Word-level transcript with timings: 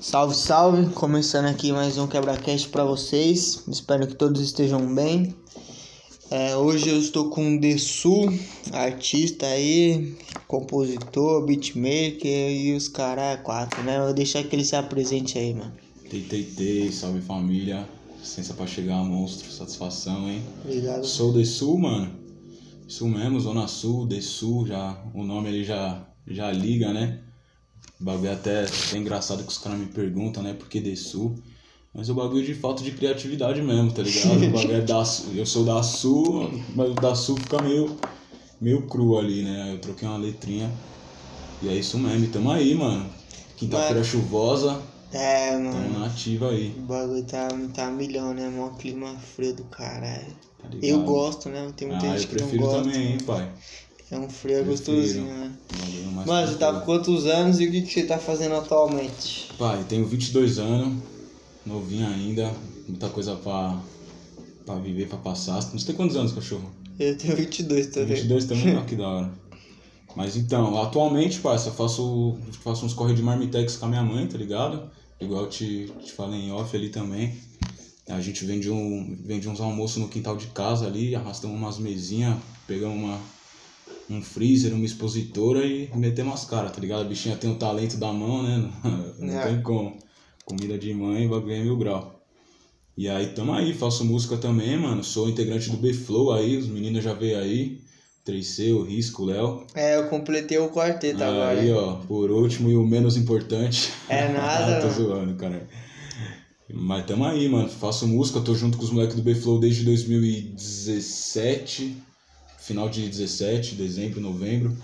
Salve, 0.00 0.34
salve! 0.34 0.92
Começando 0.94 1.46
aqui 1.46 1.72
mais 1.72 1.98
um 1.98 2.06
quebra-cast 2.06 2.68
para 2.68 2.84
vocês. 2.84 3.64
Espero 3.68 4.06
que 4.06 4.14
todos 4.14 4.40
estejam 4.40 4.94
bem. 4.94 5.34
É, 6.30 6.56
hoje 6.56 6.88
eu 6.88 6.98
estou 6.98 7.30
com 7.30 7.56
o 7.56 7.60
Dessu, 7.60 8.26
artista 8.72 9.46
aí, 9.46 10.16
compositor, 10.46 11.44
beatmaker 11.44 12.50
e 12.50 12.74
os 12.74 12.86
caras 12.86 13.40
quatro, 13.42 13.82
né? 13.82 13.98
Eu 13.98 14.04
vou 14.04 14.14
deixar 14.14 14.44
que 14.44 14.54
ele 14.54 14.64
se 14.64 14.76
apresente 14.76 15.38
aí, 15.38 15.54
mano. 15.54 15.72
Tei, 16.08 16.22
tei, 16.22 16.44
tei, 16.44 16.92
salve 16.92 17.20
família. 17.20 17.88
Licença 18.20 18.54
pra 18.54 18.66
chegar, 18.66 19.02
monstro. 19.04 19.50
Satisfação, 19.50 20.28
hein? 20.28 20.42
Obrigado. 20.64 21.04
Sou 21.04 21.32
de 21.32 21.46
Sul, 21.46 21.78
mano. 21.78 22.10
Sul 22.86 23.08
mesmo, 23.08 23.40
Zona 23.40 23.66
Sul, 23.66 24.06
de 24.06 24.20
Sul, 24.22 24.66
já, 24.66 25.02
o 25.14 25.22
nome 25.24 25.48
ali 25.48 25.64
já, 25.64 26.06
já 26.26 26.52
liga, 26.52 26.92
né? 26.92 27.20
O 28.00 28.04
bagulho 28.04 28.28
é 28.28 28.32
até 28.32 28.64
é 28.64 28.96
engraçado 28.96 29.42
que 29.42 29.48
os 29.50 29.58
caras 29.58 29.78
me 29.78 29.86
perguntam, 29.86 30.42
né? 30.42 30.54
Por 30.54 30.68
que 30.68 30.80
de 30.80 30.94
Sul? 30.96 31.36
Mas 31.92 32.08
o 32.08 32.14
bagulho 32.14 32.44
de 32.44 32.54
falta 32.54 32.82
de 32.82 32.92
criatividade 32.92 33.60
mesmo, 33.60 33.90
tá 33.92 34.02
ligado? 34.02 34.36
O 34.44 34.50
bagulho 34.50 34.74
é 34.76 34.80
da. 34.82 35.02
Eu 35.34 35.46
sou 35.46 35.64
da 35.64 35.82
Sul, 35.82 36.50
mas 36.76 36.90
o 36.90 36.94
da 36.94 37.14
Sul 37.14 37.36
fica 37.36 37.60
meio, 37.62 37.96
meio 38.60 38.86
cru 38.86 39.18
ali, 39.18 39.42
né? 39.42 39.62
Aí 39.64 39.72
eu 39.72 39.78
troquei 39.80 40.06
uma 40.06 40.16
letrinha. 40.18 40.70
E 41.62 41.68
é 41.68 41.74
isso 41.74 41.98
mesmo, 41.98 42.24
e 42.24 42.28
tamo 42.28 42.50
aí, 42.52 42.74
mano. 42.74 43.08
Quinta-feira 43.56 44.04
chuvosa, 44.04 44.80
É, 45.12 45.50
tamo 45.52 45.64
mano. 45.72 45.98
na 45.98 46.06
ativa 46.06 46.50
aí. 46.50 46.72
O 46.78 46.82
bagulho 46.82 47.24
tá, 47.24 47.48
tá 47.74 47.90
milhão, 47.90 48.32
né? 48.32 48.48
Mó 48.48 48.70
clima 48.70 49.16
frio 49.34 49.54
do 49.56 49.64
caralho. 49.64 50.36
Tá? 50.58 50.68
Eu 50.80 51.02
gosto, 51.02 51.48
né? 51.48 51.72
Tem 51.76 51.88
muita 51.88 52.06
Ah, 52.06 52.16
gente 52.16 52.22
eu 52.24 52.28
que 52.28 52.34
não 52.42 52.48
prefiro 52.48 52.62
gosta. 52.64 52.82
também, 52.82 53.12
hein, 53.12 53.18
pai. 53.26 53.50
É 54.10 54.18
um 54.18 54.28
frio 54.28 54.64
gostosinho, 54.64 55.26
né? 55.26 55.52
Mano, 56.26 56.48
você 56.48 56.56
tá 56.56 56.72
com 56.72 56.80
quantos 56.80 57.26
anos 57.26 57.60
e 57.60 57.66
o 57.66 57.70
que, 57.70 57.82
que 57.82 57.92
você 57.92 58.04
tá 58.04 58.18
fazendo 58.18 58.54
atualmente? 58.54 59.48
Pai, 59.58 59.84
tenho 59.88 60.06
22 60.06 60.58
anos, 60.58 61.02
novinho 61.64 62.06
ainda, 62.06 62.50
muita 62.88 63.10
coisa 63.10 63.36
pra, 63.36 63.78
pra 64.64 64.76
viver, 64.76 65.08
pra 65.08 65.18
passar. 65.18 65.60
Você 65.60 65.86
tem 65.86 65.94
quantos 65.94 66.16
anos, 66.16 66.32
cachorro? 66.32 66.70
Eu 66.98 67.16
tenho 67.16 67.36
22 67.36 67.86
Tem 67.86 68.02
também. 68.02 68.16
22 68.16 68.44
também? 68.46 68.76
Ah, 68.76 68.84
que 68.84 68.96
da 68.96 69.08
hora. 69.08 69.30
Mas 70.16 70.36
então, 70.36 70.80
atualmente, 70.82 71.38
parça, 71.38 71.68
eu 71.68 71.74
faço, 71.74 72.38
faço 72.64 72.86
uns 72.86 72.94
corre 72.94 73.14
de 73.14 73.22
marmitex 73.22 73.76
com 73.76 73.86
a 73.86 73.88
minha 73.88 74.02
mãe, 74.02 74.26
tá 74.26 74.38
ligado? 74.38 74.90
Igual 75.20 75.42
eu 75.44 75.48
te, 75.48 75.92
te 76.02 76.12
falei 76.12 76.40
em 76.40 76.52
off 76.52 76.74
ali 76.74 76.88
também. 76.88 77.36
A 78.08 78.20
gente 78.20 78.44
vende, 78.44 78.70
um, 78.70 79.16
vende 79.22 79.48
uns 79.48 79.60
almoços 79.60 79.98
no 79.98 80.08
quintal 80.08 80.36
de 80.36 80.46
casa 80.46 80.86
ali, 80.86 81.14
arrastamos 81.14 81.56
umas 81.56 81.78
mesinhas, 81.78 82.36
pegamos 82.66 82.96
uma, 82.96 83.20
um 84.10 84.22
freezer, 84.22 84.72
uma 84.74 84.84
expositora 84.86 85.64
e 85.66 85.88
metemos 85.94 86.34
as 86.34 86.44
caras, 86.44 86.72
tá 86.72 86.80
ligado? 86.80 87.02
A 87.02 87.04
bichinha 87.04 87.36
tem 87.36 87.50
o 87.50 87.56
talento 87.56 87.96
da 87.96 88.12
mão, 88.12 88.42
né? 88.42 88.70
Não 89.18 89.40
É. 89.40 89.46
tem 89.48 89.62
como. 89.62 89.96
Comida 90.44 90.78
de 90.78 90.94
mãe, 90.94 91.28
bagulho 91.28 91.52
é 91.52 91.62
mil 91.62 91.76
grau. 91.76 92.14
E 92.96 93.08
aí 93.08 93.26
tamo 93.28 93.52
aí, 93.52 93.74
faço 93.74 94.04
música 94.04 94.36
também, 94.38 94.76
mano. 94.78 95.04
Sou 95.04 95.28
integrante 95.28 95.70
do 95.70 95.76
B-Flow 95.76 96.32
aí, 96.32 96.56
os 96.56 96.66
meninos 96.68 97.04
já 97.04 97.12
veio 97.12 97.38
aí. 97.38 97.80
3C, 98.26 98.74
o 98.74 98.82
Risco, 98.82 99.22
o 99.22 99.26
Léo. 99.26 99.64
É, 99.74 99.96
eu 99.96 100.08
completei 100.08 100.58
o 100.58 100.68
quarteto 100.70 101.22
agora. 101.22 101.60
Aí, 101.60 101.70
ó, 101.72 101.94
por 101.94 102.30
último 102.30 102.68
e 102.70 102.76
o 102.76 102.86
menos 102.86 103.16
importante. 103.16 103.90
É 104.08 104.28
nada, 104.32 104.80
tô 104.80 104.86
mano. 104.88 104.98
zoando, 104.98 105.34
cara. 105.36 105.66
Mas 106.70 107.06
tamo 107.06 107.24
aí, 107.24 107.48
mano. 107.48 107.68
Faço 107.70 108.06
música, 108.06 108.40
tô 108.40 108.54
junto 108.54 108.76
com 108.76 108.84
os 108.84 108.90
moleques 108.90 109.16
do 109.16 109.22
B-Flow 109.22 109.58
desde 109.60 109.82
2017. 109.84 111.96
Final 112.68 112.90
de 112.90 113.08
17, 113.08 113.76
dezembro, 113.76 114.20
novembro. 114.20 114.76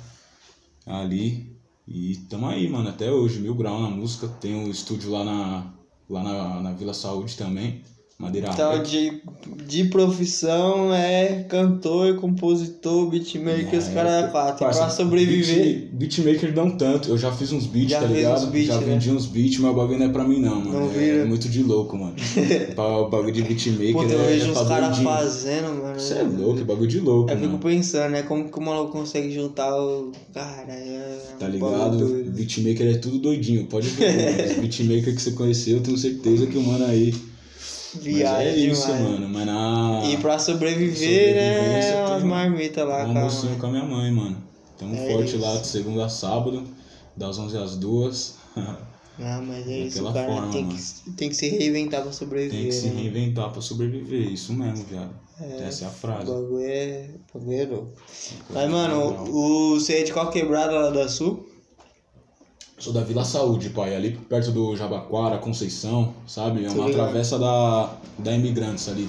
Ali. 0.87 1.55
E 1.87 2.17
tamo 2.31 2.47
aí, 2.47 2.67
mano, 2.67 2.89
até 2.89 3.13
hoje. 3.13 3.39
Mil 3.39 3.55
grau 3.55 3.79
na 3.79 3.91
música. 3.91 4.27
Tem 4.27 4.55
um 4.55 4.71
estúdio 4.71 5.11
lá 5.11 5.23
na, 5.23 5.75
lá 6.09 6.23
na, 6.23 6.61
na 6.63 6.73
Vila 6.73 6.95
Saúde 6.95 7.37
também. 7.37 7.83
Madeira 8.17 8.49
Então, 8.53 8.81
de, 8.81 9.21
de 9.67 9.85
profissão 9.87 10.95
é 10.95 11.45
cantor, 11.49 12.15
compositor, 12.15 13.11
beatmaker, 13.11 13.77
os 13.79 13.89
É, 13.89 13.93
caras 13.93 14.31
quatro. 14.31 14.55
E 14.57 14.59
parça, 14.61 14.81
pra 14.83 14.91
sobreviver, 14.91 15.89
Beat, 15.93 16.21
beatmaker 16.21 16.55
não 16.55 16.71
tanto. 16.77 17.09
Eu 17.09 17.19
já 17.19 17.33
fiz 17.33 17.51
uns 17.51 17.67
beats, 17.67 17.91
Já 17.91 18.01
tá 18.01 18.07
ligado? 18.07 18.39
uns 18.45 18.49
beats, 18.51 18.69
já 18.69 18.81
né? 18.81 18.87
vendi 18.87 19.11
uns 19.11 19.27
beats, 19.27 19.59
mas 19.59 19.73
o 19.73 19.75
bagulho 19.75 19.99
não 19.99 20.07
é 20.07 20.09
pra 20.11 20.23
mim 20.23 20.39
não, 20.41 20.57
mano. 20.61 20.73
Não 20.73 20.91
é, 20.91 20.93
vira. 20.93 21.17
é 21.23 21.25
muito 21.25 21.49
de 21.49 21.63
louco, 21.65 21.97
mano. 21.99 22.15
O 23.05 23.09
bagulho 23.09 23.33
de 23.33 23.43
beatmaker 23.43 23.93
puta, 23.95 24.13
eu 24.13 24.21
é, 24.21 24.27
vejo 24.27 24.47
é 24.47 24.51
os 24.53 24.59
pra 24.59 24.69
caras 24.69 24.99
fazendo, 24.99 25.83
mano. 25.83 25.99
Você 26.01 26.15
é 26.15 26.23
louco, 26.23 26.61
é 26.61 26.65
bagulho 26.65 26.89
de 26.89 27.01
louco, 27.01 27.31
Eu 27.31 27.37
fico 27.37 27.49
mano. 27.49 27.59
pensando, 27.59 28.13
né? 28.13 28.23
Como 28.23 28.49
que 28.49 28.57
o 28.59 28.63
maluco 28.63 28.93
consegue 28.93 29.33
juntar 29.33 29.75
o. 29.77 30.13
Cara, 30.33 30.73
é. 30.73 31.19
Tá 31.39 31.49
ligado? 31.49 31.99
doido. 31.99 32.31
Beatmaker 32.31 32.87
é 32.95 32.99
tudo 32.99 33.19
doidinho, 33.19 33.67
pode 33.67 33.89
ver. 33.89 34.51
Os 34.53 34.57
beatmaker 34.59 35.15
que 35.17 35.21
você 35.21 35.33
conheceu, 35.33 35.79
eu 35.79 35.83
tenho 35.83 35.99
certeza 35.99 36.47
que 36.47 36.57
o 36.57 36.63
mano 36.63 36.85
aí. 36.87 37.13
Mas 37.95 38.05
Viagem 38.05 38.47
é 38.49 38.57
isso, 38.57 38.87
demais. 38.87 39.03
mano. 39.03 39.29
Mas 39.29 39.47
na. 39.47 40.03
E 40.11 40.17
pra 40.19 40.39
sobreviver, 40.39 41.35
né? 41.35 42.07
Umas 42.07 42.23
um- 42.23 42.27
marmitas 42.27 42.87
lá, 42.89 43.05
um 43.05 43.07
cara. 43.09 43.19
almocinho 43.21 43.57
com 43.57 43.67
a 43.67 43.71
minha 43.71 43.85
mãe, 43.85 44.11
mano. 44.11 44.37
Tamo 44.79 44.95
É 44.97 45.13
forte 45.13 45.29
isso. 45.37 45.39
lá 45.39 45.57
de 45.57 45.67
segunda 45.67 46.05
a 46.07 46.09
sábado, 46.09 46.65
das 47.17 47.39
11 47.39 47.57
às 47.57 47.77
2. 47.77 48.35
Ah, 49.21 49.41
mas 49.41 49.69
é 49.69 49.79
isso, 49.79 50.05
o 50.05 50.13
cara 50.13 50.27
forma, 50.27 50.51
tem, 50.51 50.65
mano. 50.65 50.77
que, 51.05 51.11
tem 51.13 51.29
que 51.29 51.37
se 51.37 51.49
reinventar 51.49 52.03
pra 52.03 52.11
sobreviver. 52.13 52.59
Tem 52.61 52.69
que 52.69 52.75
se 52.75 52.89
né? 52.89 53.01
reinventar 53.03 53.51
pra 53.51 53.63
sobreviver, 53.63 54.33
isso 54.33 54.53
mesmo, 54.53 54.85
viado. 54.87 55.11
Essa 55.61 55.85
é 55.85 55.87
a 55.87 55.91
O 55.91 55.93
frase. 55.95 56.27
bagulho 56.27 56.59
é. 56.61 57.11
O 57.33 57.39
bagulho 57.39 57.61
é 57.61 57.65
louco. 57.67 57.89
Mas, 58.51 58.71
mano, 58.71 59.25
o, 59.31 59.79
você 59.79 59.95
é 59.99 60.03
de 60.03 60.13
qual 60.13 60.31
quebrada 60.31 60.73
lá 60.73 60.91
da 60.91 61.09
Sul? 61.09 61.49
Sou 62.79 62.93
da 62.93 63.03
Vila 63.03 63.25
Saúde, 63.25 63.71
pai, 63.71 63.95
ali 63.95 64.13
perto 64.29 64.51
do 64.51 64.77
Jabaquara, 64.77 65.39
Conceição, 65.39 66.13
sabe? 66.27 66.65
É 66.65 66.69
uma 66.69 66.87
ligado. 66.87 66.93
travessa 66.93 67.39
da, 67.39 67.97
da 68.19 68.33
Imigrantes 68.33 68.89
ali. 68.89 69.09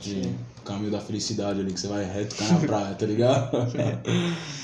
De 0.00 0.28
caminho 0.64 0.90
da 0.90 1.00
felicidade 1.00 1.60
ali, 1.60 1.72
que 1.72 1.80
você 1.80 1.86
vai 1.86 2.04
reto 2.04 2.34
cai 2.34 2.48
na 2.48 2.58
praia, 2.58 2.94
tá 2.94 3.06
ligado? 3.06 3.50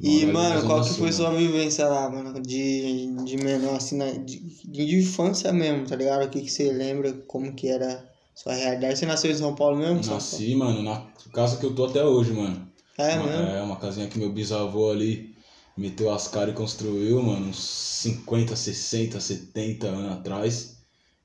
E, 0.00 0.24
mano, 0.24 0.66
qual 0.66 0.82
que 0.82 0.90
foi 0.90 1.00
mano. 1.00 1.12
sua 1.12 1.30
vivência 1.32 1.86
lá, 1.86 2.08
mano? 2.08 2.40
De, 2.40 3.14
de 3.24 3.36
menor, 3.36 3.76
assim, 3.76 3.98
na, 3.98 4.06
de, 4.06 4.38
de 4.64 4.98
infância 4.98 5.52
mesmo, 5.52 5.86
tá 5.86 5.96
ligado? 5.96 6.24
O 6.24 6.30
que, 6.30 6.40
que 6.40 6.50
você 6.50 6.72
lembra, 6.72 7.12
como 7.26 7.52
que 7.52 7.68
era 7.68 8.02
sua 8.34 8.54
realidade? 8.54 8.98
Você 8.98 9.04
nasceu 9.04 9.30
em 9.30 9.34
São 9.34 9.54
Paulo 9.54 9.76
mesmo? 9.76 10.00
Nasci, 10.02 10.54
mano, 10.54 10.82
na 10.82 11.04
casa 11.32 11.58
que 11.58 11.66
eu 11.66 11.74
tô 11.74 11.84
até 11.84 12.02
hoje, 12.04 12.32
mano. 12.32 12.66
É, 12.96 13.16
mesmo? 13.16 13.30
é 13.30 13.62
uma 13.62 13.76
casinha 13.76 14.06
que 14.06 14.18
meu 14.18 14.32
bisavô 14.32 14.90
ali 14.90 15.31
meteu 15.76 16.12
as 16.12 16.28
caras 16.28 16.54
e 16.54 16.56
construiu, 16.56 17.22
mano, 17.22 17.48
uns 17.48 17.58
50, 18.02 18.54
60, 18.54 19.20
70 19.20 19.86
anos 19.86 20.12
atrás. 20.12 20.76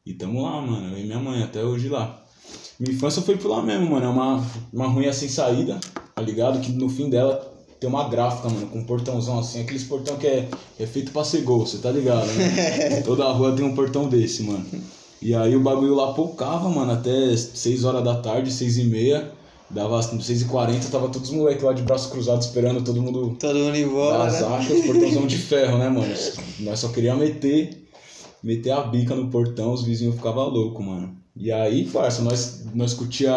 E 0.05 0.13
tamo 0.13 0.43
lá, 0.43 0.61
mano, 0.61 0.95
eu 0.95 0.99
e 0.99 1.05
minha 1.05 1.19
mãe 1.19 1.43
até 1.43 1.63
hoje 1.63 1.89
lá. 1.89 2.23
Minha 2.79 2.93
infância 2.93 3.21
foi 3.21 3.37
por 3.37 3.49
lá 3.49 3.61
mesmo, 3.61 3.89
mano. 3.89 4.05
É 4.05 4.09
uma, 4.09 4.45
uma 4.71 4.87
ruinha 4.87 5.11
sem 5.11 5.27
saída, 5.27 5.79
tá 6.15 6.21
ligado? 6.21 6.61
Que 6.61 6.71
no 6.71 6.89
fim 6.89 7.09
dela 7.09 7.55
tem 7.79 7.89
uma 7.89 8.07
gráfica, 8.07 8.49
mano, 8.49 8.67
com 8.67 8.79
um 8.79 8.85
portãozão 8.85 9.39
assim, 9.39 9.61
aqueles 9.61 9.83
portão 9.83 10.15
que 10.17 10.27
é, 10.27 10.47
é 10.79 10.85
feito 10.85 11.11
pra 11.11 11.23
ser 11.23 11.41
gol, 11.41 11.65
você 11.65 11.77
tá 11.77 11.91
ligado, 11.91 12.27
né? 12.27 13.01
Toda 13.05 13.25
a 13.25 13.31
rua 13.31 13.55
tem 13.55 13.65
um 13.65 13.75
portão 13.75 14.07
desse, 14.07 14.43
mano. 14.43 14.65
E 15.21 15.33
aí 15.33 15.55
o 15.55 15.59
bagulho 15.59 15.95
lá 15.95 16.13
pocava, 16.13 16.69
mano, 16.69 16.91
até 16.91 17.35
6 17.35 17.83
horas 17.83 18.03
da 18.03 18.15
tarde, 18.15 18.51
6 18.51 18.77
e 18.77 18.83
meia. 18.85 19.31
Dava 19.69 20.01
6 20.01 20.43
e 20.43 20.45
40 20.45 20.87
tava 20.87 21.09
todos 21.09 21.29
os 21.29 21.35
moleques 21.35 21.63
lá 21.63 21.73
de 21.73 21.81
braço 21.81 22.09
cruzado 22.09 22.41
esperando 22.41 22.81
todo 22.83 23.01
mundo 23.01 23.35
Todo 23.37 23.59
mundo 23.59 23.75
embora, 23.75 24.31
né? 24.31 24.55
achas, 24.55 24.85
portãozão 24.85 25.27
de 25.27 25.37
ferro, 25.37 25.77
né, 25.77 25.89
mano? 25.89 26.13
Nós 26.59 26.79
só 26.79 26.87
queríamos 26.87 27.27
meter, 27.27 27.87
meter 28.41 28.71
a 28.71 28.81
bica 28.81 29.13
no 29.13 29.29
portão, 29.29 29.73
os 29.73 29.83
vizinhos 29.83 30.15
ficavam 30.15 30.47
loucos, 30.47 30.85
mano. 30.85 31.17
E 31.35 31.51
aí, 31.51 31.85
parça, 31.85 32.21
nós, 32.21 32.65
nós 32.73 32.93
curtia 32.93 33.33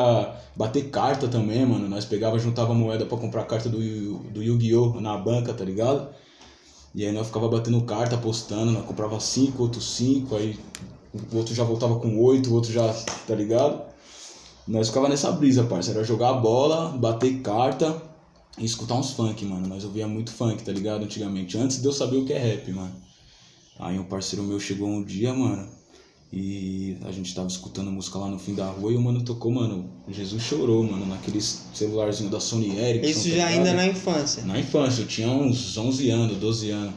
bater 0.57 0.89
carta 0.89 1.27
também, 1.27 1.67
mano. 1.67 1.89
Nós 1.89 2.05
pegava, 2.05 2.39
juntava 2.39 2.73
moeda 2.75 3.05
pra 3.05 3.19
comprar 3.19 3.45
carta 3.45 3.69
do, 3.69 3.79
do 3.79 4.43
Yu-Gi-Oh! 4.43 5.01
na 5.01 5.19
banca, 5.19 5.53
tá 5.53 5.65
ligado? 5.65 6.09
E 6.95 7.05
aí 7.05 7.13
nós 7.13 7.27
ficava 7.27 7.49
batendo 7.49 7.81
carta, 7.83 8.17
apostando, 8.17 8.73
nós 8.73 8.85
comprava 8.85 9.19
cinco, 9.21 9.63
outro 9.63 9.81
cinco, 9.81 10.37
aí 10.37 10.59
o 11.33 11.37
outro 11.37 11.55
já 11.55 11.63
voltava 11.63 11.99
com 11.99 12.19
oito, 12.21 12.51
o 12.51 12.55
outro 12.55 12.73
já, 12.73 12.93
tá 13.27 13.35
ligado? 13.35 13.90
Nós 14.71 14.87
ficava 14.87 15.09
nessa 15.09 15.33
brisa, 15.33 15.65
parça. 15.65 15.91
Era 15.91 16.05
jogar 16.05 16.35
bola, 16.35 16.97
bater 16.97 17.41
carta 17.41 18.01
e 18.57 18.65
escutar 18.65 18.95
uns 18.95 19.11
funk, 19.11 19.45
mano. 19.45 19.67
Nós 19.67 19.83
ouvia 19.83 20.07
muito 20.07 20.31
funk, 20.31 20.63
tá 20.63 20.71
ligado? 20.71 21.03
Antigamente. 21.03 21.59
Antes 21.59 21.83
de 21.83 21.87
eu 21.87 21.93
saber 21.93 22.19
o 22.19 22.25
que 22.25 22.33
é 22.33 22.39
rap, 22.39 22.71
mano. 22.71 22.95
Aí 23.81 23.99
um 23.99 24.05
parceiro 24.05 24.45
meu 24.45 24.61
chegou 24.61 24.89
um 24.89 25.03
dia, 25.03 25.35
mano. 25.35 25.69
E 26.33 26.97
a 27.05 27.11
gente 27.11 27.35
tava 27.35 27.49
escutando 27.49 27.91
música 27.91 28.17
lá 28.17 28.29
no 28.29 28.39
fim 28.39 28.55
da 28.55 28.67
rua 28.67 28.93
e 28.93 28.97
o 28.97 29.01
mano 29.01 29.25
tocou, 29.25 29.51
mano. 29.51 29.91
Jesus 30.09 30.41
chorou, 30.41 30.85
mano, 30.85 31.05
naquele 31.05 31.41
celularzinho 31.41 32.31
da 32.31 32.39
Sony 32.39 32.79
Ericsson. 32.79 33.11
Isso 33.11 33.23
tá 33.23 33.29
já 33.29 33.35
ligado? 33.35 33.51
ainda 33.51 33.75
na 33.75 33.87
infância. 33.89 34.45
Na 34.45 34.61
infância, 34.61 35.03
eu 35.03 35.09
tinha 35.09 35.29
uns 35.29 35.77
11 35.77 36.11
anos, 36.11 36.37
12 36.37 36.71
anos. 36.71 36.95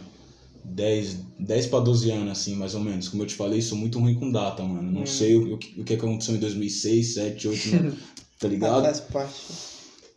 10, 0.65 1.18
10 1.39 1.65
pra 1.68 1.80
12 1.80 2.10
anos, 2.12 2.31
assim, 2.31 2.56
mais 2.56 2.74
ou 2.75 2.81
menos. 2.81 3.07
Como 3.10 3.24
eu 3.24 3.27
te 3.27 3.36
falei, 3.36 3.62
sou 3.62 3.77
muito 3.77 4.00
ruim 4.00 4.15
com 4.15 4.31
data, 4.31 4.63
mano. 4.63 4.92
Não 4.92 5.01
Hum. 5.01 5.06
sei 5.06 5.36
o, 5.36 5.56
o, 5.56 5.57
que, 5.57 5.80
o 5.81 5.83
que 5.83 5.94
aconteceu 5.95 6.36
em 6.36 6.39
2006, 6.39 7.13
7, 7.13 7.48
8, 7.48 7.68
não, 7.69 7.94
tá 8.39 8.48
ligado? 8.48 8.83
Faz 8.83 9.00
parte. 9.01 9.33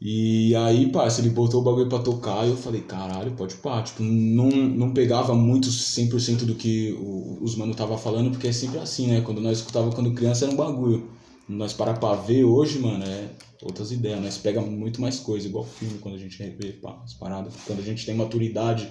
E 0.01 0.55
aí, 0.57 0.91
parça, 0.93 1.23
ele 1.23 1.31
botou 1.31 1.63
o 1.63 1.65
bagulho 1.65 1.89
pra 1.89 1.99
tocar 1.99 2.47
e 2.47 2.51
eu 2.51 2.57
falei, 2.57 2.83
caralho, 2.83 3.33
pode 3.33 3.55
pá. 3.57 3.83
Tipo, 3.83 4.03
não, 4.03 4.49
não 4.51 4.93
pegava 4.93 5.35
muito 5.35 5.69
100% 5.71 6.45
do 6.45 6.55
que 6.55 6.93
o, 6.93 7.39
os 7.41 7.57
mano 7.57 7.75
tava 7.75 7.97
falando, 7.97 8.31
porque 8.31 8.49
é 8.49 8.53
sempre 8.53 8.79
assim, 8.79 9.07
né? 9.07 9.23
Quando 9.23 9.41
nós 9.41 9.59
escutava 9.59 9.91
quando 9.91 10.13
criança 10.13 10.45
era 10.45 10.53
um 10.53 10.57
bagulho. 10.57 11.09
Nós 11.49 11.73
parar 11.73 11.95
pra 11.95 12.15
ver 12.15 12.45
hoje, 12.45 12.79
mano, 12.79 13.05
é 13.05 13.31
outras 13.63 13.91
ideias. 13.91 14.21
Nós 14.21 14.37
pega 14.37 14.61
muito 14.61 15.01
mais 15.01 15.19
coisa, 15.19 15.47
igual 15.49 15.65
filme, 15.65 15.99
quando 15.99 16.17
a 16.17 16.19
gente 16.19 16.39
revê 16.39 16.73
pá, 16.73 17.01
as 17.03 17.15
paradas. 17.15 17.55
Quando 17.67 17.79
a 17.81 17.85
gente 17.85 18.05
tem 18.05 18.15
maturidade 18.15 18.89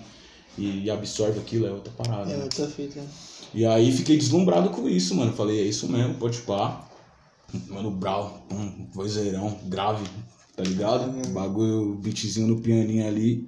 e 0.57 0.89
absorve 0.89 1.39
aquilo, 1.39 1.67
é 1.67 1.71
outra 1.71 1.91
parada. 1.91 2.31
É 2.31 2.37
né? 2.37 2.43
outra 2.43 2.67
fita. 2.67 3.01
E 3.53 3.65
aí 3.65 3.91
fiquei 3.91 4.17
deslumbrado 4.17 4.69
com 4.69 4.87
isso, 4.87 5.15
mano. 5.15 5.33
Falei, 5.33 5.59
é 5.59 5.63
isso 5.63 5.89
mesmo, 5.89 6.15
pode 6.15 6.39
pá. 6.39 6.89
Mano, 7.69 7.91
brau, 7.91 8.45
um 8.51 8.87
vozeirão, 8.91 9.57
grave, 9.65 10.05
tá 10.55 10.63
ligado? 10.63 11.11
Bagulho, 11.29 11.95
beatzinho 11.95 12.47
no 12.47 12.59
pianinho 12.59 13.07
ali. 13.07 13.47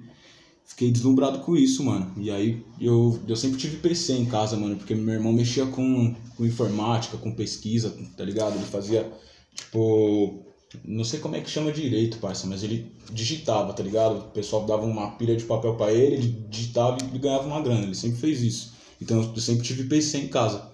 Fiquei 0.64 0.90
deslumbrado 0.90 1.40
com 1.40 1.56
isso, 1.56 1.82
mano. 1.82 2.12
E 2.16 2.30
aí 2.30 2.64
eu, 2.80 3.18
eu 3.26 3.36
sempre 3.36 3.58
tive 3.58 3.78
PC 3.78 4.14
em 4.14 4.26
casa, 4.26 4.56
mano, 4.56 4.76
porque 4.76 4.94
meu 4.94 5.14
irmão 5.14 5.32
mexia 5.32 5.66
com, 5.66 6.14
com 6.36 6.46
informática, 6.46 7.16
com 7.16 7.32
pesquisa, 7.32 7.94
tá 8.16 8.24
ligado? 8.24 8.54
Ele 8.54 8.64
fazia, 8.64 9.10
tipo. 9.54 10.47
Não 10.84 11.04
sei 11.04 11.18
como 11.18 11.34
é 11.34 11.40
que 11.40 11.48
chama 11.48 11.72
direito, 11.72 12.18
parça, 12.18 12.46
mas 12.46 12.62
ele 12.62 12.92
digitava, 13.10 13.72
tá 13.72 13.82
ligado? 13.82 14.18
O 14.18 14.22
pessoal 14.24 14.66
dava 14.66 14.84
uma 14.84 15.12
pilha 15.12 15.34
de 15.34 15.44
papel 15.44 15.74
pra 15.74 15.92
ele, 15.92 16.16
ele 16.16 16.44
digitava 16.50 16.98
e 17.14 17.18
ganhava 17.18 17.46
uma 17.46 17.60
grana. 17.62 17.84
Ele 17.84 17.94
sempre 17.94 18.18
fez 18.18 18.42
isso. 18.42 18.72
Então 19.00 19.18
eu 19.34 19.40
sempre 19.40 19.64
tive 19.64 19.84
PC 19.84 20.18
em 20.18 20.28
casa. 20.28 20.68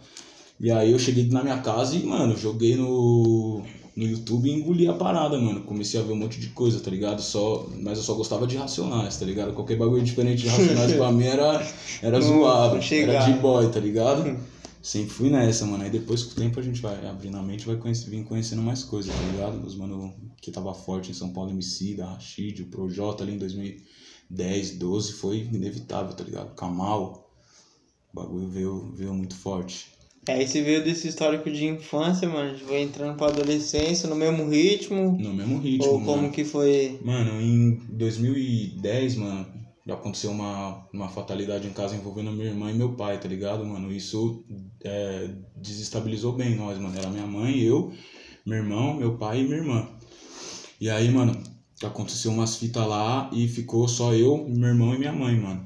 E 0.58 0.70
aí 0.70 0.90
eu 0.90 0.98
cheguei 0.98 1.28
na 1.28 1.42
minha 1.42 1.58
casa 1.58 1.94
e, 1.96 2.04
mano, 2.04 2.36
joguei 2.36 2.74
no, 2.74 3.62
no 3.96 4.04
YouTube 4.04 4.48
e 4.48 4.52
engoli 4.52 4.88
a 4.88 4.94
parada, 4.94 5.38
mano. 5.38 5.62
Comecei 5.62 6.00
a 6.00 6.02
ver 6.02 6.12
um 6.12 6.16
monte 6.16 6.40
de 6.40 6.48
coisa, 6.48 6.80
tá 6.80 6.90
ligado? 6.90 7.22
Só, 7.22 7.68
mas 7.80 7.98
eu 7.98 8.04
só 8.04 8.14
gostava 8.14 8.46
de 8.46 8.56
Racionais, 8.56 9.16
tá 9.16 9.24
ligado? 9.24 9.52
Qualquer 9.52 9.76
bagulho 9.76 10.02
diferente 10.02 10.42
de 10.42 10.48
Racionais 10.48 10.92
pra 10.92 11.10
mim 11.12 11.24
era, 11.24 11.64
era 12.02 12.20
zoado, 12.20 12.80
era 12.92 13.24
de 13.26 13.32
boy, 13.34 13.68
tá 13.70 13.78
ligado? 13.78 14.36
Sempre 14.84 15.14
fui 15.14 15.30
nessa, 15.30 15.64
mano. 15.64 15.82
Aí 15.82 15.88
depois 15.88 16.22
com 16.22 16.32
o 16.32 16.34
tempo 16.34 16.60
a 16.60 16.62
gente 16.62 16.82
vai 16.82 17.06
abrindo 17.06 17.38
a 17.38 17.42
mente 17.42 17.64
vai 17.64 17.76
conhece, 17.76 18.10
vir 18.10 18.22
conhecendo 18.22 18.60
mais 18.60 18.84
coisas, 18.84 19.14
tá 19.14 19.22
ligado? 19.32 19.66
Os 19.66 19.74
mano 19.74 20.14
que 20.42 20.50
tava 20.50 20.74
forte 20.74 21.10
em 21.10 21.14
São 21.14 21.32
Paulo, 21.32 21.50
MC, 21.50 21.94
da 21.94 22.10
Rashid, 22.10 22.60
o 22.60 22.66
Projota 22.66 23.24
ali 23.24 23.32
em 23.32 23.38
2010, 23.38 24.72
12, 24.72 25.14
foi 25.14 25.38
inevitável, 25.38 26.14
tá 26.14 26.22
ligado? 26.22 26.54
Kamal, 26.54 27.32
o 28.12 28.14
bagulho 28.14 28.46
veio, 28.46 28.92
veio 28.94 29.14
muito 29.14 29.34
forte. 29.34 29.86
Aí 30.28 30.46
você 30.46 30.60
veio 30.60 30.84
desse 30.84 31.08
histórico 31.08 31.50
de 31.50 31.64
infância, 31.64 32.28
mano. 32.28 32.50
A 32.50 32.52
gente 32.52 32.64
foi 32.64 32.82
entrando 32.82 33.16
pra 33.16 33.28
adolescência 33.28 34.06
no 34.06 34.14
mesmo 34.14 34.46
ritmo. 34.50 35.16
No 35.18 35.32
mesmo 35.32 35.60
ritmo, 35.60 35.92
ou 35.92 35.98
mano. 35.98 36.12
como 36.12 36.30
que 36.30 36.44
foi. 36.44 37.00
Mano, 37.02 37.40
em 37.40 37.76
2010, 37.88 39.16
mano, 39.16 39.46
já 39.86 39.94
aconteceu 39.94 40.30
uma, 40.30 40.86
uma 40.92 41.08
fatalidade 41.08 41.66
em 41.66 41.72
casa 41.72 41.94
envolvendo 41.94 42.32
minha 42.32 42.48
irmã 42.48 42.70
e 42.70 42.74
meu 42.74 42.94
pai, 42.94 43.18
tá 43.20 43.28
ligado, 43.28 43.64
mano? 43.64 43.92
Isso 43.92 44.44
é, 44.84 45.30
desestabilizou 45.56 46.32
bem 46.34 46.54
nós, 46.54 46.78
mano. 46.78 46.96
Era 46.96 47.08
minha 47.08 47.26
mãe, 47.26 47.58
eu, 47.60 47.92
meu 48.44 48.58
irmão, 48.58 48.94
meu 48.94 49.16
pai 49.16 49.40
e 49.40 49.44
minha 49.44 49.56
irmã. 49.56 49.88
E 50.80 50.90
aí, 50.90 51.10
mano, 51.10 51.36
aconteceu 51.82 52.30
umas 52.30 52.56
fitas 52.56 52.86
lá 52.86 53.30
e 53.32 53.48
ficou 53.48 53.88
só 53.88 54.14
eu, 54.14 54.46
meu 54.46 54.68
irmão 54.68 54.94
e 54.94 54.98
minha 54.98 55.12
mãe, 55.12 55.34
mano. 55.40 55.64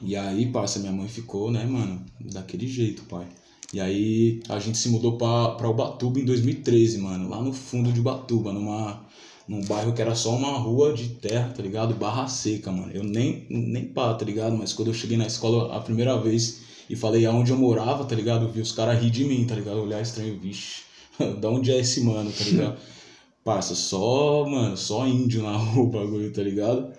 E 0.00 0.14
aí, 0.14 0.46
parça, 0.46 0.78
minha 0.78 0.92
mãe 0.92 1.08
ficou, 1.08 1.50
né, 1.50 1.64
mano, 1.66 2.04
daquele 2.20 2.68
jeito, 2.68 3.02
pai. 3.04 3.26
E 3.72 3.80
aí 3.80 4.40
a 4.48 4.58
gente 4.58 4.78
se 4.78 4.88
mudou 4.88 5.18
pra, 5.18 5.50
pra 5.50 5.68
Ubatuba 5.68 6.20
em 6.20 6.24
2013, 6.24 6.98
mano, 6.98 7.28
lá 7.28 7.42
no 7.42 7.52
fundo 7.52 7.92
de 7.92 8.00
Ubatuba, 8.00 8.52
numa, 8.52 9.04
num 9.46 9.62
bairro 9.64 9.92
que 9.92 10.00
era 10.00 10.14
só 10.14 10.34
uma 10.34 10.52
rua 10.52 10.94
de 10.94 11.08
terra, 11.10 11.52
tá 11.54 11.62
ligado? 11.62 11.94
Barra 11.94 12.28
seca, 12.28 12.70
mano. 12.70 12.92
Eu 12.92 13.02
nem, 13.02 13.46
nem 13.50 13.84
pá, 13.86 14.14
tá 14.14 14.24
ligado? 14.24 14.56
Mas 14.56 14.72
quando 14.72 14.88
eu 14.88 14.94
cheguei 14.94 15.16
na 15.16 15.26
escola 15.26 15.76
a 15.76 15.80
primeira 15.80 16.16
vez 16.18 16.67
e 16.88 16.96
falei 16.96 17.26
aonde 17.26 17.50
eu 17.50 17.56
morava, 17.56 18.04
tá 18.04 18.14
ligado? 18.14 18.46
Eu 18.46 18.50
vi 18.50 18.60
os 18.60 18.72
caras 18.72 19.00
rir 19.00 19.10
de 19.10 19.24
mim, 19.24 19.44
tá 19.46 19.54
ligado? 19.54 19.82
Olhar 19.82 20.00
estranho, 20.00 20.38
vixe, 20.38 20.82
da 21.40 21.50
onde 21.50 21.70
é 21.70 21.78
esse 21.78 22.00
mano, 22.02 22.30
tá 22.32 22.44
ligado? 22.44 22.78
Parça, 23.44 23.74
só, 23.74 24.46
mano, 24.46 24.76
só 24.76 25.06
índio 25.06 25.42
na 25.42 25.56
rua 25.56 25.84
o 25.84 25.90
bagulho, 25.90 26.32
tá 26.32 26.42
ligado? 26.42 26.92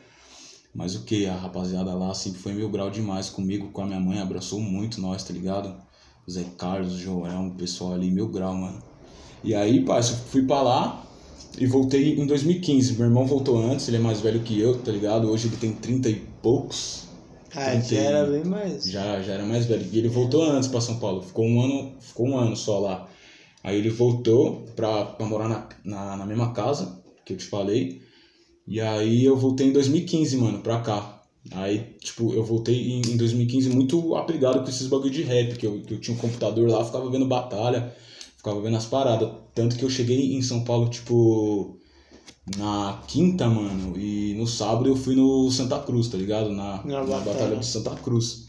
Mas 0.73 0.95
o 0.95 1.03
que? 1.03 1.25
A 1.25 1.35
rapaziada 1.35 1.93
lá 1.93 2.13
sempre 2.13 2.39
foi 2.39 2.53
mil 2.53 2.69
grau 2.69 2.89
demais 2.89 3.29
comigo, 3.29 3.69
com 3.71 3.81
a 3.81 3.85
minha 3.85 3.99
mãe, 3.99 4.19
abraçou 4.19 4.59
muito 4.59 5.01
nós, 5.01 5.23
tá 5.23 5.33
ligado? 5.33 5.75
O 6.27 6.31
Zé 6.31 6.45
Carlos, 6.57 6.93
o 6.93 6.97
Joel, 6.97 7.47
o 7.47 7.55
pessoal 7.55 7.93
ali, 7.93 8.11
mil 8.11 8.27
grau, 8.27 8.53
mano. 8.55 8.81
E 9.43 9.55
aí, 9.55 9.83
parça, 9.83 10.15
fui 10.15 10.43
pra 10.43 10.61
lá 10.61 11.05
e 11.57 11.65
voltei 11.65 12.19
em 12.19 12.25
2015. 12.25 12.93
Meu 12.93 13.05
irmão 13.07 13.25
voltou 13.25 13.57
antes, 13.57 13.87
ele 13.87 13.97
é 13.97 13.99
mais 13.99 14.21
velho 14.21 14.41
que 14.41 14.59
eu, 14.59 14.77
tá 14.81 14.91
ligado? 14.91 15.29
Hoje 15.29 15.47
ele 15.47 15.57
tem 15.57 15.73
30 15.73 16.09
e 16.09 16.15
poucos. 16.41 17.08
Ah, 17.55 17.69
Trinta 17.71 17.95
já 17.95 17.99
e- 18.01 18.03
era 18.03 18.25
bem 18.25 18.43
mais. 18.45 18.83
Já, 18.91 19.21
já 19.21 19.33
era 19.33 19.45
mais 19.45 19.65
velho. 19.65 19.87
E 19.91 19.97
ele 19.97 20.07
voltou 20.07 20.43
antes 20.43 20.69
pra 20.69 20.81
São 20.81 20.99
Paulo. 20.99 21.21
Ficou 21.21 21.45
um 21.45 21.61
ano, 21.61 21.97
ficou 22.01 22.27
um 22.27 22.37
ano 22.37 22.55
só 22.55 22.79
lá. 22.79 23.09
Aí 23.63 23.77
ele 23.77 23.89
voltou 23.89 24.65
pra, 24.75 25.05
pra 25.05 25.25
morar 25.27 25.49
na, 25.49 25.69
na, 25.85 26.17
na 26.17 26.25
mesma 26.25 26.53
casa 26.53 27.01
que 27.25 27.33
eu 27.33 27.37
te 27.37 27.45
falei. 27.45 28.01
E 28.67 28.81
aí 28.81 29.25
eu 29.25 29.37
voltei 29.37 29.67
em 29.67 29.73
2015, 29.73 30.37
mano, 30.37 30.59
pra 30.61 30.81
cá. 30.81 31.23
Aí, 31.53 31.79
tipo, 32.01 32.33
eu 32.33 32.43
voltei 32.43 32.75
em, 32.75 33.01
em 33.01 33.17
2015 33.17 33.69
muito 33.69 34.15
apegado 34.15 34.61
com 34.63 34.69
esses 34.69 34.87
bagulho 34.87 35.11
de 35.11 35.23
rap, 35.23 35.57
que 35.57 35.65
eu, 35.67 35.81
que 35.81 35.95
eu 35.95 36.01
tinha 36.01 36.15
um 36.15 36.19
computador 36.19 36.69
lá, 36.69 36.85
ficava 36.85 37.09
vendo 37.11 37.25
batalha, 37.27 37.95
ficava 38.37 38.61
vendo 38.61 38.77
as 38.77 38.85
paradas. 38.85 39.31
Tanto 39.55 39.77
que 39.77 39.83
eu 39.85 39.89
cheguei 39.89 40.35
em 40.35 40.41
São 40.43 40.63
Paulo, 40.63 40.89
tipo, 40.89 41.78
na 42.57 43.01
quinta, 43.07 43.47
mano, 43.47 43.97
e 43.97 44.33
no 44.35 44.47
sábado 44.47 44.89
eu 44.89 44.95
fui 44.95 45.15
no 45.15 45.49
Santa 45.51 45.79
Cruz, 45.79 46.07
tá 46.07 46.17
ligado? 46.17 46.49
Na, 46.51 46.81
Na 46.83 47.03
na 47.03 47.19
batalha. 47.19 47.55
de 47.57 47.65
Santa 47.65 47.91
Cruz. 47.95 48.45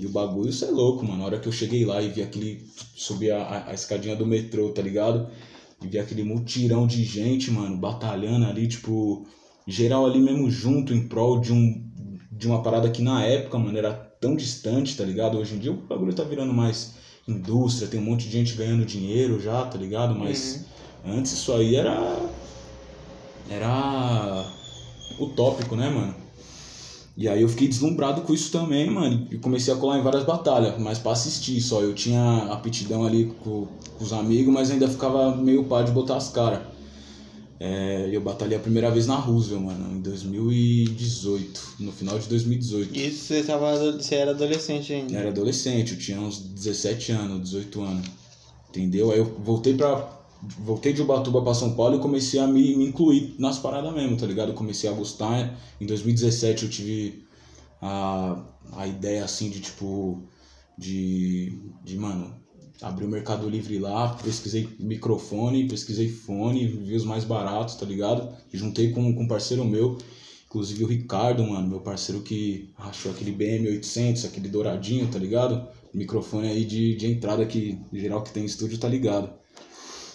E 0.00 0.06
o 0.06 0.10
bagulho, 0.10 0.48
isso 0.50 0.64
é 0.64 0.70
louco, 0.70 1.04
mano. 1.04 1.18
Na 1.18 1.24
hora 1.26 1.38
que 1.40 1.48
eu 1.48 1.52
cheguei 1.52 1.84
lá 1.84 2.00
e 2.00 2.08
vi 2.08 2.22
aquele. 2.22 2.64
Subi 2.94 3.30
a, 3.30 3.64
a- 3.68 3.74
escadinha 3.74 4.14
do 4.14 4.24
metrô, 4.26 4.68
tá 4.70 4.80
ligado? 4.82 5.28
E 5.82 5.86
vi 5.88 5.98
aquele 5.98 6.22
mutirão 6.22 6.86
de 6.86 7.02
gente, 7.04 7.50
mano, 7.50 7.76
batalhando 7.76 8.46
ali, 8.46 8.68
tipo, 8.68 9.26
geral 9.66 10.06
ali 10.06 10.20
mesmo 10.20 10.48
junto 10.50 10.94
em 10.94 11.08
prol 11.08 11.40
de 11.40 11.52
um. 11.52 11.84
De 12.30 12.46
uma 12.46 12.62
parada 12.62 12.88
que 12.90 13.02
na 13.02 13.24
época, 13.24 13.58
mano, 13.58 13.76
era 13.76 13.92
tão 13.92 14.36
distante, 14.36 14.96
tá 14.96 15.04
ligado? 15.04 15.36
Hoje 15.38 15.56
em 15.56 15.58
dia 15.58 15.72
o 15.72 15.76
bagulho 15.76 16.14
tá 16.14 16.22
virando 16.22 16.52
mais 16.54 16.94
indústria, 17.26 17.88
tem 17.88 17.98
um 17.98 18.04
monte 18.04 18.26
de 18.26 18.30
gente 18.30 18.54
ganhando 18.54 18.84
dinheiro 18.86 19.40
já, 19.40 19.64
tá 19.66 19.76
ligado? 19.76 20.14
Mas 20.14 20.64
antes 21.04 21.32
isso 21.32 21.52
aí 21.52 21.74
era. 21.74 22.16
Era. 23.50 24.44
utópico, 25.18 25.74
né, 25.76 25.88
mano? 25.88 26.14
E 27.16 27.28
aí 27.28 27.42
eu 27.42 27.48
fiquei 27.48 27.66
deslumbrado 27.66 28.20
com 28.22 28.32
isso 28.32 28.52
também, 28.52 28.88
mano. 28.88 29.26
E 29.30 29.38
comecei 29.38 29.74
a 29.74 29.76
colar 29.76 29.98
em 29.98 30.02
várias 30.02 30.22
batalhas, 30.22 30.78
mas 30.78 30.98
pra 30.98 31.12
assistir 31.12 31.60
só. 31.60 31.82
Eu 31.82 31.92
tinha 31.92 32.46
aptidão 32.52 33.04
ali 33.04 33.32
com, 33.42 33.66
com 33.96 34.04
os 34.04 34.12
amigos, 34.12 34.54
mas 34.54 34.70
ainda 34.70 34.88
ficava 34.88 35.34
meio 35.34 35.64
pá 35.64 35.82
de 35.82 35.90
botar 35.90 36.16
as 36.16 36.28
caras. 36.28 36.60
É, 37.60 38.08
eu 38.12 38.20
batalhei 38.20 38.56
a 38.56 38.60
primeira 38.60 38.88
vez 38.88 39.08
na 39.08 39.16
Roosevelt, 39.16 39.64
mano, 39.64 39.96
em 39.96 40.00
2018, 40.00 41.60
no 41.80 41.90
final 41.90 42.16
de 42.16 42.28
2018. 42.28 42.96
Isso 42.96 43.24
você, 43.24 43.42
tava, 43.42 43.92
você 43.92 44.14
era 44.14 44.30
adolescente 44.30 44.92
ainda. 44.92 45.12
Eu 45.12 45.18
era 45.18 45.28
adolescente, 45.30 45.94
eu 45.94 45.98
tinha 45.98 46.20
uns 46.20 46.38
17 46.38 47.10
anos, 47.10 47.50
18 47.50 47.82
anos. 47.82 48.06
Entendeu? 48.70 49.10
Aí 49.10 49.18
eu 49.18 49.24
voltei 49.24 49.74
pra. 49.74 50.17
Voltei 50.40 50.92
de 50.92 51.02
Ubatuba 51.02 51.42
pra 51.42 51.52
São 51.52 51.74
Paulo 51.74 51.96
e 51.96 52.00
comecei 52.00 52.38
a 52.38 52.46
me, 52.46 52.76
me 52.76 52.86
incluir 52.86 53.34
nas 53.38 53.58
paradas 53.58 53.92
mesmo, 53.92 54.16
tá 54.16 54.24
ligado? 54.24 54.54
Comecei 54.54 54.88
a 54.88 54.92
gostar. 54.92 55.58
Em 55.80 55.86
2017 55.86 56.64
eu 56.64 56.70
tive 56.70 57.24
a, 57.82 58.44
a 58.72 58.86
ideia 58.86 59.24
assim 59.24 59.50
de 59.50 59.60
tipo. 59.60 60.22
De. 60.76 61.58
De, 61.82 61.96
mano, 61.96 62.32
abri 62.80 63.04
o 63.04 63.08
Mercado 63.08 63.48
Livre 63.48 63.78
lá, 63.78 64.14
pesquisei 64.22 64.68
microfone, 64.78 65.66
pesquisei 65.66 66.08
fone, 66.08 66.66
vi 66.66 66.94
os 66.94 67.04
mais 67.04 67.24
baratos, 67.24 67.74
tá 67.74 67.84
ligado? 67.84 68.32
Juntei 68.52 68.92
com, 68.92 69.12
com 69.14 69.22
um 69.24 69.28
parceiro 69.28 69.64
meu, 69.64 69.98
inclusive 70.46 70.84
o 70.84 70.86
Ricardo, 70.86 71.42
mano, 71.44 71.68
meu 71.68 71.80
parceiro 71.80 72.22
que 72.22 72.70
achou 72.78 73.10
aquele 73.10 73.32
BM800, 73.32 74.24
aquele 74.24 74.48
douradinho, 74.48 75.08
tá 75.08 75.18
ligado? 75.18 75.66
Microfone 75.92 76.48
aí 76.48 76.64
de, 76.64 76.94
de 76.94 77.06
entrada 77.10 77.44
que 77.46 77.78
geral 77.92 78.22
que 78.22 78.32
tem 78.32 78.44
em 78.44 78.46
estúdio 78.46 78.78
tá 78.78 78.88
ligado. 78.88 79.30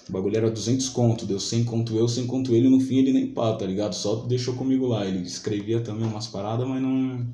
O 0.10 0.12
bagulho 0.12 0.38
era 0.38 0.51
200 0.51 0.89
conto, 0.89 1.25
deu 1.25 1.39
100 1.39 1.63
conto 1.63 1.95
eu, 1.95 2.07
100 2.07 2.27
conto 2.27 2.53
ele, 2.53 2.69
no 2.69 2.79
fim 2.79 2.98
ele 2.98 3.13
nem 3.13 3.27
pá, 3.27 3.53
tá 3.53 3.65
ligado? 3.65 3.93
Só 3.93 4.15
deixou 4.17 4.53
comigo 4.55 4.88
lá. 4.88 5.05
Ele 5.05 5.19
escrevia 5.19 5.79
também 5.81 6.05
umas 6.05 6.27
paradas, 6.27 6.67
mas 6.67 6.81
não. 6.81 7.25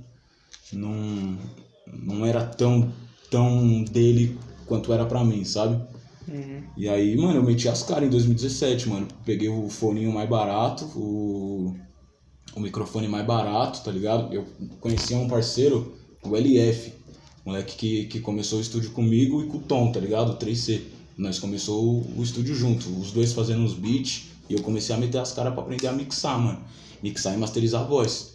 Não, 0.71 1.37
não 1.91 2.25
era 2.25 2.45
tão, 2.45 2.91
tão 3.31 3.83
dele 3.83 4.37
quanto 4.67 4.93
era 4.93 5.03
pra 5.05 5.23
mim, 5.23 5.43
sabe? 5.43 5.81
Uhum. 6.27 6.63
E 6.77 6.87
aí, 6.87 7.17
mano, 7.17 7.39
eu 7.39 7.43
meti 7.43 7.67
as 7.67 7.81
caras 7.81 8.07
em 8.07 8.11
2017, 8.11 8.87
mano. 8.87 9.07
Peguei 9.25 9.49
o 9.49 9.67
foninho 9.67 10.11
mais 10.11 10.29
barato, 10.29 10.85
o, 10.95 11.75
o 12.55 12.59
microfone 12.59 13.07
mais 13.07 13.25
barato, 13.25 13.83
tá 13.83 13.91
ligado? 13.91 14.31
Eu 14.31 14.45
conhecia 14.79 15.17
um 15.17 15.27
parceiro, 15.27 15.95
o 16.23 16.35
LF, 16.35 16.93
moleque 17.43 17.75
que, 17.75 18.05
que 18.05 18.19
começou 18.19 18.59
o 18.59 18.61
estúdio 18.61 18.91
comigo 18.91 19.41
e 19.41 19.47
com 19.47 19.57
o 19.57 19.61
Tom, 19.61 19.91
tá 19.91 19.99
ligado? 19.99 20.33
O 20.33 20.37
3C. 20.37 20.98
Nós 21.19 21.37
começou 21.37 22.01
o, 22.17 22.23
estúdio 22.23 22.55
junto, 22.55 22.89
os 22.99 23.11
dois 23.11 23.33
fazendo 23.33 23.61
uns 23.61 23.73
beats, 23.73 24.23
E 24.49 24.53
eu 24.53 24.61
comecei 24.63 24.95
a 24.95 24.97
meter 24.97 25.19
as 25.19 25.31
caras 25.31 25.53
pra 25.53 25.61
aprender 25.61 25.85
a 25.87 25.91
mixar, 25.91 26.39
mano. 26.39 26.59
Mixar 27.03 27.35
e 27.35 27.37
masterizar 27.37 27.81
a 27.81 27.83
voz. 27.85 28.33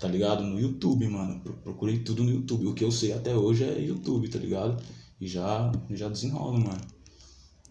Tá 0.00 0.08
ligado? 0.08 0.42
No 0.42 0.58
YouTube, 0.58 1.06
mano. 1.06 1.38
Pro- 1.40 1.52
Procurei 1.62 1.98
tudo 2.00 2.24
no 2.24 2.30
YouTube. 2.30 2.66
O 2.66 2.74
que 2.74 2.82
eu 2.82 2.90
sei 2.90 3.12
até 3.12 3.36
hoje 3.36 3.62
é 3.62 3.78
YouTube, 3.80 4.28
tá 4.28 4.38
ligado? 4.38 4.82
E 5.20 5.28
já, 5.28 5.70
já 5.90 6.08
desenrolo, 6.08 6.54
mano. 6.58 6.80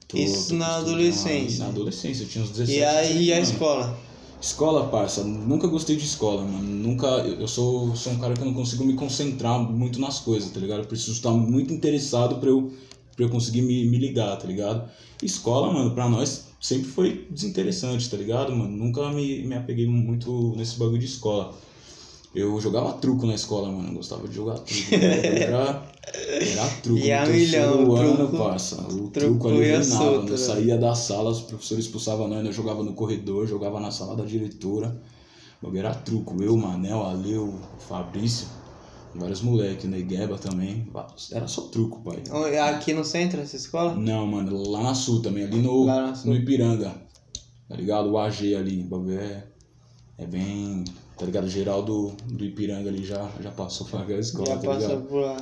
Tô- 0.08 0.18
Isso 0.18 0.50
tô 0.50 0.56
na 0.56 0.78
adolescência? 0.78 1.64
Na 1.66 1.70
adolescência, 1.70 2.24
eu 2.24 2.28
tinha 2.30 2.44
uns 2.44 2.52
17 2.52 2.80
E 2.80 2.84
aí 2.84 3.34
a 3.34 3.38
anos. 3.38 3.50
escola? 3.50 4.00
Escola, 4.42 4.88
parça, 4.88 5.24
nunca 5.24 5.68
gostei 5.68 5.96
de 5.98 6.06
escola, 6.06 6.44
mano. 6.46 6.64
Nunca. 6.64 7.08
Eu 7.08 7.48
sou, 7.48 7.94
sou 7.96 8.14
um 8.14 8.20
cara 8.20 8.34
que 8.34 8.42
eu 8.42 8.46
não 8.46 8.54
consigo 8.54 8.86
me 8.86 8.94
concentrar 8.94 9.60
muito 9.60 10.00
nas 10.00 10.20
coisas, 10.20 10.50
tá 10.52 10.60
ligado? 10.60 10.80
Eu 10.80 10.86
preciso 10.88 11.12
estar 11.12 11.32
muito 11.32 11.74
interessado 11.74 12.36
pra 12.40 12.50
eu, 12.50 12.72
pra 13.22 13.28
eu 13.28 13.30
conseguir 13.30 13.62
me, 13.62 13.86
me 13.86 13.98
ligar, 13.98 14.36
tá 14.38 14.48
ligado? 14.48 14.90
Escola, 15.22 15.72
mano, 15.72 15.92
pra 15.92 16.10
nós 16.10 16.48
sempre 16.60 16.88
foi 16.90 17.28
desinteressante, 17.30 18.10
tá 18.10 18.18
ligado, 18.18 18.56
mano? 18.56 18.76
Nunca 18.76 19.10
me, 19.12 19.44
me 19.44 19.56
apeguei 19.56 19.86
muito 19.88 20.54
nesse 20.58 20.78
bagulho 20.78 20.98
de 21.00 21.06
escola. 21.06 21.54
Eu 22.34 22.60
jogava 22.62 22.94
truco 22.94 23.26
na 23.28 23.36
escola, 23.36 23.70
mano. 23.72 23.90
Eu 23.90 23.96
gostava 23.96 24.28
de 24.28 24.34
jogar 24.34 24.58
truco. 24.60 24.96
Era, 24.96 25.84
era 26.14 26.68
truco. 26.82 27.00
E 27.04 27.12
a 27.12 27.26
milhão, 27.26 27.84
o 27.90 27.96
ano, 27.96 28.16
truco- 28.18 28.38
parça. 28.38 28.76
O 28.82 28.88
truco, 28.88 29.12
truco 29.12 29.48
ali 29.50 29.58
ia 29.58 29.80
reinava. 29.80 29.86
solto, 29.86 30.28
Eu 30.28 30.32
né? 30.32 30.38
saía 30.38 30.78
da 30.78 30.96
sala, 30.96 31.30
os 31.30 31.42
professores 31.42 31.86
expulsavam 31.86 32.28
nós, 32.28 32.46
eu 32.46 32.54
jogava 32.54 32.84
no 32.84 32.94
corredor, 32.94 33.46
jogava 33.48 33.80
na 33.80 33.92
sala 33.92 34.16
da 34.16 34.24
diretora. 34.26 34.98
Era 35.76 35.94
truco. 35.94 36.42
Eu, 36.42 36.56
Manel, 36.58 37.04
Aleu, 37.04 37.44
o 37.78 37.82
Fabrício, 37.88 38.48
vários 39.16 39.42
moleques, 39.42 39.90
Negueba 39.90 40.38
também. 40.38 40.88
Era 41.32 41.48
só 41.48 41.64
truco, 41.64 42.02
pai. 42.02 42.24
Aqui 42.70 42.94
no 42.94 43.04
centro, 43.04 43.42
essa 43.42 43.56
escola? 43.56 43.96
Não, 43.96 44.26
mano, 44.26 44.70
lá 44.70 44.84
na 44.84 44.96
Sul 44.96 45.22
também, 45.22 45.44
ali 45.44 45.58
no, 45.62 45.86
no 45.86 46.36
Ipiranga. 46.36 46.94
Tá 47.68 47.76
ligado? 47.76 48.10
O 48.12 48.18
AG 48.18 48.56
ali, 48.56 48.82
o 48.82 48.86
bagulho 48.86 49.20
é, 49.20 49.44
é 50.18 50.26
bem. 50.26 50.84
Tá 51.18 51.26
ligado? 51.26 51.48
Geral 51.48 51.84
do, 51.84 52.12
do 52.26 52.44
Ipiranga 52.44 52.90
ali 52.90 53.06
já, 53.06 53.30
já 53.42 53.52
passou 53.52 53.88
por 53.88 54.02
aquela 54.02 54.20
escola, 54.20 54.48
Já 54.48 54.58
tá 54.58 54.68
passou 54.68 54.90
ligado? 54.90 55.08
por 55.08 55.22
lá. 55.22 55.38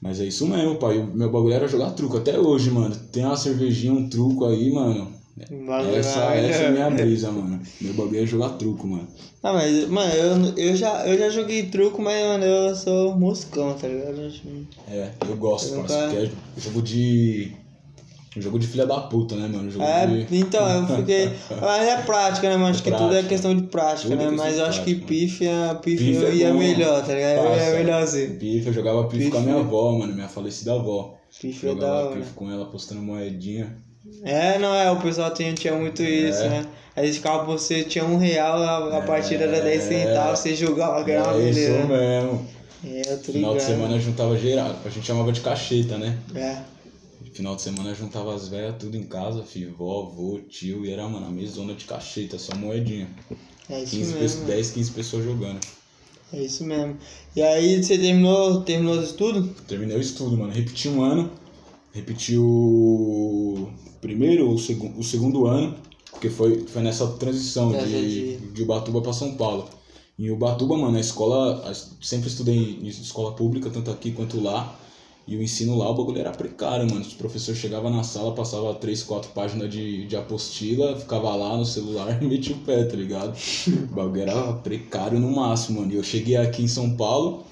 Mas 0.00 0.20
é 0.20 0.24
isso 0.24 0.46
mesmo, 0.48 0.76
pai. 0.76 0.98
O 0.98 1.06
meu 1.06 1.30
bagulho 1.30 1.54
era 1.54 1.68
jogar 1.68 1.92
truco. 1.92 2.16
Até 2.16 2.38
hoje, 2.38 2.70
mano. 2.70 2.94
Tem 3.12 3.24
uma 3.24 3.36
cervejinha, 3.36 3.92
um 3.92 4.08
truco 4.08 4.44
aí, 4.46 4.72
mano. 4.72 5.12
Bagulho 5.66 5.96
Essa, 5.96 6.34
essa 6.34 6.62
é 6.64 6.70
né? 6.70 6.72
minha 6.72 6.90
brisa, 6.90 7.30
mano. 7.32 7.60
Meu 7.80 7.94
bagulho 7.94 8.22
é 8.22 8.26
jogar 8.26 8.50
truco, 8.50 8.86
mano. 8.86 9.08
Não, 9.42 9.54
mas, 9.54 9.88
mano, 9.88 10.12
eu, 10.12 10.54
eu, 10.56 10.76
já, 10.76 11.06
eu 11.06 11.18
já 11.18 11.30
joguei 11.30 11.64
truco, 11.64 12.02
mas, 12.02 12.22
mano, 12.24 12.44
eu 12.44 12.74
sou 12.76 13.16
moscão, 13.18 13.72
tá 13.74 13.88
ligado? 13.88 14.30
É, 14.88 15.10
eu 15.28 15.36
gosto, 15.36 15.72
Eu 15.72 15.78
nunca- 15.78 15.94
Porque 15.94 16.16
é 16.26 16.30
jogo 16.60 16.82
de. 16.82 17.52
Jogo 18.34 18.58
de 18.58 18.66
filha 18.66 18.86
da 18.86 18.98
puta, 18.98 19.34
né, 19.36 19.46
mano? 19.46 19.70
Jogo 19.70 19.84
É, 19.84 20.06
de. 20.06 20.36
então, 20.38 20.66
eu 20.66 20.96
fiquei. 20.96 21.30
Mas 21.60 21.86
é 21.88 21.96
prática, 22.02 22.48
né, 22.48 22.56
mano? 22.56 22.70
Acho 22.70 22.80
É 22.80 22.84
que 22.84 22.90
tudo 22.90 23.04
é 23.04 23.08
prática. 23.08 23.28
questão 23.28 23.54
de 23.54 23.62
prática, 23.64 24.08
Tudo 24.10 24.22
é 24.22 24.24
né? 24.30 24.36
Mas 24.36 24.56
eu 24.58 24.64
acho 24.66 24.84
que 24.84 24.94
prática, 24.94 25.06
pifia 25.06 25.78
Pife 25.82 26.24
é 26.24 26.34
ia 26.36 26.54
melhor, 26.54 27.04
tá 27.04 27.14
ligado? 27.14 27.44
Eu 27.46 27.56
ia 27.56 27.72
melhor 27.78 28.02
assim. 28.02 28.36
Pife, 28.36 28.66
eu 28.68 28.72
jogava 28.72 29.04
pife, 29.04 29.30
com 29.30 29.36
a 29.36 29.40
Pife. 29.40 29.50
minha 29.52 29.60
avó, 29.62 29.92
mano, 29.98 30.14
minha 30.14 30.28
falecida 30.28 30.72
avó. 30.74 31.14
Pifia 31.40 31.70
é 31.70 31.74
da 31.74 31.80
jogava 31.80 32.06
hora. 32.08 32.16
pife 32.20 32.32
com 32.34 32.50
ela 32.50 32.64
postando 32.66 33.02
moedinha. 33.02 33.76
É, 34.24 34.58
não 34.58 34.74
é, 34.74 34.90
o 34.90 35.00
pessoal 35.00 35.32
tinha, 35.34 35.52
tinha 35.54 35.74
muito 35.74 36.02
isso, 36.02 36.42
É. 36.42 36.48
né? 36.48 36.66
Aí 36.94 37.04
eles 37.06 37.16
ficavam 37.16 37.46
por 37.46 37.58
você, 37.58 37.82
tinha 37.84 38.04
um 38.04 38.18
real, 38.18 38.62
a, 38.62 38.96
a 38.96 38.98
É. 38.98 39.06
partida 39.06 39.44
era 39.44 39.60
10 39.62 39.82
centavos, 39.82 40.38
você 40.40 40.54
jogava, 40.54 41.02
ganhava 41.02 41.40
É 41.40 41.48
isso 41.50 41.60
beleza. 41.60 41.86
mesmo. 41.86 42.46
É, 42.84 43.02
eu 43.12 43.18
tô 43.22 43.32
Final 43.32 43.56
de 43.56 43.62
semana 43.62 43.98
juntava 44.00 44.36
geral. 44.36 44.76
A 44.84 44.88
gente 44.88 45.06
chamava 45.06 45.32
de 45.32 45.40
cacheta, 45.40 45.96
né? 45.98 46.18
É. 46.34 46.56
Final 47.32 47.56
de 47.56 47.62
semana 47.62 47.94
juntava 47.94 48.34
as 48.34 48.48
velhas 48.48 48.74
tudo 48.78 48.94
em 48.96 49.04
casa, 49.04 49.42
filho, 49.42 49.74
vó, 49.78 50.02
avô, 50.02 50.38
tio, 50.50 50.84
e 50.84 50.92
era, 50.92 51.08
mano, 51.08 51.26
a 51.26 51.30
mesona 51.30 51.72
de 51.74 51.84
cacheta, 51.86 52.38
só 52.38 52.54
moedinha. 52.54 53.08
É 53.70 53.78
isso 53.80 53.90
15 53.92 54.04
mesmo. 54.12 54.18
pessoas, 54.18 54.44
10, 54.46 54.70
15 54.72 54.90
pessoas 54.90 55.24
jogando. 55.24 55.60
É 56.34 56.40
isso 56.42 56.64
mesmo. 56.64 56.98
E 57.34 57.40
aí 57.42 57.82
você 57.82 57.96
terminou, 57.96 58.60
terminou 58.62 58.98
os 58.98 59.04
estudos? 59.10 59.48
Terminei 59.66 59.96
o 59.96 60.00
estudo, 60.00 60.36
mano. 60.36 60.52
Repeti 60.52 60.88
um 60.90 61.02
ano. 61.02 61.30
Repeti 61.94 62.36
o 62.36 63.68
primeiro 64.02 64.48
ou 64.48 64.56
o, 64.56 64.58
segu 64.58 64.92
o 64.98 65.02
segundo 65.02 65.46
ano, 65.46 65.74
porque 66.10 66.28
foi, 66.28 66.66
foi 66.66 66.82
nessa 66.82 67.06
transição 67.12 67.74
Essa 67.74 67.86
de, 67.86 68.36
de- 68.38 68.52
de 68.52 68.62
Ubatuba 68.64 69.00
pra 69.00 69.14
São 69.14 69.34
Paulo. 69.36 69.66
Em 70.18 70.30
Ubatuba, 70.30 70.76
mano, 70.76 70.98
a 70.98 71.00
escola. 71.00 71.72
Sempre 72.02 72.28
estudei 72.28 72.56
em 72.82 72.88
escola 72.88 73.32
pública, 73.34 73.70
tanto 73.70 73.90
aqui 73.90 74.12
quanto 74.12 74.40
lá. 74.42 74.78
E 75.26 75.36
o 75.36 75.42
ensino 75.42 75.78
lá, 75.78 75.88
o 75.88 75.94
bagulho 75.94 76.18
era 76.18 76.32
precário, 76.32 76.86
mano. 76.90 77.00
Os 77.00 77.14
professores 77.14 77.60
chegavam 77.60 77.90
na 77.90 78.02
sala, 78.02 78.34
passava 78.34 78.74
três, 78.74 79.04
quatro 79.04 79.30
páginas 79.30 79.70
de, 79.70 80.06
de 80.06 80.16
apostila, 80.16 80.96
ficava 80.98 81.34
lá 81.36 81.56
no 81.56 81.64
celular 81.64 82.20
e 82.22 82.26
metia 82.26 82.56
o 82.56 82.58
pé, 82.58 82.84
tá 82.84 82.96
ligado? 82.96 83.34
O 83.68 83.94
bagulho 83.94 84.22
era 84.22 84.52
precário 84.54 85.20
no 85.20 85.30
máximo, 85.30 85.80
mano. 85.80 85.92
E 85.92 85.96
eu 85.96 86.02
cheguei 86.02 86.36
aqui 86.36 86.62
em 86.64 86.68
São 86.68 86.96
Paulo, 86.96 87.44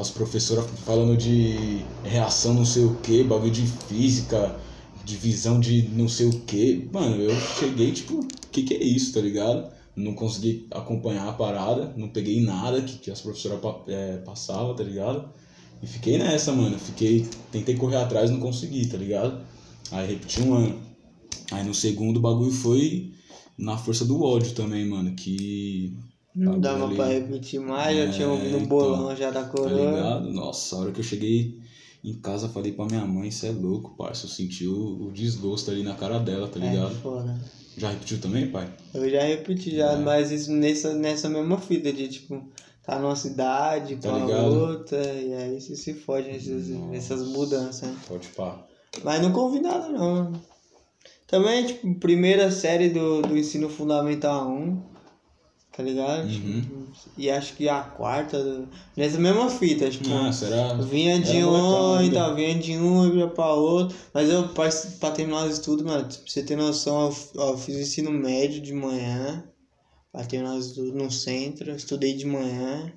as 0.00 0.10
professoras 0.10 0.64
falando 0.84 1.16
de 1.16 1.82
reação 2.04 2.54
não 2.54 2.64
sei 2.64 2.84
o 2.84 2.94
que, 2.96 3.22
bagulho 3.24 3.50
de 3.50 3.66
física, 3.66 4.54
divisão 5.08 5.58
de 5.58 5.82
não 5.94 6.08
sei 6.08 6.26
o 6.26 6.40
que. 6.40 6.88
Mano, 6.92 7.16
eu 7.22 7.34
cheguei 7.58 7.90
tipo, 7.92 8.20
o 8.20 8.26
que, 8.52 8.62
que 8.62 8.74
é 8.74 8.82
isso, 8.84 9.12
tá 9.14 9.20
ligado? 9.20 9.70
Não 9.96 10.14
consegui 10.14 10.66
acompanhar 10.70 11.28
a 11.28 11.32
parada, 11.32 11.92
não 11.96 12.08
peguei 12.08 12.40
nada 12.42 12.80
que, 12.82 12.98
que 12.98 13.10
as 13.10 13.20
professoras 13.20 13.58
é, 13.88 14.18
passavam, 14.18 14.74
tá 14.76 14.84
ligado? 14.84 15.28
E 15.82 15.86
fiquei 15.86 16.18
nessa, 16.18 16.52
mano. 16.52 16.78
Fiquei. 16.78 17.26
Tentei 17.50 17.74
correr 17.74 17.96
atrás, 17.96 18.30
não 18.30 18.38
consegui, 18.40 18.86
tá 18.86 18.96
ligado? 18.96 19.40
Aí 19.90 20.06
repeti 20.08 20.40
um 20.42 20.54
ano. 20.54 20.78
Aí 21.50 21.64
no 21.64 21.74
segundo 21.74 22.18
o 22.18 22.20
bagulho 22.20 22.52
foi 22.52 23.12
na 23.56 23.76
força 23.78 24.04
do 24.04 24.22
ódio 24.22 24.52
também, 24.54 24.86
mano. 24.86 25.14
Que. 25.14 25.92
Não 26.34 26.60
dava 26.60 26.80
bagulho 26.80 26.96
pra 26.96 27.06
ali- 27.06 27.14
repetir 27.20 27.58
mais, 27.60 27.96
já 27.96 28.10
tinha 28.12 28.28
ouvido 28.28 28.50
É, 28.50 28.58
o 28.58 28.62
então, 28.62 28.68
bolão 28.68 29.16
já 29.16 29.30
da 29.30 29.42
Tá 29.42 29.48
coroa. 29.48 29.90
ligado? 29.90 30.30
Nossa, 30.32 30.76
a 30.76 30.78
hora 30.80 30.92
que 30.92 31.00
eu 31.00 31.04
cheguei 31.04 31.58
em 32.02 32.14
casa, 32.14 32.48
falei 32.48 32.72
pra 32.72 32.84
minha 32.86 33.04
mãe, 33.04 33.28
isso 33.28 33.44
é 33.46 33.50
louco, 33.50 33.96
parça. 33.96 34.26
Eu 34.26 34.30
senti 34.30 34.66
o, 34.66 35.06
o 35.08 35.12
desgosto 35.12 35.70
ali 35.70 35.82
na 35.82 35.94
cara 35.94 36.18
dela, 36.18 36.48
tá 36.48 36.58
é, 36.60 36.70
ligado? 36.70 36.94
foda. 36.96 37.38
Já 37.76 37.90
repetiu 37.90 38.20
também, 38.20 38.50
pai? 38.50 38.68
Eu 38.94 39.08
já 39.08 39.22
repeti 39.22 39.76
já, 39.76 39.92
É. 39.92 39.96
mas 39.98 40.30
isso 40.30 40.50
nessa, 40.52 40.94
nessa 40.94 41.28
mesma 41.28 41.58
fita 41.58 41.92
de 41.92 42.08
tipo, 42.08 42.42
tá 42.82 42.98
numa 42.98 43.14
cidade 43.14 43.96
Tá 43.96 44.08
com 44.10 44.32
a 44.32 44.42
outra, 44.46 45.00
e 45.12 45.32
aí 45.34 45.60
você 45.60 45.76
se 45.76 45.94
fode 45.94 46.28
nessas, 46.28 46.68
nessas 46.68 47.28
mudanças. 47.28 47.90
Pode 48.08 48.28
pá. 48.28 48.64
Mas 49.04 49.20
nunca 49.22 49.38
ouvi 49.38 49.60
nada 49.60 49.88
não. 49.88 50.32
Também, 51.26 51.66
tipo, 51.66 51.94
primeira 51.96 52.50
série 52.50 52.88
do, 52.88 53.20
do 53.22 53.36
ensino 53.36 53.68
fundamental 53.68 54.48
1, 54.50 54.82
tá 55.78 55.84
ligado? 55.84 56.24
Uhum. 56.24 56.60
Tipo, 56.60 56.88
e 57.16 57.30
acho 57.30 57.54
que 57.54 57.68
a 57.68 57.80
quarta, 57.80 58.66
nessa 58.96 59.16
mesma 59.16 59.48
fita, 59.48 59.88
tipo, 59.88 60.08
Nossa, 60.08 60.46
era. 60.46 60.74
Vinha 60.82 61.20
de 61.20 61.44
um, 61.44 62.02
então, 62.02 62.34
vinha 62.34 62.54
de 62.56 62.76
um 62.76 63.14
e 63.14 63.18
ia 63.18 63.28
pra 63.28 63.52
outro. 63.52 63.96
Mas 64.12 64.28
eu, 64.28 64.48
pra, 64.48 64.68
pra 64.98 65.12
terminar 65.12 65.46
os 65.46 65.52
estudos, 65.52 65.84
mano, 65.84 66.04
pra 66.04 66.16
você 66.26 66.42
ter 66.42 66.56
noção, 66.56 67.14
eu, 67.36 67.42
eu 67.42 67.56
fiz 67.56 67.76
ensino 67.76 68.10
médio 68.10 68.60
de 68.60 68.72
manhã. 68.72 69.44
Pra 70.10 70.24
terminar 70.24 70.56
os 70.56 70.66
estudos 70.66 70.94
no 70.94 71.12
centro, 71.12 71.70
estudei 71.70 72.16
de 72.16 72.26
manhã. 72.26 72.92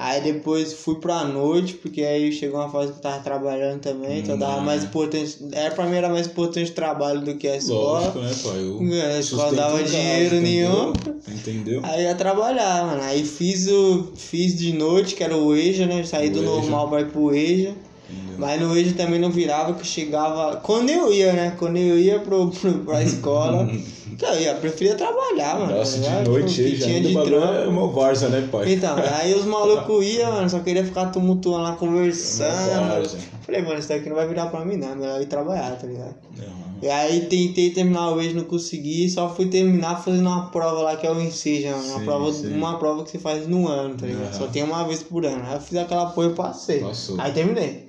Aí 0.00 0.20
depois 0.20 0.74
fui 0.74 0.94
pra 1.00 1.24
noite, 1.24 1.74
porque 1.74 2.02
aí 2.04 2.30
chegou 2.30 2.60
uma 2.60 2.68
fase 2.70 2.92
que 2.92 2.98
eu 2.98 3.02
tava 3.02 3.18
trabalhando 3.18 3.80
também, 3.80 4.20
então 4.20 4.38
dava 4.38 4.60
Hum, 4.60 4.64
mais 4.64 4.82
é. 4.84 4.86
importante. 4.86 5.38
Era 5.50 5.74
pra 5.74 5.86
mim 5.86 5.96
era 5.96 6.08
mais 6.08 6.28
importante 6.28 6.70
o 6.70 6.74
trabalho 6.74 7.20
do 7.22 7.34
que 7.34 7.48
a 7.48 7.56
escola. 7.56 7.98
Lógico, 8.14 8.18
né, 8.20 8.30
pai? 8.44 8.60
Eu 8.60 9.06
a 9.16 9.18
escola 9.18 9.52
dava 9.56 9.78
casa, 9.80 9.90
dinheiro 9.90 10.36
nenhum. 10.40 10.90
entendeu? 10.90 11.34
Entendeu? 11.34 11.80
Aí 11.82 12.04
ia 12.04 12.14
trabalhar, 12.14 12.86
mano. 12.86 13.02
Aí 13.02 13.24
fiz 13.24 13.66
o. 13.66 14.12
Fiz 14.14 14.56
de 14.56 14.72
noite, 14.72 15.16
que 15.16 15.24
era 15.24 15.36
o 15.36 15.52
EJA, 15.56 15.86
né? 15.86 16.04
Saí 16.04 16.28
O 16.28 16.32
do 16.32 16.38
EJA. 16.42 16.46
normal 16.48 16.88
pra 16.88 17.00
ir 17.00 17.06
pro 17.10 17.34
EJA. 17.34 17.70
Entendeu? 18.08 18.36
Mas 18.38 18.60
no 18.60 18.76
EJA 18.78 18.94
também 18.94 19.18
não 19.18 19.30
virava, 19.32 19.74
que 19.74 19.84
chegava. 19.84 20.58
Quando 20.58 20.90
eu 20.90 21.12
ia, 21.12 21.32
né? 21.32 21.54
Quando 21.58 21.76
eu 21.76 21.98
ia 21.98 22.20
pro, 22.20 22.48
pro, 22.54 22.72
pra 22.84 23.02
escola, 23.02 23.68
que 24.16 24.24
eu 24.24 24.40
ia, 24.40 24.54
preferia 24.54 24.94
trabalhar, 24.94 25.58
mano. 25.58 25.76
Nossa, 25.76 25.98
de 25.98 26.28
noite 26.28 26.52
O 26.52 26.54
que 26.54 26.62
aí 26.62 26.76
já 26.76 26.86
tinha 26.86 27.00
de 27.00 27.12
trampo. 27.12 27.34
é 27.36 27.66
uma 27.66 27.88
várzea, 27.88 28.28
né, 28.28 28.48
pai? 28.50 28.72
Então, 28.72 28.96
aí 29.20 29.34
os 29.34 29.44
malucos 29.44 30.04
iam, 30.06 30.32
mano, 30.32 30.48
só 30.48 30.60
queria 30.60 30.84
ficar 30.84 31.06
tumultuando 31.06 31.64
lá, 31.64 31.72
conversando. 31.72 32.88
várzea. 32.88 33.20
Falei, 33.42 33.62
mano, 33.62 33.78
isso 33.78 33.88
daqui 33.88 34.08
não 34.08 34.16
vai 34.16 34.28
virar 34.28 34.46
pra 34.46 34.64
mim, 34.64 34.76
não. 34.76 34.92
É 34.92 34.94
melhor 34.94 35.22
ir 35.22 35.26
trabalhar, 35.26 35.76
tá 35.78 35.86
ligado? 35.86 36.14
E 36.80 36.88
aí 36.88 37.22
tentei 37.22 37.70
terminar 37.70 38.10
o 38.10 38.20
EJA, 38.20 38.34
não 38.34 38.44
consegui, 38.44 39.08
só 39.10 39.34
fui 39.34 39.46
terminar 39.46 40.00
fazendo 40.00 40.28
uma 40.28 40.48
prova 40.50 40.82
lá 40.82 40.96
que 40.96 41.06
é 41.06 41.10
o 41.10 41.20
Enseja. 41.20 41.74
Uma 41.74 42.00
prova, 42.00 42.32
sim. 42.32 42.54
uma 42.54 42.78
prova 42.78 43.02
que 43.02 43.10
você 43.10 43.18
faz 43.18 43.48
no 43.48 43.66
ano, 43.66 43.96
tá 43.96 44.06
ligado? 44.06 44.24
Aham. 44.26 44.32
Só 44.32 44.46
tem 44.46 44.62
uma 44.62 44.84
vez 44.86 45.02
por 45.02 45.26
ano. 45.26 45.42
Aí 45.44 45.54
eu 45.54 45.60
fiz 45.60 45.76
aquela 45.76 46.06
porra 46.10 46.28
e 46.28 46.34
passei. 46.34 46.78
Passou. 46.78 47.16
Aí 47.20 47.32
terminei. 47.32 47.88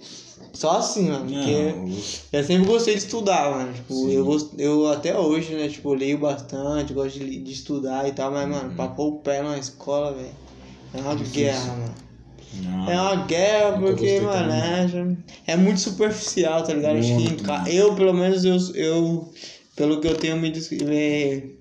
Só 0.59 0.71
assim, 0.77 1.07
mano, 1.09 1.25
porque 1.25 1.73
Não, 1.73 1.85
os- 1.85 2.21
eu 2.33 2.43
sempre 2.43 2.65
gostei 2.67 2.93
de 2.95 2.99
estudar, 2.99 3.49
mano. 3.49 3.71
Tipo, 3.73 3.93
Sim. 3.93 4.11
eu, 4.11 4.25
gost- 4.25 4.53
eu 4.57 4.87
até 4.91 5.17
hoje, 5.17 5.55
né, 5.55 5.69
tipo, 5.69 5.93
leio 5.93 6.17
bastante, 6.17 6.91
gosto 6.93 7.17
de, 7.17 7.39
de 7.39 7.51
estudar 7.53 8.07
e 8.09 8.11
tal, 8.11 8.29
mas, 8.29 8.43
Uhum. 8.43 8.49
mano, 8.51 8.71
pra 8.75 8.89
pôr 8.89 9.07
o 9.07 9.19
pé 9.19 9.41
na 9.41 9.57
escola, 9.57 10.13
velho, 10.13 10.35
é 10.93 10.99
uma 11.01 11.15
Difícil. 11.15 11.43
guerra, 11.43 11.75
mano. 11.77 11.95
não. 12.61 12.89
É 12.91 13.01
uma 13.01 13.15
guerra 13.25 13.77
porque, 13.79 14.19
mano, 14.19 14.51
é, 14.51 15.53
é 15.53 15.55
muito 15.55 15.79
superficial, 15.79 16.61
tá 16.63 16.73
ligado? 16.73 16.97
Acho 16.97 17.07
que 17.07 17.13
em 17.23 17.27
Muito, 17.29 17.43
ca- 17.45 17.59
mano. 17.59 17.69
eu, 17.69 17.95
pelo 17.95 18.13
menos, 18.13 18.43
eu, 18.43 18.57
eu 18.75 19.29
pelo 19.77 20.01
que 20.01 20.07
eu 20.09 20.15
tenho 20.17 20.35
me, 20.35 20.51
me, 20.51 21.58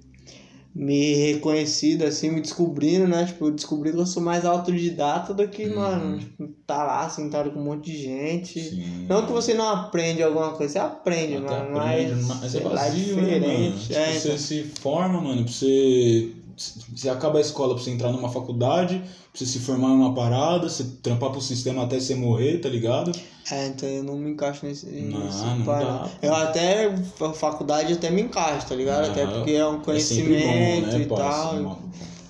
me 0.78 1.14
reconhecido, 1.14 2.04
assim, 2.04 2.30
me 2.30 2.40
descobrindo, 2.40 3.08
né? 3.08 3.25
Tipo, 3.26 3.47
eu 3.47 3.50
descobri 3.50 3.90
que 3.90 3.99
eu 3.99 4.06
sou 4.06 4.23
mais 4.23 4.44
autodidata 4.44 5.35
do 5.35 5.49
que, 5.49 5.66
Uhum. 5.66 5.75
mano, 5.75 6.18
tipo, 6.20 6.49
tá 6.64 6.85
lá 6.85 7.11
sentado 7.11 7.50
com 7.50 7.58
um 7.58 7.64
monte 7.64 7.90
de 7.90 7.99
gente. 7.99 8.61
Sim. 8.61 9.06
Não 9.08 9.26
que 9.26 9.32
você 9.32 9.54
não 9.54 9.68
aprende 9.68 10.23
alguma 10.23 10.52
coisa, 10.52 10.73
você 10.75 10.78
aprende, 10.78 11.37
Até 11.37 11.50
mano, 11.50 11.76
aprende, 11.78 12.12
mas, 12.14 12.26
mas 12.28 12.44
é 12.44 12.49
sei 12.49 12.62
lá, 12.62 12.75
vazio, 12.76 13.16
né, 13.16 13.23
mano? 13.23 13.40
diferente. 13.40 13.78
Tipo, 13.88 13.99
é, 13.99 14.12
você 14.12 14.28
então. 14.28 14.38
se 14.38 14.62
forma, 14.80 15.20
mano, 15.20 15.42
pra 15.42 15.52
você. 15.52 16.30
Você 16.59 17.09
acaba 17.09 17.38
a 17.38 17.41
escola 17.41 17.75
pra 17.75 17.83
você 17.83 17.91
entrar 17.91 18.11
numa 18.11 18.29
faculdade, 18.29 18.99
pra 18.99 19.07
você 19.35 19.47
se 19.47 19.61
formar 19.61 19.88
em 19.91 19.97
uma 19.97 20.15
parada, 20.15 20.69
você 20.69 20.85
trampar 21.03 21.31
pro 21.31 21.41
sistema 21.41 21.85
até 21.85 22.00
você 22.00 22.15
morrer, 22.15 22.59
tá 22.59 22.69
ligado? 22.69 23.12
É, 23.50 23.69
então 23.69 23.88
eu 23.88 24.03
não 24.03 24.17
me 24.17 24.33
encaixo 24.33 24.67
nesse, 24.67 24.87
Não, 24.87 25.25
nesse 25.25 25.45
não 25.45 25.62
dá. 25.65 26.11
Eu 26.21 26.35
até, 26.35 26.93
a 27.21 27.33
faculdade 27.33 27.93
até 27.93 28.11
me 28.11 28.23
encaixo, 28.23 28.67
tá 28.67 28.75
ligado? 28.75 29.07
Até 29.11 29.27
porque 29.27 29.53
é 29.53 29.67
um 29.67 29.81
É 29.91 30.00
sempre 30.00 30.43
bom, 30.43 30.53
conhecimento 30.53 30.87
né, 30.97 31.03
e 31.03 31.07
tal. 31.07 31.55
Uma- 31.57 31.79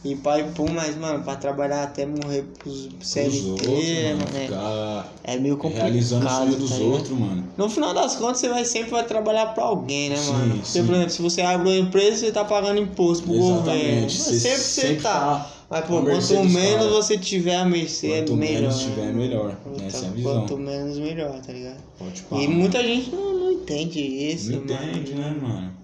E 0.05 0.15
pai 0.15 0.43
e 0.43 0.45
pum, 0.53 0.69
mas, 0.73 0.97
mano, 0.97 1.25
pra 1.25 1.35
trabalhar 1.35 1.83
até 1.83 2.07
morrer 2.07 2.45
pros 2.57 2.89
CLT, 3.01 3.51
outros, 3.51 3.69
mano, 3.69 4.19
mano, 4.19 5.05
é, 5.25 5.35
é 5.35 5.39
meio 5.39 5.57
complicado. 5.57 5.87
realizando 5.87 6.25
o 6.25 6.31
sonho 6.31 6.55
dos 6.57 6.71
tá 6.71 6.77
outros, 6.77 7.19
mano. 7.19 7.45
No 7.57 7.69
final 7.69 7.93
das 7.93 8.15
contas, 8.15 8.39
você 8.39 8.49
vai 8.49 8.65
sempre 8.65 8.91
vai 8.93 9.05
trabalhar 9.05 9.47
pra 9.55 9.65
alguém, 9.65 10.11
né, 10.11 10.17
Sim, 10.17 10.33
mano? 10.33 10.55
Porque, 10.55 10.67
sim. 10.69 10.87
por 10.87 10.95
exemplo, 10.95 11.11
se 11.11 11.21
você 11.23 11.43
abre 11.43 11.69
uma 11.69 11.77
empresa, 11.79 12.17
você 12.27 12.31
tá 12.31 12.45
pagando 12.45 12.79
imposto 12.81 13.25
pro 13.25 13.33
governo. 13.35 13.59
Exatamente. 13.59 14.19
Mas 14.19 14.43
sempre 14.43 14.59
você 14.59 14.95
tá. 14.97 15.51
Mas, 15.69 15.85
pô, 15.85 16.01
mercê 16.01 16.35
quanto 16.37 16.49
menos 16.51 16.77
caras. 16.87 16.93
você 16.93 17.19
tiver 17.19 17.57
a 17.57 17.65
mercê, 17.65 18.07
é 18.13 18.17
Quanto 18.23 18.37
melhor. 18.37 18.61
menos 18.63 18.79
tiver, 18.81 19.03
né? 19.07 19.13
melhor. 19.13 19.57
Então, 19.67 19.87
Essa 19.87 20.05
é 20.07 20.09
a 20.09 20.13
visão. 20.13 20.33
Quanto 20.41 20.57
menos, 20.57 20.99
melhor, 20.99 21.41
tá 21.43 21.53
ligado? 21.53 21.77
Pode 21.99 22.21
E 22.21 22.23
parar. 22.23 22.49
muita 22.49 22.83
gente 22.85 23.11
não, 23.11 23.35
não 23.35 23.53
entende 23.53 24.01
isso, 24.01 24.53
Não 24.53 24.61
mano. 24.65 24.73
entende, 24.91 25.15
né, 25.15 25.37
mano? 25.43 25.78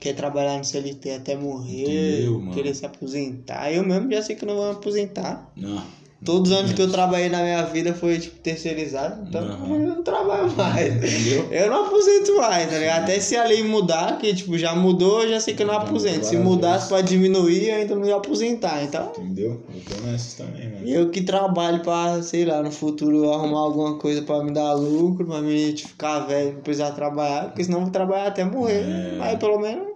Quer 0.00 0.14
trabalhar 0.14 0.56
no 0.56 0.64
CLT 0.64 1.10
até 1.10 1.36
morrer, 1.36 2.22
Entendeu, 2.24 2.50
querer 2.54 2.74
se 2.74 2.86
aposentar. 2.86 3.70
Eu 3.70 3.84
mesmo 3.86 4.10
já 4.10 4.22
sei 4.22 4.34
que 4.34 4.46
não 4.46 4.56
vou 4.56 4.64
me 4.64 4.72
aposentar. 4.72 5.52
Não. 5.54 5.82
Todos 6.22 6.50
os 6.50 6.58
anos 6.58 6.72
que 6.74 6.82
eu 6.82 6.90
trabalhei 6.90 7.30
na 7.30 7.42
minha 7.42 7.62
vida 7.62 7.94
foi, 7.94 8.18
tipo, 8.18 8.38
terceirizado. 8.40 9.26
Então 9.26 9.42
Aham. 9.42 9.72
eu 9.74 9.88
não 9.88 10.02
trabalho 10.02 10.52
mais. 10.54 10.94
Entendeu? 10.96 11.48
Eu 11.50 11.70
não 11.70 11.86
aposento 11.86 12.36
mais, 12.36 12.70
tá 12.70 12.78
ligado? 12.78 13.02
Até 13.04 13.18
se 13.20 13.36
a 13.36 13.44
lei 13.44 13.62
mudar, 13.62 14.18
que, 14.18 14.34
tipo, 14.34 14.58
já 14.58 14.74
mudou, 14.74 15.22
eu 15.22 15.30
já 15.30 15.40
sei 15.40 15.54
que 15.54 15.62
eu 15.62 15.66
não 15.66 15.74
Já 15.74 15.80
aposento. 15.80 16.26
Se 16.26 16.36
mudasse 16.36 16.88
pra 16.88 17.00
diminuir, 17.00 17.68
eu 17.68 17.74
ainda 17.76 17.94
não 17.94 18.06
ia 18.06 18.16
aposentar. 18.16 18.84
Então, 18.84 19.10
Entendeu? 19.16 19.62
Eu 19.74 19.80
tô 19.96 20.02
nessas 20.02 20.34
também, 20.34 20.68
mano. 20.68 20.86
eu 20.86 21.08
que 21.10 21.22
trabalho 21.22 21.80
pra, 21.82 22.20
sei 22.22 22.44
lá, 22.44 22.62
no 22.62 22.70
futuro 22.70 23.32
arrumar 23.32 23.60
alguma 23.60 23.96
coisa 23.96 24.20
pra 24.20 24.44
me 24.44 24.50
dar 24.52 24.74
lucro, 24.74 25.24
pra 25.24 25.40
tipo, 25.72 25.88
ficar 25.88 26.20
velho, 26.20 26.52
não 26.54 26.60
precisar 26.60 26.90
trabalhar, 26.90 27.46
porque 27.46 27.64
senão 27.64 27.78
eu 27.78 27.84
vou 27.84 27.92
trabalhar 27.92 28.26
até 28.26 28.44
morrer. 28.44 28.82
É. 28.82 29.16
Mas 29.16 29.38
pelo 29.38 29.58
menos 29.58 29.89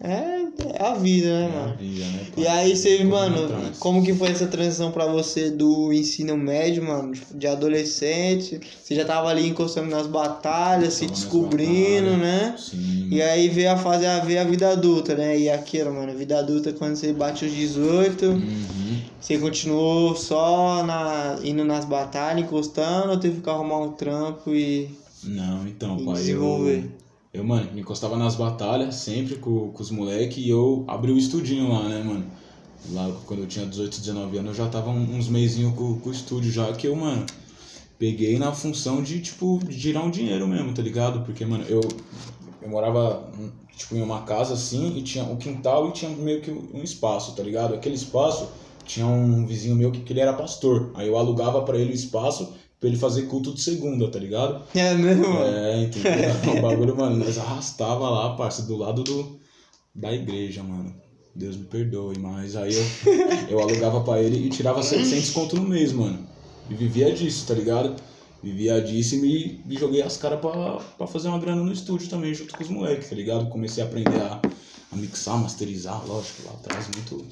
é, 0.00 0.78
é 0.78 0.82
a 0.84 0.94
vida, 0.94 1.28
né, 1.28 1.44
É 1.44 1.46
a 1.48 1.50
mano? 1.60 1.76
vida, 1.76 2.04
né, 2.06 2.26
E 2.36 2.46
aí 2.46 2.76
você, 2.76 2.98
Correndo 2.98 3.10
mano, 3.10 3.72
como 3.80 4.04
que 4.04 4.14
foi 4.14 4.28
essa 4.30 4.46
transição 4.46 4.92
pra 4.92 5.06
você 5.06 5.50
do 5.50 5.92
ensino 5.92 6.36
médio, 6.36 6.84
mano? 6.84 7.12
Tipo, 7.12 7.36
De 7.36 7.46
adolescente, 7.46 8.60
você 8.82 8.94
já 8.94 9.04
tava 9.04 9.28
ali 9.28 9.46
encostando 9.48 9.88
nas 9.90 10.06
batalhas, 10.06 10.94
se 10.94 11.06
descobrindo, 11.06 12.10
batalhas. 12.16 12.18
né? 12.20 12.54
Sim, 12.58 13.08
E 13.10 13.20
aí 13.22 13.48
veio 13.48 13.72
a 13.72 13.76
fase, 13.76 14.06
a, 14.06 14.20
veio 14.20 14.40
a 14.40 14.44
vida 14.44 14.70
adulta, 14.70 15.14
né? 15.16 15.38
E 15.38 15.50
aquilo, 15.50 15.92
mano, 15.92 16.14
vida 16.16 16.38
adulta 16.38 16.72
quando 16.72 16.94
você 16.96 17.12
bate 17.12 17.44
os 17.44 17.52
18, 17.52 18.26
Uhum. 18.26 18.98
você 19.20 19.38
continuou 19.38 20.14
só 20.14 20.84
na, 20.84 21.38
indo 21.42 21.64
nas 21.64 21.84
batalhas, 21.84 22.44
encostando, 22.44 23.10
ou 23.12 23.18
teve 23.18 23.40
que 23.40 23.50
arrumar 23.50 23.78
um 23.80 23.92
trampo 23.92 24.54
e, 24.54 24.90
Não, 25.24 25.66
então, 25.66 25.98
e 25.98 26.04
pai, 26.04 26.14
desenvolver? 26.14 26.84
eu, 26.84 27.07
eu, 27.32 27.44
mano, 27.44 27.72
me 27.72 27.80
encostava 27.80 28.16
nas 28.16 28.34
batalhas 28.36 28.94
sempre 28.96 29.36
com, 29.36 29.70
com 29.70 29.82
os 29.82 29.90
moleques 29.90 30.38
e 30.38 30.48
eu 30.48 30.84
abri 30.88 31.12
o 31.12 31.18
estudinho 31.18 31.68
lá, 31.70 31.88
né, 31.88 32.02
mano? 32.02 32.24
Lá 32.92 33.10
quando 33.26 33.40
eu 33.40 33.46
tinha 33.46 33.66
18, 33.66 33.98
19 34.00 34.38
anos, 34.38 34.58
eu 34.58 34.64
já 34.64 34.70
tava 34.70 34.90
um- 34.90 35.16
uns 35.16 35.28
meizinhos 35.28 35.74
com, 35.74 35.98
com 36.00 36.08
o 36.10 36.12
estúdio 36.12 36.50
já, 36.50 36.72
que 36.72 36.86
eu, 36.88 36.96
mano, 36.96 37.26
peguei 37.98 38.38
na 38.38 38.52
função 38.52 39.02
de, 39.02 39.20
tipo, 39.20 39.60
de 39.66 39.78
girar 39.78 40.04
um 40.04 40.10
dinheiro 40.10 40.46
mesmo, 40.48 40.72
tá 40.74 40.82
ligado? 40.82 41.22
Porque, 41.24 41.44
mano, 41.46 41.64
eu, 41.68 41.80
eu 42.62 42.68
morava, 42.68 43.30
hum, 43.38 43.50
tipo, 43.76 43.96
em 43.96 44.02
uma 44.02 44.22
casa 44.22 44.54
assim, 44.54 44.96
e 44.96 45.02
tinha 45.02 45.24
um 45.24 45.36
quintal 45.36 45.88
e 45.88 45.92
tinha 45.92 46.10
meio 46.10 46.40
que 46.40 46.50
um 46.50 46.82
espaço, 46.82 47.34
tá 47.34 47.42
ligado? 47.42 47.74
Aquele 47.74 47.94
espaço 47.94 48.48
tinha 48.84 49.06
um 49.06 49.46
vizinho 49.46 49.76
meu 49.76 49.90
que, 49.92 50.00
que 50.00 50.12
ele 50.12 50.20
era 50.20 50.32
pastor. 50.32 50.90
Aí 50.94 51.08
eu 51.08 51.16
alugava 51.16 51.62
pra 51.62 51.78
ele 51.78 51.92
o 51.92 51.94
espaço 51.94 52.54
pra 52.80 52.88
ele 52.88 52.98
fazer 52.98 53.22
culto 53.22 53.54
de 53.54 53.60
segunda, 53.60 54.08
tá 54.10 54.18
ligado? 54.18 54.64
É 54.74 54.94
mesmo? 54.94 55.26
É, 55.38 55.82
entendeu? 55.82 56.12
o 56.58 56.62
bagulho, 56.62 56.96
mano, 56.96 57.16
nós 57.16 57.38
arrastava 57.38 58.08
lá, 58.08 58.36
parça, 58.36 58.62
do 58.62 58.76
lado 58.76 59.02
do, 59.02 59.38
da 59.94 60.12
igreja, 60.12 60.62
mano. 60.62 60.94
Deus 61.34 61.56
me 61.56 61.64
perdoe, 61.64 62.18
mas 62.18 62.56
aí 62.56 62.74
eu, 62.74 62.84
eu 63.50 63.60
alugava 63.60 64.00
pra 64.00 64.20
ele 64.20 64.46
e 64.46 64.50
tirava 64.50 64.82
700 64.82 65.30
conto 65.30 65.56
no 65.56 65.62
mês, 65.62 65.92
mano. 65.92 66.26
E 66.68 66.74
vivia 66.74 67.12
disso, 67.12 67.46
tá 67.46 67.54
ligado? 67.54 67.94
Vivia 68.42 68.80
disso 68.80 69.16
e 69.16 69.18
me, 69.18 69.60
me 69.64 69.76
joguei 69.76 70.02
as 70.02 70.16
caras 70.16 70.40
pra, 70.40 70.76
pra 70.96 71.06
fazer 71.06 71.28
uma 71.28 71.38
grana 71.38 71.62
no 71.62 71.72
estúdio 71.72 72.08
também, 72.08 72.34
junto 72.34 72.56
com 72.56 72.62
os 72.62 72.68
moleques, 72.68 73.08
tá 73.08 73.16
ligado? 73.16 73.48
Comecei 73.48 73.82
a 73.82 73.86
aprender 73.86 74.20
a, 74.20 74.40
a 74.92 74.96
mixar, 74.96 75.38
masterizar, 75.38 76.06
lógico, 76.06 76.42
lá 76.46 76.52
atrás, 76.52 76.88
muito, 76.94 77.24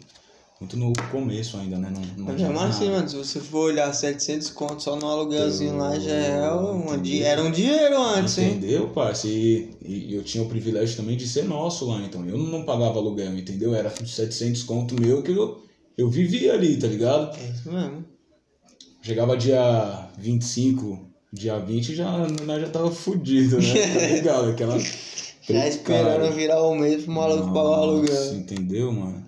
muito 0.60 0.76
no 0.76 0.92
começo 1.10 1.56
ainda, 1.58 1.76
né? 1.78 1.90
Não, 1.90 2.24
não 2.24 2.32
mesmo 2.34 2.58
assim, 2.60 2.84
nada. 2.86 2.96
mano, 2.96 3.08
se 3.08 3.16
você 3.16 3.40
for 3.40 3.70
olhar 3.70 3.92
700 3.92 4.50
contos 4.50 4.84
só 4.84 4.96
no 4.96 5.06
aluguelzinho 5.06 5.76
lá, 5.76 5.98
já 5.98 6.10
é 6.14 6.52
um, 6.54 6.96
di- 7.00 7.22
era 7.22 7.42
um 7.42 7.50
dinheiro 7.50 8.00
antes, 8.02 8.38
hein? 8.38 8.52
Entendeu, 8.56 8.88
parça? 8.88 9.28
E, 9.28 9.70
e 9.84 10.14
eu 10.14 10.22
tinha 10.22 10.42
o 10.42 10.48
privilégio 10.48 10.96
também 10.96 11.16
de 11.16 11.28
ser 11.28 11.44
nosso 11.44 11.86
lá, 11.86 12.00
então. 12.00 12.26
Eu 12.26 12.38
não 12.38 12.64
pagava 12.64 12.98
aluguel, 12.98 13.36
entendeu? 13.36 13.74
Era 13.74 13.90
700 13.90 14.62
conto 14.62 14.98
meu 15.00 15.22
que 15.22 15.32
eu, 15.32 15.62
eu 15.98 16.08
vivia 16.08 16.54
ali, 16.54 16.76
tá 16.78 16.86
ligado? 16.86 17.36
É 17.38 17.50
isso 17.50 17.70
mesmo. 17.70 18.04
Chegava 19.02 19.36
dia 19.36 20.08
25, 20.18 20.98
dia 21.32 21.58
20, 21.58 21.94
já, 21.94 22.26
nós 22.46 22.60
já 22.62 22.68
tava 22.70 22.90
fudido, 22.90 23.58
né? 23.60 23.72
Tá 23.74 24.06
ligado? 24.14 24.50
Aquela... 24.50 24.76
Já 25.48 25.68
esperando 25.68 26.32
virar 26.34 26.60
o 26.60 26.74
mês 26.74 27.04
pro 27.04 27.12
maluco 27.12 27.46
pagar 27.54 27.68
o 27.68 27.74
aluguel. 27.74 28.34
entendeu, 28.34 28.90
mano? 28.90 29.25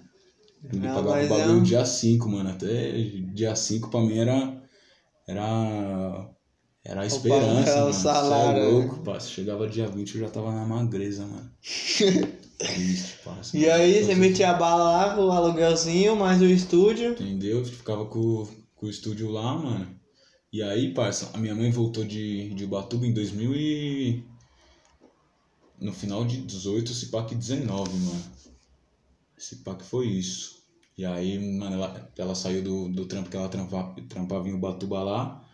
Ele 0.64 0.86
Não, 0.86 0.94
pagava 0.94 1.24
o 1.24 1.28
bagulho 1.28 1.50
é 1.50 1.52
um- 1.54 1.62
dia 1.62 1.84
5, 1.84 2.28
mano. 2.28 2.50
Até 2.50 2.92
dia 3.32 3.54
5 3.54 3.88
pra 3.90 4.00
mim 4.00 4.18
era. 4.18 4.62
Era. 5.26 6.30
Era 6.84 7.02
a 7.02 7.06
esperança. 7.06 7.70
era 7.70 7.80
o 7.80 7.82
mano. 7.82 7.94
Cê 7.94 8.00
salário, 8.02 8.60
é 8.62 8.64
né? 8.64 8.70
louco, 8.70 8.98
parça. 9.00 9.28
Chegava 9.28 9.68
dia 9.68 9.86
20 9.86 10.14
eu 10.14 10.20
já 10.22 10.30
tava 10.30 10.52
na 10.52 10.64
magreza, 10.64 11.26
mano. 11.26 11.50
Triste, 12.58 13.18
parça. 13.24 13.56
E 13.56 13.70
aí, 13.70 14.02
você 14.02 14.14
metia 14.14 14.50
a 14.50 14.54
bala 14.54 14.84
lá 14.84 15.14
com 15.14 15.26
o 15.26 15.30
aluguelzinho, 15.30 16.16
mais 16.16 16.40
o 16.40 16.46
estúdio. 16.46 17.12
Entendeu? 17.12 17.64
Ficava 17.64 18.04
com, 18.06 18.48
com 18.74 18.86
o 18.86 18.90
estúdio 18.90 19.30
lá, 19.30 19.56
mano. 19.56 19.86
E 20.52 20.62
aí, 20.62 20.92
parça, 20.94 21.30
a 21.34 21.38
minha 21.38 21.54
mãe 21.54 21.70
voltou 21.70 22.04
de, 22.04 22.52
de 22.54 22.64
Ubatuba 22.64 23.06
em 23.06 23.12
2000 23.12 23.54
e... 23.54 24.24
No 25.80 25.92
final 25.92 26.24
de 26.24 26.38
18, 26.38 26.90
esse 26.90 27.06
pack 27.06 27.34
19, 27.34 27.90
mano. 27.98 28.22
Esse 29.38 29.56
pack 29.56 29.84
foi 29.84 30.06
isso. 30.06 30.58
E 30.96 31.06
aí, 31.06 31.38
mano, 31.38 31.76
ela, 31.76 32.10
ela 32.18 32.34
saiu 32.34 32.62
do, 32.62 32.88
do 32.88 33.06
trampo 33.06 33.30
que 33.30 33.36
ela 33.36 33.48
trampava, 33.48 33.94
trampava 34.08 34.48
em 34.48 34.52
Ubatuba 34.52 35.00
lá. 35.02 35.44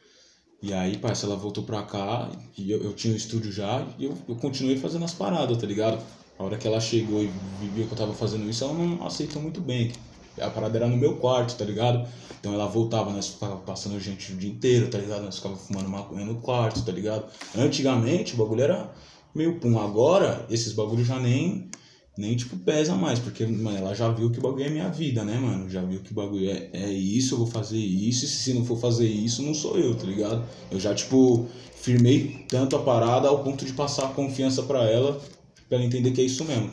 E 0.62 0.72
aí, 0.72 0.96
parça, 0.96 1.26
ela 1.26 1.36
voltou 1.36 1.64
pra 1.64 1.82
cá 1.82 2.30
e 2.56 2.70
eu, 2.70 2.82
eu 2.82 2.94
tinha 2.94 3.12
o 3.12 3.16
estúdio 3.16 3.52
já 3.52 3.86
e 3.98 4.06
eu, 4.06 4.16
eu 4.26 4.36
continuei 4.36 4.78
fazendo 4.78 5.04
as 5.04 5.12
paradas, 5.12 5.58
tá 5.58 5.66
ligado? 5.66 6.02
A 6.38 6.44
hora 6.44 6.56
que 6.56 6.66
ela 6.66 6.80
chegou 6.80 7.22
e 7.22 7.26
viu 7.26 7.86
que 7.86 7.92
eu 7.92 7.98
tava 7.98 8.14
fazendo 8.14 8.48
isso, 8.48 8.64
ela 8.64 8.72
não 8.72 9.06
aceitou 9.06 9.42
muito 9.42 9.60
bem. 9.60 9.92
A 10.40 10.48
parada 10.48 10.78
era 10.78 10.88
no 10.88 10.96
meu 10.96 11.18
quarto, 11.18 11.56
tá 11.56 11.64
ligado? 11.66 12.08
Então 12.40 12.54
ela 12.54 12.66
voltava, 12.66 13.12
nós 13.12 13.28
ficava 13.28 13.56
passando 13.58 14.00
gente 14.00 14.32
o 14.32 14.36
dia 14.36 14.50
inteiro, 14.50 14.88
tá 14.88 14.96
ligado? 14.96 15.22
Nós 15.22 15.36
ficava 15.36 15.56
fumando 15.56 15.88
maconha 15.90 16.24
no 16.24 16.40
quarto, 16.40 16.82
tá 16.82 16.90
ligado? 16.90 17.30
Antigamente 17.54 18.32
o 18.34 18.38
bagulho 18.38 18.62
era 18.62 18.90
meio 19.34 19.60
pum. 19.60 19.78
Agora, 19.78 20.46
esses 20.48 20.72
bagulhos 20.72 21.06
já 21.06 21.20
nem, 21.20 21.70
nem 22.16 22.36
tipo, 22.36 22.56
pesa 22.56 22.94
mais, 22.94 23.18
porque, 23.18 23.44
mano, 23.44 23.76
ela 23.76 23.94
já 23.94 24.08
viu 24.10 24.30
que 24.30 24.38
o 24.38 24.42
bagulho 24.42 24.64
é 24.64 24.70
minha 24.70 24.88
vida, 24.88 25.24
né, 25.24 25.38
mano? 25.38 25.68
Já 25.68 25.82
viu 25.82 26.00
que 26.00 26.12
o 26.12 26.14
bagulho 26.14 26.48
é, 26.48 26.68
é 26.72 26.92
isso, 26.92 27.34
eu 27.34 27.38
vou 27.38 27.46
fazer 27.46 27.78
isso, 27.78 28.24
e 28.24 28.28
se 28.28 28.54
não 28.54 28.64
for 28.64 28.78
fazer 28.78 29.08
isso, 29.08 29.42
não 29.42 29.54
sou 29.54 29.76
eu, 29.76 29.94
tá 29.94 30.04
ligado? 30.04 30.44
Eu 30.70 30.78
já, 30.78 30.94
tipo, 30.94 31.46
firmei 31.74 32.44
tanto 32.48 32.76
a 32.76 32.78
parada 32.78 33.28
ao 33.28 33.42
ponto 33.42 33.64
de 33.64 33.72
passar 33.72 34.06
a 34.06 34.08
confiança 34.08 34.62
pra 34.62 34.84
ela, 34.84 35.20
pra 35.68 35.78
ela 35.78 35.84
entender 35.84 36.12
que 36.12 36.20
é 36.20 36.24
isso 36.24 36.44
mesmo. 36.44 36.70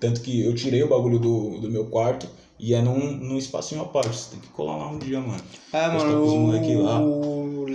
Tanto 0.00 0.20
que 0.22 0.40
eu 0.40 0.54
tirei 0.54 0.82
o 0.82 0.88
bagulho 0.88 1.18
do, 1.18 1.60
do 1.60 1.70
meu 1.70 1.86
quarto 1.86 2.26
e 2.58 2.74
é 2.74 2.82
num, 2.82 3.16
num 3.16 3.38
espacinho 3.38 3.82
à 3.82 3.84
parte. 3.84 4.16
Você 4.16 4.30
tem 4.32 4.40
que 4.40 4.48
colar 4.48 4.76
lá 4.76 4.90
um 4.90 4.98
dia, 4.98 5.20
mano. 5.20 5.42
É, 5.72 5.88
mano, 5.88 6.20
pros 6.20 6.32
moleque 6.34 6.74
lá. 6.74 7.00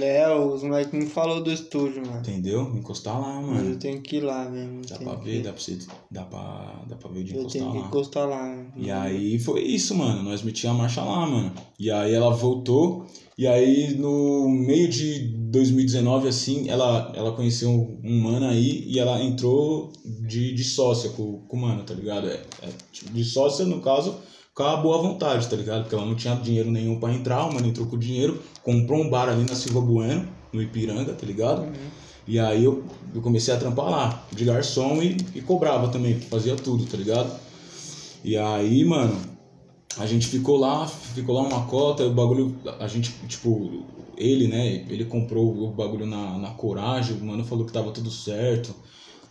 Léo, 0.05 0.53
os 0.53 0.61
moleques 0.63 0.93
me 0.93 1.05
falou 1.07 1.41
do 1.43 1.51
estúdio, 1.51 2.05
mano. 2.05 2.19
Entendeu? 2.19 2.61
Encostar 2.75 3.19
lá, 3.19 3.41
Mas 3.41 3.57
mano. 3.57 3.69
eu 3.71 3.79
tenho 3.79 4.01
que 4.01 4.17
ir 4.17 4.21
lá 4.21 4.47
mesmo. 4.49 4.81
Dá 4.87 4.97
pra 4.97 5.15
que- 5.17 5.25
ver, 5.25 5.41
dá 5.43 5.51
pra, 5.51 5.61
você, 5.61 5.77
dá 6.11 6.23
pra, 6.23 6.83
dá 6.87 6.95
pra 6.95 7.09
ver 7.09 7.23
de 7.23 7.33
Eu 7.33 7.39
encostar 7.41 7.61
tenho 7.61 7.71
que 7.73 7.79
lá. 7.79 7.87
encostar 7.87 8.29
lá. 8.29 8.43
mano. 8.47 8.71
E 8.77 8.91
aí 8.91 9.39
foi 9.39 9.61
isso, 9.63 9.95
mano. 9.95 10.21
Nós 10.23 10.43
metíamos 10.43 10.79
a 10.79 10.83
marcha 10.83 11.03
lá, 11.03 11.25
mano. 11.25 11.51
E 11.79 11.89
aí 11.89 12.13
ela 12.13 12.29
voltou. 12.29 13.05
E 13.37 13.45
aí 13.47 13.95
no 13.97 14.47
meio 14.47 14.87
de 14.87 15.19
2019, 15.49 16.27
assim, 16.29 16.69
ela, 16.69 17.11
ela 17.15 17.31
conheceu 17.33 17.69
um 18.03 18.21
mano 18.21 18.45
aí 18.45 18.85
e 18.87 18.97
ela 18.99 19.21
entrou 19.21 19.91
de, 20.05 20.53
de 20.53 20.63
sócia 20.63 21.09
com, 21.09 21.39
com 21.47 21.57
o 21.57 21.59
mano, 21.61 21.83
tá 21.83 21.93
ligado? 21.93 22.27
É, 22.27 22.35
é, 22.61 22.69
tipo, 22.93 23.11
de 23.11 23.23
sócia, 23.25 23.65
no 23.65 23.81
caso, 23.81 24.15
com 24.55 24.63
a 24.63 24.77
boa 24.77 24.99
vontade, 24.99 25.49
tá 25.49 25.55
ligado? 25.57 25.81
Porque 25.81 25.95
ela 25.95 26.05
não 26.05 26.15
tinha 26.15 26.33
dinheiro 26.35 26.71
nenhum 26.71 26.97
pra 26.97 27.13
entrar, 27.13 27.45
o 27.45 27.53
mano 27.53 27.67
entrou 27.67 27.85
com 27.87 27.97
dinheiro, 27.97 28.41
comprou 28.63 29.01
um 29.01 29.09
bar 29.09 29.27
ali 29.27 29.43
na 29.43 29.53
Silva 29.53 29.81
Bueno, 29.81 30.25
no 30.53 30.61
Ipiranga, 30.61 31.13
tá 31.13 31.25
ligado? 31.25 31.63
Uhum. 31.63 31.73
E 32.25 32.39
aí 32.39 32.63
eu, 32.63 32.83
eu 33.13 33.21
comecei 33.21 33.53
a 33.53 33.57
trampar 33.57 33.89
lá, 33.89 34.25
de 34.31 34.45
garçom 34.45 35.03
e, 35.03 35.17
e 35.35 35.41
cobrava 35.41 35.89
também, 35.89 36.17
fazia 36.21 36.55
tudo, 36.55 36.85
tá 36.85 36.95
ligado? 36.95 37.29
E 38.23 38.37
aí, 38.37 38.85
mano, 38.85 39.19
a 39.97 40.05
gente 40.05 40.25
ficou 40.27 40.57
lá, 40.57 40.87
ficou 40.87 41.35
lá 41.35 41.41
uma 41.41 41.65
cota, 41.65 42.05
o 42.05 42.13
bagulho, 42.13 42.55
a 42.79 42.87
gente, 42.87 43.11
tipo, 43.27 43.83
ele, 44.17 44.47
né, 44.47 44.85
ele 44.89 45.03
comprou 45.03 45.65
o 45.65 45.71
bagulho 45.71 46.05
na, 46.05 46.37
na 46.37 46.51
coragem, 46.51 47.17
o 47.17 47.25
mano 47.25 47.43
falou 47.43 47.65
que 47.65 47.73
tava 47.73 47.91
tudo 47.91 48.09
certo. 48.09 48.73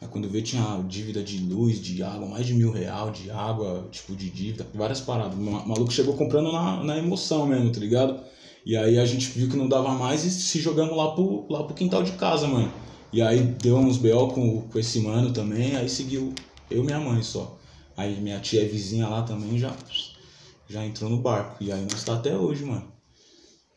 Aí 0.04 0.08
quando 0.10 0.28
veio 0.28 0.44
tinha 0.44 0.84
dívida 0.86 1.22
de 1.22 1.38
luz, 1.38 1.80
de 1.80 2.02
água, 2.02 2.28
mais 2.28 2.46
de 2.46 2.52
mil 2.52 2.70
real 2.70 3.10
de 3.10 3.30
água, 3.30 3.88
tipo, 3.90 4.14
de 4.14 4.28
dívida, 4.28 4.66
várias 4.74 5.00
paradas. 5.00 5.34
O 5.34 5.40
maluco 5.40 5.90
chegou 5.90 6.14
comprando 6.14 6.52
na, 6.52 6.84
na 6.84 6.98
emoção 6.98 7.46
mesmo, 7.46 7.72
tá 7.72 7.80
ligado? 7.80 8.20
E 8.66 8.76
aí 8.76 8.98
a 8.98 9.06
gente 9.06 9.30
viu 9.30 9.48
que 9.48 9.56
não 9.56 9.66
dava 9.66 9.90
mais 9.94 10.24
e 10.24 10.30
se 10.30 10.60
jogamos 10.60 10.94
lá 10.94 11.12
pro, 11.12 11.46
lá 11.48 11.64
pro 11.64 11.74
quintal 11.74 12.02
de 12.02 12.12
casa, 12.12 12.46
mano. 12.46 12.70
E 13.12 13.22
aí 13.22 13.40
deu 13.40 13.78
uns 13.78 13.96
BO 13.96 14.28
com, 14.28 14.60
com 14.62 14.78
esse 14.78 15.00
mano 15.00 15.32
também, 15.32 15.74
aí 15.74 15.88
seguiu 15.88 16.34
eu 16.70 16.82
e 16.82 16.86
minha 16.86 17.00
mãe 17.00 17.22
só. 17.22 17.58
Aí 17.96 18.20
minha 18.20 18.40
tia 18.40 18.62
é 18.62 18.66
vizinha 18.66 19.08
lá 19.08 19.22
também 19.22 19.58
já 19.58 19.74
já 20.68 20.84
entrou 20.84 21.08
no 21.08 21.18
barco. 21.18 21.62
E 21.62 21.72
aí 21.72 21.86
nós 21.90 22.04
tá 22.04 22.14
até 22.14 22.36
hoje, 22.36 22.64
mano. 22.64 22.92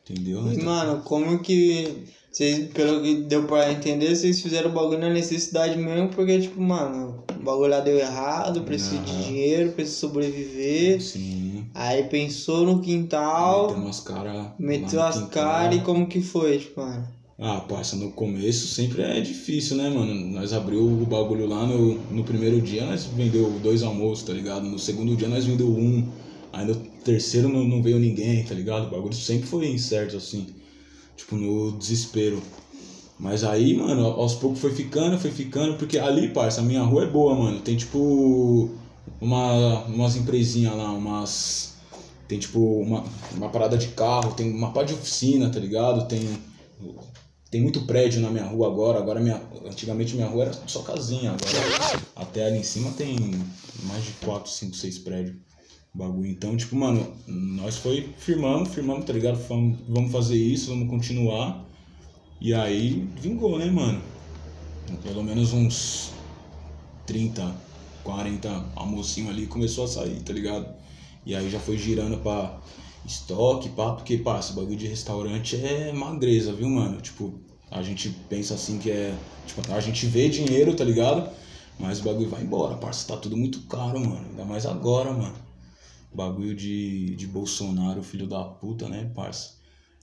Entendeu? 0.10 0.42
Mano, 0.42 1.02
como 1.04 1.40
que. 1.40 2.06
Vocês, 2.38 2.68
pelo 2.72 3.02
que 3.02 3.16
deu 3.16 3.46
pra 3.48 3.72
entender, 3.72 4.16
vocês 4.16 4.40
fizeram 4.40 4.70
o 4.70 4.74
bagulho 4.74 5.00
na 5.00 5.10
necessidade 5.10 5.76
mesmo, 5.76 6.10
porque, 6.10 6.40
tipo, 6.40 6.62
mano, 6.62 7.24
o 7.36 7.44
bagulho 7.44 7.72
lá 7.72 7.80
deu 7.80 7.98
errado, 7.98 8.62
precisa 8.62 9.02
de 9.02 9.24
dinheiro, 9.26 9.72
precisa 9.72 9.98
sobreviver. 9.98 11.02
Sim. 11.02 11.66
Aí 11.74 12.04
pensou 12.04 12.64
no 12.64 12.80
quintal. 12.80 13.70
Meteu 13.70 13.90
as 13.90 14.00
caras. 14.02 14.48
Meteu 14.60 15.02
as 15.02 15.28
caras 15.30 15.78
e 15.78 15.80
como 15.80 16.06
que 16.06 16.22
foi, 16.22 16.60
tipo, 16.60 16.80
mano? 16.80 17.08
Ah, 17.40 17.62
parça, 17.62 17.96
no 17.96 18.12
começo 18.12 18.68
sempre 18.68 19.02
é 19.02 19.20
difícil, 19.20 19.76
né, 19.76 19.90
mano? 19.90 20.14
Nós 20.14 20.54
abriu 20.54 20.86
o 20.86 21.06
bagulho 21.08 21.48
lá 21.48 21.66
no, 21.66 21.96
no 22.12 22.24
primeiro 22.24 22.62
dia, 22.62 22.86
nós 22.86 23.06
vendeu 23.06 23.50
dois 23.64 23.82
almoços, 23.82 24.24
tá 24.24 24.34
ligado? 24.34 24.64
No 24.64 24.78
segundo 24.78 25.16
dia 25.16 25.28
nós 25.28 25.44
vendeu 25.44 25.70
um. 25.70 26.08
Aí 26.54 26.68
no 26.68 26.76
terceiro 27.04 27.50
não, 27.50 27.64
não 27.64 27.82
veio 27.82 27.98
ninguém, 27.98 28.44
tá 28.44 28.54
ligado? 28.54 28.86
O 28.86 28.92
bagulho 28.92 29.16
sempre 29.16 29.48
foi 29.48 29.70
incerto, 29.70 30.18
assim. 30.18 30.46
Tipo, 31.18 31.36
no 31.36 31.72
desespero. 31.74 32.42
Mas 33.20 33.44
aí, 33.44 33.76
mano, 33.76 34.06
aos 34.06 34.36
poucos 34.36 34.60
foi 34.60 34.72
ficando, 34.72 35.18
foi 35.18 35.32
ficando, 35.32 35.76
porque 35.78 35.98
ali, 35.98 36.30
parça, 36.30 36.62
a 36.62 36.64
minha 36.64 36.84
rua 36.84 37.04
é 37.04 37.08
boa, 37.08 37.36
mano. 37.36 37.60
Tem 37.60 37.76
tipo 37.76 38.70
uma, 39.20 39.84
umas 39.86 40.16
empresinhas 40.16 40.76
lá, 40.76 40.92
umas. 40.92 41.76
Tem 42.28 42.38
tipo 42.38 42.60
uma, 42.60 43.04
uma 43.36 43.50
parada 43.50 43.78
de 43.78 43.88
carro, 43.90 44.34
tem 44.34 44.52
uma 44.52 44.72
parte 44.72 44.90
de 44.90 45.00
oficina, 45.00 45.50
tá 45.50 45.60
ligado? 45.60 46.08
Tem. 46.08 46.38
Tem 47.50 47.62
muito 47.62 47.86
prédio 47.86 48.22
na 48.22 48.30
minha 48.30 48.46
rua 48.46 48.68
agora. 48.68 49.00
Agora 49.00 49.20
minha. 49.20 49.42
Antigamente 49.66 50.16
minha 50.16 50.28
rua 50.28 50.44
era 50.44 50.54
só 50.68 50.84
casinha. 50.84 51.32
Agora 51.32 52.04
até 52.16 52.46
ali 52.46 52.60
em 52.60 52.64
cima 52.64 52.92
tem 52.92 53.18
mais 53.84 54.04
de 54.06 54.12
4, 54.24 54.52
5, 54.52 54.76
6 54.76 55.00
prédios 55.00 55.47
bagulho. 55.98 56.30
Então, 56.30 56.56
tipo, 56.56 56.76
mano, 56.76 57.14
nós 57.28 57.78
foi 57.78 58.10
firmamos, 58.18 58.70
firmamos, 58.70 59.06
tá 59.06 59.14
ligado? 59.14 59.38
Falamos, 59.38 59.80
vamos 59.88 60.12
fazer 60.12 60.38
isso, 60.38 60.70
vamos 60.70 60.90
continuar. 60.90 61.66
E 62.40 62.54
aí 62.54 63.08
vingou, 63.20 63.58
né, 63.58 63.66
mano? 63.66 64.02
Pelo 65.04 65.24
menos 65.24 65.54
uns 65.54 66.12
30, 67.06 67.54
40 68.04 68.66
almocinho 68.76 69.30
ali 69.30 69.48
começou 69.48 69.86
a 69.86 69.88
sair, 69.88 70.22
tá 70.22 70.32
ligado? 70.32 70.68
E 71.26 71.36
aí 71.36 71.50
já 71.50 71.60
foi 71.60 71.78
girando 71.78 72.18
pra 72.18 72.58
estoque, 73.06 73.70
pá, 73.70 73.94
porque, 73.94 74.18
pá, 74.18 74.40
esse 74.40 74.54
bagulho 74.54 74.78
de 74.78 74.88
restaurante 74.88 75.56
é 75.56 75.92
magreza, 75.92 76.54
viu, 76.54 76.70
mano? 76.70 77.02
Tipo, 77.02 77.34
a 77.72 77.82
gente 77.82 78.10
pensa 78.30 78.54
assim 78.54 78.78
que 78.78 78.92
é. 78.92 79.14
Tipo, 79.46 79.74
a 79.74 79.80
gente 79.80 80.06
vê 80.06 80.30
dinheiro, 80.30 80.76
tá 80.76 80.84
ligado? 80.84 81.30
Mas 81.80 82.00
o 82.00 82.04
bagulho 82.04 82.30
vai 82.30 82.42
embora, 82.42 82.76
parça. 82.76 83.08
Tá 83.08 83.18
tudo 83.18 83.36
muito 83.36 83.62
caro, 83.64 84.00
mano. 84.00 84.26
Ainda 84.30 84.46
mais 84.46 84.66
agora, 84.66 85.12
mano. 85.12 85.47
Bagulho 86.18 86.56
de, 86.56 87.16
de 87.16 87.28
Bolsonaro, 87.28 88.02
filho 88.02 88.26
da 88.26 88.44
puta, 88.44 88.90
né, 88.90 89.12
parça? 89.14 89.56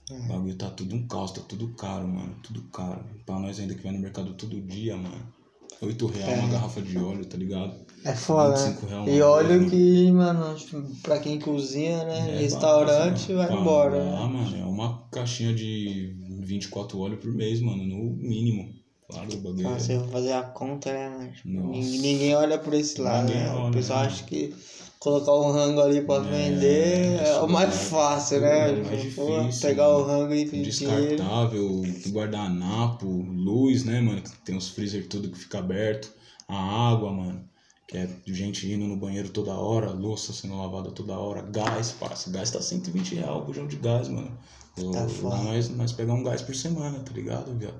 O 0.09 0.27
bagulho 0.29 0.55
tá 0.55 0.69
tudo 0.69 0.95
um 0.95 1.05
caos, 1.05 1.31
tá 1.31 1.41
tudo 1.41 1.69
caro, 1.69 2.07
mano. 2.07 2.35
Tudo 2.41 2.61
caro. 2.71 3.03
Pra 3.25 3.37
nós 3.37 3.59
ainda 3.59 3.75
que 3.75 3.83
vai 3.83 3.91
no 3.91 3.99
mercado 3.99 4.33
todo 4.33 4.61
dia, 4.61 4.95
mano. 4.95 5.33
8 5.81 6.05
real 6.05 6.29
é. 6.29 6.35
uma 6.35 6.47
garrafa 6.47 6.81
de 6.81 6.97
óleo, 6.97 7.25
tá 7.25 7.35
ligado? 7.35 7.73
É 8.05 8.15
foda. 8.15 8.55
Né? 8.55 9.17
E 9.17 9.21
óleo 9.21 9.69
que, 9.69 10.09
mano, 10.11 10.55
pra 11.03 11.19
quem 11.19 11.37
cozinha, 11.37 12.05
né? 12.05 12.35
É, 12.35 12.39
restaurante 12.39 13.33
vai 13.33 13.51
embora. 13.51 13.97
Ah, 13.97 14.25
né? 14.25 14.33
mano, 14.33 14.57
é 14.57 14.63
uma 14.63 15.05
caixinha 15.11 15.53
de 15.53 16.15
24 16.39 16.97
óleo 16.97 17.17
por 17.17 17.33
mês, 17.33 17.59
mano, 17.59 17.83
no 17.83 18.15
mínimo. 18.15 18.73
Claro, 19.09 19.33
o 19.33 19.37
bagulho. 19.37 19.63
Nossa, 19.63 19.91
é... 19.91 19.95
eu 19.95 19.99
vou 20.01 20.09
fazer 20.09 20.31
a 20.31 20.43
conta, 20.43 20.93
né, 20.93 21.33
mano? 21.43 21.71
Ninguém 21.71 22.35
olha 22.35 22.57
por 22.57 22.73
esse 22.73 23.01
lado, 23.01 23.27
Ninguém 23.27 23.43
né? 23.43 23.51
Olha, 23.51 23.69
o 23.69 23.71
pessoal 23.71 23.99
né? 24.01 24.05
acha 24.05 24.23
que 24.23 24.55
colocar 24.99 25.31
o 25.31 25.51
rango 25.51 25.81
ali 25.81 26.01
pra 26.01 26.15
é, 26.15 26.19
vender 26.21 27.21
é 27.21 27.39
o 27.41 27.47
mais 27.47 27.73
fácil, 27.89 28.41
né? 28.41 28.71
É 28.71 28.75
mais 28.75 29.01
tipo, 29.01 29.25
difícil. 29.25 29.69
Pegar 29.69 29.89
o 29.89 30.03
rango 30.03 30.33
e 30.33 30.45
Descartável, 30.45 31.83
guardanapo, 32.09 33.07
luz, 33.07 33.83
né, 33.83 34.01
mano? 34.01 34.21
Tem 34.43 34.55
os 34.55 34.69
freezer 34.69 35.07
tudo 35.07 35.29
que 35.29 35.37
fica 35.37 35.59
aberto. 35.59 36.11
A 36.47 36.91
água, 36.91 37.11
mano. 37.11 37.43
Que 37.87 37.97
é 37.97 38.09
gente 38.25 38.71
indo 38.71 38.85
no 38.85 38.97
banheiro 38.97 39.29
toda 39.29 39.53
hora, 39.53 39.91
louça 39.91 40.33
sendo 40.33 40.57
lavada 40.57 40.89
toda 40.91 41.17
hora, 41.17 41.43
gás, 41.43 41.91
passa. 41.91 42.31
Gás 42.31 42.49
tá 42.49 42.59
120 42.61 43.15
reais 43.15 43.37
o 43.37 43.41
bujão 43.41 43.67
de 43.67 43.75
gás, 43.75 44.07
mano. 44.09 44.31
Tá 44.75 45.07
Lá 45.21 45.43
nós, 45.43 45.69
nós 45.69 45.91
pegar 45.91 46.13
um 46.13 46.23
gás 46.23 46.41
por 46.41 46.55
semana, 46.55 46.99
tá 46.99 47.11
ligado, 47.13 47.55
viado? 47.57 47.75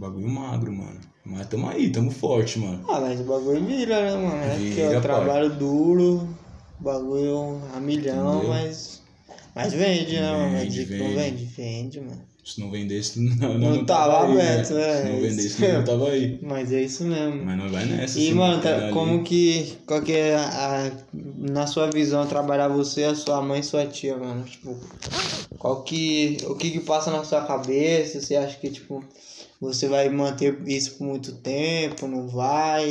Bagulho 0.00 0.30
magro, 0.30 0.72
mano. 0.72 0.98
Mas 1.26 1.46
tamo 1.48 1.68
aí, 1.68 1.92
tamo 1.92 2.10
forte, 2.10 2.58
mano. 2.58 2.82
Ah, 2.88 3.00
mas 3.02 3.20
o 3.20 3.24
bagulho 3.24 3.62
vira, 3.66 4.00
né, 4.00 4.16
mano? 4.16 4.42
É 4.42 4.56
vira, 4.56 4.74
que 4.74 4.80
é 4.80 5.00
trabalho 5.00 5.50
duro, 5.50 6.26
bagulho 6.78 7.60
a 7.74 7.78
milhão, 7.78 8.36
Entendeu? 8.36 8.48
mas. 8.48 9.02
Mas 9.54 9.74
vende, 9.74 10.14
né, 10.14 10.32
mano? 10.32 10.52
Mas 10.52 10.74
vende. 10.74 10.96
não 10.96 11.14
vende, 11.14 11.44
vende, 11.44 12.00
mano. 12.00 12.22
Se 12.42 12.60
não 12.60 12.70
vendesse, 12.70 13.20
não, 13.38 13.58
não, 13.58 13.74
não 13.76 13.84
tava 13.84 14.26
né? 14.28 14.40
aberto, 14.40 14.72
né? 14.72 15.02
Se 15.02 15.08
não 15.10 15.20
vendesse, 15.20 15.68
não 15.68 15.84
tava 15.84 16.08
aí. 16.08 16.38
Mas 16.40 16.72
é 16.72 16.80
isso 16.80 17.04
mesmo. 17.04 17.44
Mas 17.44 17.58
não 17.58 17.68
vai 17.68 17.84
nessa. 17.84 18.18
E, 18.18 18.32
mano, 18.32 18.62
tá, 18.62 18.90
como 18.94 19.22
que. 19.22 19.74
Qual 19.86 20.00
que 20.00 20.12
é 20.12 20.34
a, 20.34 20.90
na 21.12 21.66
sua 21.66 21.90
visão 21.90 22.26
trabalhar 22.26 22.68
você, 22.68 23.04
a 23.04 23.14
sua 23.14 23.42
mãe 23.42 23.60
e 23.60 23.64
sua 23.64 23.84
tia, 23.84 24.16
mano? 24.16 24.44
Tipo, 24.44 24.74
qual 25.58 25.82
que. 25.82 26.38
O 26.48 26.54
que 26.54 26.70
que 26.70 26.80
passa 26.80 27.10
na 27.10 27.22
sua 27.22 27.42
cabeça? 27.42 28.18
Você 28.18 28.34
acha 28.34 28.56
que, 28.56 28.70
tipo 28.70 29.04
você 29.60 29.88
vai 29.88 30.08
manter 30.08 30.58
isso 30.66 30.96
por 30.96 31.06
muito 31.06 31.32
tempo, 31.36 32.08
não 32.08 32.28
vai? 32.28 32.90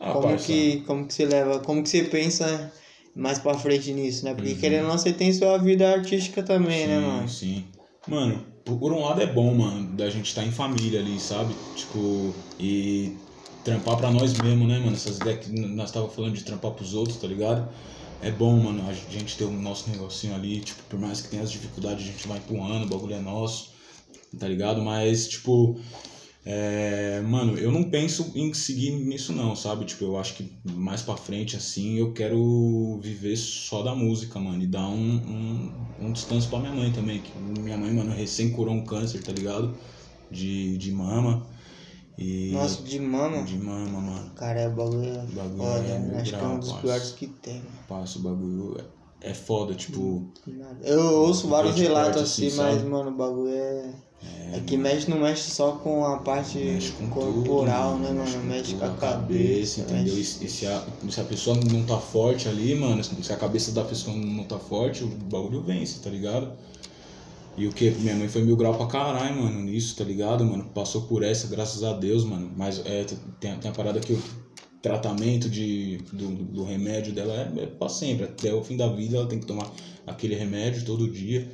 Ah, 0.00 0.12
como 0.12 0.28
parça. 0.28 0.46
que 0.46 0.80
como 0.86 1.06
que 1.06 1.14
você 1.14 1.26
leva, 1.26 1.58
como 1.60 1.82
que 1.82 1.88
você 1.88 2.04
pensa 2.04 2.72
mais 3.14 3.38
para 3.38 3.58
frente 3.58 3.92
nisso, 3.92 4.24
né? 4.24 4.34
Porque 4.34 4.52
uhum. 4.52 4.58
querendo 4.58 4.84
ou 4.84 4.88
não, 4.90 4.98
você 4.98 5.12
tem 5.12 5.32
sua 5.32 5.58
vida 5.58 5.90
artística 5.90 6.42
também, 6.42 6.86
né, 6.86 6.96
sim, 6.96 7.00
né, 7.00 7.06
mano? 7.06 7.28
Sim. 7.28 7.64
Mano, 8.08 8.46
por 8.64 8.92
um 8.92 9.00
lado 9.02 9.20
é 9.20 9.26
bom, 9.26 9.54
mano, 9.54 9.96
da 9.96 10.08
gente 10.08 10.26
estar 10.26 10.42
tá 10.42 10.46
em 10.46 10.52
família 10.52 11.00
ali, 11.00 11.18
sabe? 11.18 11.54
Tipo, 11.74 12.34
e 12.58 13.16
trampar 13.64 13.96
pra 13.96 14.10
nós 14.10 14.34
mesmo, 14.38 14.66
né, 14.66 14.78
mano? 14.78 14.94
Essas 14.94 15.16
ideias 15.16 15.44
que 15.44 15.60
nós 15.60 15.90
tava 15.90 16.08
falando 16.08 16.34
de 16.34 16.44
trampar 16.44 16.70
pros 16.72 16.94
outros, 16.94 17.16
tá 17.18 17.26
ligado? 17.26 17.68
É 18.22 18.30
bom, 18.30 18.56
mano, 18.58 18.82
a 18.88 18.92
gente 18.92 19.36
ter 19.36 19.44
o 19.44 19.50
nosso 19.50 19.90
negocinho 19.90 20.34
ali, 20.34 20.60
tipo, 20.60 20.82
por 20.84 20.98
mais 20.98 21.20
que 21.20 21.28
tenha 21.28 21.42
as 21.42 21.50
dificuldades, 21.50 22.04
a 22.04 22.10
gente 22.10 22.28
vai 22.28 22.38
empurrando, 22.38 22.84
o 22.84 22.88
bagulho 22.88 23.14
é 23.14 23.20
nosso 23.20 23.75
tá 24.38 24.48
ligado? 24.48 24.82
Mas, 24.82 25.28
tipo, 25.28 25.78
é, 26.48 27.20
mano, 27.22 27.58
eu 27.58 27.72
não 27.72 27.90
penso 27.90 28.30
em 28.36 28.54
seguir 28.54 28.92
nisso 28.92 29.32
não, 29.32 29.56
sabe? 29.56 29.84
Tipo, 29.84 30.04
eu 30.04 30.16
acho 30.16 30.34
que 30.34 30.52
mais 30.64 31.02
pra 31.02 31.16
frente, 31.16 31.56
assim, 31.56 31.98
eu 31.98 32.12
quero 32.12 33.00
viver 33.02 33.36
só 33.36 33.82
da 33.82 33.96
música, 33.96 34.38
mano. 34.38 34.62
E 34.62 34.66
dar 34.68 34.88
um, 34.88 34.94
um, 34.94 36.06
um 36.06 36.12
descanso 36.12 36.48
pra 36.48 36.60
minha 36.60 36.72
mãe 36.72 36.92
também. 36.92 37.20
Que 37.20 37.32
minha 37.60 37.76
mãe, 37.76 37.92
mano, 37.92 38.12
recém 38.12 38.52
curou 38.52 38.72
um 38.72 38.84
câncer, 38.84 39.24
tá 39.24 39.32
ligado? 39.32 39.74
De, 40.30 40.78
de 40.78 40.92
mama. 40.92 41.44
E 42.16 42.52
Nossa, 42.52 42.80
de 42.82 43.00
mama? 43.00 43.42
De 43.42 43.58
mama, 43.58 44.00
mano. 44.00 44.30
Cara, 44.36 44.60
é 44.60 44.68
bagulho. 44.68 45.26
bagulho 45.34 45.62
Olha, 45.62 45.86
é 45.86 46.20
acho 46.20 46.30
grau, 46.30 46.40
que 46.40 46.46
é 46.46 46.48
um 46.48 46.60
dos 46.60 46.72
piores 46.74 47.10
que 47.10 47.26
tem. 47.26 47.60
Passa 47.88 48.20
o 48.20 48.22
bagulho. 48.22 48.76
É, 49.20 49.30
é 49.30 49.34
foda, 49.34 49.74
tipo. 49.74 50.32
Eu 50.82 51.00
ouço 51.22 51.48
vários 51.48 51.74
relatos 51.74 52.22
assim, 52.22 52.46
assim 52.46 52.56
mas, 52.56 52.84
mano, 52.84 53.10
o 53.10 53.16
bagulho 53.16 53.50
é. 53.52 54.05
É, 54.52 54.60
que 54.60 54.76
mexe 54.76 55.10
não 55.10 55.18
mexe 55.18 55.50
só 55.50 55.72
com 55.72 56.04
a 56.04 56.18
parte 56.18 56.78
com 56.98 57.08
corporal, 57.08 57.92
tudo, 57.92 58.02
né, 58.04 58.12
mano? 58.12 58.44
Mexe, 58.44 58.74
com, 58.74 58.78
com 58.78 58.84
a 58.84 58.90
cabeça, 58.90 59.80
entendeu? 59.80 60.14
Mexe... 60.14 60.44
E, 60.44 60.48
se 60.48 60.66
a, 60.66 60.84
se 61.10 61.20
a 61.20 61.24
pessoa 61.24 61.56
não 61.56 61.84
tá 61.84 61.98
forte 61.98 62.48
ali, 62.48 62.74
mano, 62.74 63.02
se 63.02 63.32
a 63.32 63.36
cabeça 63.36 63.72
da 63.72 63.82
pessoa 63.82 64.16
não 64.16 64.44
tá 64.44 64.58
forte, 64.58 65.02
o 65.02 65.08
bagulho 65.08 65.62
vence, 65.62 66.00
tá 66.00 66.10
ligado? 66.10 66.52
E 67.56 67.66
o 67.66 67.72
que? 67.72 67.90
Minha 67.90 68.14
mãe 68.14 68.28
foi 68.28 68.42
mil 68.42 68.56
grau 68.56 68.74
pra 68.74 68.86
caralho, 68.86 69.42
mano, 69.42 69.62
nisso, 69.62 69.96
tá 69.96 70.04
ligado, 70.04 70.44
mano? 70.44 70.64
Passou 70.74 71.02
por 71.02 71.22
essa, 71.22 71.48
graças 71.48 71.82
a 71.82 71.94
Deus, 71.94 72.24
mano. 72.24 72.52
Mas 72.54 72.84
é, 72.84 73.04
tem, 73.40 73.56
tem 73.56 73.70
a 73.70 73.74
parada 73.74 73.98
que 73.98 74.12
o 74.12 74.22
tratamento 74.82 75.48
de, 75.48 75.98
do, 76.12 76.28
do 76.28 76.64
remédio 76.64 77.12
dela 77.14 77.32
é, 77.32 77.62
é 77.62 77.66
pra 77.66 77.88
sempre. 77.88 78.24
Até 78.24 78.52
o 78.52 78.62
fim 78.62 78.76
da 78.76 78.88
vida 78.88 79.16
ela 79.16 79.26
tem 79.26 79.40
que 79.40 79.46
tomar 79.46 79.72
aquele 80.06 80.34
remédio 80.34 80.84
todo 80.84 81.10
dia. 81.10 81.50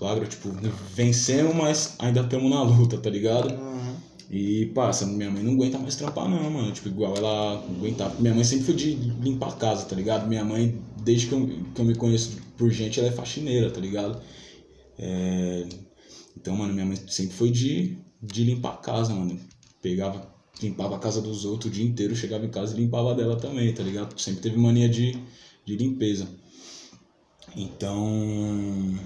Flagra, 0.00 0.26
tipo, 0.26 0.48
vencemos, 0.94 1.54
mas 1.54 1.94
ainda 1.98 2.22
estamos 2.22 2.50
na 2.50 2.62
luta, 2.62 2.96
tá 2.96 3.10
ligado? 3.10 3.52
Uhum. 3.52 3.96
E, 4.30 4.64
passa, 4.74 5.04
minha 5.04 5.30
mãe 5.30 5.42
não 5.42 5.52
aguenta 5.52 5.78
mais 5.78 5.94
trampar, 5.94 6.26
não, 6.26 6.50
mano. 6.50 6.72
Tipo, 6.72 6.88
igual 6.88 7.14
ela 7.18 7.58
aguentava. 7.58 8.18
Minha 8.18 8.32
mãe 8.32 8.42
sempre 8.42 8.64
foi 8.64 8.74
de 8.74 8.94
limpar 8.94 9.50
a 9.50 9.56
casa, 9.56 9.84
tá 9.84 9.94
ligado? 9.94 10.26
Minha 10.26 10.42
mãe, 10.42 10.80
desde 11.04 11.26
que 11.26 11.34
eu, 11.34 11.46
que 11.74 11.80
eu 11.82 11.84
me 11.84 11.94
conheço 11.94 12.38
por 12.56 12.70
gente, 12.70 12.98
ela 12.98 13.10
é 13.10 13.12
faxineira, 13.12 13.70
tá 13.70 13.78
ligado? 13.78 14.22
É... 14.98 15.66
Então, 16.34 16.56
mano, 16.56 16.72
minha 16.72 16.86
mãe 16.86 16.96
sempre 17.06 17.36
foi 17.36 17.50
de, 17.50 17.98
de 18.22 18.44
limpar 18.44 18.72
a 18.72 18.78
casa, 18.78 19.12
mano. 19.12 19.38
Pegava, 19.82 20.34
limpava 20.62 20.96
a 20.96 20.98
casa 20.98 21.20
dos 21.20 21.44
outros 21.44 21.70
o 21.70 21.74
dia 21.74 21.84
inteiro, 21.84 22.16
chegava 22.16 22.46
em 22.46 22.50
casa 22.50 22.74
e 22.74 22.80
limpava 22.80 23.14
dela 23.14 23.36
também, 23.36 23.70
tá 23.74 23.82
ligado? 23.82 24.18
Sempre 24.18 24.40
teve 24.40 24.56
mania 24.56 24.88
de, 24.88 25.14
de 25.66 25.76
limpeza. 25.76 26.26
Então. 27.54 28.98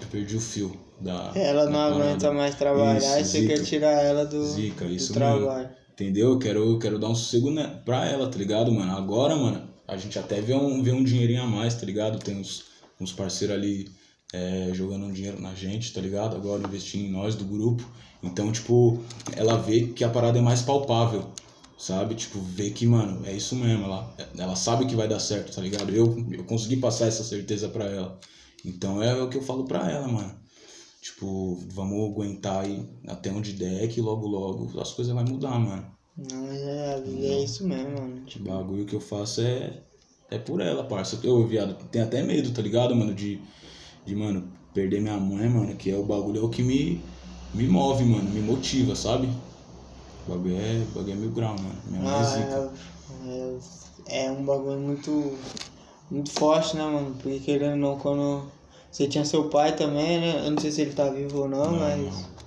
Eu 0.00 0.06
perdi 0.08 0.36
o 0.36 0.40
fio 0.40 0.74
da. 1.00 1.32
Ela 1.34 1.66
não 1.66 1.72
da 1.72 1.84
aguenta 1.86 2.18
parada. 2.20 2.32
mais 2.32 2.54
trabalhar 2.54 2.98
Isso, 2.98 3.18
e 3.20 3.24
você 3.24 3.40
zica. 3.42 3.54
quer 3.54 3.62
tirar 3.64 4.02
ela 4.02 4.24
do, 4.24 4.44
Zica, 4.44 4.84
do 4.84 4.92
isso 4.92 5.12
trabalho. 5.12 5.58
mesmo. 5.58 5.80
Entendeu? 5.92 6.30
Eu 6.30 6.38
quero, 6.38 6.78
quero 6.78 6.98
dar 6.98 7.08
um 7.08 7.14
sossego 7.14 7.50
pra 7.84 8.06
ela, 8.08 8.28
tá 8.30 8.38
ligado, 8.38 8.72
mano? 8.72 8.92
Agora, 8.96 9.36
mano, 9.36 9.68
a 9.86 9.96
gente 9.96 10.18
até 10.18 10.40
vê 10.40 10.54
um, 10.54 10.82
vê 10.82 10.92
um 10.92 11.04
dinheirinho 11.04 11.42
a 11.42 11.46
mais, 11.46 11.74
tá 11.74 11.84
ligado? 11.84 12.18
Tem 12.18 12.36
uns, 12.38 12.64
uns 12.98 13.12
parceiros 13.12 13.54
ali 13.56 13.90
é, 14.32 14.70
jogando 14.72 15.04
um 15.04 15.12
dinheiro 15.12 15.40
na 15.40 15.54
gente, 15.54 15.92
tá 15.92 16.00
ligado? 16.00 16.36
Agora 16.36 16.62
investindo 16.62 17.04
em 17.04 17.10
nós 17.10 17.34
do 17.34 17.44
grupo. 17.44 17.86
Então, 18.22 18.50
tipo, 18.50 18.98
ela 19.36 19.56
vê 19.58 19.88
que 19.88 20.02
a 20.04 20.08
parada 20.08 20.38
é 20.38 20.42
mais 20.42 20.62
palpável, 20.62 21.26
sabe? 21.76 22.14
Tipo, 22.14 22.40
vê 22.40 22.70
que, 22.70 22.86
mano, 22.86 23.26
é 23.26 23.32
isso 23.34 23.54
mesmo. 23.54 23.84
Ela, 23.84 24.14
ela 24.38 24.56
sabe 24.56 24.86
que 24.86 24.94
vai 24.96 25.06
dar 25.08 25.20
certo, 25.20 25.54
tá 25.54 25.60
ligado? 25.60 25.90
Eu, 25.90 26.16
eu 26.32 26.44
consegui 26.44 26.76
passar 26.76 27.08
essa 27.08 27.22
certeza 27.24 27.68
pra 27.68 27.84
ela. 27.84 28.18
Então 28.64 29.02
é 29.02 29.20
o 29.22 29.28
que 29.28 29.36
eu 29.38 29.42
falo 29.42 29.64
pra 29.64 29.90
ela, 29.90 30.08
mano. 30.08 30.34
Tipo, 31.00 31.56
vamos 31.72 32.10
aguentar 32.10 32.64
aí 32.64 32.86
até 33.08 33.30
onde 33.30 33.54
der, 33.54 33.88
que 33.88 34.00
logo, 34.00 34.26
logo 34.26 34.80
as 34.80 34.92
coisas 34.92 35.14
vão 35.14 35.24
mudar, 35.24 35.58
mano. 35.58 35.86
Não, 36.16 36.42
mas 36.42 36.60
é, 36.60 36.94
a 36.94 37.00
vida 37.00 37.26
é 37.26 37.42
isso 37.44 37.66
mesmo, 37.66 37.92
mano. 37.92 38.16
O 38.16 38.24
Tipo, 38.26 38.44
bagulho 38.50 38.84
que 38.84 38.94
eu 38.94 39.00
faço 39.00 39.40
é, 39.40 39.82
é 40.30 40.38
por 40.38 40.60
ela, 40.60 40.84
parça. 40.84 41.18
Eu, 41.22 41.46
viado, 41.46 41.74
tenho 41.90 42.04
até 42.04 42.22
medo, 42.22 42.52
tá 42.52 42.60
ligado, 42.60 42.94
mano? 42.94 43.14
De, 43.14 43.40
de, 44.04 44.14
mano, 44.14 44.52
perder 44.74 45.00
minha 45.00 45.18
mãe, 45.18 45.48
mano, 45.48 45.74
que 45.76 45.90
é 45.90 45.96
o 45.96 46.04
bagulho 46.04 46.40
é 46.40 46.44
o 46.44 46.50
que 46.50 46.62
me, 46.62 47.00
me 47.54 47.66
move, 47.66 48.04
mano, 48.04 48.30
me 48.30 48.40
motiva, 48.40 48.94
sabe? 48.94 49.28
O 50.26 50.30
bagulho 50.30 50.56
é, 50.56 50.82
o 50.82 50.94
bagulho 50.94 51.12
é 51.12 51.16
mil 51.16 51.30
grau, 51.30 51.56
mano. 51.58 51.82
Minha 51.86 52.02
mãe 52.02 52.12
é 52.12 52.18
ah, 52.18 52.70
é, 54.08 54.26
é 54.26 54.30
um 54.30 54.44
bagulho 54.44 54.80
muito, 54.80 55.38
muito 56.10 56.30
forte, 56.32 56.76
né, 56.76 56.84
mano? 56.84 57.14
Porque 57.22 57.38
querendo 57.40 57.72
ou 57.72 57.76
não, 57.92 57.98
quando 57.98 58.42
você 58.90 59.06
tinha 59.06 59.24
seu 59.24 59.44
pai 59.48 59.76
também, 59.76 60.20
né? 60.20 60.42
Eu 60.46 60.50
não 60.52 60.58
sei 60.60 60.70
se 60.70 60.80
ele 60.82 60.92
tá 60.92 61.08
vivo 61.08 61.42
ou 61.42 61.48
não, 61.48 61.70
Não, 61.72 61.78
mas. 61.78 62.02
não. 62.02 62.40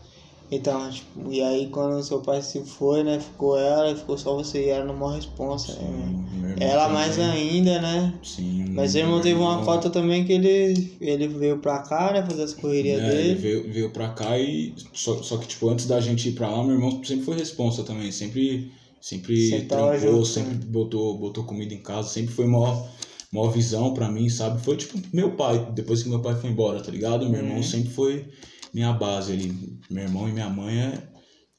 Então, 0.52 0.88
tipo, 0.91 1.32
e 1.32 1.41
aí 1.41 1.67
quando 1.69 2.04
seu 2.04 2.19
pai 2.21 2.41
se 2.41 2.63
foi, 2.63 3.04
né? 3.04 3.19
Ficou 3.19 3.58
ela 3.58 3.89
e 3.91 3.95
ficou 3.95 4.17
só 4.17 4.36
você 4.36 4.65
e 4.65 4.69
ela 4.69 4.86
numa 4.86 5.15
responsa, 5.15 5.73
né? 5.73 5.80
Sim, 5.80 6.38
irmão 6.38 6.56
Ela 6.60 6.84
também. 6.84 6.93
mais 6.95 7.19
ainda, 7.19 7.82
né? 7.82 8.13
Sim. 8.21 8.65
Mas 8.76 8.91
seu 8.91 9.02
irmão 9.02 9.19
teve 9.21 9.39
uma 9.39 9.63
cota 9.63 9.89
também 9.89 10.26
que 10.26 10.34
ele, 10.34 10.97
ele 10.99 11.28
veio 11.28 11.58
pra 11.60 11.80
cá, 11.80 12.12
né? 12.12 12.23
Fazer 12.23 12.43
as 12.43 12.54
correrias 12.54 13.02
É, 13.02 13.06
ele 13.08 13.15
dele. 13.15 13.36
veio, 13.39 13.71
veio 13.73 13.89
pra 13.91 14.10
cá 14.10 14.38
e. 14.38 14.76
Só, 14.93 15.23
só 15.23 15.38
que, 15.38 15.47
tipo, 15.47 15.69
antes 15.69 15.86
da 15.88 15.99
gente 15.99 16.30
ir 16.30 16.34
pra 16.34 16.49
lá, 16.49 16.63
meu 16.63 16.76
irmão 16.76 17.04
sempre 17.04 17.26
foi 17.26 17.36
responsa 17.38 17.84
também. 17.84 18.12
Sempre, 18.12 18.71
sempre 18.99 19.65
trampou, 19.67 19.97
junto, 19.99 20.26
sempre 20.26 20.54
né? 20.56 20.62
botou, 20.67 21.17
botou 21.17 21.43
comida 21.45 21.73
em 21.73 21.82
casa, 21.82 22.10
sempre 22.10 22.34
foi 22.34 22.45
maior, 22.45 22.88
maior 23.34 23.50
visão 23.52 23.93
pra 23.93 24.10
mim, 24.12 24.30
sabe? 24.30 24.63
Foi 24.63 24.78
tipo 24.78 24.98
meu 25.12 25.36
pai, 25.36 25.72
depois 25.74 26.04
que 26.04 26.10
meu 26.10 26.22
pai 26.22 26.36
foi 26.39 26.50
embora, 26.52 26.82
tá 26.84 26.91
ligado? 26.91 27.28
Meu 27.30 27.39
irmão 27.41 27.58
Uhum. 27.58 27.63
sempre 27.63 27.89
foi 27.91 28.30
minha 28.74 28.93
base 28.93 29.32
ali. 29.34 29.80
Meu 29.89 30.04
irmão 30.04 30.30
e 30.30 30.32
minha 30.32 30.50
mãe 30.50 30.80
é, 30.80 31.04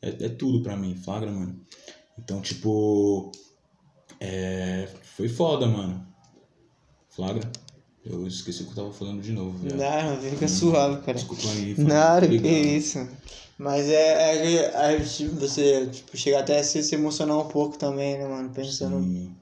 é, 0.01 0.09
é 0.27 0.29
tudo 0.29 0.63
pra 0.63 0.77
mim, 0.77 0.95
flagra, 0.97 1.31
mano. 1.31 1.61
Então, 2.19 2.41
tipo. 2.41 3.31
É, 4.21 4.89
foi 5.17 5.29
foda, 5.29 5.67
mano. 5.67 6.07
Flagra? 7.11 7.51
Eu 8.05 8.27
esqueci 8.27 8.63
o 8.63 8.67
que 8.67 8.73
eu 8.73 8.77
tava 8.77 8.93
falando 8.93 9.23
de 9.23 9.33
novo, 9.33 9.57
velho. 9.59 9.77
Não, 9.77 10.17
fica 10.31 10.47
suave, 10.47 11.01
cara. 11.03 11.15
Desculpa 11.17 11.49
aí. 11.49 11.75
Nada, 11.79 12.29
que 12.29 12.35
isso. 12.37 13.07
Mas 13.57 13.89
é, 13.89 14.55
é 14.57 14.77
a 14.77 14.99
gente- 14.99 15.29
você 15.29 15.87
tipo, 15.87 16.17
chega 16.17 16.41
até 16.41 16.59
a 16.59 16.65
se, 16.65 16.83
se 16.83 16.95
emocionar 16.95 17.39
um 17.39 17.49
pouco 17.49 17.79
também, 17.79 18.19
né, 18.19 18.27
mano? 18.29 18.51
Pensando. 18.51 19.01
Sim. 19.03 19.35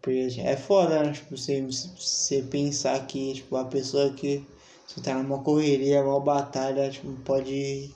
Porque 0.00 0.40
é 0.40 0.56
foda, 0.56 1.02
né? 1.02 1.12
Tipo, 1.12 1.36
você, 1.36 1.60
você 1.62 2.42
pensar 2.42 3.06
que, 3.06 3.34
tipo, 3.34 3.56
a 3.56 3.64
pessoa 3.64 4.10
que 4.10 4.42
você 4.86 5.00
tá 5.00 5.22
numa 5.22 5.38
correria, 5.42 6.02
uma 6.02 6.20
batalha, 6.20 6.90
tipo, 6.90 7.12
pode 7.24 7.52
ir 7.52 7.90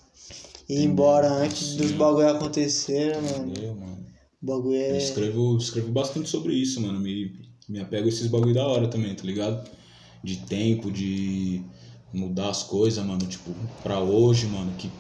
embora 0.69 1.29
antes 1.29 1.77
dos 1.77 1.91
Sim. 1.91 1.99
bagulho 1.99 2.29
acontecer, 2.29 3.17
mano? 3.21 3.51
Entendeu, 3.51 3.75
mano? 3.75 4.07
O 4.43 4.47
bagulho 4.47 4.77
Eu 4.77 4.95
é. 4.95 4.99
escrevo, 4.99 5.57
escrevo 5.57 5.93
bastante 5.93 6.29
sobre 6.29 6.55
isso, 6.55 6.81
mano. 6.81 7.01
Me, 7.01 7.33
me 7.69 7.81
apego 7.81 8.07
a 8.07 8.09
esses 8.09 8.27
bagulho 8.27 8.55
da 8.55 8.67
hora 8.67 8.89
também, 8.89 9.15
tá 9.15 9.25
ligado? 9.25 9.69
De 10.23 10.37
tempo, 10.39 10.91
de 10.91 11.63
mudar 12.13 12.51
as 12.51 12.63
coisas, 12.63 13.05
mano. 13.05 13.27
Tipo, 13.27 13.55
pra 13.83 14.01
hoje, 14.01 14.47
mano, 14.47 14.73
que 14.77 14.91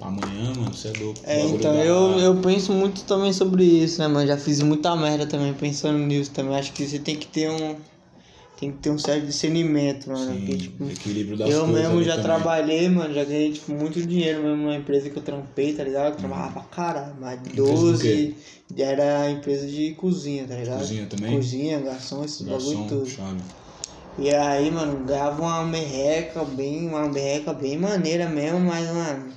amanhã, 0.00 0.54
mano, 0.54 0.74
você 0.74 0.88
é 0.88 0.92
louco. 0.98 1.20
É, 1.24 1.40
então 1.46 1.72
da- 1.72 1.84
eu, 1.84 2.18
eu 2.20 2.40
penso 2.40 2.72
muito 2.72 3.02
também 3.04 3.32
sobre 3.32 3.64
isso, 3.64 4.00
né, 4.00 4.08
mano? 4.08 4.26
Já 4.26 4.36
fiz 4.36 4.60
muita 4.60 4.94
merda 4.96 5.26
também 5.26 5.52
pensando 5.54 5.98
nisso 5.98 6.30
também. 6.30 6.56
Acho 6.56 6.72
que 6.72 6.86
você 6.86 6.98
tem 6.98 7.16
que 7.16 7.26
ter 7.26 7.50
um. 7.50 7.76
Tem 8.58 8.72
que 8.72 8.78
ter 8.78 8.90
um 8.90 8.98
certo 8.98 9.26
discernimento, 9.26 10.08
mano. 10.08 10.32
Sim, 10.32 10.38
Porque, 10.38 10.56
tipo, 10.56 10.84
equilíbrio 10.84 11.36
das 11.36 11.50
eu 11.50 11.66
mesmo 11.66 12.02
já 12.02 12.12
também. 12.16 12.22
trabalhei, 12.22 12.88
mano, 12.88 13.12
já 13.12 13.22
ganhei 13.22 13.52
tipo, 13.52 13.70
muito 13.72 14.00
dinheiro 14.00 14.42
mesmo 14.42 14.56
numa 14.56 14.76
empresa 14.76 15.10
que 15.10 15.16
eu 15.18 15.22
trampei, 15.22 15.74
tá 15.74 15.84
ligado? 15.84 16.12
Eu 16.12 16.16
trabalhava 16.16 16.52
pra 16.52 16.62
caralho, 16.62 17.16
mas 17.20 17.38
Empresa 17.38 17.54
do 17.58 17.66
12 17.66 18.36
era 18.78 19.30
empresa 19.30 19.66
de 19.66 19.90
cozinha, 19.92 20.46
tá 20.46 20.54
ligado? 20.54 20.78
Cozinha 20.78 21.06
também? 21.06 21.36
Cozinha, 21.36 21.80
garçom, 21.80 22.24
esses 22.24 22.40
bagulho 22.40 22.88
tudo. 22.88 23.06
chave. 23.06 23.40
E 24.18 24.30
aí, 24.34 24.70
mano, 24.70 25.04
ganhava 25.04 25.42
uma 25.42 25.62
merreca 25.64 26.42
bem, 26.42 26.88
uma 26.88 27.06
merreca 27.06 27.52
bem 27.52 27.76
maneira 27.76 28.26
mesmo, 28.26 28.60
mas, 28.60 28.88
mano, 28.88 29.34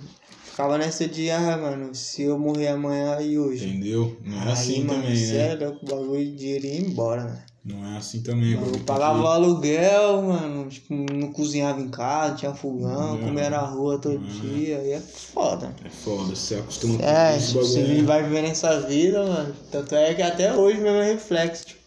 ficava 0.60 0.78
nessa 0.78 1.08
de, 1.08 1.32
ah, 1.32 1.58
mano, 1.58 1.95
se 1.95 2.24
eu 2.24 2.38
morrer 2.38 2.67
amanhã 2.67 3.17
e 3.22 3.39
hoje. 3.39 3.65
Entendeu? 3.65 4.17
Não 4.26 4.38
é 4.39 4.43
aí, 4.48 4.52
assim 4.52 4.84
mano, 4.84 5.04
também, 5.04 5.28
né? 5.28 5.52
é 5.54 5.56
louco, 5.56 5.86
o 5.86 5.89
bagulho 5.89 6.26
de 6.26 6.36
dinheiro 6.36 6.65
ia 6.65 6.82
embora, 6.82 7.24
né? 7.24 7.43
Não 7.63 7.86
é 7.93 7.98
assim 7.98 8.22
também, 8.22 8.52
Eu 8.52 8.58
bagulho 8.60 8.74
tem 8.76 8.84
pagava 8.84 9.22
que- 9.22 9.28
aluguel, 9.28 10.22
mano, 10.24 10.67
tipo, 10.69 10.93
não 10.93 11.32
cozinhava 11.32 11.80
em 11.80 11.88
casa, 11.88 12.36
tinha 12.36 12.54
fogão, 12.54 13.15
Não. 13.17 13.19
comia 13.19 13.50
na 13.50 13.60
rua 13.62 13.98
todo 14.00 14.19
Não. 14.19 14.28
dia, 14.28 14.80
aí 14.80 14.91
é 14.91 15.00
foda. 15.00 15.74
É 15.86 15.89
foda, 15.89 16.36
você 16.36 16.56
acostuma 16.56 16.98
com 16.98 17.06
É, 17.06 17.38
esse 17.38 17.48
tipo, 17.54 17.60
você 17.62 17.80
bagulho. 17.82 17.98
né? 18.00 18.04
vai 18.04 18.24
vivendo 18.24 18.45
essa 18.48 18.80
vida, 18.82 19.24
mano. 19.26 19.56
Tanto 19.72 19.95
é 19.95 20.13
que 20.13 20.22
até 20.22 20.54
hoje 20.54 20.80
mesmo 20.82 20.98
é 20.98 21.13
reflexo, 21.13 21.67
tipo, 21.67 21.79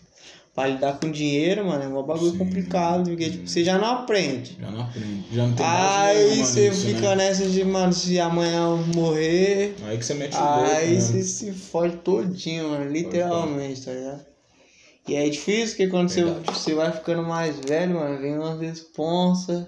pra 0.54 0.66
lidar 0.68 0.98
com 1.00 1.10
dinheiro, 1.10 1.64
mano, 1.66 1.82
é 1.84 1.88
um 1.88 2.02
bagulho 2.02 2.32
Sim. 2.32 2.38
complicado, 2.38 3.04
porque 3.10 3.30
tipo, 3.30 3.48
você 3.48 3.64
já 3.64 3.78
não 3.78 3.86
aprende. 3.88 4.58
Já 4.60 4.70
não 4.70 4.82
aprende. 4.82 5.24
Já 5.32 5.46
não 5.46 5.54
tem 5.54 5.66
Aí 5.66 6.24
nenhuma 6.28 6.44
você 6.44 6.72
fica 6.72 7.00
né? 7.10 7.14
nessa 7.16 7.46
de, 7.48 7.64
mano, 7.64 7.92
se 7.92 8.20
amanhã 8.20 8.58
eu 8.64 8.76
morrer, 8.94 9.74
Aí 9.84 9.96
que 9.98 10.04
você 10.04 10.14
mete 10.14 10.36
o 10.36 10.40
louco, 10.40 10.60
aí 10.70 10.94
né? 10.94 11.00
você 11.00 11.22
se 11.22 11.52
fode 11.52 11.96
todinho, 11.98 12.68
mano, 12.70 12.90
literalmente, 12.90 13.82
tá 13.84 13.92
ligado? 13.92 14.32
E 15.08 15.14
é 15.16 15.28
difícil, 15.28 15.68
porque 15.68 15.88
quando 15.88 16.10
você, 16.10 16.22
Verdade. 16.22 16.58
você 16.58 16.74
vai 16.74 16.92
ficando 16.92 17.22
mais 17.24 17.58
velho, 17.58 17.94
mano, 17.96 18.20
vem 18.20 18.38
umas 18.38 18.60
responsas. 18.60 19.66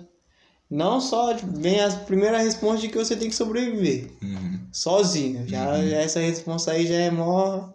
Não 0.71 1.01
só, 1.01 1.35
tipo, 1.35 1.51
vem 1.61 1.81
as 1.81 1.95
primeiras 1.95 2.43
responsas 2.43 2.81
de 2.81 2.89
que 2.89 2.97
você 2.99 3.17
tem 3.17 3.29
que 3.29 3.35
sobreviver. 3.35 4.11
Uhum. 4.23 4.61
Sozinho. 4.73 5.47
Já, 5.47 5.73
Uhum. 5.77 5.89
já 5.89 5.97
essa 5.99 6.21
responsa 6.21 6.73
aí 6.73 6.87
já 6.87 6.95
é 6.95 7.11
mó 7.11 7.69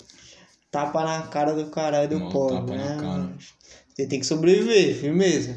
tapa 0.71 1.03
na 1.03 1.21
cara 1.23 1.53
do 1.53 1.65
caralho 1.67 2.10
do 2.10 2.19
Mó 2.19 2.29
pobre, 2.29 2.75
né? 2.75 2.97
mano? 3.01 3.34
Você 3.95 4.05
tem 4.08 4.19
que 4.19 4.25
sobreviver, 4.25 4.95
firmeza. 4.95 5.55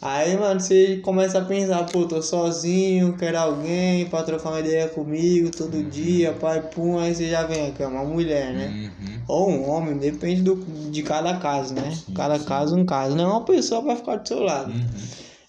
Aí, 0.00 0.36
mano, 0.36 0.58
você 0.58 0.96
começa 0.96 1.38
a 1.38 1.44
pensar, 1.44 1.84
pô, 1.86 2.04
tô 2.06 2.20
sozinho, 2.20 3.16
quero 3.16 3.38
alguém 3.38 4.06
pra 4.06 4.24
trocar 4.24 4.48
uma 4.50 4.58
ideia 4.60 4.88
comigo 4.88 5.50
todo 5.50 5.76
Uhum. 5.76 5.88
dia, 5.88 6.32
pai, 6.32 6.60
pum, 6.60 6.98
aí 6.98 7.14
você 7.14 7.28
já 7.30 7.44
vem 7.44 7.68
aqui, 7.68 7.82
é 7.82 7.86
uma 7.86 8.02
mulher, 8.04 8.52
né? 8.52 8.90
Uhum. 9.00 9.22
Ou 9.28 9.50
um 9.50 9.70
homem, 9.70 9.96
depende 9.98 10.42
do, 10.42 10.56
de 10.90 11.02
cada 11.04 11.36
caso, 11.36 11.72
né? 11.74 11.92
Sim, 11.94 12.14
cada 12.14 12.36
sim. 12.36 12.44
caso 12.46 12.76
um 12.76 12.84
caso, 12.84 13.14
não 13.14 13.24
é 13.24 13.28
uma 13.28 13.44
pessoa 13.44 13.80
pra 13.80 13.94
ficar 13.94 14.16
do 14.16 14.26
seu 14.26 14.40
lado. 14.40 14.72
Uhum. 14.72 14.82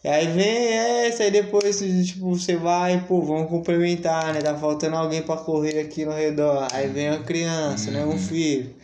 E 0.04 0.08
aí 0.08 0.28
vem 0.28 0.45
essa, 0.45 1.23
aí 1.23 1.32
depois, 1.32 1.80
tipo, 2.06 2.36
você 2.36 2.56
vai, 2.56 3.04
pô, 3.08 3.21
vamos 3.23 3.49
complementar, 3.49 4.34
né? 4.36 4.41
Tá 4.41 4.54
faltando 4.54 4.97
alguém 4.97 5.23
pra 5.23 5.38
correr 5.38 5.80
aqui 5.80 6.06
no 6.06 6.12
redor. 6.12 6.67
Aí 6.73 6.89
vem 6.89 7.10
uma 7.10 7.23
criança, 7.23 7.89
né? 7.89 8.04
Um 8.06 8.10
Uhum. 8.12 8.17
filho. 8.19 8.76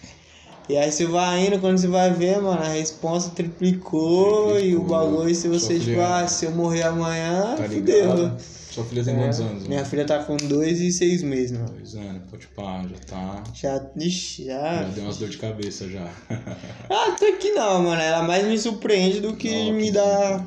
E 0.69 0.77
aí 0.77 0.91
você 0.91 1.05
vai 1.07 1.47
indo, 1.47 1.59
quando 1.59 1.79
você 1.79 1.87
vai 1.87 2.11
ver, 2.13 2.39
mano, 2.39 2.61
a 2.61 2.67
resposta 2.69 3.31
triplicou, 3.31 4.51
e 4.51 4.75
o 4.75 4.79
Triplicou. 4.81 4.85
bagulho, 4.87 5.33
se 5.33 5.47
você, 5.47 5.79
tipo, 5.79 5.99
ah, 5.99 6.19
ah, 6.19 6.27
se 6.27 6.45
eu 6.45 6.51
morrer 6.51 6.83
amanhã, 6.83 7.55
Tá 7.57 7.63
fudeu. 7.63 8.31
Sua 8.69 8.83
filha 8.85 9.03
tem 9.03 9.15
É, 9.15 9.17
quantos 9.17 9.39
anos? 9.39 9.63
Minha 9.67 9.79
mano? 9.79 9.89
filha 9.89 10.05
tá 10.05 10.23
com 10.23 10.37
dois 10.37 10.79
e 10.79 10.91
seis 10.91 11.23
meses, 11.23 11.53
mano. 11.57 11.69
Dois 11.71 11.95
anos, 11.95 12.21
pode 12.29 12.45
pá, 12.49 12.83
já 12.87 12.97
tá. 13.15 13.43
Já, 13.51 13.83
ixi, 13.97 14.45
Já 14.45 14.83
já. 14.83 14.89
deu 14.89 15.03
umas 15.05 15.17
dor 15.17 15.29
de 15.29 15.37
cabeça 15.39 15.89
já. 15.89 16.07
Ah, 16.87 17.13
até 17.13 17.31
que 17.33 17.51
não, 17.51 17.81
mano. 17.83 17.99
Ela 18.01 18.21
mais 18.23 18.45
me 18.47 18.57
surpreende 18.59 19.19
do 19.21 19.35
que 19.35 19.69
Ó, 19.69 19.73
me 19.73 19.91
dá, 19.91 20.45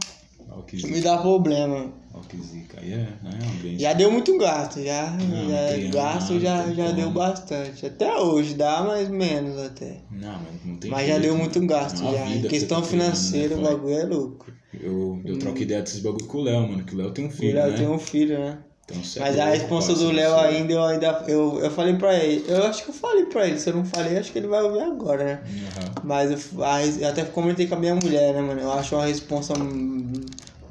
que 0.69 0.87
me 0.87 1.01
dá 1.01 1.19
problema. 1.19 1.93
Ó, 2.15 2.21
que 2.21 2.37
zica. 2.37 2.79
Aí 2.81 2.93
é, 2.93 2.97
né? 3.23 3.39
Já 3.79 3.93
deu 3.95 4.11
muito 4.11 4.37
gasto, 4.39 4.83
já. 4.83 5.11
Não, 5.11 5.49
já 5.49 5.67
criança, 5.69 5.93
gasto 5.97 6.41
já, 6.41 6.67
não 6.67 6.75
já 6.75 6.91
deu 6.93 7.11
bastante. 7.11 7.87
Até 7.87 8.17
hoje 8.19 8.55
dá, 8.55 8.83
mas 8.83 9.09
menos 9.09 9.59
até. 9.59 9.97
Não, 10.11 10.33
mas 10.41 10.65
não 10.65 10.77
tem 10.77 10.91
Mas 10.91 11.07
já 11.07 11.15
jeito, 11.15 11.23
deu 11.23 11.35
né? 11.35 11.41
muito 11.41 11.67
gasto 11.67 12.07
É 12.07 12.13
já. 12.13 12.27
Em 12.27 12.43
que 12.43 12.49
questão 12.49 12.83
tá 12.83 12.89
criando, 12.89 13.05
né, 13.09 13.15
financeira, 13.15 13.57
o 13.57 13.63
bagulho 13.63 13.95
é 13.95 14.05
louco. 14.05 14.47
Eu, 14.75 15.21
eu 15.25 15.39
troco 15.39 15.59
ideia 15.59 15.81
desses 15.83 16.01
bagulho 16.01 16.27
com 16.27 16.39
o 16.39 16.43
Léo, 16.43 16.69
mano. 16.69 16.85
Que 16.85 16.95
o 16.95 16.99
Léo 16.99 17.11
tem 17.13 17.25
um 17.25 17.29
O 17.29 17.33
filho, 17.33 17.55
Léo 17.55 17.71
né? 17.71 17.77
tem 17.79 17.89
um 17.89 17.99
filho, 17.99 18.39
né? 18.39 18.59
Então, 18.85 19.03
cê 19.05 19.19
é 19.21 19.23
Mas 19.23 19.39
a 19.39 19.45
resposta 19.47 19.95
do 19.95 20.11
Léo 20.11 20.35
cê- 20.35 20.41
ainda, 20.41 20.73
eu 20.73 20.83
ainda. 20.85 21.25
Eu, 21.29 21.61
eu 21.61 21.71
falei 21.71 21.95
pra 21.95 22.15
ele. 22.17 22.45
Eu 22.49 22.65
acho 22.65 22.83
que 22.85 22.91
eu 22.91 22.95
falei 22.95 23.25
pra 23.27 23.47
ele. 23.47 23.59
Se 23.59 23.71
eu 23.71 23.77
não 23.77 23.85
falei, 23.85 24.19
acho 24.19 24.33
que 24.33 24.39
ele 24.39 24.49
vai 24.49 24.63
ouvir 24.63 24.81
agora, 24.81 25.25
né? 25.25 25.43
Aham. 25.79 25.95
Mas 26.05 26.31
eu, 26.53 26.65
a 26.65 26.85
eu 26.85 27.09
até 27.09 27.25
comentei 27.25 27.67
com 27.69 27.75
a 27.77 27.79
minha 27.79 27.95
mulher, 27.95 28.35
né, 28.35 28.41
mano? 28.43 28.61
Eu 28.61 28.73
acho 28.73 28.95
uma 28.97 29.07
responsa 29.07 29.55
hum, 29.57 30.13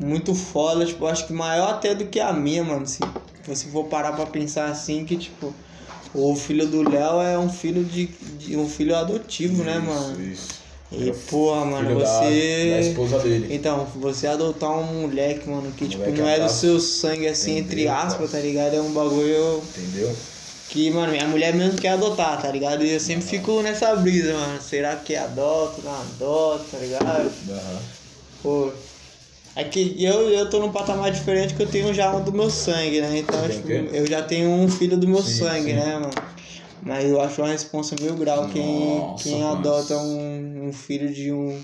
muito 0.02 0.34
foda, 0.34 0.86
tipo, 0.86 1.06
acho 1.06 1.28
que 1.28 1.34
maior 1.34 1.70
até 1.70 1.94
do 1.94 2.06
que 2.06 2.20
a 2.20 2.34
minha, 2.34 2.64
mano. 2.64 2.86
Se 2.88 3.00
você 3.46 3.68
for 3.68 3.86
parar 3.86 4.14
pra 4.14 4.26
pensar 4.26 4.66
assim, 4.66 5.06
que, 5.06 5.16
tipo, 5.16 5.54
o 6.14 6.36
filho 6.36 6.68
do 6.68 6.88
Léo 6.90 7.22
é 7.22 7.38
um 7.38 7.50
filho 7.50 7.84
de, 7.84 8.08
de- 8.08 8.58
um 8.58 8.68
filho 8.68 8.96
adotivo, 8.96 9.64
né, 9.64 9.78
Isso, 9.78 9.86
mano? 9.88 10.22
Isso. 10.22 10.62
E, 10.92 11.10
porra, 11.30 11.64
mano, 11.64 11.88
Filho 11.88 12.00
da- 12.00 12.06
você. 12.20 12.70
Da, 12.72 12.80
esposa 12.82 13.20
dele. 13.20 13.48
Então, 13.56 13.88
você 13.96 14.28
adotar 14.28 14.72
um 14.72 15.02
moleque, 15.04 15.48
mano, 15.50 15.72
que, 15.72 15.88
tipo, 15.88 16.00
moleque 16.02 16.20
não 16.22 16.28
é 16.28 16.40
do 16.40 16.50
seu 16.52 16.80
sangue, 16.82 17.28
assim, 17.28 17.58
entre 17.60 17.84
Entendeu, 17.84 17.94
aspas, 17.94 18.18
parça? 18.18 18.38
tá 18.38 18.40
ligado? 18.44 18.76
É 18.76 18.82
um 18.82 18.92
bagulho 18.92 19.62
Entendeu? 19.78 20.14
que, 20.68 20.90
mano, 20.92 21.12
minha 21.12 21.28
mulher 21.28 21.54
mesmo 21.54 21.80
quer 21.80 21.90
adotar, 21.90 22.42
tá 22.42 22.50
ligado? 22.52 22.84
E 22.84 22.92
eu 22.92 23.00
sempre 23.00 23.24
fico 23.26 23.62
nessa 23.62 23.96
brisa, 23.96 24.34
mano. 24.34 24.62
Será 24.62 24.96
que 24.98 25.16
adoto, 25.16 25.82
não 25.82 25.94
adoto, 25.94 26.66
tá 26.72 26.78
ligado? 26.80 27.32
Aham. 27.50 27.80
Pô. 28.44 28.72
É 29.56 29.64
que 29.66 29.96
eu, 30.02 30.30
eu 30.30 30.50
tô 30.50 30.60
num 30.60 30.72
patamar 30.72 31.12
diferente 31.12 31.54
que 31.54 31.62
eu 31.62 31.68
tenho 31.68 31.94
já 31.94 32.16
um 32.16 32.24
do 32.24 32.32
meu 32.32 32.50
sangue, 32.50 33.02
né? 33.02 33.18
Então, 33.20 33.50
tipo, 33.50 33.70
eu 33.70 34.06
já 34.08 34.22
tenho 34.22 34.50
um 34.50 34.70
filho 34.70 34.98
do 34.98 35.08
meu 35.08 35.22
Sim, 35.22 35.40
sangue, 35.40 35.72
sim. 35.72 35.74
né, 35.74 35.94
mano? 35.96 36.12
Mas 36.84 37.06
eu 37.06 37.20
acho 37.22 37.42
uma 37.42 37.50
responsa 37.50 37.96
mil 38.00 38.16
grau 38.16 38.48
quem, 38.48 38.98
Nossa, 39.00 39.24
quem 39.24 39.42
parça. 39.42 39.58
adota 39.60 39.98
um, 39.98 40.68
um 40.70 40.74
filho 40.74 41.14
de 41.14 41.32
um. 41.32 41.62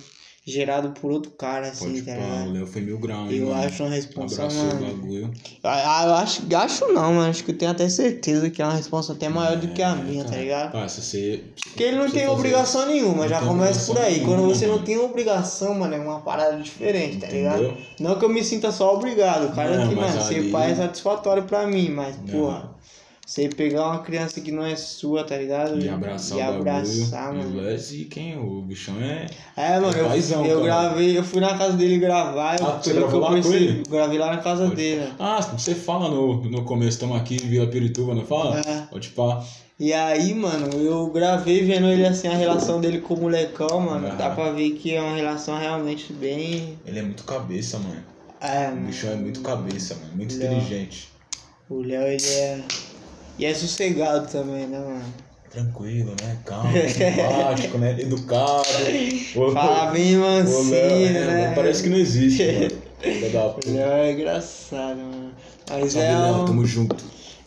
Gerado 0.50 0.92
por 1.02 1.12
outro 1.12 1.30
cara, 1.32 1.68
assim, 1.68 1.90
Pode 1.90 2.02
tá 2.04 2.14
ligado? 2.14 2.48
o 2.48 2.54
Léo 2.54 2.66
foi 2.68 2.82
mil 2.82 2.98
graus, 2.98 3.30
Eu 3.34 3.48
mano. 3.48 3.62
acho 3.66 3.84
uma 3.84 3.90
responsa, 3.94 4.46
o 4.46 4.54
mano. 4.54 4.86
bagulho. 4.86 5.32
Ah, 5.62 6.04
eu 6.06 6.14
acho, 6.14 6.42
acho 6.56 6.88
não, 6.94 7.14
mano. 7.14 7.30
Acho 7.30 7.44
que 7.44 7.52
eu 7.52 7.58
tenho 7.58 7.70
até 7.72 7.90
certeza 7.90 8.50
que 8.50 8.62
é 8.62 8.66
uma 8.66 8.74
resposta 8.76 9.12
até 9.12 9.28
maior 9.28 9.58
do 9.58 9.68
que 9.68 9.84
a 9.84 9.94
minha, 9.94 10.24
tá 10.24 10.30
cara. 10.30 10.42
ligado? 10.42 10.72
Parça, 10.72 11.02
você... 11.02 11.44
Porque 11.66 11.84
ele 11.84 11.98
não 11.98 12.10
tem 12.10 12.28
obrigação 12.30 12.84
isso. 12.84 12.92
nenhuma, 12.92 13.24
Não 13.24 13.28
já 13.28 13.42
começa 13.42 13.94
por 13.94 14.02
aí. 14.02 14.22
Quando 14.22 14.44
você 14.44 14.66
não 14.68 14.80
tem 14.82 14.98
obrigação, 14.98 15.74
mano, 15.76 15.94
é 15.96 16.00
uma 16.00 16.22
parada 16.22 16.56
diferente, 16.58 17.18
tá 17.18 17.28
ligado? 17.28 17.76
Não 18.00 18.18
que 18.18 18.24
eu 18.24 18.30
me 18.30 18.42
sinta 18.44 18.72
só 18.72 18.96
obrigado, 18.96 19.54
cara, 19.54 19.78
Não, 19.78 19.90
que, 19.90 19.96
mano, 19.96 20.22
ser 20.24 20.36
ali- 20.36 20.50
pai 20.52 20.72
é 20.72 20.76
satisfatório 20.76 21.44
pra 21.44 21.68
mim, 21.68 21.90
mas, 21.90 22.16
Não. 22.18 22.26
porra, 22.28 22.72
você 23.28 23.50
pegar 23.50 23.88
uma 23.90 24.00
criança 24.00 24.40
que 24.40 24.54
não 24.54 24.66
é 24.66 24.74
sua, 24.78 25.22
tá 25.26 25.36
ligado? 25.36 25.78
E 25.84 25.90
abraçar 25.90 26.38
e 26.38 26.42
o 26.42 26.46
abraçar, 26.46 27.34
bagulho. 27.34 27.56
mano. 27.56 27.78
E 27.92 28.02
o 28.04 28.08
quem? 28.08 28.38
O 28.40 28.62
bichão 28.62 28.96
é... 29.02 29.26
É, 29.58 29.80
mano, 29.82 29.94
É 29.98 30.00
eu, 30.00 30.08
paizão, 30.08 30.46
eu 30.46 30.62
cara. 30.62 30.84
gravei, 30.90 31.18
eu 31.18 31.24
fui 31.26 31.42
na 31.42 31.58
casa 31.58 31.76
dele 31.76 31.98
gravar, 31.98 32.58
eu, 32.58 32.66
Ah, 32.66 32.80
você 32.82 32.94
pelo 32.94 33.02
gravou 33.02 33.22
eu 33.22 33.36
lá 33.36 33.42
com 33.42 33.54
ele? 33.54 33.84
Gravei 33.90 34.18
lá 34.18 34.28
na 34.34 34.38
casa 34.42 34.64
Pode 34.64 34.76
dele. 34.78 35.12
Ah, 35.20 35.42
você 35.42 35.76
fala 35.76 36.08
no, 36.10 36.42
no 36.50 36.64
começo, 36.64 36.92
estamos 36.92 37.18
aqui 37.18 37.36
em 37.36 37.48
Vila 37.50 37.68
Pirituba, 37.68 38.16
não 38.16 38.26
fala? 38.26 38.62
É. 38.62 38.84
Pode 38.90 39.10
pá. 39.10 39.44
E 39.78 39.92
aí, 39.92 40.34
mano, 40.34 40.70
eu 40.80 41.08
gravei 41.08 41.66
vendo 41.66 41.88
ele 41.88 42.06
assim, 42.08 42.30
a 42.30 42.34
relação 42.34 42.80
dele 42.80 43.00
com 43.02 43.14
o 43.14 43.20
molecão, 43.24 43.82
mano. 43.82 44.08
Aham. 44.08 44.16
Dá 44.16 44.30
pra 44.30 44.52
ver 44.54 44.72
que 44.72 44.96
é 44.96 45.02
uma 45.02 45.18
relação 45.18 45.58
realmente 45.60 46.14
bem. 46.14 46.80
Ele 46.86 47.00
é 47.00 47.02
muito 47.04 47.26
cabeça, 47.26 47.78
mano. 47.78 48.02
É, 48.40 48.70
O 48.70 48.72
mano. 48.72 48.88
bichão 48.88 49.12
é 49.12 49.16
muito 49.16 49.42
cabeça, 49.42 49.96
mano. 49.96 50.16
Muito 50.16 50.34
Léo. 50.38 50.54
inteligente. 50.54 51.10
O 51.70 51.82
Léo, 51.82 52.08
ele 52.08 52.26
é. 52.26 52.62
E 53.38 53.46
é 53.46 53.54
sossegado 53.54 54.28
também, 54.32 54.66
né, 54.68 54.80
mano? 54.80 55.04
Tranquilo, 55.52 56.14
né? 56.22 56.38
Calmo, 56.46 56.72
simpático, 56.90 57.78
né? 57.78 57.96
Educado. 58.00 58.64
Fala 59.54 59.92
bem 59.92 60.18
Léo, 60.20 60.22
mansinho, 60.22 60.76
é, 60.76 61.12
né? 61.12 61.52
Parece 61.56 61.84
que 61.84 61.90
não 61.90 61.98
existe, 61.98 62.44
mano. 62.44 62.72
Léo 63.66 63.92
é 63.92 64.12
engraçado, 64.12 64.98
mano. 64.98 65.32
Mas 65.70 65.94
Salve, 65.94 66.08
é 66.08 66.18
Léo, 66.18 66.36
um, 66.42 66.46
tamo 66.46 66.66
junto. 66.66 66.96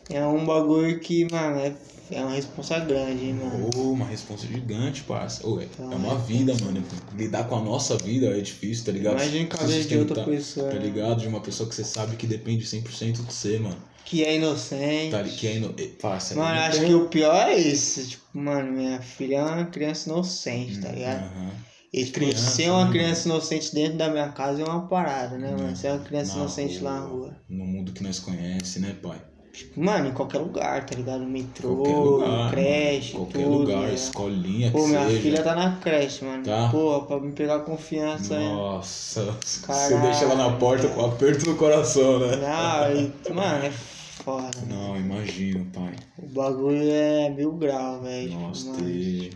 é 0.09 0.25
um 0.25 0.45
bagulho 0.47 0.99
que, 1.01 1.31
mano, 1.31 1.59
é, 1.61 1.73
é 2.13 2.21
uma 2.21 2.35
responsa 2.35 2.79
grande, 2.79 3.27
hein, 3.27 3.35
mano. 3.35 3.71
Ô, 3.77 3.93
uma 3.93 4.07
responsa 4.07 4.47
gigante, 4.47 5.03
parça. 5.03 5.47
Ô, 5.47 5.61
é, 5.61 5.65
Então, 5.65 5.93
é 5.93 5.97
uma 5.97 6.17
vida, 6.17 6.55
mano. 6.65 6.83
Lidar 7.17 7.45
com 7.49 7.57
a 7.57 7.61
nossa 7.61 7.97
vida 7.99 8.27
é 8.27 8.41
difícil, 8.41 8.85
tá 8.87 8.93
ligado? 8.93 9.15
Imagina 9.15 9.49
a 9.53 9.65
vida 9.65 9.85
de 9.85 9.99
outra 9.99 10.25
pessoa, 10.25 10.69
Tá 10.69 10.75
né? 10.77 10.81
ligado? 10.81 11.21
De 11.21 11.29
uma 11.29 11.41
pessoa 11.41 11.69
que 11.69 11.75
você 11.75 11.85
sabe 11.85 12.17
que 12.17 12.27
depende 12.27 12.65
100% 12.65 13.13
de 13.13 13.23
você, 13.23 13.59
mano. 13.59 13.77
Que 14.05 14.25
é 14.25 14.37
inocente. 14.37 15.11
Tá, 15.11 15.23
que 15.23 15.47
é 15.47 15.57
ino... 15.57 15.75
eh, 15.79 16.35
Mano, 16.35 16.61
acho 16.61 16.79
tem- 16.81 16.89
que 16.89 16.95
o 16.95 17.09
pior 17.09 17.49
é 17.49 17.57
isso. 17.57 18.07
Tipo, 18.09 18.25
mano, 18.39 18.73
minha 18.73 19.01
filha 19.01 19.37
é 19.37 19.43
uma 19.43 19.65
criança 19.67 20.09
inocente, 20.11 20.81
tá 20.81 20.91
ligado? 20.91 21.25
Aham. 21.25 21.51
E 21.93 22.05
tipo, 22.05 22.19
criança, 22.21 22.51
ser 22.51 22.71
uma 22.71 22.85
né, 22.85 22.91
criança 22.93 23.29
inocente 23.29 23.75
dentro 23.75 23.99
da 23.99 24.09
minha 24.09 24.29
casa 24.31 24.63
é 24.63 24.65
uma 24.65 24.87
parada, 24.87 25.37
né, 25.37 25.51
mano? 25.51 25.77
Ser 25.77 25.91
uma 25.91 25.99
criança 26.05 26.35
Na 26.35 26.41
inocente 26.41 26.79
lá 26.79 27.01
na 27.01 27.07
rua. 27.07 27.37
No 27.49 27.65
mundo 27.65 27.93
que 27.93 28.03
nós 28.03 28.21
conhece, 28.21 28.79
né, 28.79 28.97
pai? 29.03 29.21
Tipo, 29.53 29.81
mano, 29.81 30.09
em 30.09 30.13
qualquer 30.13 30.39
lugar, 30.39 30.87
tá 30.87 30.95
ligado? 30.95 31.25
Metrô, 31.25 31.77
Qualquer 31.77 31.97
lugar. 31.97 32.51
creche, 32.53 33.13
mano. 33.15 33.27
Qualquer 33.27 33.45
tudo. 33.45 33.59
lugar, 33.59 33.81
né? 33.83 33.95
escolinha, 33.95 34.71
Pô, 34.71 34.87
minha 34.87 35.07
seja. 35.09 35.21
filha 35.23 35.43
tá 35.43 35.55
na 35.57 35.77
creche, 35.77 36.25
mano. 36.25 36.45
Tá? 36.45 36.69
Porra, 36.71 37.01
pra 37.07 37.21
me 37.21 37.33
pegar 37.33 37.59
confiança. 37.61 38.39
Nossa, 38.39 39.37
você 39.45 39.67
Caralho. 39.67 40.01
deixa 40.03 40.25
ela 40.25 40.35
na 40.37 40.57
porta 40.57 40.89
com 40.89 41.05
aperto 41.05 41.47
no 41.51 41.57
coração, 41.57 42.19
né? 42.21 42.37
Não, 42.37 43.35
mano, 43.35 43.65
é 43.65 43.71
foda. 43.71 44.51
mano. 44.69 44.89
Não, 44.89 44.97
imagino, 44.97 45.65
pai. 45.75 45.95
O 46.17 46.27
bagulho 46.29 46.89
é 46.91 47.29
mil 47.31 47.53
grau, 47.53 48.01
velho. 48.03 48.29
tipo, 48.31 48.41
Nossa, 48.41 48.71
mano. 48.71 49.31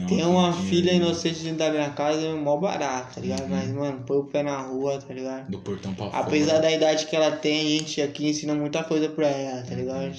Ter... 0.00 0.06
Tem 0.06 0.24
uma 0.26 0.52
filha 0.52 0.90
ali 0.92 1.00
inocente 1.00 1.40
dentro 1.42 1.58
da 1.58 1.70
minha 1.70 1.90
casa 1.90 2.20
é 2.26 2.34
mó 2.34 2.56
barato, 2.56 3.14
tá 3.14 3.20
Uhum. 3.20 3.26
ligado? 3.28 3.48
Mas, 3.48 3.70
mano, 3.72 4.04
põe 4.06 4.16
o 4.18 4.24
pé 4.24 4.42
na 4.42 4.60
rua, 4.62 4.98
tá 5.00 5.12
ligado? 5.12 5.50
Do 5.50 5.58
portão 5.60 5.94
pra 5.94 6.10
fora. 6.10 6.26
Apesar 6.26 6.58
da 6.60 6.70
idade 6.70 7.06
que 7.06 7.16
ela 7.16 7.36
tem, 7.36 7.60
a 7.60 7.78
gente 7.78 8.02
aqui 8.02 8.28
ensina 8.28 8.54
muita 8.54 8.84
coisa 8.84 9.08
pra 9.08 9.26
ela, 9.28 9.62
tá 9.62 9.74
ligado? 9.74 10.14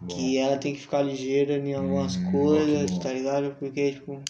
Bom, 0.00 0.16
Que 0.16 0.38
ela 0.38 0.56
tem 0.58 0.74
que 0.74 0.80
ficar 0.80 1.02
ligeira 1.02 1.56
em 1.56 1.74
algumas 1.74 2.16
Hum, 2.16 2.30
coisas, 2.30 2.90
bom. 2.90 2.98
tá 3.00 3.12
ligado? 3.12 3.56
Porque, 3.58 3.92
tipo, 3.92 4.20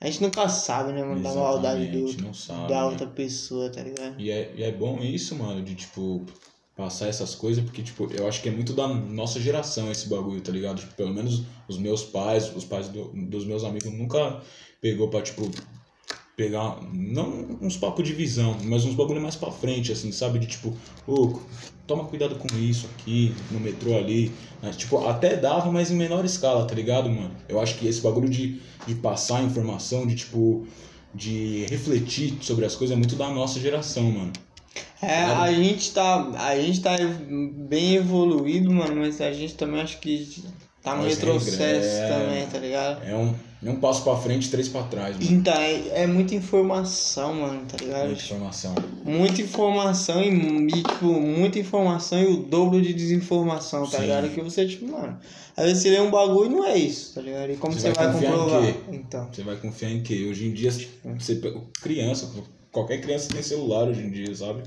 a 0.00 0.06
gente 0.06 0.22
nunca 0.22 0.48
sabe, 0.48 0.92
né, 0.92 1.02
mano, 1.02 1.22
da 1.22 1.32
maldade 1.34 1.86
do, 1.88 2.34
sabe, 2.34 2.68
da 2.68 2.78
né? 2.80 2.84
outra 2.86 3.06
pessoa, 3.06 3.70
tá 3.70 3.82
ligado? 3.82 4.18
E 4.18 4.30
é, 4.30 4.52
e 4.56 4.62
é 4.62 4.72
bom 4.72 4.98
isso, 5.02 5.36
mano, 5.36 5.62
de, 5.62 5.74
tipo, 5.74 6.24
passar 6.80 7.08
essas 7.08 7.34
coisas, 7.34 7.62
porque, 7.62 7.82
tipo, 7.82 8.08
eu 8.12 8.26
acho 8.26 8.40
que 8.42 8.48
é 8.48 8.52
muito 8.52 8.72
da 8.72 8.88
nossa 8.88 9.38
geração 9.38 9.90
esse 9.90 10.08
bagulho, 10.08 10.40
tá 10.40 10.50
ligado? 10.50 10.80
Tipo, 10.80 10.94
pelo 10.94 11.12
menos 11.12 11.42
os 11.68 11.76
meus 11.78 12.02
pais, 12.02 12.50
os 12.56 12.64
pais 12.64 12.88
do- 12.88 13.10
dos 13.14 13.44
meus 13.44 13.64
amigos 13.64 13.92
nunca 13.92 14.40
pegou 14.80 15.08
pra, 15.08 15.20
tipo, 15.20 15.50
pegar, 16.36 16.78
não 16.92 17.58
uns 17.60 17.76
papos 17.76 18.06
de 18.06 18.14
visão, 18.14 18.56
mas 18.64 18.84
uns 18.84 18.94
bagulho 18.94 19.20
mais 19.20 19.36
pra 19.36 19.50
frente, 19.50 19.92
assim, 19.92 20.10
sabe? 20.10 20.38
De, 20.38 20.46
tipo, 20.46 20.74
ô, 21.06 21.38
toma 21.86 22.04
cuidado 22.04 22.36
com 22.36 22.46
isso 22.58 22.86
aqui, 22.94 23.34
no 23.50 23.60
metrô 23.60 23.96
ali. 23.96 24.32
né? 24.62 24.70
Tipo, 24.72 25.06
até 25.06 25.36
dava, 25.36 25.70
mas 25.70 25.90
em 25.90 25.96
menor 25.96 26.24
escala, 26.24 26.66
tá 26.66 26.74
ligado, 26.74 27.10
mano? 27.10 27.30
Eu 27.48 27.60
acho 27.60 27.76
que 27.78 27.86
esse 27.86 28.00
bagulho 28.00 28.28
de, 28.28 28.58
de 28.86 28.94
passar 28.94 29.42
informação, 29.44 30.06
de, 30.06 30.14
tipo, 30.14 30.66
de 31.14 31.66
refletir 31.68 32.38
sobre 32.40 32.64
as 32.64 32.74
coisas 32.74 32.96
é 32.96 32.98
muito 32.98 33.16
da 33.16 33.28
nossa 33.28 33.60
geração, 33.60 34.04
mano. 34.10 34.32
É, 35.02 35.22
a 35.24 35.52
gente 35.52 35.92
tá. 35.92 36.30
A 36.38 36.56
gente 36.56 36.80
tá 36.80 36.96
bem 37.68 37.94
evoluído, 37.96 38.70
mano, 38.70 38.96
mas 38.96 39.20
a 39.20 39.32
gente 39.32 39.54
também 39.54 39.80
acho 39.80 39.98
que 39.98 40.44
tá 40.82 40.94
no 40.94 41.04
retrocesso 41.04 41.58
regressa. 41.58 42.08
também, 42.08 42.46
tá 42.46 42.58
ligado? 42.58 43.02
É 43.04 43.14
um, 43.14 43.34
é 43.64 43.70
um 43.70 43.76
passo 43.76 44.04
pra 44.04 44.16
frente, 44.16 44.50
três 44.50 44.68
pra 44.68 44.82
trás, 44.84 45.16
mano. 45.16 45.30
Então, 45.30 45.54
é, 45.54 46.02
é 46.02 46.06
muita 46.06 46.34
informação, 46.34 47.34
mano, 47.34 47.62
tá 47.66 47.76
ligado? 47.82 48.06
Muita 48.08 48.22
informação. 48.22 48.74
Muita 49.04 49.42
informação 49.42 50.22
e, 50.22 50.28
e, 50.68 50.82
tipo, 50.82 51.06
muita 51.06 51.58
informação 51.58 52.20
e 52.22 52.26
o 52.26 52.36
dobro 52.36 52.80
de 52.80 52.92
desinformação, 52.92 53.86
tá 53.86 53.96
Sim. 53.96 54.02
ligado? 54.02 54.28
Que 54.28 54.40
você, 54.42 54.66
tipo, 54.66 54.86
mano, 54.86 55.18
às 55.56 55.64
vezes 55.64 55.82
você 55.82 55.90
lê 55.90 56.00
um 56.00 56.10
bagulho 56.10 56.50
e 56.50 56.54
não 56.54 56.64
é 56.66 56.76
isso, 56.76 57.14
tá 57.14 57.22
ligado? 57.22 57.50
E 57.52 57.56
como 57.56 57.72
Você 57.72 57.80
você, 57.80 57.92
vai 57.92 58.04
vai, 58.04 58.12
confiar 58.14 58.32
em 58.32 58.36
comprovar? 58.38 58.62
quê? 58.62 58.74
Então. 58.92 59.28
Você 59.32 59.42
vai 59.42 59.56
confiar 59.56 59.90
em 59.90 60.02
quê? 60.02 60.26
Hoje 60.30 60.46
em 60.46 60.52
dia, 60.52 60.70
você 60.70 61.34
pega 61.36 61.60
criança, 61.82 62.30
qualquer 62.72 63.00
criança 63.00 63.32
tem 63.32 63.42
celular 63.42 63.88
hoje 63.88 64.00
em 64.02 64.10
dia, 64.10 64.34
sabe? 64.34 64.62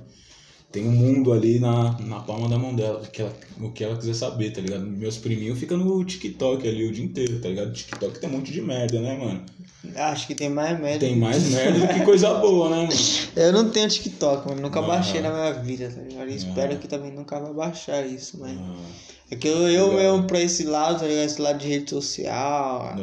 tem 0.74 0.88
um 0.88 0.91
mundo 0.91 1.32
ali 1.32 1.60
na, 1.60 1.95
na 1.99 2.20
palma 2.22 2.49
da 2.49 2.58
mão 2.58 2.76
dela, 2.76 2.99
que 3.06 3.22
ela, 3.22 3.32
o 3.62 3.70
que 3.70 3.84
ela 3.84 3.95
quiser 3.95 4.16
saber, 4.16 4.51
tá 4.51 4.60
ligado? 4.60 4.84
Meus 4.84 5.20
priminhos 5.20 5.60
ficam 5.60 5.78
no 5.78 6.04
TikTok 6.04 6.68
ali 6.68 6.88
o 6.88 6.91
dia 6.91 7.06
inteiro, 7.06 7.39
tá 7.39 7.47
ligado? 7.47 7.72
TikTok 7.72 8.20
tem 8.20 8.28
um 8.28 8.34
monte 8.34 8.51
de 8.51 8.60
merda, 8.60 8.99
né, 8.99 9.16
mano? 9.16 9.43
Acho 9.95 10.26
que 10.26 10.34
tem 10.34 10.49
mais 10.49 10.80
merda. 10.80 11.06
Tem 11.06 11.16
mais 11.16 11.47
merda 11.51 11.80
do 11.80 11.93
que 11.93 11.99
coisa 12.04 12.34
boa, 12.41 12.72
né, 12.72 12.78
mano? 12.88 12.99
Eu 13.36 13.54
não 13.54 13.70
tenho 13.70 13.88
TikTok, 13.88 14.49
mano. 14.49 14.62
Nunca 14.62 14.82
baixei 14.82 15.22
na 15.22 15.32
minha 15.32 15.54
vida, 15.54 15.91
tá 15.95 16.01
ligado? 16.01 16.32
E 16.32 16.36
Espero 16.36 16.78
que 16.80 16.88
também 16.88 17.12
nunca 17.12 17.39
vai 17.39 17.54
baixar 17.54 18.04
isso, 18.08 18.39
mas. 18.39 18.58
Ah, 18.58 18.76
É 19.30 19.36
que 19.36 19.47
eu, 19.47 19.70
eu 19.70 19.93
mesmo 19.93 20.24
pra 20.24 20.41
esse 20.41 20.64
lado, 20.64 21.01
tá 21.01 21.06
ligado? 21.06 21.26
Esse 21.26 21.39
lado 21.39 21.60
de 21.60 21.68
rede 21.68 21.91
social. 21.91 22.95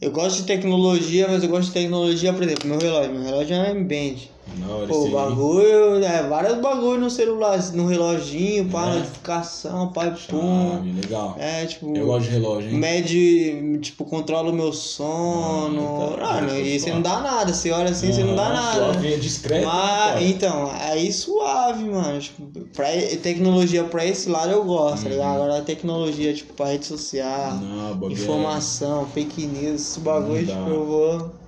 Eu 0.00 0.10
gosto 0.10 0.38
de 0.38 0.46
tecnologia, 0.48 1.28
mas 1.28 1.44
eu 1.44 1.48
gosto 1.48 1.68
de 1.68 1.74
tecnologia, 1.74 2.32
por 2.32 2.42
exemplo, 2.42 2.68
meu 2.68 2.78
relógio. 2.80 3.12
Meu 3.12 3.22
relógio 3.22 3.54
é 3.54 3.72
um 3.72 3.84
band. 3.84 4.33
Hora 4.68 4.86
Pô, 4.86 5.08
bagulho, 5.08 6.04
é, 6.04 6.22
vários 6.28 6.58
bagulho 6.60 7.00
no 7.00 7.10
celular, 7.10 7.58
no 7.72 7.86
reloginho, 7.86 8.68
pá, 8.70 8.88
É. 8.90 8.94
notificação, 8.98 9.88
pai, 9.92 10.14
pum. 10.28 10.82
Legal. 11.00 11.36
É, 11.38 11.64
tipo. 11.66 11.94
Eu 11.96 12.06
gosto 12.06 12.26
de 12.26 12.30
relógio, 12.32 12.70
hein? 12.70 12.76
Mede, 12.78 13.78
tipo, 13.80 14.04
controla 14.04 14.50
o 14.50 14.54
meu 14.54 14.72
sono. 14.72 16.16
Ah. 16.20 16.34
Mano, 16.40 16.56
e 16.58 16.78
você 16.78 16.92
não 16.92 17.02
dá 17.02 17.20
nada. 17.20 17.52
Você 17.52 17.70
olha 17.70 17.90
assim, 17.90 18.12
você 18.12 18.22
não 18.24 18.34
dá 18.34 18.46
Ah, 18.46 18.52
nada. 18.52 18.92
Suave, 18.92 19.14
é 19.14 19.16
discreto. 19.16 19.66
Mas, 19.66 19.74
cara. 20.12 20.22
então, 20.22 20.70
aí 20.72 21.12
suave, 21.12 21.84
mano. 21.84 22.18
Tipo, 22.20 22.42
pra, 22.74 22.86
tecnologia 23.22 23.84
pra 23.84 24.04
esse 24.04 24.28
lado 24.28 24.50
eu 24.52 24.64
gosto, 24.64 25.04
tá 25.04 25.08
ligado? 25.10 25.28
Uhum. 25.28 25.34
Agora 25.44 25.58
a 25.58 25.62
tecnologia, 25.62 26.32
tipo, 26.34 26.52
pra 26.54 26.66
rede 26.66 26.86
social, 26.86 27.54
Não, 27.54 28.08
é- 28.08 28.12
informação, 28.12 29.06
fake 29.12 29.46
news, 29.46 29.80
esse 29.80 30.00
bagulho, 30.00 30.46
Não 30.46 30.54
tipo, 30.56 30.70
eu 30.70 30.84
vou. 30.86 31.43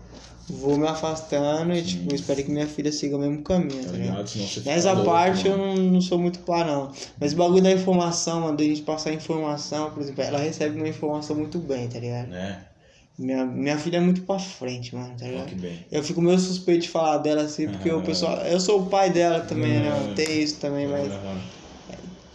Vou 0.49 0.79
me 0.79 0.87
afastando 0.87 1.73
e, 1.75 1.83
tipo, 1.83 2.15
espero 2.15 2.43
que 2.45 2.51
minha 2.51 2.69
filha 2.69 2.93
siga 2.93 3.17
o 3.17 3.19
mesmo 3.19 3.43
caminho, 3.43 3.83
Tá 3.85 3.91
tá 3.91 3.97
ligado? 3.97 4.31
Nessa 4.65 4.95
parte 4.97 5.49
eu 5.49 5.59
não, 5.59 5.75
não 5.75 6.01
sou 6.01 6.19
muito 6.19 6.39
pá, 6.41 6.65
não. 6.65 6.93
Mas 7.19 7.33
o 7.33 7.37
bagulho 7.37 7.63
da 7.63 7.73
informação, 7.73 8.43
mano, 8.43 8.57
da 8.57 8.63
gente 8.63 8.83
passar 8.83 9.13
informação, 9.13 9.91
por 9.91 10.01
exemplo, 10.03 10.23
ela 10.23 10.39
recebe 10.39 10.77
uma 10.77 10.89
informação 10.89 11.35
muito 11.35 11.59
bem, 11.59 11.89
tá 11.89 11.99
ligado? 11.99 12.29
Né? 12.29 12.63
Minha, 13.19 13.45
minha 13.45 13.79
filha 13.79 13.97
é 13.97 14.01
muito 14.01 14.23
pra 14.23 14.39
frente, 14.39 14.95
mano, 14.95 15.15
tá 15.19 15.27
ligado? 15.27 15.51
Eu 15.91 16.03
fico 16.05 16.21
meio 16.23 16.39
suspeito 16.39 16.83
de 16.83 16.91
falar 16.91 17.19
dela 17.19 17.43
assim, 17.43 17.69
porque 17.69 17.91
o 17.91 17.99
Ah. 17.99 18.03
pessoal. 18.03 18.37
Eu 18.43 18.61
sou 18.61 18.83
o 18.83 18.87
pai 18.87 19.11
dela 19.11 19.41
também, 19.41 19.81
né? 19.81 19.89
Ah. 19.91 20.15
Tem 20.15 20.43
isso 20.43 20.61
também, 20.61 20.87
mas 20.87 21.11
Aham. 21.11 21.41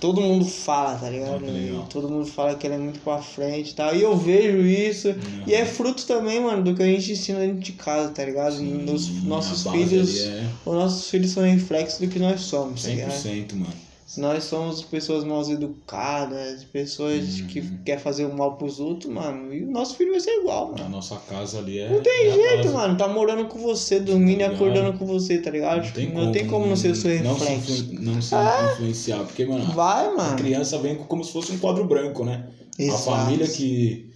Todo 0.01 0.19
mundo 0.19 0.43
fala, 0.43 0.97
tá 0.97 1.09
ligado? 1.09 1.45
Ah, 1.45 1.85
todo 1.87 2.09
mundo 2.09 2.25
fala 2.25 2.55
que 2.55 2.65
ela 2.65 2.75
é 2.75 2.79
muito 2.79 2.99
pra 3.01 3.19
frente 3.19 3.69
e 3.69 3.73
tal. 3.75 3.95
E 3.95 4.01
eu 4.01 4.17
vejo 4.17 4.57
isso. 4.65 5.09
Uhum. 5.09 5.43
E 5.45 5.53
é 5.53 5.63
fruto 5.63 6.05
também, 6.07 6.41
mano, 6.41 6.63
do 6.63 6.75
que 6.75 6.81
a 6.81 6.87
gente 6.87 7.11
ensina 7.11 7.39
dentro 7.39 7.59
de 7.59 7.73
casa, 7.73 8.09
tá 8.09 8.25
ligado? 8.25 8.57
Sim, 8.57 8.83
Nos, 8.83 9.23
nossos 9.23 9.71
filhos. 9.71 10.19
é 10.21 10.43
Os 10.65 10.73
nossos 10.73 11.09
filhos 11.09 11.29
são 11.31 11.43
reflexo 11.43 12.01
do 12.01 12.07
que 12.07 12.17
nós 12.17 12.41
somos, 12.41 12.81
tá 12.81 12.89
ligado? 12.89 13.11
100%, 13.11 13.53
mano. 13.53 13.90
Se 14.11 14.19
nós 14.19 14.43
somos 14.43 14.81
pessoas 14.81 15.23
mal 15.23 15.41
educadas, 15.49 16.65
pessoas 16.65 17.39
Uhum. 17.39 17.47
que 17.47 17.61
quer 17.85 17.97
fazer 17.97 18.25
o 18.25 18.35
mal 18.37 18.57
pros 18.57 18.77
outros, 18.77 19.09
mano, 19.09 19.53
e 19.53 19.63
o 19.63 19.71
nosso 19.71 19.95
filho 19.95 20.11
vai 20.11 20.19
ser 20.19 20.31
igual, 20.31 20.71
mano. 20.73 20.83
A 20.83 20.89
nossa 20.89 21.15
casa 21.29 21.59
ali 21.59 21.79
é. 21.79 21.89
Não 21.89 22.01
tem 22.01 22.25
é 22.27 22.31
a 22.31 22.35
jeito, 22.35 22.55
base. 22.63 22.73
mano. 22.73 22.97
Tá 22.97 23.07
morando 23.07 23.45
com 23.45 23.57
você, 23.59 24.01
dormindo 24.01 24.41
e 24.41 24.43
Tá 24.43 24.51
acordando 24.53 24.97
com 24.99 25.05
você, 25.05 25.37
tá 25.37 25.49
ligado? 25.49 25.77
Não 25.77 25.83
Tipo, 25.83 25.95
tem, 25.95 26.13
não 26.13 26.31
tem 26.33 26.45
como 26.45 26.65
não 26.65 26.75
ser 26.75 26.91
o 26.91 26.95
seu 26.95 27.09
reflexo. 27.09 27.87
Não 28.01 28.21
se 28.21 28.35
influenciar. 28.73 29.19
Porque, 29.23 29.45
mano, 29.45 29.63
Vai, 29.71 30.07
a 30.07 30.11
mano. 30.13 30.35
criança 30.35 30.77
vem 30.77 30.95
como 30.95 31.23
se 31.23 31.31
fosse 31.31 31.53
um 31.53 31.57
quadro 31.57 31.85
branco, 31.85 32.25
né? 32.25 32.47
Exato. 32.77 33.11
A 33.11 33.15
família 33.15 33.47
que. 33.47 34.10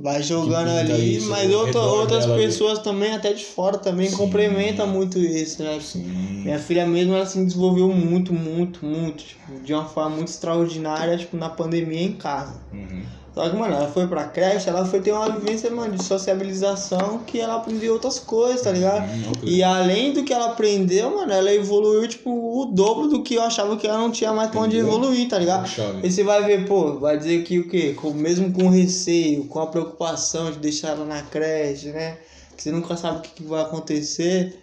Vai 0.00 0.22
jogando 0.22 0.68
ali, 0.68 1.16
isso 1.16 1.28
mas 1.28 1.52
outra, 1.52 1.80
outras 1.80 2.20
dela 2.24 2.36
ali. 2.36 2.44
pessoas 2.44 2.78
também, 2.78 3.12
até 3.12 3.32
de 3.32 3.44
fora, 3.44 3.76
também 3.78 4.08
Sim. 4.08 4.16
complementam 4.16 4.86
muito 4.86 5.18
isso, 5.18 5.60
né? 5.60 5.76
Sim. 5.80 6.04
Minha 6.44 6.60
filha 6.60 6.86
mesmo, 6.86 7.14
ela 7.14 7.26
se 7.26 7.44
desenvolveu 7.44 7.88
muito, 7.88 8.32
muito, 8.32 8.86
muito, 8.86 9.24
tipo, 9.24 9.58
de 9.60 9.74
uma 9.74 9.84
forma 9.86 10.10
muito 10.14 10.28
extraordinária, 10.28 11.18
tipo, 11.18 11.36
na 11.36 11.48
pandemia 11.48 12.00
em 12.00 12.12
casa. 12.12 12.54
Uhum. 12.72 13.02
Só 13.38 13.48
que, 13.48 13.54
mano, 13.54 13.72
ela 13.72 13.86
foi 13.86 14.04
pra 14.08 14.24
creche, 14.24 14.68
ela 14.68 14.84
foi 14.84 15.00
ter 15.00 15.12
uma 15.12 15.30
vivência, 15.30 15.70
mano, 15.70 15.94
de 15.94 16.02
sociabilização 16.02 17.20
que 17.20 17.38
ela 17.38 17.54
aprendeu 17.54 17.92
outras 17.92 18.18
coisas, 18.18 18.62
tá 18.62 18.72
ligado? 18.72 19.08
Hum, 19.12 19.30
ok. 19.30 19.48
E 19.48 19.62
além 19.62 20.12
do 20.12 20.24
que 20.24 20.32
ela 20.32 20.46
aprendeu, 20.46 21.14
mano, 21.14 21.32
ela 21.32 21.54
evoluiu, 21.54 22.08
tipo, 22.08 22.30
o 22.32 22.64
dobro 22.66 23.06
do 23.06 23.22
que 23.22 23.34
eu 23.36 23.42
achava 23.42 23.76
que 23.76 23.86
ela 23.86 23.98
não 23.98 24.10
tinha 24.10 24.32
mais 24.32 24.50
pra 24.50 24.58
onde 24.60 24.76
Entendeu? 24.76 24.92
evoluir, 24.92 25.28
tá 25.28 25.38
ligado? 25.38 25.68
Chave. 25.68 26.04
E 26.04 26.10
você 26.10 26.24
vai 26.24 26.42
ver, 26.42 26.66
pô, 26.66 26.98
vai 26.98 27.16
dizer 27.16 27.44
que 27.44 27.60
o 27.60 27.68
quê? 27.68 27.94
Com, 27.94 28.10
mesmo 28.12 28.52
com 28.52 28.68
receio, 28.68 29.44
com 29.44 29.60
a 29.60 29.68
preocupação 29.68 30.50
de 30.50 30.58
deixar 30.58 30.88
ela 30.88 31.04
na 31.04 31.22
creche, 31.22 31.90
né? 31.90 32.16
Que 32.56 32.62
você 32.64 32.72
nunca 32.72 32.96
sabe 32.96 33.18
o 33.18 33.22
que, 33.22 33.30
que 33.34 33.42
vai 33.44 33.62
acontecer. 33.62 34.58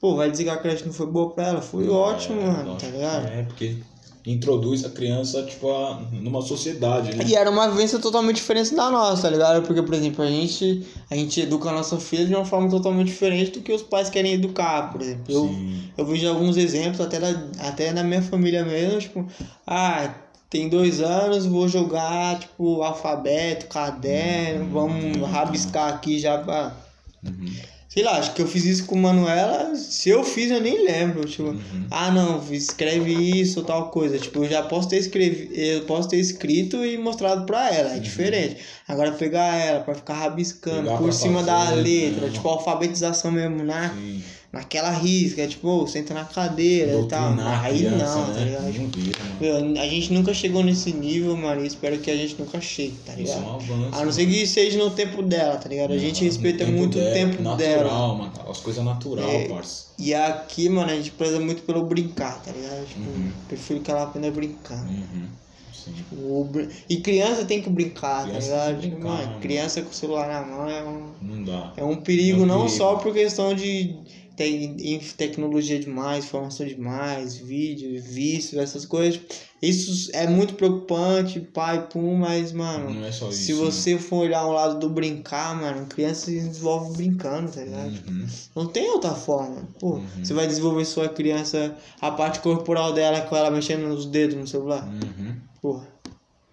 Pô, 0.00 0.14
vai 0.14 0.30
dizer 0.30 0.44
que 0.44 0.50
a 0.50 0.56
creche 0.58 0.84
não 0.86 0.92
foi 0.92 1.06
boa 1.06 1.30
pra 1.30 1.48
ela? 1.48 1.60
Foi 1.60 1.88
ótimo, 1.88 2.40
É, 2.40 2.44
mano, 2.44 2.56
tá 2.76 2.86
lógico. 2.86 2.92
ligado? 2.92 3.26
É, 3.26 3.42
porque 3.42 3.78
introduz 4.24 4.84
a 4.84 4.90
criança, 4.90 5.42
tipo, 5.42 5.70
a, 5.70 6.00
numa 6.12 6.42
sociedade, 6.42 7.16
né? 7.16 7.24
E 7.26 7.34
era 7.34 7.50
uma 7.50 7.68
vivência 7.68 7.98
totalmente 7.98 8.36
diferente 8.36 8.74
da 8.74 8.90
nossa, 8.90 9.22
tá 9.22 9.30
ligado? 9.30 9.66
Porque, 9.66 9.82
por 9.82 9.94
exemplo, 9.94 10.24
a 10.24 10.28
gente, 10.28 10.86
a 11.10 11.16
gente 11.16 11.40
educa 11.40 11.70
a 11.70 11.72
nossa 11.72 11.98
filha 11.98 12.26
de 12.26 12.34
uma 12.34 12.44
forma 12.44 12.70
totalmente 12.70 13.08
diferente 13.08 13.50
do 13.50 13.60
que 13.60 13.72
os 13.72 13.82
pais 13.82 14.08
querem 14.08 14.34
educar, 14.34 14.92
por 14.92 15.00
exemplo. 15.00 15.24
Eu, 15.28 15.48
Sim. 15.48 15.82
eu 15.96 16.06
vejo 16.06 16.28
alguns 16.28 16.56
exemplos, 16.56 17.00
até, 17.00 17.18
da, 17.18 17.30
até 17.58 17.92
na 17.92 18.04
minha 18.04 18.22
família 18.22 18.64
mesmo, 18.64 19.00
tipo, 19.00 19.26
ah, 19.66 20.14
tem 20.48 20.68
dois 20.68 21.00
anos, 21.00 21.46
vou 21.46 21.66
jogar, 21.66 22.38
tipo, 22.38 22.82
alfabeto, 22.82 23.66
caderno, 23.66 24.68
vamos 24.70 25.16
rabiscar 25.28 25.88
aqui 25.94 26.18
já 26.18 26.38
pra. 26.38 26.76
Uhum. 27.24 27.52
Sei 27.92 28.02
lá, 28.02 28.16
acho 28.16 28.32
que 28.32 28.40
eu 28.40 28.46
fiz 28.48 28.64
isso 28.64 28.86
com 28.86 28.96
Manuela. 28.96 29.74
Se 29.76 30.08
eu 30.08 30.24
fiz, 30.24 30.50
eu 30.50 30.62
nem 30.62 30.82
lembro. 30.82 31.26
Tipo, 31.28 31.50
Uhum. 31.50 31.86
ah 31.90 32.10
não, 32.10 32.42
escreve 32.50 33.12
isso 33.12 33.60
ou 33.60 33.66
tal 33.66 33.90
coisa. 33.90 34.18
Tipo, 34.18 34.44
eu 34.44 34.48
já 34.48 34.62
posso 34.62 34.88
ter 34.88 34.96
escrevi, 34.96 35.50
eu 35.54 35.82
posso 35.82 36.08
ter 36.08 36.16
escrito 36.18 36.82
e 36.86 36.96
mostrado 36.96 37.44
pra 37.44 37.70
ela. 37.70 37.94
É 37.94 37.98
diferente. 37.98 38.56
Agora 38.88 39.12
pegar 39.12 39.54
ela 39.56 39.80
pra 39.80 39.94
ficar 39.94 40.14
rabiscando 40.14 40.76
Uhum. 40.78 40.84
Pegar 40.84 40.96
por 40.98 41.12
cima 41.12 41.42
da 41.42 41.68
letra, 41.70 42.28
né? 42.28 42.32
tipo, 42.32 42.48
alfabetização 42.48 43.30
mesmo, 43.30 43.62
né? 43.62 43.92
Sim. 43.94 44.22
Naquela 44.52 44.90
risca, 44.90 45.46
tipo, 45.48 45.66
ô, 45.66 45.86
senta 45.86 46.12
na 46.12 46.24
cadeira 46.24 47.00
e 47.00 47.08
tal. 47.08 47.34
Aí 47.62 47.78
criança, 47.78 48.16
não, 48.16 48.26
tá 48.26 48.32
né? 48.32 48.44
ligado? 48.44 48.64
Não 48.64 48.88
vira, 48.88 49.18
mano. 49.60 49.80
A 49.80 49.86
gente 49.88 50.12
nunca 50.12 50.34
chegou 50.34 50.62
nesse 50.62 50.92
nível, 50.92 51.34
mano, 51.36 51.64
e 51.64 51.66
espero 51.66 51.98
que 51.98 52.10
a 52.10 52.16
gente 52.16 52.36
nunca 52.38 52.60
chegue, 52.60 52.94
tá 53.06 53.14
Isso 53.14 53.32
é 53.32 53.36
ligado? 53.36 53.50
um 53.50 53.54
avanço. 53.54 53.88
A 54.00 54.04
não 54.04 54.12
ser 54.12 54.26
que 54.26 54.46
seja 54.46 54.78
no 54.78 54.90
tempo 54.90 55.22
dela, 55.22 55.56
tá 55.56 55.68
ligado? 55.68 55.92
A 55.94 55.98
gente 55.98 56.16
Não, 56.22 56.24
respeita 56.30 56.64
tempo 56.66 56.76
muito 56.78 56.98
o 56.98 57.02
tempo 57.02 57.42
natural, 57.42 57.56
dela. 57.56 58.14
mano. 58.14 58.32
As 58.50 58.58
coisas 58.60 58.84
natural, 58.84 59.28
É. 59.28 59.48
parça. 59.48 59.86
E 59.98 60.12
aqui, 60.14 60.68
mano, 60.68 60.90
a 60.90 60.96
gente 60.96 61.12
preza 61.12 61.40
muito 61.40 61.62
pelo 61.62 61.84
brincar, 61.84 62.42
tá 62.42 62.50
ligado? 62.52 62.86
Tipo, 62.86 63.00
Uhum. 63.00 63.30
prefiro 63.48 63.80
que 63.80 63.90
ela 63.90 64.02
aprenda 64.02 64.28
a 64.28 64.30
brincar. 64.30 64.84
Uhum. 64.86 65.26
Sim. 65.72 65.92
O 66.12 66.44
brin- 66.44 66.68
E 66.88 66.98
criança 66.98 67.44
tem 67.44 67.60
que 67.62 67.68
brincar, 67.70 68.24
Criança 68.28 68.48
tá 68.50 68.66
ligado? 68.66 68.74
que 68.76 68.82
Tipo, 68.82 68.96
brincar, 69.00 69.08
mano, 69.16 69.26
mano. 69.28 69.40
criança 69.40 69.82
com 69.82 69.90
o 69.90 69.94
celular 69.94 70.28
na 70.28 70.46
mão 70.46 70.68
é 70.68 70.82
um, 70.84 71.06
Não 71.22 71.42
dá. 71.42 71.72
é 71.76 71.82
um 71.82 71.96
perigo, 71.96 72.40
É 72.40 72.42
um 72.42 72.46
não 72.46 72.58
perigo. 72.66 72.76
só 72.76 72.94
por 72.96 73.12
questão 73.12 73.52
de 73.54 73.96
tem 74.36 74.76
em 74.94 74.98
tecnologia 74.98 75.78
demais, 75.78 76.24
informação 76.24 76.66
demais, 76.66 77.36
vídeo, 77.36 78.00
vício, 78.02 78.60
essas 78.60 78.84
coisas. 78.86 79.20
Isso 79.60 80.10
é 80.12 80.26
muito 80.26 80.54
preocupante, 80.54 81.38
pai, 81.38 81.86
pum, 81.88 82.16
mas, 82.16 82.50
mano, 82.52 82.90
Não 82.92 83.04
é 83.06 83.12
só 83.12 83.28
isso. 83.28 83.38
se 83.44 83.52
você 83.52 83.96
for 83.98 84.24
olhar 84.24 84.44
um 84.46 84.50
lado 84.52 84.78
do 84.80 84.88
brincar, 84.90 85.54
mano, 85.54 85.86
criança 85.86 86.26
se 86.26 86.32
desenvolve 86.40 86.96
brincando, 86.96 87.52
tá 87.52 87.60
Né? 87.60 87.66
ligado? 87.66 88.08
Uhum. 88.10 88.26
Não 88.56 88.66
tem 88.66 88.90
outra 88.90 89.14
forma. 89.14 89.68
Pô, 89.78 89.94
Uhum. 89.94 90.06
você 90.22 90.34
vai 90.34 90.46
desenvolver 90.48 90.84
sua 90.84 91.08
criança, 91.08 91.76
a 92.00 92.10
parte 92.10 92.40
corporal 92.40 92.92
dela 92.92 93.20
com 93.22 93.36
ela 93.36 93.50
mexendo 93.50 93.86
nos 93.88 94.06
dedos 94.06 94.36
no 94.36 94.46
celular. 94.48 94.84
Uhum. 94.84 95.36
Porra. 95.60 95.86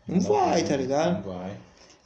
Não 0.07 0.19
vai, 0.21 0.63
tá 0.63 0.75
ligado? 0.77 1.25
Não 1.25 1.33
vai. 1.33 1.51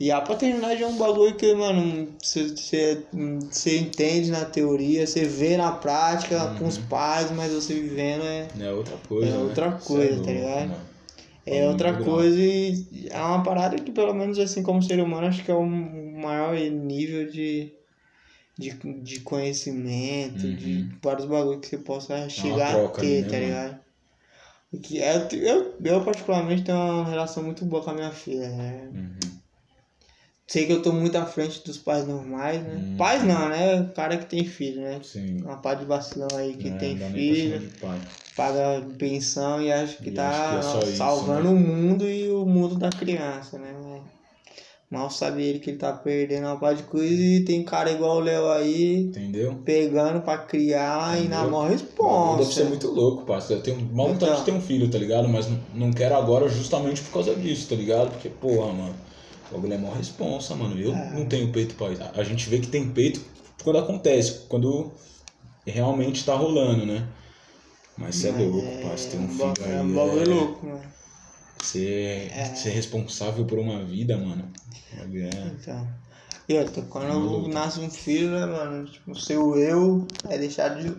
E 0.03 0.11
a 0.11 0.19
paternidade 0.19 0.83
é 0.83 0.85
um 0.85 0.97
bagulho 0.97 1.33
que, 1.33 1.53
mano, 1.55 2.09
você 2.21 3.77
entende 3.79 4.31
na 4.31 4.43
teoria, 4.43 5.07
você 5.07 5.23
vê 5.23 5.55
na 5.55 5.71
prática 5.71 6.43
Uhum. 6.43 6.57
com 6.57 6.67
os 6.67 6.77
pais, 6.77 7.31
mas 7.31 7.53
você 7.53 7.73
vivendo 7.75 8.25
é, 8.25 8.49
É 8.59 8.69
outra 8.69 8.97
coisa. 9.07 9.31
É 9.31 9.37
né? 9.37 9.43
outra 9.45 9.79
Cê 9.79 9.87
coisa, 9.87 10.21
tá 10.21 10.29
ligado? 10.29 10.69
mano. 10.71 10.81
é 11.45 11.69
outra 11.69 11.93
coisa 11.93 12.37
e 12.37 13.07
é 13.09 13.17
uma 13.17 13.43
parada 13.43 13.77
que, 13.77 13.93
pelo 13.93 14.13
menos 14.13 14.37
assim, 14.39 14.61
como 14.61 14.83
ser 14.83 14.99
humano, 14.99 15.27
acho 15.27 15.41
que 15.41 15.49
é 15.49 15.55
o 15.55 15.65
maior 15.65 16.53
nível 16.53 17.31
de, 17.31 17.71
de, 18.59 18.71
de 19.03 19.21
conhecimento, 19.21 20.45
Uhum. 20.45 20.55
de 20.57 20.89
vários 21.01 21.25
bagulhos 21.27 21.61
que 21.61 21.67
você 21.69 21.77
possa 21.77 22.27
chegar 22.27 22.73
troca 22.73 22.97
a 22.97 23.05
ter, 23.05 23.21
né, 23.21 23.29
tá 23.29 23.39
ligado? 23.39 23.79
Que 24.81 25.01
é, 25.01 25.27
eu, 25.31 25.75
eu, 25.81 26.03
particularmente, 26.03 26.63
tenho 26.63 26.77
uma 26.77 27.09
relação 27.09 27.41
muito 27.41 27.63
boa 27.63 27.81
com 27.81 27.91
a 27.91 27.93
minha 27.93 28.11
filha, 28.11 28.49
né? 28.49 28.89
Uhum. 28.93 29.32
Sei 30.53 30.67
que 30.67 30.71
eu 30.71 30.83
tô 30.83 30.93
muito 30.93 31.15
à 31.15 31.25
frente 31.25 31.63
dos 31.65 31.79
pais 31.79 32.07
normais, 32.07 32.61
né? 32.61 32.75
Hum. 32.75 32.95
Pais 32.95 33.23
não, 33.23 33.49
né? 33.49 33.81
O 33.81 33.91
cara 33.91 34.17
que 34.17 34.27
tem 34.27 34.45
filho, 34.45 34.81
né? 34.81 34.99
Sim. 35.01 35.37
Uma 35.41 35.57
parte 35.57 35.79
de 35.79 35.85
vacilão 35.87 36.27
aí 36.37 36.53
que 36.55 36.67
É, 36.67 36.71
tem 36.73 36.95
pra 36.95 37.07
filho, 37.09 37.71
paga 38.37 38.85
pensão 38.95 39.59
e 39.59 39.71
acha 39.71 39.97
que 39.97 40.11
E 40.11 40.13
tá 40.13 40.29
que 40.29 40.55
é 40.57 40.61
só 40.61 40.79
isso, 40.81 40.95
salvando 40.95 41.45
né? 41.45 41.49
o 41.49 41.55
mundo 41.55 42.07
e 42.07 42.29
o 42.29 42.45
mundo 42.45 42.75
da 42.75 42.91
criança, 42.91 43.57
né? 43.57 43.73
Mal 44.91 45.09
sabe 45.09 45.41
ele 45.41 45.57
que 45.57 45.71
ele 45.71 45.79
tá 45.79 45.91
perdendo 45.91 46.45
uma 46.45 46.59
parte 46.59 46.83
de 46.83 46.87
coisa 46.87 47.11
e 47.11 47.43
tem 47.43 47.63
cara 47.63 47.89
igual 47.91 48.17
o 48.17 48.19
Léo 48.19 48.47
aí 48.51 49.05
Entendeu? 49.05 49.55
pegando 49.65 50.21
pra 50.21 50.37
criar 50.37 51.17
e 51.19 51.27
na 51.27 51.41
Entendeu? 51.41 51.49
maior 51.49 52.37
Deve 52.37 52.53
ser 52.53 52.65
muito 52.65 52.91
louco, 52.91 53.25
parceiro. 53.25 53.59
Eu 53.59 53.63
tenho 53.63 53.81
mal 53.91 54.09
vontade 54.09 54.33
Então. 54.33 54.39
de 54.45 54.45
ter 54.45 54.51
um 54.51 54.61
filho, 54.61 54.87
tá 54.87 54.99
ligado? 54.99 55.27
Mas 55.27 55.49
não- 55.49 55.59
não 55.73 55.91
quero 55.91 56.15
agora 56.15 56.47
justamente 56.47 57.01
por 57.01 57.11
causa 57.11 57.33
disso, 57.33 57.69
tá 57.69 57.75
ligado? 57.75 58.11
Porque, 58.11 58.29
porra, 58.29 58.71
mano, 58.71 58.93
o 59.49 59.55
bagulho 59.55 59.73
é 59.73 59.77
maior 59.77 59.97
responsa, 59.97 60.55
mano. 60.55 60.79
Eu 60.79 60.93
É. 60.93 61.11
não 61.13 61.25
tenho 61.25 61.51
peito 61.51 61.75
pra. 61.75 61.87
A 62.15 62.23
gente 62.23 62.49
vê 62.49 62.59
que 62.59 62.67
tem 62.67 62.89
peito 62.89 63.21
quando 63.63 63.79
acontece, 63.79 64.45
quando 64.47 64.91
realmente 65.65 66.25
tá 66.25 66.35
rolando, 66.35 66.85
né? 66.85 67.07
Mas 67.97 68.15
você 68.15 68.29
é 68.29 68.31
louco, 68.31 68.67
parceiro. 68.87 69.11
Ter 69.11 69.17
um 69.17 69.25
um 69.25 69.29
filho 69.55 69.65
aí. 69.67 69.71
é 69.75 69.81
um 69.81 69.93
bagulho 69.93 70.21
é- 70.21 70.25
louco, 70.35 70.65
mano. 70.65 70.81
Ser, 71.61 72.31
É. 72.33 72.45
ser 72.55 72.71
responsável 72.71 73.45
por 73.45 73.57
uma 73.59 73.83
vida, 73.85 74.17
mano. 74.17 74.51
É. 74.97 75.03
Então. 75.59 75.87
E 76.49 76.57
outra, 76.57 76.81
quando 76.83 77.07
Maluco. 77.07 77.47
nasce 77.47 77.79
um 77.79 77.89
filho, 77.89 78.31
né, 78.31 78.45
mano? 78.45 78.85
Tipo, 78.85 79.11
o 79.11 79.15
seu 79.15 79.57
eu 79.57 80.05
é 80.29 80.37
deixado 80.37 80.81
de, 80.81 80.93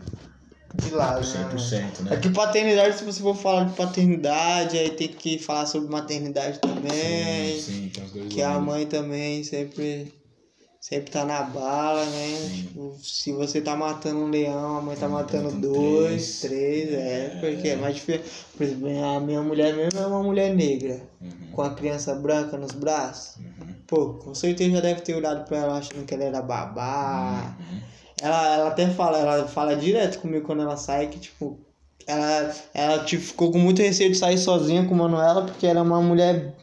de 0.75 0.91
lado, 0.91 1.27
né? 1.27 1.45
mano? 1.45 1.59
100%, 1.59 2.01
É 2.07 2.11
né? 2.15 2.17
que 2.17 2.31
paternidade, 2.31 2.99
se 2.99 3.05
você 3.05 3.21
for 3.21 3.37
falar 3.37 3.65
de 3.65 3.75
paternidade, 3.75 4.77
aí 4.79 4.91
tem 4.91 5.09
que 5.09 5.39
falar 5.39 5.67
sobre 5.67 5.89
maternidade 5.91 6.59
também. 6.61 7.61
Sim, 7.61 7.73
sim, 7.73 7.89
tem 7.95 8.05
os 8.05 8.11
dois 8.13 8.29
Que 8.33 8.43
a 8.43 8.51
lados. 8.51 8.65
mãe 8.67 8.87
também 8.87 9.45
sempre, 9.45 10.13
sempre 10.81 11.11
tá 11.11 11.25
na 11.25 11.43
bala, 11.43 12.05
né? 12.05 12.51
Tipo, 12.57 12.97
se 13.03 13.33
você 13.33 13.61
tá 13.61 13.77
matando 13.77 14.21
um 14.21 14.29
leão, 14.29 14.79
a 14.79 14.81
mãe 14.83 14.97
tá 14.97 15.07
A 15.07 15.09
tá 15.09 15.15
matando 15.15 15.45
matando 15.45 15.69
dois, 15.69 16.41
três. 16.41 16.89
três, 16.89 16.93
é, 16.95 17.25
É. 17.27 17.41
porque 17.41 17.69
é 17.69 17.77
mais 17.77 17.95
difícil. 17.95 18.23
Por 18.57 18.63
exemplo, 18.65 19.05
a 19.05 19.21
minha 19.21 19.43
mulher 19.43 19.75
mesmo 19.75 19.99
é 20.01 20.07
uma 20.07 20.23
mulher 20.23 20.55
negra, 20.55 21.01
Uhum, 21.21 21.53
com 21.53 21.63
a 21.63 21.75
criança 21.75 22.15
branca 22.15 22.57
nos 22.57 22.73
braços. 22.73 23.37
uhum, 23.37 23.75
Pô, 23.87 24.15
com 24.15 24.35
certeza 24.35 24.73
já 24.77 24.81
deve 24.81 25.01
ter 25.03 25.15
olhado 25.15 25.47
pra 25.47 25.59
ela 25.59 25.79
achando 25.79 26.05
que 26.05 26.13
ela 26.15 26.25
era 26.25 26.43
babá. 26.43 27.55
uhum. 27.61 27.81
Ela, 28.21 28.55
ela 28.55 28.69
até 28.69 28.89
fala, 28.91 29.19
ela 29.19 29.49
fala 29.49 29.77
direto 29.77 30.21
comigo 30.21 30.47
quando 30.47 30.63
ela 30.63 30.77
sai 30.77 31.09
que, 31.09 31.19
tipo, 31.19 31.59
ela, 32.07 32.55
ela 32.73 33.05
tipo, 33.05 33.23
ficou 33.23 33.51
com 33.51 33.59
muito 33.59 33.83
receio 33.83 34.11
de 34.11 34.17
sair 34.17 34.39
sozinha 34.39 34.87
com 34.87 34.95
Manuela 34.95 35.43
porque 35.43 35.67
ela 35.67 35.81
é 35.81 35.83
uma 35.83 36.01
mulher 36.01 36.55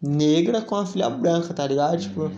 negra 0.00 0.62
com 0.62 0.76
a 0.76 0.86
filha 0.86 1.08
branca, 1.08 1.52
tá 1.54 1.66
ligado? 1.66 2.00
Tipo, 2.00 2.30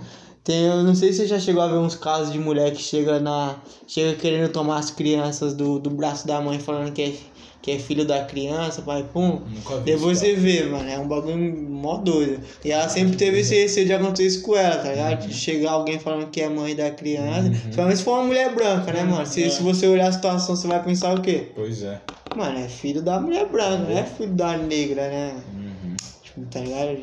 tem, 0.45 0.64
eu 0.64 0.83
não 0.83 0.95
sei 0.95 1.12
se 1.12 1.19
você 1.19 1.27
já 1.27 1.39
chegou 1.39 1.62
a 1.62 1.69
ver 1.69 1.77
uns 1.77 1.95
casos 1.95 2.33
de 2.33 2.39
mulher 2.39 2.73
que 2.73 2.81
chega 2.81 3.21
na. 3.21 3.57
chega 3.87 4.19
querendo 4.19 4.51
tomar 4.51 4.79
as 4.79 4.91
crianças 4.91 5.55
do, 5.55 5.79
do 5.79 5.91
braço 5.91 6.27
da 6.27 6.41
mãe 6.41 6.59
falando 6.59 6.93
que 6.93 7.03
é, 7.03 7.14
que 7.69 7.73
é 7.75 7.79
filho 7.79 8.07
da 8.07 8.25
criança, 8.25 8.81
pai, 8.81 9.05
pum. 9.12 9.41
Nunca 9.47 9.77
vi 9.77 9.83
Depois 9.93 10.19
você 10.19 10.35
vê, 10.35 10.64
mano, 10.64 10.89
é 10.89 10.99
um 10.99 11.07
bagulho 11.07 11.37
mó 11.69 11.99
doido. 11.99 12.41
E 12.64 12.73
ela 12.73 12.89
sempre 12.89 13.14
teve 13.14 13.41
esse 13.41 13.55
receio 13.55 13.85
de 13.87 13.93
acontecer 13.93 14.27
isso 14.27 14.43
com 14.43 14.57
ela, 14.57 14.79
tá 14.79 14.89
ligado? 14.91 15.27
De 15.27 15.35
chegar 15.35 15.73
alguém 15.73 15.99
falando 15.99 16.31
que 16.31 16.41
é 16.41 16.49
mãe 16.49 16.75
da 16.75 16.91
criança. 16.91 17.51
Principalmente 17.51 17.99
se 17.99 18.05
for 18.05 18.12
uma 18.12 18.25
mulher 18.25 18.55
branca, 18.55 18.91
né, 18.91 19.03
mano? 19.03 19.27
Se, 19.27 19.45
É. 19.45 19.51
se 19.51 19.62
você 19.62 19.87
olhar 19.87 20.09
a 20.09 20.12
situação, 20.12 20.57
você 20.57 20.66
vai 20.66 20.83
pensar 20.83 21.14
o 21.14 21.21
quê? 21.21 21.49
Pois 21.55 21.83
é. 21.83 22.01
Mano, 22.35 22.59
é 22.59 22.69
filho 22.69 23.03
da 23.03 23.21
mulher 23.21 23.47
branca, 23.47 23.85
não 23.85 23.99
é 23.99 24.05
filho 24.05 24.33
da 24.33 24.57
negra, 24.57 25.09
né? 25.09 25.35
Uhum. 25.55 25.97
Tipo, 26.23 26.41
tá 26.47 26.61
ligado? 26.61 26.97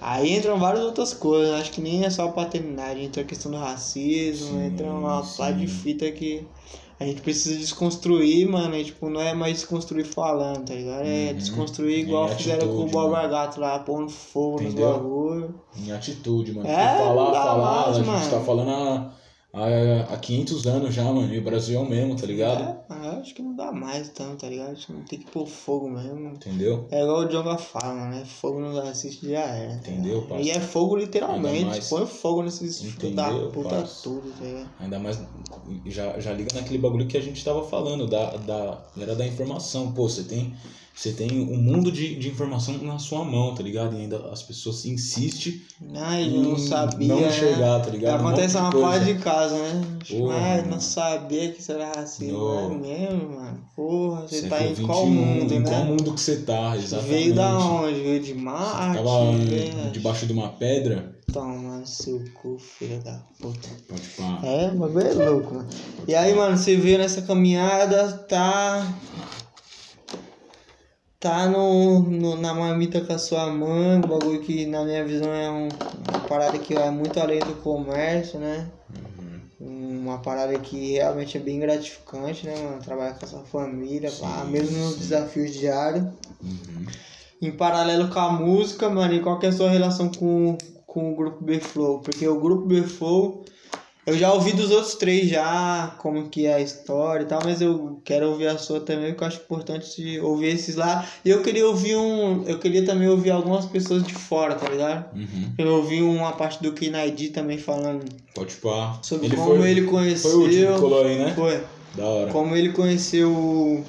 Aí 0.00 0.36
entram 0.36 0.58
várias 0.58 0.84
outras 0.84 1.14
coisas, 1.14 1.54
acho 1.60 1.70
que 1.70 1.80
nem 1.80 2.04
é 2.04 2.10
só 2.10 2.24
a 2.24 2.32
paternidade, 2.32 3.02
entra 3.04 3.22
a 3.22 3.24
questão 3.24 3.52
do 3.52 3.58
racismo, 3.58 4.58
Sim, 4.58 4.66
entra 4.66 4.86
uma 4.86 5.22
sim. 5.22 5.56
de 5.56 5.66
fita 5.68 6.10
que 6.10 6.44
a 6.98 7.04
gente 7.04 7.20
precisa 7.20 7.58
desconstruir, 7.58 8.48
mano, 8.48 8.74
e, 8.76 8.84
tipo, 8.84 9.08
não 9.10 9.20
é 9.20 9.34
mais 9.34 9.54
desconstruir 9.54 10.04
falando, 10.06 10.66
tá 10.66 10.74
ligado? 10.74 11.04
É 11.04 11.28
Uhum. 11.30 11.36
desconstruir 11.36 11.98
igual 12.00 12.28
em 12.30 12.36
fizeram 12.36 12.68
com 12.68 12.82
o 12.84 12.86
Boba. 12.86 13.26
Gato 13.26 13.60
lá, 13.60 13.78
pondo 13.80 14.10
fogo 14.10 14.62
nos 14.62 14.72
Entendeu? 14.72 14.92
bagulho. 14.94 15.54
Em 15.76 15.92
atitude, 15.92 16.52
mano. 16.52 16.66
É, 16.66 16.98
falar, 16.98 17.32
falar, 17.32 17.58
mais, 17.58 17.88
a 17.88 17.92
gente 18.00 18.06
mano. 18.06 18.30
tá 18.30 18.40
falando 18.40 18.70
há, 18.70 19.10
há, 19.56 20.14
há 20.14 20.16
500 20.18 20.66
anos 20.66 20.94
já, 20.94 21.04
mano. 21.04 21.32
E 21.32 21.38
o 21.38 21.42
Brasil 21.42 21.78
é 21.78 21.82
o 21.82 21.88
mesmo, 21.88 22.14
tá 22.16 22.26
ligado? 22.26 22.62
É, 22.90 23.06
eu 23.06 23.20
acho 23.20 23.34
que 23.34 23.42
não 23.42 23.54
dá 23.56 23.72
mais 23.72 24.08
tanto, 24.10 24.40
tá 24.42 24.48
ligado? 24.48 24.72
Acho 24.72 24.86
que 24.86 24.92
não 24.92 25.02
tem 25.02 25.18
que 25.18 25.30
pôr 25.30 25.46
fogo 25.46 25.88
mesmo. 25.90 26.28
Entendeu? 26.28 26.86
É 26.90 27.02
igual 27.02 27.20
o 27.20 27.28
Jonga 27.28 27.56
fala, 27.58 27.94
mano, 27.94 28.14
é 28.20 28.24
fogo 28.24 28.60
nos 28.60 28.76
assiste 28.78 29.28
já 29.28 29.40
era. 29.40 29.70
tá 29.78 29.90
Entendeu, 29.90 30.22
parça? 30.22 30.44
E 30.44 30.50
é 30.50 30.60
fogo 30.60 30.96
literalmente, 30.96 31.64
mais- 31.64 31.88
põe 31.88 32.06
fogo 32.06 32.42
nesses 32.42 32.80
filhos 32.82 33.14
da 33.14 33.30
puta 33.50 33.68
parça? 33.70 34.02
tudo, 34.02 34.30
tá 34.38 34.44
ligado? 34.44 34.68
Ainda 34.80 34.98
mais. 34.98 35.18
Já, 35.86 36.18
já 36.20 36.32
liga 36.32 36.54
naquele 36.54 36.78
bagulho 36.78 37.06
que 37.06 37.16
a 37.16 37.20
gente 37.22 37.44
tava 37.44 37.62
falando, 37.66 38.06
da, 38.06 38.36
da, 38.36 38.84
era 38.98 39.14
da 39.14 39.26
informação. 39.26 39.92
Pô, 39.92 40.08
você 40.08 40.22
tem. 40.22 40.54
Você 40.98 41.12
tem 41.12 41.30
um 41.42 41.58
mundo 41.58 41.92
de, 41.92 42.14
de 42.18 42.26
informação 42.30 42.78
na 42.78 42.98
sua 42.98 43.22
mão, 43.22 43.54
tá 43.54 43.62
ligado? 43.62 43.94
E 43.94 44.00
ainda 44.00 44.16
as 44.32 44.42
pessoas 44.42 44.86
insistem 44.86 45.60
Ai, 45.94 46.24
eu 46.24 46.40
não 46.42 46.52
em 46.54 46.58
sabia. 46.58 47.06
não 47.08 47.20
né? 47.20 47.28
enxergar, 47.28 47.80
tá 47.80 47.90
ligado? 47.90 48.20
Acontece 48.20 48.56
uma 48.56 48.72
parte 48.72 49.04
de 49.04 49.14
casa, 49.16 49.58
né? 49.58 49.84
Tipo, 50.02 50.20
Porra, 50.22 50.36
ai, 50.36 50.56
mano. 50.62 50.70
não 50.70 50.80
sabia 50.80 51.52
que 51.52 51.60
isso 51.60 51.70
era 51.72 51.92
racismo. 51.94 52.38
Não. 52.38 52.72
É 52.72 52.78
mesmo, 52.78 53.28
mano. 53.36 53.60
Porra, 53.76 54.22
você 54.26 54.48
tá 54.48 54.62
em 54.64 54.74
qual 54.76 55.04
21, 55.04 55.14
mundo, 55.22 55.52
Em 55.54 55.58
né? 55.60 55.68
qual 55.70 55.84
mundo 55.84 56.14
que 56.14 56.20
você 56.20 56.36
tá, 56.36 56.74
exatamente. 56.78 57.12
Veio 57.12 57.34
da 57.34 57.58
onde? 57.58 58.00
Veio 58.00 58.22
de 58.22 58.34
Marte? 58.34 58.96
Tava 58.96 59.32
veio- 59.32 59.90
debaixo 59.92 60.24
de 60.26 60.32
uma 60.32 60.48
pedra. 60.48 61.14
Toma 61.30 61.84
seu 61.84 62.24
cu, 62.32 62.56
filho 62.58 62.98
da 63.04 63.20
puta. 63.38 63.68
É, 64.42 64.68
o 64.72 64.76
bagulho 64.78 65.06
é 65.06 65.12
louco, 65.28 65.54
mano. 65.56 65.68
E 66.08 66.14
aí, 66.14 66.34
mano, 66.34 66.56
você 66.56 66.74
vê 66.74 66.96
nessa 66.96 67.20
caminhada, 67.20 68.12
tá. 68.26 68.94
Tá 71.18 71.48
no, 71.48 72.00
no, 72.00 72.36
na 72.36 72.52
marmita 72.52 73.00
com 73.00 73.12
a 73.12 73.18
sua 73.18 73.50
mãe, 73.50 73.96
um 73.96 74.02
bagulho 74.02 74.40
que 74.42 74.66
na 74.66 74.84
minha 74.84 75.02
visão 75.02 75.32
é 75.32 75.50
um, 75.50 75.68
uma 76.10 76.20
parada 76.28 76.58
que 76.58 76.74
é 76.74 76.90
muito 76.90 77.18
além 77.18 77.38
do 77.38 77.54
comércio, 77.56 78.38
né? 78.38 78.70
Uma 79.58 80.18
parada 80.18 80.58
que 80.58 80.92
realmente 80.92 81.38
é 81.38 81.40
bem 81.40 81.58
gratificante, 81.58 82.46
né, 82.46 82.54
mano? 82.62 82.82
Trabalhar 82.82 83.14
com 83.14 83.24
a 83.24 83.28
sua 83.28 83.44
família, 83.44 84.10
pá, 84.12 84.42
Sim, 84.44 84.50
mesmo 84.50 84.78
nos 84.78 84.98
desafios 84.98 85.54
diários. 85.54 86.04
Uhum. 86.42 86.86
Em 87.40 87.50
paralelo 87.50 88.08
com 88.08 88.18
a 88.18 88.32
música, 88.32 88.90
mano, 88.90 89.14
e 89.14 89.20
qual 89.20 89.38
que 89.38 89.46
é 89.46 89.48
a 89.48 89.52
sua 89.52 89.70
relação 89.70 90.10
com, 90.10 90.58
com 90.86 91.12
o 91.12 91.16
grupo 91.16 91.42
B-Flow? 91.42 92.00
Porque 92.00 92.28
o 92.28 92.38
grupo 92.38 92.66
B-Flow, 92.66 93.42
eu 94.06 94.16
já 94.16 94.32
ouvi 94.32 94.52
dos 94.52 94.70
outros 94.70 94.94
três 94.94 95.28
já, 95.28 95.96
como 95.98 96.28
que 96.28 96.46
é 96.46 96.54
a 96.54 96.60
história 96.60 97.24
e 97.24 97.26
tal, 97.26 97.40
mas 97.44 97.60
eu 97.60 98.00
quero 98.04 98.30
ouvir 98.30 98.46
a 98.46 98.56
sua 98.56 98.78
também, 98.78 99.08
porque 99.08 99.24
eu 99.24 99.28
acho 99.28 99.40
importante 99.40 100.20
ouvir 100.20 100.46
esses 100.46 100.76
lá. 100.76 101.04
E 101.24 101.30
eu 101.30 101.42
queria 101.42 101.66
ouvir 101.66 101.96
um. 101.96 102.44
Eu 102.44 102.60
queria 102.60 102.84
também 102.84 103.08
ouvir 103.08 103.32
algumas 103.32 103.66
pessoas 103.66 104.04
de 104.04 104.14
fora, 104.14 104.54
tá 104.54 104.68
ligado? 104.68 105.12
Uhum. 105.16 105.52
Eu 105.58 105.74
ouvi 105.74 106.00
uma 106.02 106.30
parte 106.32 106.62
do 106.62 106.72
Kinaidi 106.72 107.30
também 107.30 107.58
falando 107.58 108.04
Pode 108.32 108.54
pá. 108.56 108.96
sobre 109.02 109.28
como 109.30 109.56
foi, 109.56 109.70
ele 109.70 109.82
Foi 109.82 109.90
conheceu. 109.90 110.38
o 110.38 110.42
último 110.42 110.78
colou 110.78 111.04
aí, 111.04 111.18
né? 111.18 111.34
Foi. 111.34 111.64
Da 111.96 112.04
hora. 112.04 112.30
Como 112.30 112.54
ele 112.54 112.72
conheceu 112.72 113.32
o, 113.32 113.84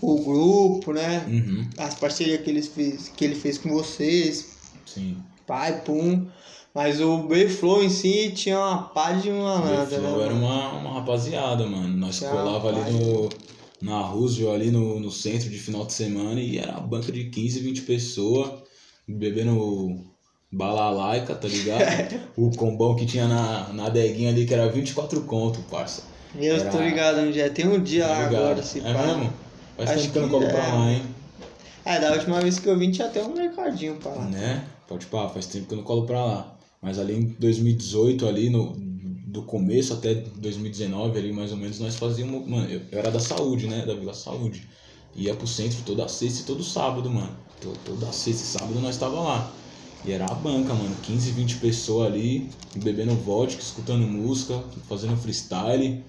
o 0.00 0.24
grupo, 0.24 0.94
né? 0.94 1.22
Uhum. 1.28 1.68
As 1.76 1.94
parcerias 1.96 2.40
que 2.40 2.48
ele 2.48 2.62
fez, 2.62 3.12
que 3.14 3.24
ele 3.26 3.34
fez 3.34 3.58
com 3.58 3.68
vocês, 3.68 4.56
Sim. 4.86 5.18
pai, 5.46 5.82
pum. 5.82 6.26
Mas 6.74 7.00
o 7.00 7.18
B-Flow 7.24 7.82
em 7.82 7.88
si 7.88 8.30
tinha 8.34 8.58
uma 8.58 8.82
pá 8.82 9.12
de 9.12 9.28
uma 9.28 9.58
nada, 9.58 9.98
né? 9.98 10.22
Era 10.24 10.32
uma, 10.34 10.68
uma 10.72 10.92
rapaziada, 11.00 11.66
mano. 11.66 11.88
Nós 11.96 12.18
Tinha 12.18 12.30
colava 12.30 12.68
ali 12.68 12.92
no, 12.92 13.28
na 13.82 14.00
Roosevelt, 14.00 14.54
ali 14.54 14.70
no, 14.70 15.00
no 15.00 15.10
centro 15.10 15.48
de 15.50 15.58
final 15.58 15.84
de 15.84 15.92
semana, 15.92 16.40
e 16.40 16.58
era 16.58 16.72
uma 16.72 16.80
banca 16.82 17.10
de 17.10 17.24
15, 17.24 17.58
20 17.60 17.82
pessoas, 17.82 18.52
bebendo 19.06 20.04
balalaica, 20.52 21.34
tá 21.34 21.48
ligado? 21.48 22.20
o 22.36 22.50
combão 22.56 22.94
que 22.94 23.04
tinha 23.04 23.26
na, 23.26 23.72
na 23.72 23.86
adeguinha 23.86 24.30
ali, 24.30 24.46
que 24.46 24.54
era 24.54 24.68
24 24.68 25.22
conto, 25.22 25.60
parça. 25.70 26.02
Eu 26.36 26.54
Era- 26.54 26.70
tô 26.70 26.78
ligado 26.78 27.18
onde 27.20 27.40
é. 27.40 27.48
Tem 27.48 27.66
um 27.66 27.82
dia 27.82 28.06
lá 28.06 28.14
Tá 28.14 28.24
ligado? 28.28 28.42
agora, 28.44 28.62
se 28.62 28.78
É 28.78 28.94
pá. 28.94 29.06
mesmo? 29.08 29.32
Faz 29.76 29.90
Acho 29.90 30.00
tempo 30.02 30.12
que 30.12 30.18
eu 30.18 30.22
não 30.22 30.28
que 30.28 30.34
colo 30.36 30.44
é. 30.46 30.52
pra 30.52 30.74
lá, 30.74 30.92
hein? 30.92 31.02
É, 31.84 31.98
da 31.98 32.12
última 32.12 32.40
vez 32.40 32.58
que 32.60 32.68
eu 32.68 32.78
vim 32.78 32.90
tinha 32.92 33.08
até 33.08 33.20
um 33.22 33.34
mercadinho 33.34 33.96
pra 33.96 34.12
lá. 34.12 34.24
Né? 34.26 34.64
Pode 34.86 35.06
pá, 35.06 35.28
faz 35.28 35.46
tempo 35.46 35.66
que 35.66 35.72
eu 35.74 35.78
não 35.78 35.84
colo 35.84 36.06
pra 36.06 36.24
lá. 36.24 36.56
Mas 36.82 36.98
ali 36.98 37.14
em 37.14 37.26
2018, 37.38 38.26
ali 38.26 38.48
no, 38.50 38.74
do 39.26 39.42
começo 39.42 39.92
até 39.92 40.14
2019, 40.14 41.18
ali 41.18 41.32
mais 41.32 41.50
ou 41.52 41.56
menos, 41.58 41.78
nós 41.78 41.96
fazíamos. 41.96 42.48
Mano, 42.48 42.68
eu, 42.70 42.80
eu 42.90 42.98
era 42.98 43.10
da 43.10 43.20
saúde, 43.20 43.66
né? 43.66 43.84
Da 43.86 43.94
Vila 43.94 44.14
Saúde. 44.14 44.66
Ia 45.14 45.34
pro 45.34 45.46
centro 45.46 45.78
toda 45.84 46.06
sexta 46.08 46.42
e 46.42 46.44
todo 46.44 46.62
sábado, 46.62 47.10
mano. 47.10 47.36
To- 47.60 47.74
Toda 47.84 48.10
sexta 48.12 48.42
e 48.42 48.46
sábado 48.46 48.80
nós 48.80 48.96
tava 48.96 49.20
lá. 49.20 49.52
E 50.04 50.12
era 50.12 50.24
a 50.24 50.34
banca, 50.34 50.72
mano. 50.72 50.94
15, 51.02 51.30
20 51.32 51.56
pessoas 51.56 52.06
ali, 52.12 52.48
bebendo 52.76 53.14
vodka, 53.14 53.60
escutando 53.60 54.06
música, 54.06 54.62
fazendo 54.88 55.16
freestyle. 55.16 56.02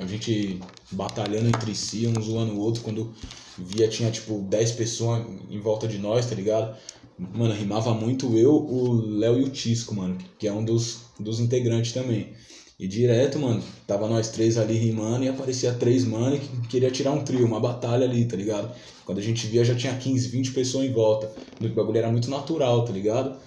A 0.00 0.06
gente 0.06 0.58
batalhando 0.90 1.46
entre 1.48 1.72
si, 1.74 2.06
um 2.08 2.20
zoando 2.20 2.54
o 2.54 2.58
outro. 2.58 2.82
Quando 2.82 3.14
via, 3.56 3.88
tinha 3.88 4.10
tipo 4.10 4.40
10 4.40 4.72
pessoas 4.72 5.24
em 5.48 5.60
volta 5.60 5.86
de 5.86 5.98
nós, 5.98 6.26
tá 6.26 6.34
ligado? 6.34 6.76
Mano, 7.18 7.54
rimava 7.54 7.94
muito 7.94 8.36
eu, 8.36 8.52
o 8.52 8.92
Léo 8.92 9.40
e 9.40 9.44
o 9.44 9.48
Tisco, 9.48 9.94
mano, 9.94 10.18
que 10.38 10.46
é 10.46 10.52
um 10.52 10.64
dos, 10.64 11.00
dos 11.18 11.40
integrantes 11.40 11.92
também. 11.92 12.34
E 12.78 12.86
direto, 12.86 13.38
mano, 13.38 13.62
tava 13.86 14.06
nós 14.06 14.28
três 14.28 14.58
ali 14.58 14.74
rimando 14.74 15.24
e 15.24 15.28
aparecia 15.28 15.72
três 15.72 16.04
mano 16.04 16.38
que 16.38 16.68
queria 16.68 16.90
tirar 16.90 17.12
um 17.12 17.24
trio, 17.24 17.46
uma 17.46 17.58
batalha 17.58 18.04
ali, 18.04 18.26
tá 18.26 18.36
ligado? 18.36 18.70
Quando 19.06 19.16
a 19.18 19.22
gente 19.22 19.46
via 19.46 19.64
já 19.64 19.74
tinha 19.74 19.96
15, 19.96 20.28
20 20.28 20.50
pessoas 20.52 20.84
em 20.84 20.92
volta. 20.92 21.32
O 21.58 21.68
bagulho 21.68 21.96
era 21.96 22.12
muito 22.12 22.28
natural, 22.28 22.84
tá 22.84 22.92
ligado? 22.92 23.38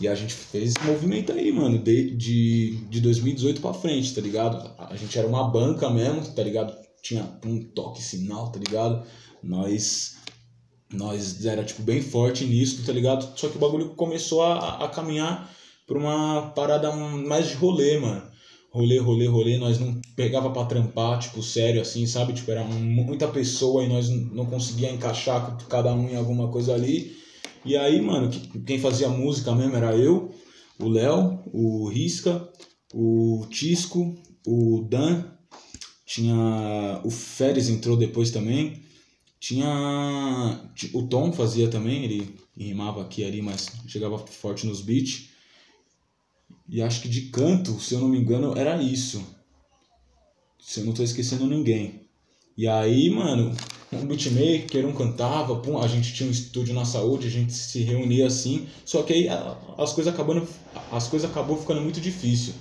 E 0.00 0.08
a 0.08 0.14
gente 0.16 0.34
fez 0.34 0.70
esse 0.70 0.84
movimento 0.84 1.30
aí, 1.30 1.52
mano, 1.52 1.78
de, 1.78 2.10
de, 2.16 2.76
de 2.90 3.00
2018 3.00 3.60
pra 3.60 3.72
frente, 3.72 4.12
tá 4.12 4.20
ligado? 4.20 4.72
A 4.76 4.96
gente 4.96 5.16
era 5.16 5.28
uma 5.28 5.48
banca 5.48 5.88
mesmo, 5.88 6.22
tá 6.32 6.42
ligado? 6.42 6.74
Tinha 7.00 7.38
um 7.46 7.62
toque 7.62 8.02
sinal, 8.02 8.50
tá 8.50 8.58
ligado? 8.58 9.06
Nós 9.40 10.16
nós 10.94 11.44
era 11.44 11.64
tipo 11.64 11.82
bem 11.82 12.00
forte 12.00 12.44
nisso, 12.44 12.84
tá 12.84 12.92
ligado? 12.92 13.38
Só 13.38 13.48
que 13.48 13.56
o 13.56 13.60
bagulho 13.60 13.90
começou 13.90 14.42
a, 14.42 14.84
a 14.84 14.88
caminhar 14.88 15.50
pra 15.86 15.98
uma 15.98 16.52
parada 16.54 16.92
mais 16.92 17.48
de 17.48 17.54
rolê, 17.54 17.98
mano. 17.98 18.22
Rolê, 18.70 18.98
rolê, 18.98 19.26
rolê, 19.26 19.56
nós 19.56 19.78
não 19.78 20.00
pegava 20.16 20.50
pra 20.50 20.64
trampar, 20.64 21.20
tipo, 21.20 21.40
sério 21.42 21.80
assim, 21.80 22.06
sabe? 22.06 22.32
Tipo, 22.32 22.50
era 22.50 22.64
muita 22.64 23.28
pessoa 23.28 23.84
e 23.84 23.88
nós 23.88 24.08
não 24.08 24.46
conseguia 24.46 24.90
encaixar 24.90 25.56
cada 25.68 25.94
um 25.94 26.08
em 26.08 26.16
alguma 26.16 26.48
coisa 26.48 26.74
ali. 26.74 27.16
E 27.64 27.76
aí, 27.76 28.00
mano, 28.00 28.30
quem 28.66 28.78
fazia 28.78 29.08
música 29.08 29.54
mesmo 29.54 29.76
era 29.76 29.96
eu, 29.96 30.34
o 30.78 30.88
Léo, 30.88 31.40
o 31.52 31.88
Risca, 31.88 32.48
o 32.92 33.46
Tisco, 33.48 34.16
o 34.46 34.86
Dan, 34.88 35.24
tinha 36.04 37.00
o 37.04 37.10
Férez 37.10 37.68
entrou 37.68 37.96
depois 37.96 38.30
também. 38.30 38.83
Tinha 39.44 40.58
o 40.94 41.02
Tom 41.02 41.30
fazia 41.30 41.68
também, 41.68 42.02
ele 42.02 42.34
rimava 42.56 43.02
aqui 43.02 43.20
e 43.20 43.24
ali, 43.26 43.42
mas 43.42 43.70
chegava 43.86 44.16
forte 44.16 44.66
nos 44.66 44.80
beats. 44.80 45.28
E 46.66 46.80
acho 46.80 47.02
que 47.02 47.10
de 47.10 47.28
canto, 47.28 47.78
se 47.78 47.92
eu 47.92 48.00
não 48.00 48.08
me 48.08 48.18
engano, 48.18 48.56
era 48.56 48.82
isso. 48.82 49.22
Se 50.58 50.80
eu 50.80 50.86
não 50.86 50.94
tô 50.94 51.02
esquecendo 51.02 51.46
ninguém. 51.46 52.08
E 52.56 52.66
aí, 52.66 53.10
mano, 53.10 53.54
um 53.92 54.06
beatmaker, 54.06 54.86
um 54.86 54.94
cantava, 54.94 55.56
pum, 55.56 55.76
a 55.76 55.88
gente 55.88 56.14
tinha 56.14 56.26
um 56.26 56.32
estúdio 56.32 56.74
na 56.74 56.86
saúde, 56.86 57.26
a 57.26 57.30
gente 57.30 57.52
se 57.52 57.82
reunia 57.82 58.28
assim. 58.28 58.66
Só 58.82 59.02
que 59.02 59.12
aí 59.12 59.28
as 59.76 59.92
coisas 59.92 60.14
acabando, 60.14 60.48
as 60.90 61.06
coisas 61.06 61.30
acabou 61.30 61.58
ficando 61.58 61.82
muito 61.82 62.00
difícil. 62.00 62.54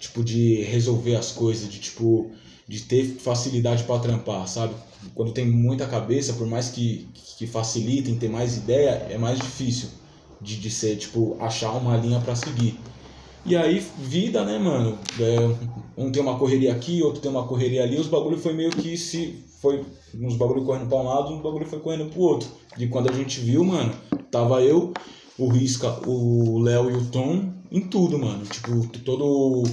Tipo, 0.00 0.24
de 0.24 0.62
resolver 0.62 1.14
as 1.14 1.30
coisas, 1.30 1.70
de 1.70 1.78
tipo, 1.78 2.32
de 2.70 2.82
ter 2.82 3.04
facilidade 3.04 3.82
para 3.82 3.98
trampar, 3.98 4.46
sabe? 4.46 4.72
Quando 5.12 5.32
tem 5.32 5.44
muita 5.44 5.88
cabeça, 5.88 6.34
por 6.34 6.46
mais 6.46 6.68
que, 6.68 7.08
que 7.36 7.44
facilitem, 7.44 8.14
ter 8.14 8.28
mais 8.28 8.56
ideia, 8.58 9.08
é 9.10 9.18
mais 9.18 9.40
difícil 9.40 9.88
de, 10.40 10.56
de 10.56 10.70
ser, 10.70 10.94
tipo, 10.94 11.36
achar 11.40 11.72
uma 11.72 11.96
linha 11.96 12.20
para 12.20 12.36
seguir. 12.36 12.78
E 13.44 13.56
aí, 13.56 13.84
vida, 13.98 14.44
né, 14.44 14.56
mano? 14.56 14.96
É, 15.18 16.00
um 16.00 16.12
tem 16.12 16.22
uma 16.22 16.38
correria 16.38 16.70
aqui, 16.70 17.02
outro 17.02 17.20
tem 17.20 17.28
uma 17.28 17.44
correria 17.44 17.82
ali, 17.82 17.98
os 17.98 18.06
bagulho 18.06 18.38
foi 18.38 18.52
meio 18.52 18.70
que 18.70 18.96
se. 18.96 19.44
Foi 19.60 19.84
uns 20.14 20.36
bagulho 20.36 20.64
correndo 20.64 20.88
pra 20.88 20.98
um 20.98 21.02
lado, 21.02 21.34
uns 21.34 21.42
bagulho 21.42 21.66
foi 21.66 21.80
correndo 21.80 22.08
pro 22.08 22.20
outro. 22.20 22.48
E 22.78 22.86
quando 22.86 23.10
a 23.10 23.12
gente 23.12 23.40
viu, 23.40 23.64
mano, 23.64 23.92
tava 24.30 24.62
eu, 24.62 24.94
o 25.36 25.48
Risca, 25.48 26.08
o 26.08 26.60
Léo 26.60 26.88
e 26.88 26.94
o 26.94 27.04
Tom 27.06 27.52
em 27.72 27.80
tudo, 27.80 28.16
mano. 28.16 28.44
Tipo, 28.44 28.86
todo. 29.00 29.64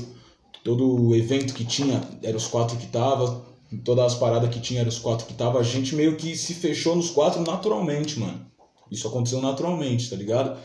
Todo 0.67 1.15
evento 1.15 1.53
que 1.53 1.63
tinha, 1.63 2.01
eram 2.21 2.35
os 2.35 2.45
quatro 2.45 2.75
que 2.75 2.87
tava, 2.87 3.41
todas 3.85 4.13
as 4.13 4.15
paradas 4.15 4.49
que 4.49 4.59
tinha, 4.59 4.81
eram 4.81 4.89
os 4.89 4.99
quatro 4.99 5.25
que 5.25 5.33
tava, 5.33 5.59
a 5.59 5.63
gente 5.63 5.95
meio 5.95 6.17
que 6.17 6.35
se 6.35 6.53
fechou 6.53 6.93
nos 6.93 7.09
quatro 7.09 7.41
naturalmente, 7.41 8.19
mano. 8.19 8.45
Isso 8.91 9.07
aconteceu 9.07 9.41
naturalmente, 9.41 10.09
tá 10.09 10.17
ligado? 10.17 10.59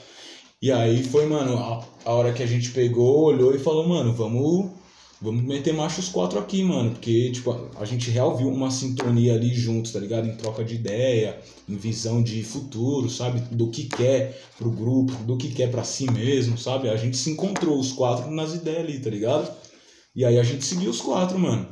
E 0.61 0.72
aí 0.72 1.05
foi, 1.05 1.26
mano, 1.26 1.57
a, 1.57 1.84
a 2.05 2.12
hora 2.14 2.32
que 2.32 2.42
a 2.42 2.46
gente 2.46 2.72
pegou, 2.72 3.26
olhou 3.26 3.55
e 3.55 3.61
falou, 3.61 3.86
mano, 3.86 4.12
vamos 4.12 4.72
vamos 5.20 5.44
meter 5.44 5.72
macho 5.72 6.00
os 6.00 6.09
quatro 6.09 6.36
aqui, 6.36 6.64
mano. 6.64 6.90
Porque, 6.90 7.30
tipo, 7.30 7.57
a 7.78 7.84
gente 7.84 8.11
real 8.11 8.36
viu 8.36 8.48
uma 8.48 8.72
sintonia 8.72 9.34
ali 9.34 9.55
juntos, 9.55 9.92
tá 9.92 10.00
ligado? 10.00 10.28
Em 10.28 10.34
troca 10.34 10.64
de 10.64 10.74
ideia, 10.74 11.38
em 11.68 11.76
visão 11.76 12.20
de 12.20 12.42
futuro, 12.42 13.09
sabe? 13.09 13.40
Do 13.55 13.70
que 13.70 13.84
quer 13.84 14.36
pro 14.59 14.68
grupo, 14.68 15.12
do 15.22 15.36
que 15.36 15.55
quer 15.55 15.70
para 15.70 15.84
si 15.84 16.11
mesmo, 16.11 16.59
sabe? 16.59 16.88
A 16.88 16.96
gente 16.96 17.16
se 17.16 17.30
encontrou 17.30 17.78
os 17.78 17.92
quatro 17.92 18.28
nas 18.32 18.53
ideias 18.53 18.80
ali, 18.80 18.98
tá 18.98 19.11
ligado? 19.11 19.72
E 20.15 20.25
aí 20.25 20.39
a 20.39 20.43
gente 20.43 20.65
seguiu 20.65 20.91
os 20.91 21.01
quatro, 21.01 21.39
mano. 21.39 21.67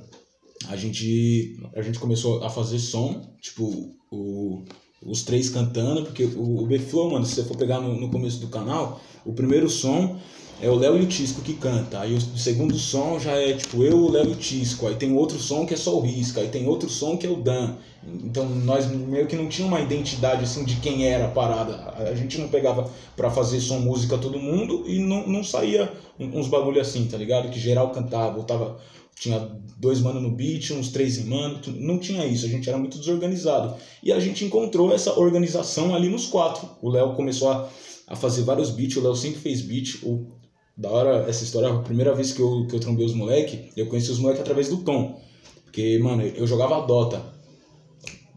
A 0.68 0.76
gente, 0.76 1.56
a 1.74 1.82
gente 1.82 1.98
começou 1.98 2.44
a 2.44 2.50
fazer 2.50 2.78
som, 2.78 3.34
tipo, 3.40 3.94
o, 4.10 4.64
os 5.02 5.22
três 5.22 5.48
cantando, 5.50 6.04
porque 6.04 6.24
o, 6.24 6.62
o 6.62 6.66
B-Flow, 6.66 7.10
mano, 7.10 7.24
se 7.24 7.34
você 7.34 7.44
for 7.44 7.56
pegar 7.56 7.80
no, 7.80 7.98
no 7.98 8.10
começo 8.10 8.38
do 8.40 8.48
canal, 8.48 9.00
o 9.24 9.32
primeiro 9.32 9.68
som 9.68 10.18
é 10.62 10.68
o 10.68 10.74
Léo 10.74 10.98
e 10.98 11.02
o 11.02 11.06
Tisco 11.06 11.40
que 11.40 11.54
canta. 11.54 12.00
Aí 12.00 12.14
o 12.14 12.20
segundo 12.20 12.76
som 12.76 13.18
já 13.18 13.32
é 13.32 13.54
tipo 13.54 13.82
eu, 13.82 13.96
o 13.96 14.10
Léo 14.10 14.28
e 14.28 14.32
o 14.32 14.36
Tisco. 14.36 14.86
Aí 14.86 14.94
tem 14.94 15.12
outro 15.16 15.38
som 15.38 15.64
que 15.64 15.74
é 15.74 15.76
só 15.76 15.96
o 15.96 16.00
Risca. 16.00 16.40
Aí 16.40 16.48
tem 16.48 16.68
outro 16.68 16.88
som 16.88 17.16
que 17.16 17.26
é 17.26 17.30
o 17.30 17.36
Dan. 17.36 17.76
Então 18.24 18.48
nós 18.48 18.86
meio 18.86 19.26
que 19.26 19.36
não 19.36 19.48
tinha 19.48 19.66
uma 19.66 19.80
identidade 19.80 20.44
assim 20.44 20.64
de 20.64 20.76
quem 20.76 21.06
era 21.06 21.26
a 21.26 21.30
parada. 21.30 21.94
A 21.96 22.14
gente 22.14 22.38
não 22.38 22.48
pegava 22.48 22.90
para 23.16 23.30
fazer 23.30 23.60
som 23.60 23.78
música 23.78 24.18
todo 24.18 24.38
mundo 24.38 24.84
e 24.86 24.98
não, 24.98 25.26
não 25.26 25.42
saía 25.42 25.90
uns 26.18 26.48
bagulho 26.48 26.80
assim, 26.80 27.06
tá 27.06 27.16
ligado? 27.16 27.50
Que 27.50 27.58
geral 27.58 27.90
cantava, 27.90 28.36
ou 28.36 28.44
tava 28.44 28.78
tinha 29.20 29.50
dois 29.76 30.00
manos 30.00 30.22
no 30.22 30.30
beat, 30.30 30.70
uns 30.70 30.90
três 30.90 31.18
em 31.18 31.24
mano, 31.24 31.60
não 31.76 31.98
tinha 31.98 32.24
isso, 32.24 32.46
a 32.46 32.48
gente 32.48 32.66
era 32.66 32.78
muito 32.78 32.98
desorganizado. 32.98 33.74
E 34.02 34.10
a 34.10 34.18
gente 34.18 34.46
encontrou 34.46 34.94
essa 34.94 35.18
organização 35.18 35.94
ali 35.94 36.08
nos 36.08 36.26
quatro. 36.26 36.66
O 36.80 36.88
Léo 36.88 37.14
começou 37.14 37.50
a, 37.50 37.68
a 38.06 38.16
fazer 38.16 38.44
vários 38.44 38.70
beats, 38.70 38.96
o 38.96 39.02
Léo 39.02 39.14
sempre 39.14 39.40
fez 39.40 39.60
beat. 39.60 40.02
O, 40.02 40.39
da 40.80 40.88
hora, 40.88 41.28
essa 41.28 41.44
história, 41.44 41.68
a 41.68 41.78
primeira 41.80 42.14
vez 42.14 42.32
que 42.32 42.40
eu, 42.40 42.66
que 42.66 42.74
eu 42.74 42.80
trombei 42.80 43.04
os 43.04 43.12
moleque, 43.12 43.70
eu 43.76 43.86
conheci 43.86 44.10
os 44.10 44.18
moleques 44.18 44.40
através 44.40 44.70
do 44.70 44.78
Tom. 44.78 45.20
Porque, 45.62 45.98
mano, 45.98 46.22
eu 46.22 46.46
jogava 46.46 46.86
Dota. 46.86 47.22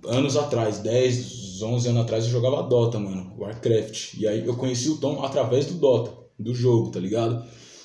Anos 0.05 0.35
atrás, 0.35 0.79
10, 0.79 1.61
11 1.63 1.87
anos 1.87 2.01
atrás, 2.01 2.25
eu 2.25 2.31
jogava 2.31 2.61
Dota, 2.63 2.99
mano, 2.99 3.31
Warcraft. 3.39 4.15
E 4.15 4.27
aí 4.27 4.45
eu 4.45 4.57
conheci 4.57 4.89
o 4.89 4.97
Tom 4.97 5.23
através 5.23 5.67
do 5.67 5.75
Dota, 5.75 6.11
do 6.37 6.53
jogo, 6.53 6.91
tá 6.91 6.99
ligado? 6.99 7.41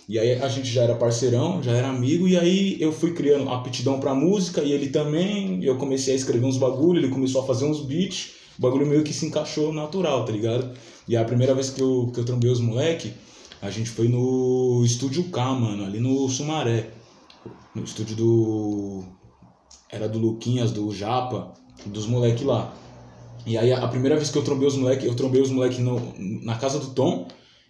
E 0.08 0.18
aí 0.18 0.32
a 0.32 0.48
gente 0.48 0.66
já 0.66 0.82
era 0.82 0.96
parceirão, 0.96 1.62
já 1.62 1.70
era 1.70 1.88
amigo, 1.88 2.26
e 2.26 2.36
aí 2.36 2.76
eu 2.80 2.90
fui 2.90 3.12
criando 3.12 3.48
aptidão 3.50 4.00
pra 4.00 4.12
música, 4.12 4.60
e 4.62 4.72
ele 4.72 4.88
também, 4.88 5.62
eu 5.62 5.76
comecei 5.76 6.14
a 6.14 6.16
escrever 6.16 6.44
uns 6.44 6.56
bagulho, 6.56 6.98
ele 6.98 7.10
começou 7.10 7.42
a 7.42 7.46
fazer 7.46 7.64
uns 7.64 7.82
beats, 7.82 8.30
o 8.58 8.62
bagulho 8.62 8.86
meio 8.86 9.04
que 9.04 9.12
se 9.12 9.24
encaixou 9.24 9.72
natural, 9.72 10.24
tá 10.24 10.32
ligado? 10.32 10.68
E 11.06 11.16
a 11.16 11.24
primeira 11.24 11.54
vez 11.54 11.70
que 11.70 11.80
eu, 11.80 12.10
que 12.12 12.18
eu 12.18 12.24
trombei 12.24 12.50
os 12.50 12.58
moleque, 12.58 13.12
a 13.60 13.70
gente 13.70 13.90
foi 13.90 14.08
no 14.08 14.82
Estúdio 14.84 15.24
K, 15.24 15.54
mano, 15.54 15.84
ali 15.84 16.00
no 16.00 16.28
Sumaré. 16.28 16.90
No 17.74 17.84
estúdio 17.84 18.16
do. 18.16 19.04
Era 19.90 20.08
do 20.08 20.18
Luquinhas, 20.18 20.72
do 20.72 20.92
Japa, 20.92 21.54
dos 21.86 22.06
moleque 22.06 22.44
lá. 22.44 22.74
E 23.46 23.56
aí 23.56 23.72
a 23.72 23.86
primeira 23.88 24.16
vez 24.16 24.30
que 24.30 24.36
eu 24.36 24.44
trombei 24.44 24.68
os 24.68 24.76
moleque, 24.76 25.06
eu 25.06 25.14
trombei 25.14 25.40
os 25.40 25.50
moleque 25.50 25.80
no, 25.80 26.12
na 26.18 26.56
casa 26.56 26.78
do 26.78 26.90
Tom, 26.90 27.26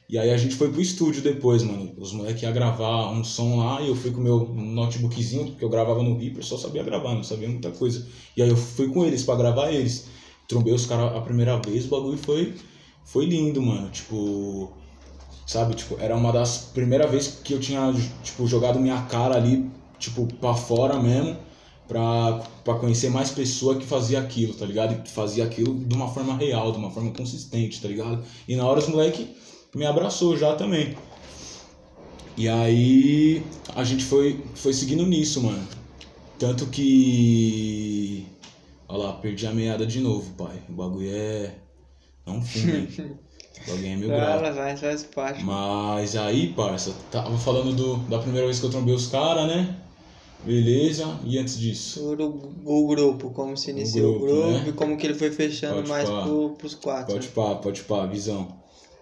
e 0.09 0.19
aí 0.19 0.31
a 0.31 0.37
gente 0.37 0.55
foi 0.55 0.71
pro 0.73 0.81
estúdio 0.81 1.23
depois, 1.23 1.63
mano. 1.63 1.93
Os 1.99 2.13
moleques 2.13 2.43
iam 2.43 2.53
gravar 2.53 3.13
um 3.13 3.23
som 3.23 3.59
lá 3.59 3.81
e 3.83 3.89
eu 3.89 3.95
fui 3.95 4.11
com 4.11 4.21
o 4.21 4.25
meu 4.25 4.49
notebookzinho, 4.55 5.47
porque 5.49 5.65
eu 5.65 5.69
gravava 5.69 6.03
no 6.03 6.17
Reaper, 6.17 6.45
só 6.45 6.57
sabia 6.57 6.83
gravar, 6.83 7.15
não 7.15 7.23
sabia 7.23 7.49
muita 7.49 7.71
coisa. 7.71 8.07
E 8.37 8.43
aí 8.43 8.49
eu 8.49 8.57
fui 8.57 8.89
com 8.89 9.05
eles 9.05 9.23
para 9.23 9.37
gravar 9.37 9.71
eles. 9.71 10.09
Trombei 10.49 10.73
os 10.73 10.87
caras 10.87 11.15
a 11.15 11.21
primeira 11.21 11.59
vez, 11.59 11.85
o 11.85 11.89
bagulho 11.89 12.17
foi, 12.17 12.55
foi 13.05 13.27
lindo, 13.27 13.61
mano. 13.61 13.91
Tipo, 13.91 14.73
sabe, 15.49 15.75
tipo, 15.75 15.97
era 15.99 16.15
uma 16.15 16.31
das 16.31 16.59
primeiras 16.75 17.11
vezes 17.11 17.41
que 17.43 17.55
eu 17.55 17.59
tinha, 17.59 17.91
tipo, 18.23 18.47
jogado 18.47 18.79
minha 18.79 19.01
cara 19.05 19.35
ali, 19.35 19.69
tipo, 19.99 20.27
pra 20.35 20.53
fora 20.53 21.01
mesmo, 21.01 21.39
pra, 21.89 22.43
pra 22.63 22.75
conhecer 22.75 23.09
mais 23.09 23.31
pessoa 23.31 23.77
que 23.77 23.87
fazia 23.87 24.21
aquilo, 24.21 24.53
tá 24.53 24.67
ligado? 24.67 25.03
E 25.03 25.09
fazia 25.09 25.45
aquilo 25.45 25.75
de 25.75 25.95
uma 25.95 26.07
forma 26.07 26.37
real, 26.37 26.71
de 26.71 26.77
uma 26.77 26.91
forma 26.91 27.13
consistente, 27.13 27.81
tá 27.81 27.89
ligado? 27.89 28.23
E 28.47 28.55
na 28.57 28.67
hora 28.67 28.79
os 28.79 28.89
moleques 28.89 29.27
me 29.75 29.87
abraçou 29.87 30.37
já 30.37 30.55
também. 30.55 30.95
E 32.37 32.47
aí 32.47 33.43
a 33.75 33.83
gente 33.85 34.05
foi, 34.05 34.45
foi 34.55 34.75
seguindo 34.75 35.07
nisso, 35.07 35.43
mano. 35.43 35.67
Tanto 36.39 36.67
que. 36.67 38.27
Olha 38.87 39.05
lá, 39.05 39.13
perdi 39.15 39.47
a 39.47 39.53
meada 39.53 39.87
de 39.87 40.01
novo, 40.01 40.31
pai. 40.35 40.63
O 40.69 40.73
bagulho 40.73 41.11
é. 41.11 41.55
É 42.27 42.31
um 42.31 42.43
filme. 42.43 43.19
bagulho 43.67 43.87
é 43.87 43.97
meio 43.97 44.09
grave. 44.09 44.51
Mas 44.61 44.81
faz 44.81 45.05
parte. 45.05 45.45
Mas 45.45 46.17
aí, 46.17 46.49
parça, 46.49 46.95
tava 47.11 47.37
falando 47.39 47.75
do, 47.75 47.97
da 48.09 48.19
primeira 48.19 48.47
vez 48.47 48.61
que 48.61 48.67
eu 48.67 48.71
trombei 48.71 48.95
os 48.95 49.07
caras, 49.09 49.47
né? 49.47 49.77
Beleza, 50.45 51.19
e 51.25 51.37
antes 51.37 51.59
disso? 51.59 52.15
O, 52.65 52.85
o 52.85 52.87
grupo, 52.87 53.31
como 53.31 53.57
se 53.57 53.71
iniciou 53.71 54.17
o 54.17 54.19
grupo, 54.21 54.35
o 54.35 54.43
grupo 54.43 54.59
né? 54.59 54.65
e 54.69 54.73
como 54.73 54.97
que 54.97 55.07
ele 55.07 55.15
foi 55.15 55.31
fechando 55.33 55.77
pode 55.77 55.89
mais 55.89 56.09
pro, 56.09 56.51
pros 56.51 56.75
quatro. 56.75 57.13
Pode 57.13 57.27
né? 57.27 57.33
pá, 57.35 57.55
pode 57.57 57.83
pá, 57.83 58.07
visão. 58.07 58.57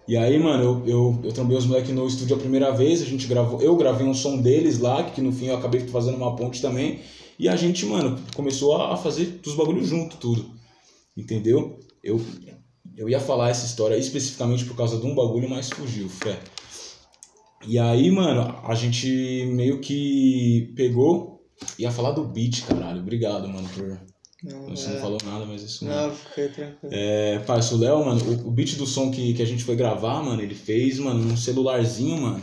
E 0.07 0.15
aí, 0.15 0.39
mano, 0.39 0.63
eu, 0.63 0.87
eu, 0.87 1.19
eu 1.25 1.33
trombei 1.33 1.57
os 1.57 1.65
moleques 1.65 1.91
no 1.91 2.07
estúdio 2.07 2.35
a 2.35 2.39
primeira 2.39 2.71
vez, 2.71 3.01
a 3.01 3.05
gente 3.05 3.27
gravou, 3.27 3.61
eu 3.61 3.75
gravei 3.75 4.07
um 4.07 4.13
som 4.13 4.37
deles 4.37 4.79
lá, 4.79 5.03
que 5.03 5.21
no 5.21 5.31
fim 5.31 5.47
eu 5.47 5.57
acabei 5.57 5.81
fazendo 5.81 6.15
uma 6.15 6.35
ponte 6.35 6.61
também. 6.61 7.01
E 7.37 7.47
a 7.47 7.55
gente, 7.55 7.85
mano, 7.85 8.17
começou 8.35 8.81
a 8.81 8.97
fazer 8.97 9.39
os 9.45 9.53
bagulhos 9.53 9.87
junto, 9.87 10.17
tudo. 10.17 10.49
Entendeu? 11.15 11.79
Eu, 12.03 12.19
eu 12.97 13.07
ia 13.07 13.19
falar 13.19 13.49
essa 13.49 13.65
história 13.65 13.95
especificamente 13.95 14.65
por 14.65 14.75
causa 14.75 14.97
de 14.97 15.05
um 15.05 15.13
bagulho, 15.15 15.49
mas 15.49 15.69
fugiu, 15.69 16.09
fé. 16.09 16.39
E 17.67 17.77
aí, 17.79 18.09
mano, 18.11 18.55
a 18.63 18.73
gente 18.75 19.45
meio 19.53 19.79
que 19.79 20.73
pegou. 20.75 21.37
Ia 21.79 21.91
falar 21.91 22.11
do 22.11 22.23
beat, 22.23 22.63
caralho. 22.65 22.99
Obrigado, 23.01 23.47
mano, 23.47 23.67
por. 23.69 23.99
Não, 24.43 24.69
Você 24.69 24.89
é. 24.89 24.93
não 24.93 25.01
falou 25.01 25.17
nada, 25.25 25.45
mas 25.47 25.63
isso 25.63 25.83
Não, 25.83 26.11
fiquei 26.11 26.47
tranquilo. 26.49 26.93
É, 26.93 27.39
parça, 27.39 27.73
o 27.73 27.77
Léo, 27.79 28.05
mano, 28.05 28.21
o, 28.23 28.47
o 28.49 28.51
beat 28.51 28.75
do 28.75 28.85
som 28.85 29.09
que, 29.09 29.33
que 29.33 29.41
a 29.41 29.45
gente 29.45 29.63
foi 29.63 29.75
gravar, 29.75 30.21
mano, 30.23 30.39
ele 30.41 30.53
fez, 30.53 30.99
mano, 30.99 31.23
num 31.23 31.35
celularzinho, 31.35 32.21
mano. 32.21 32.41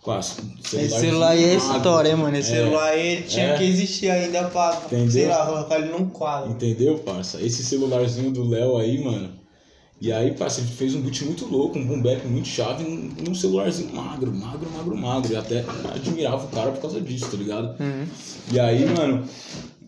Quase. 0.00 0.36
Esse 0.64 0.88
celular 1.00 1.30
aí 1.30 1.42
é 1.44 1.54
história, 1.56 2.10
hein, 2.10 2.16
mano. 2.16 2.36
Esse 2.36 2.52
É. 2.52 2.56
celular 2.56 2.88
aí 2.90 3.22
tinha 3.24 3.46
É. 3.48 3.58
que 3.58 3.64
existir 3.64 4.08
ainda 4.08 4.44
pra, 4.48 4.80
Entendeu? 4.86 5.10
sei 5.10 5.26
lá, 5.26 5.44
colocar 5.44 5.80
ele 5.80 5.90
num 5.90 6.08
quadro. 6.08 6.52
Entendeu, 6.52 6.98
parça? 7.00 7.42
Esse 7.42 7.64
celularzinho 7.64 8.30
do 8.30 8.48
Léo 8.48 8.76
aí, 8.78 9.02
mano. 9.02 9.37
E 10.00 10.12
aí, 10.12 10.28
ele 10.28 10.68
fez 10.76 10.94
um 10.94 11.00
beat 11.00 11.22
muito 11.22 11.44
louco, 11.46 11.76
um 11.76 11.84
boom 11.84 12.00
bap 12.00 12.24
muito 12.28 12.46
chave 12.46 12.84
num, 12.84 13.10
num 13.26 13.34
celularzinho 13.34 13.92
magro, 13.94 14.32
magro, 14.32 14.70
magro, 14.70 14.96
magro. 14.96 15.32
E 15.32 15.36
até 15.36 15.64
admirava 15.92 16.44
o 16.44 16.48
cara 16.48 16.70
por 16.70 16.80
causa 16.80 17.00
disso, 17.00 17.28
tá 17.28 17.36
ligado? 17.36 17.80
Uhum. 17.82 18.06
E 18.52 18.60
aí, 18.60 18.86
mano, 18.94 19.24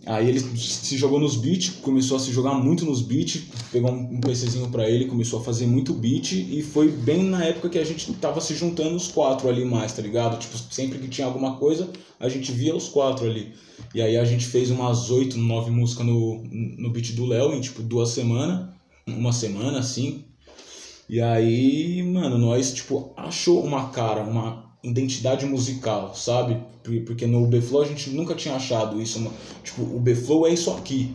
aí 0.05 0.29
ele 0.29 0.41
se 0.41 0.97
jogou 0.97 1.21
nos 1.21 1.37
beats, 1.37 1.71
começou 1.81 2.17
a 2.17 2.21
se 2.21 2.33
jogar 2.33 2.55
muito 2.55 2.85
nos 2.85 3.03
beats, 3.03 3.43
pegou 3.71 3.93
um 3.93 4.15
um 4.15 4.21
PCzinho 4.21 4.69
pra 4.69 4.91
ele, 4.91 5.05
começou 5.05 5.39
a 5.39 5.45
fazer 5.45 5.67
muito 5.67 5.95
beat 5.95 6.33
e 6.33 6.61
foi 6.61 6.89
bem 6.91 7.23
na 7.23 7.45
época 7.45 7.69
que 7.69 7.79
a 7.79 7.85
gente 7.85 8.13
tava 8.15 8.41
se 8.41 8.55
juntando 8.57 8.97
os 8.97 9.07
quatro 9.07 9.49
ali 9.49 9.65
mais, 9.65 9.93
tá 9.93 10.03
ligado? 10.03 10.41
Tipo, 10.41 10.59
sempre 10.59 10.99
que 10.99 11.07
tinha 11.07 11.27
alguma 11.29 11.57
coisa, 11.57 11.89
a 12.19 12.29
gente 12.29 12.51
via 12.51 12.75
os 12.75 12.89
quatro 12.89 13.27
ali. 13.27 13.53
E 13.95 14.03
aí 14.03 14.17
a 14.17 14.25
gente 14.25 14.45
fez 14.45 14.71
umas 14.71 15.09
oito, 15.11 15.39
nove 15.39 15.71
músicas 15.71 16.05
no, 16.05 16.43
no 16.43 16.91
beat 16.91 17.13
do 17.13 17.27
Léo 17.27 17.55
em 17.55 17.61
tipo 17.61 17.81
duas 17.81 18.11
semanas, 18.11 18.69
uma 19.17 19.33
semana 19.33 19.79
assim. 19.81 20.25
E 21.09 21.21
aí, 21.21 22.03
mano, 22.03 22.39
nós, 22.39 22.73
tipo, 22.73 23.13
achou 23.17 23.63
uma 23.65 23.89
cara, 23.89 24.23
uma 24.23 24.71
identidade 24.83 25.45
musical, 25.45 26.15
sabe? 26.15 26.57
Por- 26.83 27.01
Porque 27.03 27.27
no 27.27 27.47
B-Flow 27.47 27.83
a 27.83 27.87
gente 27.87 28.11
nunca 28.11 28.35
tinha 28.35 28.55
achado 28.55 29.01
isso. 29.01 29.19
uma- 29.19 29.33
Tipo, 29.65 29.83
o 29.83 29.99
B-Flow 30.01 30.47
é 30.47 30.53
isso 30.55 30.71
aqui, 30.71 31.15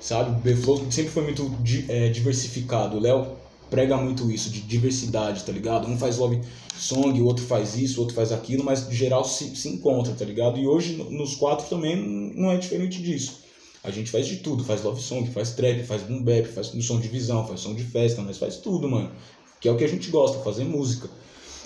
sabe? 0.00 0.30
O 0.32 0.34
B-Flow 0.34 0.90
sempre 0.90 1.12
foi 1.12 1.22
muito 1.22 1.50
é, 1.88 2.08
diversificado. 2.08 2.96
O 2.96 3.00
Léo 3.00 3.26
prega 3.70 3.96
muito 3.96 4.30
isso, 4.30 4.50
de 4.50 4.60
diversidade, 4.60 5.44
tá 5.44 5.52
ligado? 5.52 5.88
Um 5.88 5.96
faz 5.96 6.18
love 6.18 6.40
song, 6.76 7.20
o 7.20 7.24
outro 7.24 7.44
faz 7.44 7.76
isso, 7.76 7.98
o 7.98 8.00
outro 8.02 8.14
faz 8.14 8.30
aquilo, 8.32 8.62
mas 8.64 8.86
geral 8.90 9.24
se, 9.24 9.56
se 9.56 9.68
encontra, 9.68 10.12
tá 10.12 10.24
ligado? 10.24 10.58
E 10.58 10.66
hoje, 10.66 10.94
no- 10.94 11.10
nos 11.10 11.34
quatro 11.36 11.66
também, 11.68 11.96
não 12.34 12.50
é 12.50 12.56
diferente 12.58 13.00
disso. 13.02 13.45
A 13.86 13.90
gente 13.92 14.10
faz 14.10 14.26
de 14.26 14.38
tudo, 14.38 14.64
faz 14.64 14.82
love 14.82 15.00
song, 15.00 15.30
faz 15.30 15.52
trap, 15.52 15.84
faz 15.84 16.02
boom 16.02 16.20
bap, 16.20 16.44
faz 16.46 16.66
som 16.66 16.98
de 16.98 17.06
visão, 17.06 17.46
faz 17.46 17.60
som 17.60 17.72
de 17.72 17.84
festa, 17.84 18.20
mas 18.20 18.36
faz 18.36 18.56
tudo, 18.56 18.88
mano. 18.88 19.12
Que 19.60 19.68
é 19.68 19.72
o 19.72 19.76
que 19.76 19.84
a 19.84 19.88
gente 19.88 20.10
gosta, 20.10 20.40
fazer 20.40 20.64
música. 20.64 21.08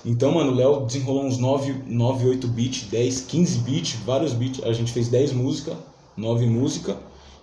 Então, 0.04 0.32
mano, 0.32 0.52
o 0.52 0.54
Léo 0.54 0.84
desenrolou 0.84 1.24
uns 1.24 1.38
9, 1.38 1.84
9 1.86 2.28
8 2.28 2.46
beats, 2.48 2.82
10, 2.90 3.22
15 3.22 3.58
beats, 3.60 3.94
vários 4.04 4.34
beats. 4.34 4.62
A 4.62 4.72
gente 4.74 4.92
fez 4.92 5.08
10 5.08 5.32
músicas, 5.32 5.76
9 6.14 6.44
músicas. 6.44 6.96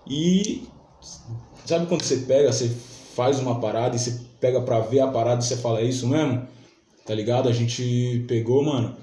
E 0.08 0.68
sabe 1.66 1.88
quando 1.88 2.04
você 2.04 2.18
pega, 2.18 2.54
você 2.54 2.70
faz 3.16 3.40
uma 3.40 3.60
parada 3.60 3.96
e 3.96 4.00
você 4.00 4.20
pega 4.40 4.62
pra 4.62 4.80
ver 4.80 5.00
a 5.00 5.08
parada 5.08 5.44
e 5.44 5.48
você 5.48 5.58
fala, 5.58 5.82
é 5.82 5.86
isso 5.86 6.08
mesmo? 6.08 6.48
Tá 7.04 7.16
ligado? 7.16 7.50
A 7.50 7.52
gente 7.52 8.26
pegou, 8.28 8.64
mano, 8.64 8.96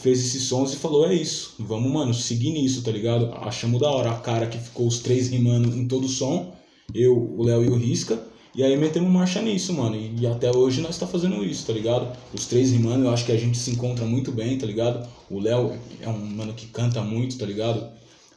fez 0.00 0.20
esses 0.20 0.44
sons 0.44 0.72
e 0.72 0.76
falou, 0.76 1.08
é 1.08 1.14
isso. 1.14 1.54
Vamos, 1.58 1.90
mano, 1.90 2.14
seguir 2.14 2.52
nisso, 2.52 2.82
tá 2.82 2.90
ligado? 2.90 3.32
Achamos 3.42 3.80
da 3.80 3.90
hora 3.90 4.10
a 4.10 4.18
cara 4.18 4.46
que 4.46 4.58
ficou 4.58 4.86
os 4.86 5.00
três 5.00 5.28
rimando 5.28 5.76
em 5.76 5.86
todo 5.86 6.04
o 6.04 6.08
som. 6.08 6.54
Eu, 6.94 7.16
o 7.16 7.42
Léo 7.42 7.64
e 7.64 7.68
o 7.68 7.76
Risca. 7.76 8.18
E 8.54 8.62
aí 8.62 8.76
metemos 8.76 9.10
marcha 9.10 9.42
nisso, 9.42 9.72
mano. 9.72 9.96
E, 9.96 10.20
e 10.20 10.26
até 10.26 10.50
hoje 10.56 10.80
nós 10.80 10.98
tá 10.98 11.06
fazendo 11.06 11.44
isso, 11.44 11.66
tá 11.66 11.72
ligado? 11.72 12.16
Os 12.32 12.46
três 12.46 12.70
rimando, 12.70 13.04
eu 13.04 13.10
acho 13.10 13.24
que 13.24 13.32
a 13.32 13.36
gente 13.36 13.58
se 13.58 13.70
encontra 13.70 14.04
muito 14.04 14.32
bem, 14.32 14.56
tá 14.56 14.66
ligado? 14.66 15.08
O 15.30 15.38
Léo 15.38 15.76
é 16.00 16.08
um 16.08 16.18
mano 16.18 16.52
que 16.54 16.66
canta 16.66 17.02
muito, 17.02 17.36
tá 17.38 17.46
ligado? 17.46 17.88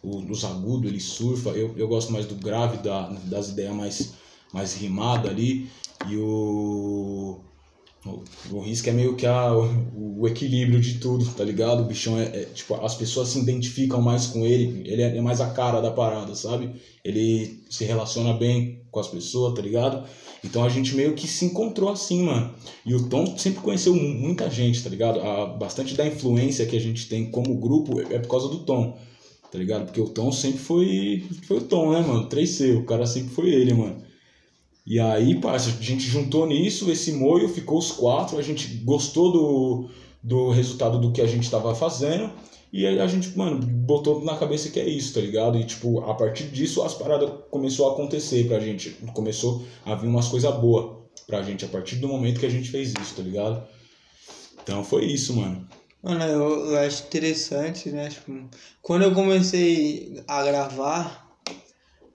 O, 0.04 0.18
os 0.18 0.44
agudos, 0.44 0.90
ele 0.90 1.00
surfa. 1.00 1.50
Eu, 1.50 1.74
eu 1.78 1.88
gosto 1.88 2.12
mais 2.12 2.26
do 2.26 2.36
grave, 2.36 2.78
da, 2.78 3.08
das 3.26 3.50
ideias 3.50 3.76
mais, 3.76 4.14
mais 4.54 4.74
rimadas 4.76 5.32
ali. 5.32 5.70
E 6.10 6.18
o. 6.18 7.40
O, 8.52 8.60
risco 8.62 8.90
é 8.90 8.92
meio 8.92 9.16
que 9.16 9.28
a, 9.28 9.54
o, 9.56 10.22
o 10.22 10.28
equilíbrio 10.28 10.82
de 10.82 10.96
tudo, 10.96 11.24
tá 11.26 11.44
ligado? 11.44 11.82
O 11.84 11.86
bichão 11.86 12.20
é, 12.20 12.24
é, 12.24 12.46
Tipo, 12.46 12.74
as 12.84 12.96
pessoas 12.96 13.30
se 13.30 13.40
identificam 13.40 14.02
mais 14.02 14.26
com 14.26 14.44
ele, 14.44 14.82
ele 14.86 15.04
é, 15.04 15.22
mais 15.22 15.40
a 15.40 15.52
cara 15.52 15.80
da 15.82 15.92
parada, 15.92 16.34
sabe? 16.34 16.72
Ele 17.06 17.64
se 17.70 17.86
relaciona 17.86 18.34
bem 18.34 18.82
com 18.90 19.00
as 19.00 19.08
pessoas, 19.08 19.54
tá 19.54 19.62
ligado? 19.62 20.04
Então 20.44 20.64
a 20.64 20.70
gente 20.70 20.96
meio 20.96 21.14
que 21.14 21.28
se 21.28 21.46
encontrou 21.46 21.90
assim, 21.90 22.24
mano. 22.24 22.56
E 22.84 22.96
o 22.96 23.08
Tom 23.08 23.38
sempre 23.38 23.62
conheceu 23.62 23.94
mu- 23.94 24.02
muita 24.16 24.50
gente, 24.50 24.82
tá 24.84 24.90
ligado? 24.90 25.20
A, 25.20 25.46
bastante 25.46 25.94
da 25.94 26.06
influência 26.08 26.66
que 26.66 26.76
a 26.76 26.82
gente 26.82 27.08
tem 27.08 27.30
como 27.30 27.56
grupo 27.60 28.00
é, 28.02 28.16
é 28.16 28.20
por 28.20 28.30
causa 28.30 28.48
do 28.48 28.60
Tom, 28.66 28.98
tá 29.52 29.60
ligado? 29.60 29.86
Porque 29.86 30.02
o 30.02 30.10
Tom 30.10 30.32
sempre 30.32 30.60
foi, 30.60 31.24
foi 31.48 31.58
o 31.58 31.62
Tom, 31.62 31.92
né, 31.92 32.02
mano? 32.02 32.28
3C, 32.28 32.76
o 32.80 32.84
cara 32.84 33.06
sempre 33.06 33.30
foi 33.30 33.50
ele, 33.52 33.76
mano. 33.76 34.02
E 34.86 35.00
aí, 35.00 35.40
parça, 35.40 35.70
a 35.70 35.84
gente 35.84 36.04
juntou 36.04 36.48
nisso, 36.48 36.92
esse 36.92 37.12
moio, 37.12 37.48
ficou 37.48 37.78
os 37.78 37.92
quatro, 37.92 38.38
a 38.38 38.42
gente 38.42 38.68
gostou 38.84 39.32
do, 39.32 39.90
do 40.24 40.50
resultado 40.50 41.00
do 41.00 41.12
que 41.12 41.22
a 41.22 41.28
gente 41.28 41.50
tava 41.50 41.76
fazendo, 41.76 42.32
e 42.74 42.88
aí 42.88 43.00
a 43.00 43.08
gente, 43.08 43.38
mano, 43.38 43.60
botou 43.64 44.24
na 44.24 44.38
cabeça 44.38 44.70
que 44.70 44.80
é 44.80 44.88
isso, 44.88 45.14
tá 45.14 45.22
ligado? 45.22 45.58
E, 45.60 45.64
tipo, 45.66 46.00
a 46.02 46.14
partir 46.14 46.46
disso 46.46 46.82
as 46.82 46.94
paradas 46.94 47.30
começou 47.50 47.90
a 47.90 47.94
acontecer 47.94 48.48
pra 48.48 48.60
gente, 48.60 48.92
começou 49.14 49.64
a 49.86 49.94
vir 49.94 50.08
umas 50.08 50.28
coisas 50.28 50.54
boas 50.56 50.98
pra 51.28 51.44
gente, 51.44 51.66
a 51.66 51.68
partir 51.68 51.98
do 51.98 52.08
momento 52.08 52.40
que 52.40 52.46
a 52.46 52.50
gente 52.50 52.70
fez 52.70 52.94
isso, 53.00 53.16
tá 53.16 53.22
ligado? 53.22 53.64
Então 54.64 54.84
foi 54.84 55.06
isso, 55.06 55.36
mano. 55.36 55.68
Mano, 56.02 56.24
eu 56.24 56.78
acho 56.80 57.04
interessante, 57.04 57.90
né? 57.90 58.10
Tipo, 58.10 58.50
quando 58.82 59.04
eu 59.04 59.14
comecei 59.14 60.24
a 60.28 60.44
gravar, 60.44 61.21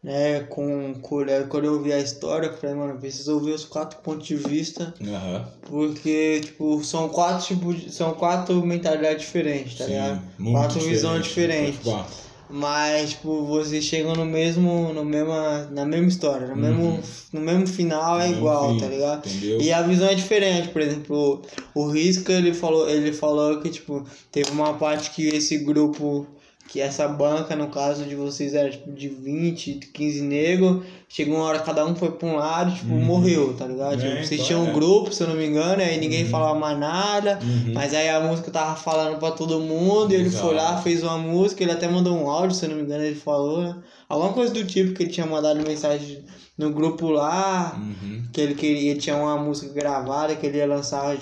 né, 0.06 0.38
com, 0.48 0.94
Léo, 1.24 1.48
quando 1.48 1.64
eu 1.64 1.72
ouvi 1.72 1.92
a 1.92 1.98
história, 1.98 2.46
eu 2.46 2.56
falei, 2.56 2.76
mano, 2.76 2.96
preciso 2.96 3.34
ouvir 3.34 3.50
os 3.50 3.64
quatro 3.64 3.98
pontos 3.98 4.24
de 4.24 4.36
vista, 4.36 4.94
Aham. 5.02 5.48
porque, 5.62 6.42
tipo, 6.44 6.82
são 6.84 7.08
quatro 7.08 7.44
tipos 7.44 7.80
de, 7.80 7.92
são 7.92 8.14
quatro 8.14 8.64
mentalidades 8.64 9.22
diferentes, 9.22 9.76
tá 9.76 9.84
Sim, 9.84 9.90
ligado? 9.90 10.22
Quatro 10.52 10.78
visões 10.78 11.24
diferente. 11.24 11.72
diferentes. 11.72 11.82
Quatro. 11.82 12.26
Mas, 12.48 13.10
tipo, 13.10 13.44
vocês 13.46 13.82
chegam 13.82 14.14
no 14.14 14.24
mesmo, 14.24 14.92
no 14.92 15.04
mesma, 15.04 15.68
na 15.72 15.84
mesma 15.84 16.06
história, 16.06 16.46
no, 16.46 16.54
mesmo, 16.54 17.02
no 17.32 17.40
mesmo 17.40 17.66
final 17.66 18.20
é 18.20 18.26
Uhum. 18.26 18.28
Mesmo 18.28 18.38
igual, 18.38 18.74
fim, 18.74 18.78
tá 18.78 18.86
ligado? 18.86 19.28
Entendeu? 19.28 19.60
E 19.60 19.72
a 19.72 19.82
visão 19.82 20.06
é 20.08 20.14
diferente, 20.14 20.68
por 20.68 20.80
exemplo, 20.80 21.42
o 21.74 21.88
Risca, 21.88 22.32
ele 22.32 22.54
falou, 22.54 22.88
ele 22.88 23.12
falou 23.12 23.60
que, 23.60 23.70
tipo, 23.70 24.06
teve 24.30 24.52
uma 24.52 24.74
parte 24.74 25.10
que 25.10 25.26
esse 25.26 25.58
grupo, 25.58 26.28
que 26.68 26.80
essa 26.80 27.06
banca, 27.06 27.54
no 27.54 27.68
caso 27.68 28.04
de 28.04 28.14
vocês, 28.14 28.54
era, 28.54 28.68
tipo, 28.70 28.90
de 28.92 29.08
20, 29.08 29.74
15 29.92 30.22
negros, 30.22 30.84
chegou 31.08 31.36
uma 31.36 31.44
hora 31.44 31.60
cada 31.60 31.86
um 31.86 31.94
foi 31.94 32.10
pra 32.12 32.28
um 32.28 32.36
lado, 32.36 32.74
tipo, 32.74 32.92
Uhum. 32.92 33.00
morreu, 33.04 33.54
tá 33.54 33.66
ligado? 33.66 33.94
É, 33.94 33.96
tipo, 33.96 34.16
vocês 34.26 34.32
então, 34.32 34.46
tinham 34.46 34.64
um 34.64 34.68
é. 34.70 34.72
grupo, 34.72 35.12
se 35.12 35.22
eu 35.22 35.28
não 35.28 35.36
me 35.36 35.46
engano, 35.46 35.80
aí 35.82 35.98
ninguém 35.98 36.24
Uhum. 36.24 36.30
falava 36.30 36.58
mais 36.58 36.78
nada, 36.78 37.38
Uhum. 37.42 37.72
mas 37.74 37.94
aí 37.94 38.08
a 38.08 38.20
música 38.20 38.50
tava 38.50 38.74
falando 38.76 39.18
pra 39.18 39.30
todo 39.30 39.60
mundo, 39.60 40.12
e 40.12 40.16
ele 40.16 40.30
foi 40.30 40.54
lá, 40.54 40.80
fez 40.82 41.02
uma 41.02 41.16
música, 41.18 41.62
ele 41.62 41.72
até 41.72 41.86
mandou 41.88 42.16
um 42.16 42.28
áudio, 42.28 42.56
se 42.56 42.64
eu 42.64 42.70
não 42.70 42.76
me 42.76 42.82
engano, 42.82 43.04
ele 43.04 43.14
falou, 43.16 43.62
né? 43.62 43.76
Alguma 44.08 44.32
coisa 44.32 44.52
do 44.52 44.64
tipo, 44.64 44.92
que 44.94 45.02
ele 45.04 45.10
tinha 45.12 45.26
mandado 45.26 45.62
mensagem 45.62 46.24
no 46.58 46.70
grupo 46.72 47.08
lá, 47.08 47.76
Uhum. 47.78 48.24
que 48.32 48.40
ele 48.40 48.54
queria, 48.54 48.90
ele 48.92 49.00
tinha 49.00 49.16
uma 49.16 49.36
música 49.36 49.72
gravada 49.72 50.34
que 50.34 50.46
ele 50.46 50.58
ia 50.58 50.66
lançar 50.66 51.16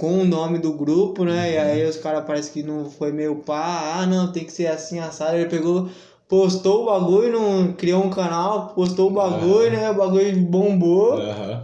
com 0.00 0.18
o 0.20 0.24
nome 0.24 0.58
do 0.58 0.72
grupo, 0.72 1.24
né? 1.24 1.52
E 1.52 1.58
aí 1.58 1.86
os 1.86 1.96
caras 1.98 2.24
parece 2.26 2.50
que 2.50 2.62
não 2.62 2.90
foi 2.90 3.12
meio 3.12 3.36
pá, 3.36 3.96
ah 4.00 4.06
não, 4.06 4.32
tem 4.32 4.44
que 4.44 4.52
ser 4.52 4.66
assim, 4.68 4.98
assado. 4.98 5.36
Ele 5.36 5.44
pegou, 5.50 5.88
postou 6.26 6.82
o 6.82 6.86
bagulho, 6.86 7.32
não, 7.38 7.72
criou 7.74 8.02
um 8.02 8.08
canal, 8.10 8.68
postou 8.74 9.10
o 9.10 9.12
bagulho, 9.12 9.66
Ah. 9.76 9.80
né? 9.82 9.90
O 9.90 9.94
bagulho 9.94 10.34
bombou. 10.38 11.18
Aham. 11.20 11.62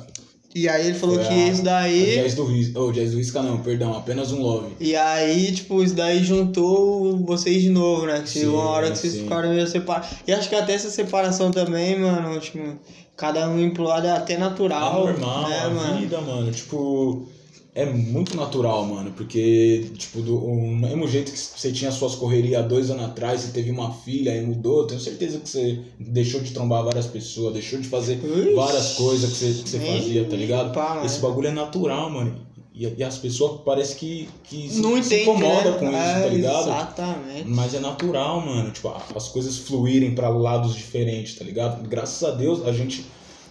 E 0.54 0.68
aí 0.70 0.86
ele 0.86 0.98
falou 0.98 1.16
Foi 1.16 1.24
que 1.24 1.32
a- 1.34 1.48
isso 1.48 1.62
daí. 1.62 2.14
Jazz 2.14 2.34
do 2.34 2.44
Risca. 2.46 2.80
Oh, 2.80 2.90
Jazz 2.90 3.10
do 3.10 3.18
Risca 3.18 3.42
não, 3.42 3.58
perdão, 3.58 3.94
apenas 3.94 4.32
um 4.32 4.40
love. 4.42 4.68
E 4.80 4.96
aí, 4.96 5.52
tipo, 5.52 5.82
isso 5.82 5.94
daí 5.94 6.24
juntou 6.24 7.16
vocês 7.26 7.60
de 7.62 7.68
novo, 7.68 8.06
né? 8.06 8.20
Que 8.20 8.28
chegou 8.30 8.54
uma 8.60 8.70
hora 8.70 8.90
que 8.90 8.96
vocês 8.98 9.12
sim. 9.14 9.22
ficaram 9.24 9.50
meio 9.50 9.66
separados. 9.66 10.08
E 10.26 10.32
acho 10.32 10.48
que 10.48 10.54
até 10.54 10.72
essa 10.72 10.88
separação 10.90 11.50
também, 11.50 11.98
mano, 12.00 12.38
tipo, 12.40 12.58
cada 13.16 13.48
um 13.50 13.68
pro 13.70 13.82
lado 13.84 14.06
é 14.06 14.12
até 14.12 14.38
natural. 14.38 15.08
é 15.08 15.12
normal, 15.12 15.48
né, 15.48 15.58
a 15.64 15.68
mano? 15.70 15.98
vida, 16.00 16.20
mano. 16.22 16.50
Tipo, 16.50 17.28
é 17.76 17.84
muito 17.84 18.34
natural, 18.34 18.86
mano. 18.86 19.12
Porque, 19.14 19.90
tipo, 19.98 20.22
do 20.22 20.38
o 20.38 20.74
mesmo 20.74 21.06
jeito 21.06 21.30
que 21.30 21.38
você 21.38 21.70
tinha 21.70 21.92
suas 21.92 22.14
correrias 22.14 22.66
dois 22.66 22.90
anos 22.90 23.04
atrás, 23.04 23.42
você 23.42 23.52
teve 23.52 23.70
uma 23.70 23.92
filha 23.92 24.34
e 24.34 24.40
mudou, 24.40 24.86
tenho 24.86 24.98
certeza 24.98 25.38
que 25.38 25.48
você 25.48 25.80
deixou 26.00 26.40
de 26.40 26.52
trombar 26.52 26.82
várias 26.82 27.06
pessoas, 27.06 27.52
deixou 27.52 27.78
de 27.78 27.86
fazer 27.86 28.14
Ixi, 28.14 28.54
várias 28.54 28.94
coisas 28.94 29.30
que 29.30 29.36
você, 29.36 29.62
que 29.62 29.68
você 29.68 29.78
fazia, 29.78 30.24
tá 30.24 30.36
ligado? 30.36 30.72
pá, 30.72 30.94
mano. 30.94 31.06
Esse 31.06 31.20
bagulho 31.20 31.48
é 31.48 31.52
natural, 31.52 32.08
mano. 32.10 32.46
E, 32.74 32.86
e 32.96 33.04
as 33.04 33.18
pessoas 33.18 33.60
parece 33.62 33.96
que, 33.96 34.26
que 34.44 34.70
se, 34.70 34.80
Não 34.80 35.02
se 35.02 35.20
incomodam 35.22 35.72
né? 35.72 35.78
com 35.78 35.86
isso, 35.88 35.96
É, 35.96 36.20
tá 36.20 36.28
ligado? 36.28 36.62
Exatamente. 36.68 37.48
Mas 37.48 37.74
é 37.74 37.80
natural, 37.80 38.40
mano. 38.40 38.70
Tipo, 38.70 38.94
as 39.14 39.28
coisas 39.28 39.58
fluírem 39.58 40.14
pra 40.14 40.30
lados 40.30 40.74
diferentes, 40.74 41.34
tá 41.36 41.44
ligado? 41.44 41.86
Graças 41.86 42.26
a 42.26 42.32
Deus, 42.32 42.66
a 42.66 42.72
gente, 42.72 43.04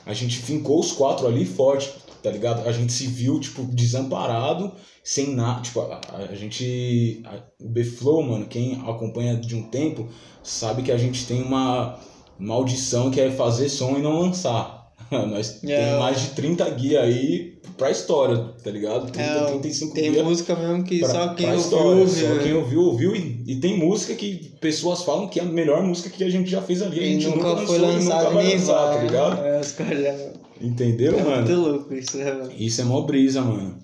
a 0.03 0.13
gente 0.13 0.37
fincou 0.37 0.79
os 0.79 0.91
quatro 0.91 1.27
ali 1.27 1.45
forte, 1.45 1.91
tá 2.25 2.31
ligado? 2.31 2.67
A 2.67 2.71
gente 2.71 2.91
se 2.93 3.07
viu, 3.07 3.39
tipo, 3.39 3.63
desamparado, 3.65 4.71
sem 5.03 5.35
nada. 5.35 5.61
Tipo, 5.61 5.81
a, 5.81 6.01
a- 6.31 6.35
gente. 6.35 7.21
a- 7.25 7.43
o 7.63 7.69
B-Flow, 7.69 8.23
mano, 8.23 8.45
quem 8.47 8.75
acompanha 8.87 9.35
de 9.37 9.55
um 9.55 9.63
tempo, 9.69 10.07
sabe 10.43 10.83
que 10.83 10.91
a 10.91 10.97
gente 10.97 11.25
tem 11.27 11.41
uma. 11.41 11.99
maldição 12.39 13.09
que 13.11 13.21
é 13.21 13.31
fazer 13.31 13.69
som 13.69 13.97
e 13.97 14.01
não 14.01 14.19
lançar. 14.21 14.84
Nós 15.29 15.63
É. 15.63 15.67
tem 15.91 15.99
mais 15.99 16.21
de 16.21 16.27
30 16.29 16.69
guias 16.71 17.03
aí 17.03 17.57
pra 17.77 17.91
história, 17.91 18.37
tá 18.63 18.71
ligado? 18.71 19.11
30, 19.11 19.21
É, 19.29 19.45
35 19.45 19.93
tem 19.93 20.11
guias 20.11 20.25
música 20.25 20.55
mesmo 20.55 20.83
que 20.83 20.99
pra, 20.99 21.09
só 21.09 21.33
quem 21.33 21.51
ouviu. 21.51 22.07
Só 22.07 22.37
quem 22.43 22.53
ouviu, 22.53 22.81
ouviu. 22.81 23.15
E, 23.15 23.43
e 23.47 23.55
tem 23.59 23.77
música 23.77 24.13
que 24.15 24.51
pessoas 24.61 25.03
falam 25.03 25.27
que 25.27 25.39
é 25.39 25.43
a 25.43 25.45
melhor 25.45 25.83
música 25.83 26.09
que 26.09 26.23
a 26.23 26.29
gente 26.29 26.49
já 26.49 26.61
fez 26.61 26.81
ali. 26.81 26.99
A 26.99 27.03
E 27.03 27.13
gente 27.13 27.27
nunca, 27.27 27.49
nunca 27.49 27.67
foi 27.67 27.77
lançado 27.79 28.23
nunca 28.23 28.35
vai 28.35 28.53
lançar, 28.53 28.85
vai. 28.85 28.97
tá 28.97 29.03
ligado? 29.03 29.45
É, 29.45 29.59
os 29.59 29.71
caras 29.73 30.01
já... 30.01 30.15
Entenderam, 30.61 31.19
É 31.19 31.23
mano? 31.23 31.35
muito 31.47 31.53
louco 31.69 31.93
isso, 31.93 32.17
né, 32.17 32.31
mano? 32.31 32.51
Isso 32.57 32.79
é 32.81 32.83
mó 32.85 33.01
brisa, 33.01 33.41
mano. 33.41 33.77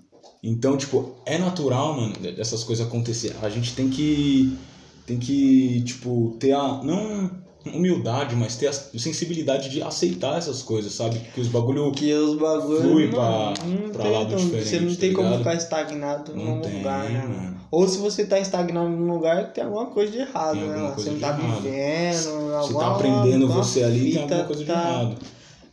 Então, 0.44 0.78
tipo, 0.78 1.16
é 1.26 1.38
natural, 1.38 2.00
mano, 2.00 2.14
dessas 2.36 2.64
coisas 2.64 2.88
acontecer. 2.88 3.36
A 3.44 3.50
gente 3.50 3.76
tem 3.76 3.90
que. 3.90 4.58
Tem 5.06 5.20
que, 5.20 5.82
tipo, 5.84 6.36
ter 6.40 6.54
a. 6.54 6.82
Não 6.84 7.30
humildade, 7.66 8.36
mas 8.36 8.56
ter 8.56 8.68
a 8.68 8.74
sensibilidade 8.74 9.70
de 9.70 9.82
aceitar 9.82 10.38
essas 10.38 10.62
coisas, 10.62 10.94
sabe? 10.94 11.20
Que 11.34 11.42
os 11.42 11.48
bagulho. 11.48 11.92
Que 11.92 12.14
os 12.14 12.38
bagulhos. 12.38 12.82
Flui 12.82 13.06
não- 13.08 13.12
pra- 13.14 13.54
não 13.66 13.90
pra 13.90 14.04
tem, 14.04 14.12
lado 14.14 14.36
diferente, 14.36 14.68
Você 14.68 14.80
não 14.80 14.94
tá 14.94 15.00
tem 15.00 15.14
como 15.14 15.28
ligado? 15.30 15.40
ficar 15.40 15.56
estagnado 15.56 16.36
Não 16.36 16.56
num 16.56 16.62
tem, 16.62 16.78
lugar, 16.78 17.10
né, 17.10 17.26
mano. 17.28 17.62
Ou 17.70 17.88
se 17.88 17.98
você 18.00 18.26
tá 18.26 18.38
estagnado 18.40 18.90
num 18.90 19.14
lugar, 19.14 19.54
tem 19.54 19.64
alguma 19.64 19.86
coisa 19.86 20.12
de 20.12 20.18
errado, 20.20 20.58
né? 20.58 20.94
Você 20.96 21.10
não 21.10 21.16
de 21.16 21.22
tá 21.22 21.28
errado. 21.30 21.62
vivendo. 21.62 22.14
Você 22.14 22.30
alguma- 22.56 22.80
tá 22.80 22.92
aprendendo 22.92 23.48
você 23.48 23.84
ali, 23.84 24.12
tem 24.14 24.22
alguma 24.24 24.44
coisa 24.44 24.62
de 24.64 24.68
tá- 24.72 24.74
errado. 24.80 25.16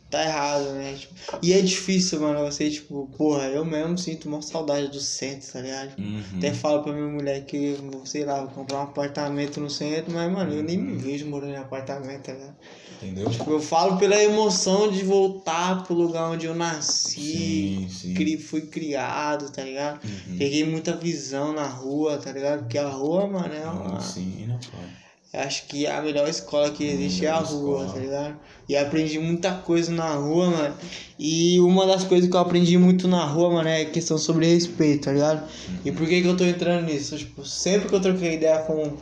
Tá 0.09 0.23
errado, 0.23 0.71
né? 0.71 0.95
Tipo, 0.97 1.13
e 1.43 1.53
é 1.53 1.61
difícil, 1.61 2.19
mano, 2.19 2.39
você, 2.39 2.67
tipo, 2.67 3.07
porra, 3.15 3.43
eu 3.47 3.63
mesmo 3.63 3.95
sinto 3.95 4.27
uma 4.27 4.41
saudade 4.41 4.87
do 4.87 4.99
centro, 4.99 5.51
tá 5.53 5.61
ligado? 5.61 5.99
Uhum. 5.99 6.23
Até 6.37 6.51
falo 6.51 6.81
pra 6.81 6.93
minha 6.93 7.07
mulher 7.07 7.45
que, 7.45 7.77
sei 8.05 8.25
lá, 8.25 8.39
vou 8.39 8.49
comprar 8.49 8.79
um 8.79 8.83
apartamento 8.83 9.59
no 9.59 9.69
centro, 9.69 10.11
mas, 10.11 10.31
mano, 10.31 10.51
eu 10.51 10.63
nem 10.63 10.77
me 10.77 10.95
vejo 10.95 11.27
morando 11.27 11.53
em 11.53 11.57
apartamento, 11.57 12.23
tá 12.23 12.33
ligado? 12.33 12.55
Entendeu? 12.95 13.29
Tipo, 13.29 13.51
eu 13.51 13.59
falo 13.59 13.97
pela 13.97 14.21
emoção 14.21 14.91
de 14.91 15.03
voltar 15.03 15.83
pro 15.83 15.93
lugar 15.93 16.31
onde 16.31 16.47
eu 16.47 16.55
nasci, 16.55 17.21
Sim, 17.21 17.89
sim. 17.89 18.13
cri, 18.15 18.37
fui 18.37 18.61
criado, 18.61 19.51
tá 19.51 19.63
ligado? 19.63 20.03
Uhum. 20.03 20.37
Peguei 20.39 20.65
muita 20.65 20.95
visão 20.95 21.53
na 21.53 21.67
rua, 21.67 22.17
tá 22.17 22.31
ligado? 22.31 22.61
Porque 22.61 22.79
a 22.79 22.89
rua, 22.89 23.27
mano, 23.27 23.53
é 23.53 23.65
uma. 23.65 23.89
Não, 23.91 24.01
sim, 24.01 24.47
né, 24.47 24.59
pai? 24.71 25.08
Eu 25.31 25.41
acho 25.41 25.67
que 25.67 25.85
a 25.85 26.01
melhor 26.01 26.27
escola 26.27 26.71
que 26.71 26.83
existe 26.83 27.23
é 27.25 27.29
a 27.29 27.37
rua, 27.37 27.85
escola. 27.85 27.93
tá 27.93 27.99
ligado? 27.99 28.39
E 28.67 28.75
aprendi 28.75 29.19
muita 29.19 29.51
coisa 29.53 29.91
na 29.91 30.15
rua, 30.15 30.49
mano. 30.49 30.75
E 31.19 31.59
uma 31.59 31.85
das 31.85 32.03
coisas 32.03 32.27
que 32.27 32.35
eu 32.35 32.39
aprendi 32.39 32.77
muito 32.79 33.07
na 33.07 33.23
rua, 33.25 33.51
mano, 33.51 33.69
é 33.69 33.85
questão 33.85 34.17
sobre 34.17 34.47
respeito, 34.47 35.05
tá 35.05 35.11
ligado? 35.11 35.47
E 35.85 35.91
por 35.91 36.07
que 36.07 36.21
que 36.21 36.27
eu 36.27 36.35
tô 36.35 36.43
entrando 36.43 36.85
nisso? 36.85 37.15
Tipo, 37.15 37.45
sempre 37.45 37.87
que 37.89 37.93
eu 37.95 38.01
troquei 38.01 38.33
ideia 38.35 38.57
com, 38.59 38.97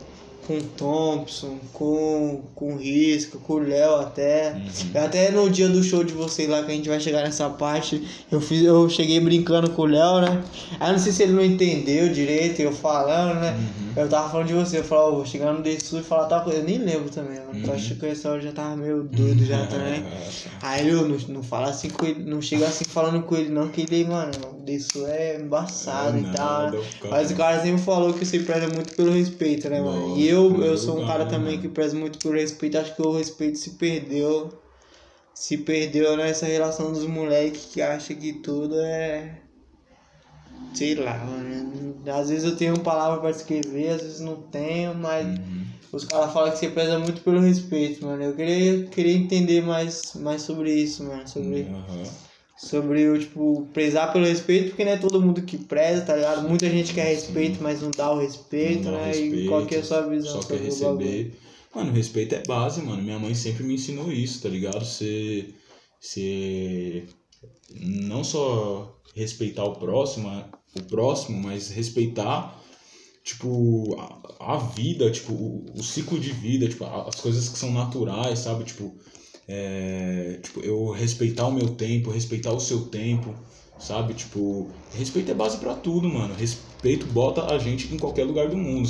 com 0.48 0.56
o 0.56 0.62
Thompson, 0.62 1.58
com, 1.74 2.40
com 2.54 2.72
o 2.72 2.78
Risco, 2.78 3.38
com 3.38 3.52
o 3.52 3.58
Léo 3.58 3.96
até. 3.96 4.54
Uhum. 4.54 5.04
Até 5.04 5.30
no 5.30 5.50
dia 5.50 5.68
do 5.68 5.82
show 5.82 6.02
de 6.02 6.14
vocês 6.14 6.48
lá, 6.48 6.62
que 6.62 6.72
a 6.72 6.74
gente 6.74 6.88
vai 6.88 6.98
chegar 6.98 7.22
nessa 7.22 7.50
parte, 7.50 8.02
eu 8.32 8.40
fiz, 8.40 8.64
eu 8.64 8.88
cheguei 8.88 9.20
brincando 9.20 9.68
com 9.70 9.82
o 9.82 9.84
Léo, 9.84 10.22
né? 10.22 10.42
Aí 10.80 10.90
não 10.90 10.98
sei 10.98 11.12
se 11.12 11.22
ele 11.22 11.32
não 11.32 11.44
entendeu 11.44 12.08
direito, 12.08 12.60
eu 12.60 12.72
falando, 12.72 13.40
né? 13.40 13.50
Uhum. 13.50 13.88
Eu 13.94 14.08
tava 14.08 14.30
falando 14.30 14.46
de 14.46 14.54
você, 14.54 14.78
eu 14.78 14.84
falava, 14.84 15.10
vou 15.10 15.26
chegar 15.26 15.52
no 15.52 15.80
Sul 15.80 16.00
e 16.00 16.02
falar 16.02 16.26
tal 16.26 16.42
coisa. 16.42 16.60
Eu 16.60 16.64
nem 16.64 16.78
lembro 16.78 17.10
também, 17.10 17.38
mano. 17.40 17.52
Uhum. 17.52 17.64
Eu 17.66 17.74
acho 17.74 17.94
que 17.96 18.06
essa 18.06 18.30
hora 18.30 18.38
eu 18.38 18.44
já 18.44 18.52
tava 18.52 18.76
meio 18.76 19.02
doido 19.02 19.44
já 19.44 19.66
também. 19.66 20.00
É, 20.00 20.28
Aí 20.62 20.88
eu 20.88 21.06
não, 21.06 21.18
não 21.28 21.42
fala 21.42 21.68
assim 21.68 21.90
com 21.90 22.06
ele, 22.06 22.24
não 22.24 22.40
chega 22.40 22.66
assim 22.66 22.84
falando 22.84 23.22
com 23.22 23.36
ele 23.36 23.50
não, 23.50 23.68
que 23.68 23.82
ele, 23.82 24.04
mano, 24.04 24.30
o 24.56 24.80
Sul 24.80 25.06
é 25.08 25.40
embaçado 25.40 26.18
e 26.18 26.22
tal, 26.32 26.64
nada, 26.64 26.76
né? 26.76 26.84
o 27.02 27.08
Mas 27.08 27.30
o 27.30 27.36
cara 27.36 27.60
sempre 27.60 27.82
falou 27.82 28.12
que 28.12 28.24
você 28.24 28.38
preza 28.38 28.68
muito 28.68 28.94
pelo 28.94 29.12
respeito, 29.12 29.68
né, 29.68 29.80
mano? 29.80 30.16
E 30.16 30.28
eu, 30.28 30.37
eu 30.44 30.50
primeiro 30.50 30.78
sou 30.78 30.98
um 30.98 31.06
cara 31.06 31.24
né, 31.24 31.30
também 31.30 31.60
que 31.60 31.68
preza 31.68 31.96
muito 31.96 32.18
pelo 32.18 32.34
respeito. 32.34 32.78
Acho 32.78 32.94
que 32.94 33.02
o 33.02 33.16
respeito 33.16 33.58
se 33.58 33.70
perdeu. 33.70 34.50
Se 35.34 35.58
perdeu 35.58 36.16
nessa 36.16 36.46
relação 36.46 36.92
dos 36.92 37.06
moleques 37.06 37.66
que 37.66 37.80
acham 37.80 38.16
que 38.16 38.32
tudo 38.34 38.80
é. 38.80 39.40
Sei 40.74 40.94
lá, 40.94 41.16
mano. 41.24 42.02
Às 42.12 42.28
vezes 42.30 42.44
eu 42.44 42.56
tenho 42.56 42.78
palavra 42.80 43.20
pra 43.20 43.30
escrever, 43.30 43.90
às 43.90 44.02
vezes 44.02 44.20
não 44.20 44.36
tenho, 44.36 44.94
mas 44.94 45.26
Uhum. 45.26 45.64
os 45.92 46.04
caras 46.04 46.32
falam 46.32 46.50
que 46.50 46.58
você 46.58 46.68
preza 46.68 46.98
muito 46.98 47.20
pelo 47.22 47.40
respeito, 47.40 48.04
mano. 48.04 48.22
Eu 48.22 48.34
queria, 48.34 48.86
queria 48.86 49.16
entender 49.16 49.60
mais, 49.62 50.14
mais 50.16 50.42
sobre 50.42 50.72
isso, 50.72 51.04
mano. 51.04 51.26
Sobre, 51.26 51.62
Aham. 51.62 52.02
Sobre 52.58 53.08
o, 53.08 53.16
tipo, 53.16 53.68
prezar 53.72 54.12
pelo 54.12 54.24
respeito, 54.24 54.70
porque 54.70 54.84
não 54.84 54.92
é 54.92 54.96
todo 54.96 55.22
mundo 55.22 55.42
que 55.42 55.56
preza, 55.56 56.02
tá 56.02 56.16
ligado? 56.16 56.48
Muita 56.48 56.68
gente 56.68 56.92
quer 56.92 57.04
respeito, 57.04 57.62
mas 57.62 57.80
não 57.80 57.90
dá 57.92 58.10
o 58.10 58.18
respeito, 58.18 58.84
Não 58.84 58.92
dá 58.92 58.98
né? 58.98 59.12
E 59.14 59.20
respeito, 59.20 59.48
qual 59.48 59.64
que 59.64 59.74
é 59.76 59.78
a 59.78 59.84
sua 59.84 60.02
visão 60.02 60.42
Só 60.42 60.48
quer 60.48 60.70
sobre 60.70 61.04
receber. 61.04 61.38
Mano, 61.72 61.92
respeito 61.92 62.34
é 62.34 62.42
base, 62.42 62.82
mano. 62.82 63.00
Minha 63.00 63.18
mãe 63.18 63.32
sempre 63.32 63.62
me 63.62 63.74
ensinou 63.74 64.10
isso, 64.10 64.42
tá 64.42 64.48
ligado? 64.48 64.84
Você. 64.84 65.50
Você. 66.00 67.04
Não 67.70 68.24
só 68.24 68.98
respeitar 69.14 69.64
o 69.64 69.76
próximo, 69.76 70.28
o 70.74 70.82
próximo, 70.82 71.40
mas 71.40 71.70
respeitar, 71.70 72.60
tipo, 73.22 73.94
a, 74.40 74.54
a 74.54 74.56
vida, 74.56 75.10
tipo, 75.12 75.32
o, 75.32 75.66
o 75.76 75.82
ciclo 75.84 76.18
de 76.18 76.32
vida, 76.32 76.68
tipo, 76.68 76.84
as 76.84 77.20
coisas 77.20 77.48
que 77.48 77.58
são 77.58 77.70
naturais, 77.72 78.40
sabe? 78.40 78.64
Tipo, 78.64 78.96
é, 79.48 80.38
tipo, 80.42 80.60
eu 80.60 80.90
respeitar 80.90 81.46
o 81.46 81.52
meu 81.52 81.68
tempo, 81.70 82.10
respeitar 82.10 82.52
o 82.52 82.60
seu 82.60 82.82
tempo, 82.86 83.34
sabe? 83.78 84.14
Tipo, 84.14 84.68
respeito 84.94 85.30
é 85.30 85.34
base 85.34 85.56
pra 85.58 85.74
tudo, 85.74 86.08
mano. 86.08 86.34
Respeito 86.34 87.06
bota 87.06 87.46
a 87.46 87.58
gente 87.58 87.92
em 87.94 87.98
qualquer 87.98 88.24
lugar 88.24 88.48
do 88.48 88.56
mundo. 88.56 88.88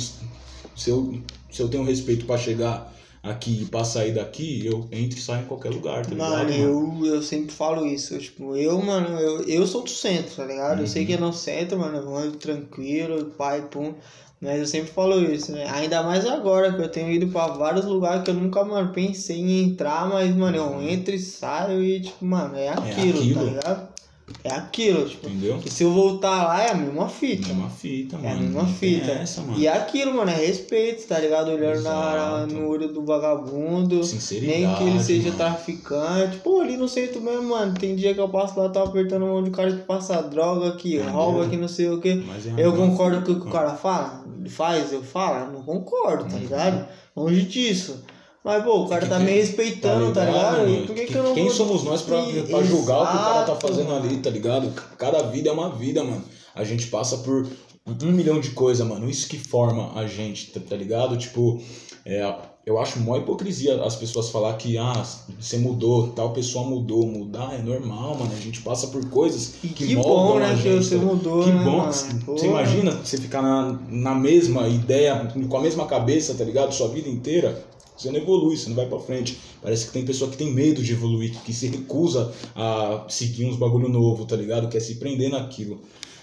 Se 0.75 0.89
eu, 0.89 1.21
se 1.51 1.61
eu 1.61 1.69
tenho 1.69 1.83
respeito 1.83 2.25
pra 2.25 2.37
chegar 2.37 2.93
aqui 3.21 3.63
e 3.63 3.65
pra 3.65 3.83
sair 3.83 4.13
daqui, 4.13 4.65
eu 4.65 4.87
entro 4.91 5.17
e 5.17 5.21
saio 5.21 5.43
em 5.43 5.47
qualquer 5.47 5.69
lugar, 5.71 6.05
tá 6.05 6.15
ligado? 6.15 6.49
Mano, 6.49 6.51
eu, 6.53 7.05
eu 7.05 7.21
sempre 7.21 7.53
falo 7.53 7.85
isso. 7.85 8.13
eu, 8.15 8.19
Tipo, 8.19 8.55
eu, 8.55 8.81
mano, 8.81 9.09
eu, 9.19 9.41
eu 9.43 9.67
sou 9.67 9.83
do 9.83 9.89
centro, 9.89 10.35
tá 10.35 10.45
ligado? 10.45 10.81
Eu 10.81 10.87
sei 10.87 11.01
Uhum. 11.01 11.07
que 11.07 11.13
é 11.13 11.17
no 11.17 11.33
centro, 11.33 11.77
mano, 11.79 11.97
eu 11.97 12.15
ando 12.15 12.37
tranquilo, 12.37 13.25
pai, 13.37 13.61
pum. 13.69 13.93
Mas 14.41 14.59
eu 14.59 14.65
sempre 14.67 14.91
falo 14.91 15.21
isso, 15.21 15.51
né? 15.51 15.65
Ainda 15.69 16.01
mais 16.01 16.25
agora 16.25 16.71
que 16.73 16.81
eu 16.81 16.89
tenho 16.89 17.11
ido 17.11 17.27
pra 17.27 17.47
vários 17.47 17.85
lugares 17.85 18.23
que 18.23 18.29
eu 18.29 18.33
nunca, 18.33 18.63
mano, 18.63 18.93
pensei 18.93 19.37
em 19.37 19.63
entrar, 19.63 20.07
mas, 20.07 20.33
mano, 20.33 20.55
eu 20.55 20.81
entro 20.81 21.13
e 21.13 21.19
saio 21.19 21.83
e, 21.83 21.99
tipo, 21.99 22.23
mano, 22.25 22.55
é 22.55 22.69
aquilo, 22.69 23.13
tá 23.13 23.19
aquilo. 23.19 23.45
ligado? 23.45 23.88
É 24.43 24.53
aquilo, 24.53 25.07
tipo. 25.07 25.27
Entendeu? 25.27 25.61
Se 25.67 25.83
eu 25.83 25.91
voltar 25.91 26.43
lá 26.45 26.63
é 26.63 26.71
a 26.71 26.73
mesma 26.73 27.09
fita. 27.09 27.49
É 27.49 27.53
uma 27.53 27.69
fita, 27.69 28.17
mano. 28.17 28.27
É 28.29 28.31
a 28.31 28.35
mesma 28.35 28.63
Não 28.63 28.65
tem 28.65 28.75
fita. 28.75 29.11
Essa, 29.11 29.41
mano. 29.41 29.57
E 29.59 29.67
é 29.67 29.73
aquilo, 29.73 30.13
mano, 30.13 30.31
é 30.31 30.35
respeito, 30.35 31.07
tá 31.07 31.19
ligado? 31.19 31.51
Olhando 31.51 31.81
na, 31.81 32.45
no 32.45 32.67
olho 32.67 32.87
do 32.93 33.03
vagabundo. 33.03 34.03
Sinceridade. 34.03 34.61
Nem 34.61 34.75
que 34.75 34.83
ele 34.83 34.99
seja 35.03 35.23
mano. 35.29 35.37
traficante. 35.37 36.37
Pô, 36.37 36.61
ali 36.61 36.77
no 36.77 36.87
centro 36.87 37.21
mesmo, 37.21 37.49
mano. 37.49 37.73
Tem 37.73 37.95
dia 37.95 38.13
que 38.13 38.19
eu 38.19 38.29
passo 38.29 38.59
lá, 38.59 38.69
tô 38.69 38.79
apertando 38.79 39.23
a 39.25 39.27
mão 39.27 39.43
de 39.43 39.51
cara 39.51 39.71
que 39.71 39.83
passa 39.83 40.21
droga, 40.21 40.71
que 40.75 40.95
Entendeu? 40.95 41.13
rouba, 41.13 41.47
que 41.47 41.57
não 41.57 41.67
sei 41.67 41.89
o 41.89 41.99
que. 41.99 42.15
Mas 42.15 42.47
é 42.47 42.51
Eu 42.51 42.71
mesma 42.71 42.87
concordo 42.87 43.17
com 43.17 43.23
o 43.23 43.25
fita, 43.35 43.39
que 43.41 43.47
o 43.47 43.51
cara 43.51 43.73
fala, 43.75 44.25
faz, 44.47 44.91
eu 44.93 45.03
falo, 45.03 45.51
não 45.53 45.63
concordo, 45.63 46.25
tá 46.25 46.37
ligado? 46.37 46.87
Longe 47.15 47.41
disso. 47.43 48.03
Mas, 48.43 48.63
pô, 48.63 48.83
o 48.85 48.87
cara 48.87 49.05
tá 49.05 49.17
que- 49.17 49.23
me 49.25 49.31
respeitando, 49.31 50.13
tá 50.13 50.23
ligado? 50.25 50.67
E 50.67 50.71
mano? 50.71 50.85
por 50.87 50.95
que, 50.95 51.01
Que- 51.05 51.11
que 51.13 51.17
eu 51.17 51.23
não 51.23 51.33
Quem 51.33 51.45
vou- 51.47 51.53
somos 51.53 51.83
nós 51.83 52.01
pra, 52.01 52.21
pra 52.23 52.63
julgar 52.63 53.01
o 53.03 53.07
que 53.07 53.13
o 53.15 53.19
cara 53.19 53.33
tá 53.45 53.51
Exato, 53.51 53.67
fazendo 53.67 53.89
mano. 53.89 54.05
ali, 54.05 54.17
tá 54.17 54.29
ligado? 54.29 54.71
Cada 54.97 55.23
vida 55.23 55.49
é 55.49 55.51
uma 55.51 55.69
vida, 55.69 56.03
mano. 56.03 56.23
A 56.55 56.63
gente 56.63 56.87
passa 56.87 57.17
por 57.17 57.47
um 58.03 58.11
milhão 58.11 58.39
de 58.39 58.51
coisas, 58.51 58.85
mano. 58.87 59.09
Isso 59.09 59.27
que 59.27 59.37
forma 59.37 59.91
a 59.93 60.07
gente, 60.07 60.51
tá, 60.51 60.59
tá 60.69 60.75
ligado? 60.75 61.17
Tipo, 61.17 61.61
é, 62.05 62.33
eu 62.65 62.79
acho 62.79 62.99
mó 62.99 63.17
hipocrisia 63.17 63.83
as 63.83 63.95
pessoas 63.97 64.29
falar 64.29 64.53
que, 64.53 64.77
ah, 64.77 65.03
você 65.39 65.57
mudou, 65.57 66.07
tal 66.09 66.31
pessoa 66.31 66.65
mudou. 66.65 67.05
Mudar 67.05 67.53
é 67.55 67.61
normal, 67.61 68.15
mano. 68.15 68.31
A 68.31 68.39
gente 68.41 68.61
passa 68.61 68.87
por 68.87 69.03
coisas 69.09 69.55
que, 69.61 69.67
que 69.69 69.95
moldam 69.95 70.13
bom, 70.13 70.37
a 70.37 70.39
né, 70.39 70.55
que 70.55 70.61
gente. 70.61 70.85
você 70.85 70.97
tá- 70.97 71.01
mudou, 71.05 71.43
Que 71.43 71.49
né, 71.51 71.63
bom. 71.63 71.77
mano? 71.77 71.91
Você 71.91 72.45
imagina 72.47 72.91
você 72.91 73.17
ficar 73.17 73.41
na, 73.41 73.77
na 73.89 74.15
mesma 74.15 74.67
ideia, 74.69 75.27
com 75.49 75.57
a 75.57 75.61
mesma 75.61 75.85
cabeça, 75.85 76.33
tá 76.35 76.43
ligado? 76.45 76.73
Sua 76.73 76.87
vida 76.87 77.09
inteira. 77.09 77.67
Você 77.99 78.09
não 78.11 78.17
evolui, 78.17 78.55
você 78.55 78.69
não 78.69 78.77
vai 78.77 78.87
pra 78.87 78.97
frente. 78.97 79.37
Parece 79.61 79.87
que 79.87 79.91
tem 79.91 80.05
pessoa 80.05 80.31
que 80.31 80.37
tem 80.37 80.53
medo 80.53 80.81
de 80.81 80.93
evoluir, 80.93 81.37
que 81.43 81.53
se 81.53 81.67
recusa 81.67 82.33
a 82.55 83.05
seguir 83.09 83.45
uns 83.45 83.57
bagulho 83.57 83.89
novo, 83.89 84.25
tá 84.25 84.37
ligado? 84.37 84.69
Quer 84.69 84.79
se 84.79 84.95
prender 84.95 85.29
naquilo. 85.29 85.81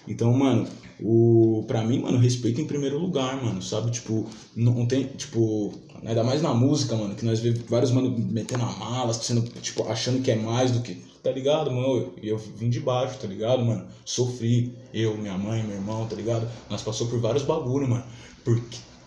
Então, 0.08 0.32
mano, 0.32 0.66
o 0.98 1.64
pra 1.66 1.84
mim, 1.84 2.00
mano, 2.00 2.16
respeito 2.18 2.60
em 2.60 2.64
primeiro 2.64 2.98
lugar, 2.98 3.42
mano, 3.44 3.60
sabe? 3.60 3.90
Tipo, 3.90 4.26
não 4.54 4.86
tem, 4.86 5.04
tipo, 5.04 5.74
ainda 6.02 6.24
mais 6.24 6.40
na 6.40 6.54
música, 6.54 6.96
mano, 6.96 7.14
que 7.14 7.26
nós 7.26 7.40
vemos 7.40 7.60
vários 7.68 7.90
mano 7.90 8.16
metendo 8.18 8.64
a 8.64 8.72
mala, 8.72 9.12
sendo, 9.12 9.42
tipo, 9.60 9.82
achando 9.86 10.22
que 10.22 10.30
é 10.30 10.36
mais 10.36 10.70
do 10.70 10.80
que, 10.80 10.94
tá 11.22 11.30
ligado, 11.30 11.70
mano? 11.70 12.14
E 12.22 12.28
eu 12.28 12.38
vim 12.38 12.70
de 12.70 12.80
baixo, 12.80 13.18
tá 13.18 13.26
ligado, 13.26 13.62
mano? 13.62 13.86
Sofri, 14.02 14.72
eu, 14.94 15.14
minha 15.18 15.36
mãe, 15.36 15.62
meu 15.62 15.76
irmão, 15.76 16.06
tá 16.06 16.16
ligado? 16.16 16.48
Nós 16.70 16.80
passou 16.80 17.06
por 17.08 17.20
vários 17.20 17.42
bagulho, 17.42 17.86
mano. 17.86 18.04
Por, 18.42 18.58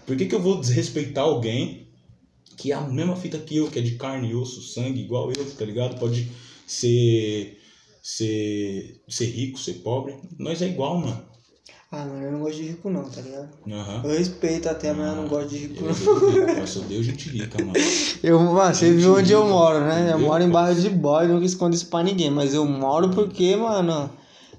por 0.05 0.15
que 0.15 0.27
que 0.27 0.35
eu 0.35 0.41
vou 0.41 0.59
desrespeitar 0.59 1.23
alguém 1.23 1.88
que 2.59 2.71
é 2.73 2.75
a 2.75 2.81
mesma 2.81 3.15
fita 3.15 3.37
que 3.37 3.55
eu, 3.55 3.71
que 3.71 3.79
é 3.79 3.81
de 3.81 3.95
carne 3.95 4.29
e 4.29 4.35
osso, 4.35 4.61
sangue, 4.61 5.01
igual 5.01 5.31
eu, 5.31 5.51
tá 5.55 5.63
ligado? 5.63 5.97
Pode 5.97 6.29
ser 6.67 7.57
ser 8.03 9.01
ser 9.07 9.25
rico, 9.25 9.57
ser 9.57 9.75
pobre, 9.75 10.15
nós 10.37 10.61
é 10.61 10.67
igual, 10.67 10.97
mano. 10.97 11.29
Ah, 11.91 12.05
mano, 12.05 12.23
eu 12.23 12.31
não 12.33 12.39
gosto 12.41 12.57
de 12.57 12.63
rico 12.67 12.89
não, 12.89 13.03
tá 13.09 13.19
ligado? 13.21 13.49
Aham. 13.67 14.01
Eu 14.03 14.11
respeito 14.11 14.69
até, 14.69 14.93
mas 14.93 15.07
eu 15.09 15.15
não 15.15 15.27
gosto 15.27 15.49
de 15.49 15.57
rico 15.57 15.83
não. 15.83 16.49
Eu 16.49 16.67
sou 16.67 16.83
Deus 16.83 17.03
gente 17.03 17.29
rica, 17.29 17.57
mano. 17.63 17.73
Eu, 18.21 18.39
mano, 18.39 18.75
você 18.75 18.91
Gente 18.91 19.01
viu 19.01 19.15
onde 19.15 19.31
eu 19.31 19.41
rica, 19.41 19.53
moro, 19.53 19.79
né? 19.79 20.11
Eu 20.11 20.19
moro 20.19 20.43
em 20.43 20.49
bairro 20.49 20.79
de 20.79 20.89
boy, 20.89 21.27
nunca 21.27 21.45
escondo 21.45 21.75
isso 21.75 21.87
pra 21.87 22.03
ninguém. 22.03 22.29
Mas 22.29 22.53
eu 22.53 22.63
moro 22.65 23.09
porque, 23.09 23.55
mano, 23.55 24.11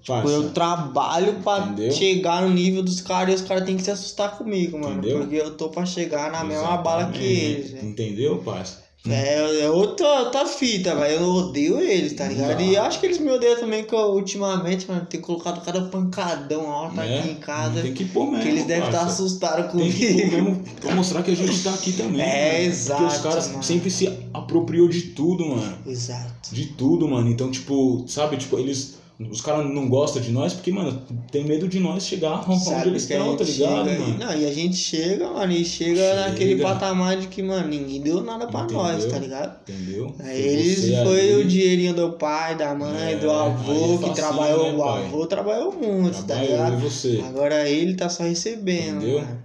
tipo, 0.02 0.28
eu 0.28 0.50
trabalho 0.50 1.34
pra 1.42 1.58
Entendeu? 1.60 1.92
chegar 1.92 2.42
no 2.42 2.50
nível 2.50 2.82
dos 2.82 3.00
caras 3.00 3.32
e 3.40 3.42
os 3.42 3.48
caras 3.48 3.64
têm 3.64 3.76
que 3.76 3.82
se 3.82 3.90
assustar 3.90 4.36
comigo, 4.38 4.78
mano. 4.78 4.98
Entendeu? 4.98 5.18
Porque 5.20 5.36
eu 5.36 5.56
tô 5.56 5.68
pra 5.68 5.84
chegar 5.86 6.30
na 6.30 6.44
mesma 6.44 6.76
bala 6.78 7.10
que 7.10 7.18
Exatamente. 7.22 7.72
eles. 7.74 7.84
Entendeu, 7.84 8.38
parça? 8.38 8.90
É, 9.08 9.62
é 9.62 9.70
outra, 9.70 10.06
outra 10.24 10.44
fita, 10.44 10.94
velho. 10.94 11.20
Eu 11.22 11.26
odeio 11.26 11.80
eles, 11.80 12.12
tá 12.12 12.28
ligado? 12.28 12.60
Não. 12.60 12.66
E 12.70 12.76
acho 12.76 13.00
que 13.00 13.06
eles 13.06 13.16
me 13.18 13.30
odeiam 13.30 13.58
também, 13.58 13.82
que 13.82 13.94
eu, 13.94 13.98
ultimamente, 13.98 14.86
mano, 14.86 15.06
tenho 15.08 15.22
colocado 15.22 15.64
cada 15.64 15.80
pancadão 15.86 16.70
alto 16.70 16.96
Né? 16.96 17.18
aqui 17.20 17.30
em 17.30 17.34
casa. 17.36 17.80
Tem 17.80 17.94
que 17.94 18.04
pôr 18.04 18.26
mesmo. 18.26 18.42
Que 18.42 18.48
eles 18.48 18.64
devem 18.66 18.84
estar 18.84 18.98
parça. 18.98 19.22
assustados 19.22 19.72
Tem 19.72 19.90
que 19.90 20.06
pôr 20.06 20.12
comigo. 20.20 20.30
mesmo 20.50 20.64
pra 20.82 20.94
mostrar 20.94 21.22
que 21.22 21.30
a 21.30 21.34
gente 21.34 21.62
tá 21.64 21.70
aqui 21.72 21.94
também. 21.94 22.20
É, 22.20 22.52
mano. 22.58 22.64
exato, 22.66 23.00
Porque 23.02 23.16
os 23.16 23.22
caras 23.22 23.48
mano. 23.48 23.62
sempre 23.62 23.90
se 23.90 24.18
apropriou 24.34 24.86
de 24.86 25.00
tudo, 25.00 25.46
mano. 25.46 25.78
Exato. 25.86 26.54
De 26.54 26.66
tudo, 26.66 27.08
mano. 27.08 27.30
Então, 27.30 27.50
tipo, 27.50 28.04
sabe, 28.06 28.36
tipo, 28.36 28.58
eles. 28.58 28.99
Os 29.28 29.42
caras 29.42 29.66
não 29.70 29.86
gostam 29.86 30.22
de 30.22 30.30
nós 30.32 30.54
porque, 30.54 30.72
mano, 30.72 31.02
tem 31.30 31.44
medo 31.44 31.68
de 31.68 31.78
nós 31.78 32.06
chegar 32.06 32.42
onde 32.50 32.64
Sabe 32.64 32.88
eles 32.88 33.04
que 33.04 33.12
a 33.12 33.18
estão, 33.18 33.36
tá 33.36 33.44
ligado, 33.44 33.88
chega, 33.90 34.00
mano? 34.00 34.18
Não, 34.18 34.32
e 34.34 34.46
a 34.46 34.52
gente 34.52 34.76
chega, 34.76 35.30
mano, 35.30 35.52
e 35.52 35.62
chega, 35.62 35.96
Chega. 36.00 36.28
naquele 36.28 36.56
patamar 36.62 37.16
de 37.18 37.26
que, 37.28 37.42
mano, 37.42 37.68
ninguém 37.68 38.00
deu 38.00 38.22
nada 38.22 38.46
pra 38.46 38.62
Entendeu? 38.62 38.82
nós, 38.82 39.04
tá 39.04 39.18
ligado? 39.18 39.60
Entendeu? 39.68 40.14
Aí 40.20 40.40
eles 40.40 40.86
foi 41.02 41.20
ali, 41.20 41.34
o 41.34 41.44
dinheirinho 41.44 41.92
do 41.94 42.12
pai, 42.12 42.56
da 42.56 42.74
mãe, 42.74 43.12
É, 43.12 43.16
do 43.16 43.30
avô, 43.30 43.94
é 44.02 44.08
que 44.08 44.14
trabalhou, 44.14 44.62
né, 44.72 44.74
o 44.74 44.78
pai? 44.78 45.04
avô 45.04 45.26
trabalhou 45.26 45.72
muito, 45.72 46.22
tá 46.24 46.36
ligado? 46.36 46.78
você? 46.78 47.20
Agora 47.26 47.68
ele 47.68 47.94
tá 47.94 48.08
só 48.08 48.22
recebendo, 48.22 49.02
Entendeu? 49.02 49.20
mano. 49.20 49.42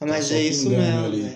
Mas 0.00 0.24
só 0.24 0.34
é 0.34 0.42
isso 0.44 0.70
mesmo, 0.70 1.10
velho. 1.10 1.32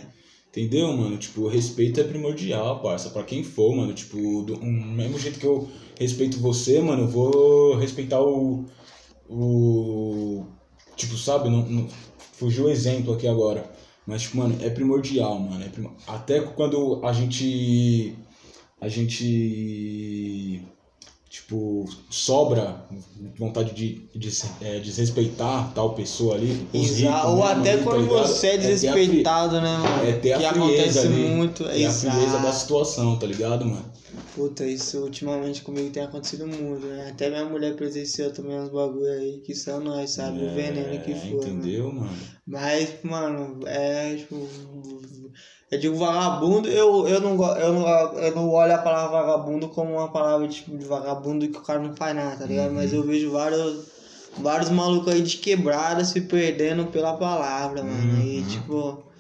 Entendeu, 0.48 0.90
mano? 0.96 1.18
Tipo, 1.18 1.42
o 1.42 1.48
respeito 1.48 2.00
é 2.00 2.04
primordial, 2.04 2.80
parça. 2.80 3.10
Pra 3.10 3.24
quem 3.24 3.42
for, 3.42 3.74
mano. 3.76 3.92
Tipo, 3.92 4.42
do 4.42 4.54
um, 4.62 4.92
mesmo 4.94 5.18
jeito 5.18 5.38
que 5.38 5.44
eu 5.44 5.68
respeito 5.98 6.38
você, 6.40 6.80
mano, 6.80 7.02
eu 7.02 7.08
vou 7.08 7.76
respeitar 7.76 8.20
o. 8.20 8.64
O. 9.28 10.44
Tipo, 10.96 11.16
sabe? 11.16 11.48
Não, 11.48 11.62
não, 11.66 11.88
fugiu 12.32 12.64
o 12.66 12.70
exemplo 12.70 13.14
aqui 13.14 13.26
agora. 13.26 13.70
Mas, 14.06 14.22
tipo, 14.22 14.36
mano, 14.36 14.56
é 14.60 14.68
primordial, 14.70 15.38
mano. 15.38 15.64
É 15.64 15.68
primo- 15.68 15.94
Até 16.06 16.40
quando 16.40 17.00
a 17.04 17.12
gente. 17.12 18.14
A 18.80 18.88
gente. 18.88 20.62
Tipo, 21.28 21.84
sobra 22.08 22.86
vontade 23.36 23.74
de, 23.74 24.08
de 24.14 24.30
é, 24.60 24.78
desrespeitar 24.78 25.72
tal 25.74 25.92
pessoa 25.94 26.36
ali. 26.36 26.64
os 26.72 26.90
Exa- 26.92 27.10
ricos 27.10 27.24
Ou 27.30 27.36
mesmo 27.38 27.44
até 27.60 27.76
tá 27.76 27.82
quando 27.82 28.02
ligado? 28.02 28.26
você 28.28 28.46
é 28.46 28.50
ter 28.50 28.56
a 28.56 28.60
fri- 28.60 28.70
desrespeitado, 28.74 29.60
né, 29.60 29.76
mano? 29.78 30.08
é 30.08 30.12
ter 30.12 30.32
a 30.32 30.38
frieza 30.38 30.50
acontece 30.60 30.98
ali. 31.00 31.12
muito. 31.28 31.64
Ter 31.64 31.86
a 31.86 31.90
frieza 31.90 32.16
da 32.34 32.38
Exato. 32.38 32.54
situação, 32.56 33.16
tá 33.18 33.26
ligado, 33.26 33.64
mano? 33.64 33.84
Puta, 34.34 34.66
isso 34.66 35.00
ultimamente 35.02 35.62
comigo 35.62 35.90
tem 35.92 36.02
acontecido 36.02 36.46
muito, 36.46 36.86
né? 36.86 37.10
Até 37.10 37.28
minha 37.30 37.44
mulher 37.44 37.76
presenciou 37.76 38.32
também 38.32 38.58
uns 38.58 38.68
bagulho 38.68 39.06
aí 39.12 39.40
que 39.42 39.54
só 39.54 39.78
nós, 39.78 40.10
sabe? 40.10 40.38
o 40.42 40.54
veneno 40.54 41.00
que 41.02 41.12
É, 41.12 41.14
foi. 41.14 41.30
Né? 41.30 41.50
Entendeu, 41.52 41.92
mano? 41.92 42.10
Mas, 42.46 43.02
mano, 43.02 43.60
é 43.66 44.16
tipo. 44.16 44.36
Eu 45.70 45.78
digo 45.78 45.96
vagabundo, 45.96 46.68
eu, 46.68 47.08
eu, 47.08 47.20
não, 47.20 47.32
eu, 47.58 47.72
não, 47.72 47.88
eu 48.18 48.34
não 48.34 48.50
olho 48.50 48.74
a 48.74 48.78
palavra 48.78 49.20
vagabundo 49.22 49.68
como 49.68 49.92
uma 49.92 50.12
palavra 50.12 50.46
tipo, 50.48 50.76
de 50.76 50.84
vagabundo 50.84 51.48
que 51.48 51.58
o 51.58 51.62
cara 51.62 51.80
não 51.80 51.96
faz 51.96 52.14
nada, 52.14 52.36
tá 52.36 52.46
ligado? 52.46 52.72
Mas 52.72 52.92
Uhum. 52.92 52.98
eu 52.98 53.04
vejo 53.04 53.30
vários, 53.32 53.86
vários 54.36 54.70
malucos 54.70 55.12
aí 55.12 55.22
de 55.22 55.36
quebrada 55.38 56.04
se 56.04 56.20
perdendo 56.22 56.86
pela 56.86 57.16
palavra, 57.16 57.82
mano. 57.82 58.16
E 58.18 58.40
Uhum. 58.40 58.46
tipo. 58.46 59.13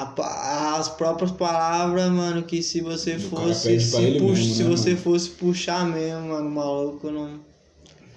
A 0.00 0.76
as 0.78 0.88
próprias 0.88 1.30
palavras, 1.30 2.10
mano, 2.10 2.42
que 2.42 2.62
se 2.62 2.80
você 2.80 3.18
fosse. 3.18 3.78
Se, 3.80 3.96
ele 4.02 4.18
pux- 4.18 4.38
mesmo, 4.38 4.54
se 4.54 4.62
né, 4.64 4.68
você 4.70 4.90
mano? 4.90 5.02
fosse 5.02 5.30
puxar 5.30 5.86
mesmo, 5.86 6.28
mano, 6.28 6.48
o 6.48 6.50
maluco 6.50 7.10
não, 7.10 7.40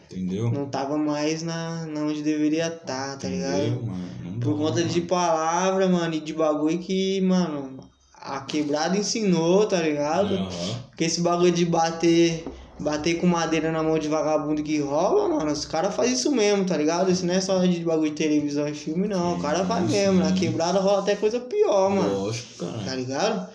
Entendeu? 0.10 0.52
não 0.52 0.66
tava 0.68 0.98
mais 0.98 1.44
na, 1.44 1.86
na 1.86 2.02
onde 2.02 2.22
deveria 2.22 2.68
estar, 2.68 3.18
tá 3.18 3.28
ligado? 3.28 3.58
Entendeu, 3.68 3.84
mano? 3.84 4.40
Por 4.40 4.54
dá, 4.54 4.58
conta 4.64 4.84
de 4.84 5.00
mano. 5.00 5.08
palavra, 5.10 5.88
mano, 5.90 6.14
e 6.14 6.20
de 6.20 6.34
bagulho 6.34 6.78
que, 6.80 7.20
mano, 7.22 7.80
a 8.22 8.40
quebrada 8.42 8.98
ensinou, 8.98 9.66
tá 9.68 9.82
ligado? 9.82 10.36
Aham. 10.36 10.50
Porque 10.90 11.04
esse 11.04 11.22
bagulho 11.22 11.52
de 11.52 11.66
bater, 11.66 12.46
bater 12.80 13.16
com 13.16 13.28
madeira 13.28 13.72
na 13.72 13.82
mão 13.82 13.98
de 13.98 14.08
vagabundo 14.08 14.62
que 14.62 14.80
rouba, 14.80 15.30
mano, 15.30 15.52
os 15.52 15.66
caras 15.66 15.96
fazem 15.96 16.14
isso 16.14 16.32
mesmo, 16.32 16.66
tá 16.66 16.76
ligado? 16.76 17.12
Isso 17.12 17.26
não 17.26 17.34
é 17.34 17.42
só 17.42 17.64
de 17.66 17.80
bagulho 17.80 18.10
de 18.10 18.16
televisão 18.16 18.68
e 18.68 18.74
filme, 18.74 19.08
não. 19.08 19.38
O 19.38 19.42
cara 19.42 19.66
Sim, 19.66 19.92
mesmo. 19.92 20.20
Na 20.20 20.34
quebrada 20.34 20.80
rola 20.80 21.00
até 21.00 21.16
coisa 21.16 21.40
pior, 21.40 21.90
mano. 21.90 22.24
Lógico, 22.26 22.66
cara. 22.66 22.84
Tá 22.84 22.96
ligado? 22.96 23.50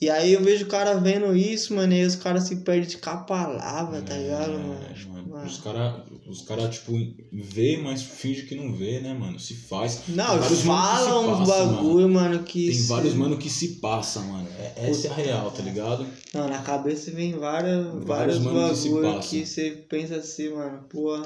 E 0.00 0.08
aí 0.10 0.32
eu 0.32 0.42
vejo 0.42 0.64
o 0.64 0.68
cara 0.68 0.94
vendo 0.94 1.36
isso, 1.36 1.74
mano, 1.74 1.92
e 1.92 2.00
aí 2.00 2.06
os 2.06 2.16
caras 2.16 2.44
se 2.44 2.56
perdem 2.56 2.88
de 2.88 2.96
cá 2.98 3.16
palavra, 3.18 4.02
tá 4.02 4.14
ligado, 4.14 4.52
É, 4.52 4.56
mano? 4.56 4.80
Tipo, 4.94 5.12
mano, 5.12 5.28
mano. 5.28 5.46
Os 5.46 5.58
caras, 5.58 5.94
os 6.28 6.42
cara, 6.42 6.68
tipo, 6.68 6.92
vê, 7.32 7.76
mas 7.76 8.02
finge 8.02 8.42
que 8.42 8.54
não 8.54 8.72
vê, 8.72 9.00
né, 9.00 9.14
mano? 9.14 9.38
Se 9.38 9.54
faz. 9.54 10.02
Não, 10.08 10.30
Tem 10.30 10.38
vários 10.38 10.64
mano 10.64 10.82
que 10.82 10.98
se 10.98 11.04
fala 11.04 11.20
uns 11.42 11.48
bagulho, 11.48 12.08
mano, 12.08 12.42
que. 12.42 12.66
Tem 12.66 12.74
se- 12.74 12.88
vários 12.88 13.14
mano 13.14 13.36
que 13.38 13.48
se 13.50 13.68
passa, 13.80 14.20
mano. 14.20 14.48
É, 14.58 14.90
essa 14.90 15.08
é 15.08 15.10
a 15.10 15.14
real, 15.14 15.50
tá 15.50 15.62
ligado? 15.62 16.06
Não, 16.34 16.48
na 16.48 16.62
cabeça 16.62 17.10
vem 17.10 17.32
várias, 17.32 17.86
Vários 18.04 18.38
vários 18.38 18.82
que 18.82 18.88
bagulho 18.88 19.12
passa. 19.14 19.28
que, 19.28 19.46
você 19.46 19.70
pensa 19.88 20.16
assim, 20.16 20.48
mano, 20.50 20.84
porra. 20.88 21.24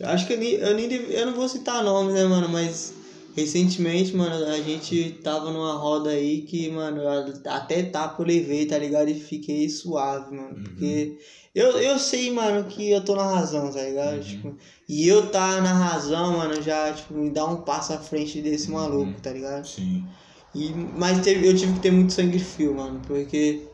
Eu 0.00 0.08
acho 0.08 0.26
que 0.26 0.32
eu, 0.32 0.38
nem, 0.38 0.52
eu, 0.54 0.74
nem 0.74 0.90
eu 0.92 1.26
não 1.26 1.34
vou 1.34 1.48
citar 1.48 1.84
nomes, 1.84 2.14
né, 2.14 2.24
mano, 2.24 2.48
mas 2.48 2.92
recentemente, 3.36 4.14
mano, 4.16 4.34
a 4.46 4.60
gente 4.60 5.18
tava 5.22 5.50
numa 5.50 5.74
roda 5.74 6.10
aí 6.10 6.42
que, 6.42 6.68
mano, 6.70 7.00
eu 7.02 7.32
até 7.46 7.80
etapa 7.80 8.20
eu 8.22 8.26
levei, 8.26 8.66
tá 8.66 8.76
ligado? 8.78 9.08
E 9.08 9.14
fiquei 9.14 9.68
suave, 9.68 10.34
mano, 10.34 10.56
Uhum. 10.56 10.62
porque 10.64 11.18
eu, 11.54 11.78
eu 11.78 11.98
sei, 11.98 12.30
mano, 12.30 12.64
que 12.68 12.90
eu 12.90 13.04
tô 13.04 13.14
na 13.14 13.24
razão, 13.26 13.70
tá 13.72 13.82
ligado? 13.82 14.16
Uhum. 14.16 14.22
Tipo, 14.22 14.56
e 14.88 15.06
eu 15.06 15.30
tá 15.30 15.60
na 15.60 15.72
razão, 15.72 16.38
mano, 16.38 16.60
já, 16.62 16.92
tipo, 16.92 17.14
me 17.14 17.30
dá 17.30 17.44
um 17.46 17.62
passo 17.62 17.92
à 17.92 17.98
frente 17.98 18.40
desse 18.40 18.68
Uhum. 18.68 18.74
maluco, 18.74 19.20
tá 19.20 19.32
ligado? 19.32 19.66
Sim. 19.66 20.08
E, 20.54 20.72
mas 20.74 21.22
teve- 21.22 21.46
eu 21.48 21.56
tive 21.56 21.74
que 21.74 21.80
ter 21.80 21.90
muito 21.90 22.12
sangue 22.12 22.38
frio, 22.38 22.74
mano, 22.74 23.00
porque 23.06 23.68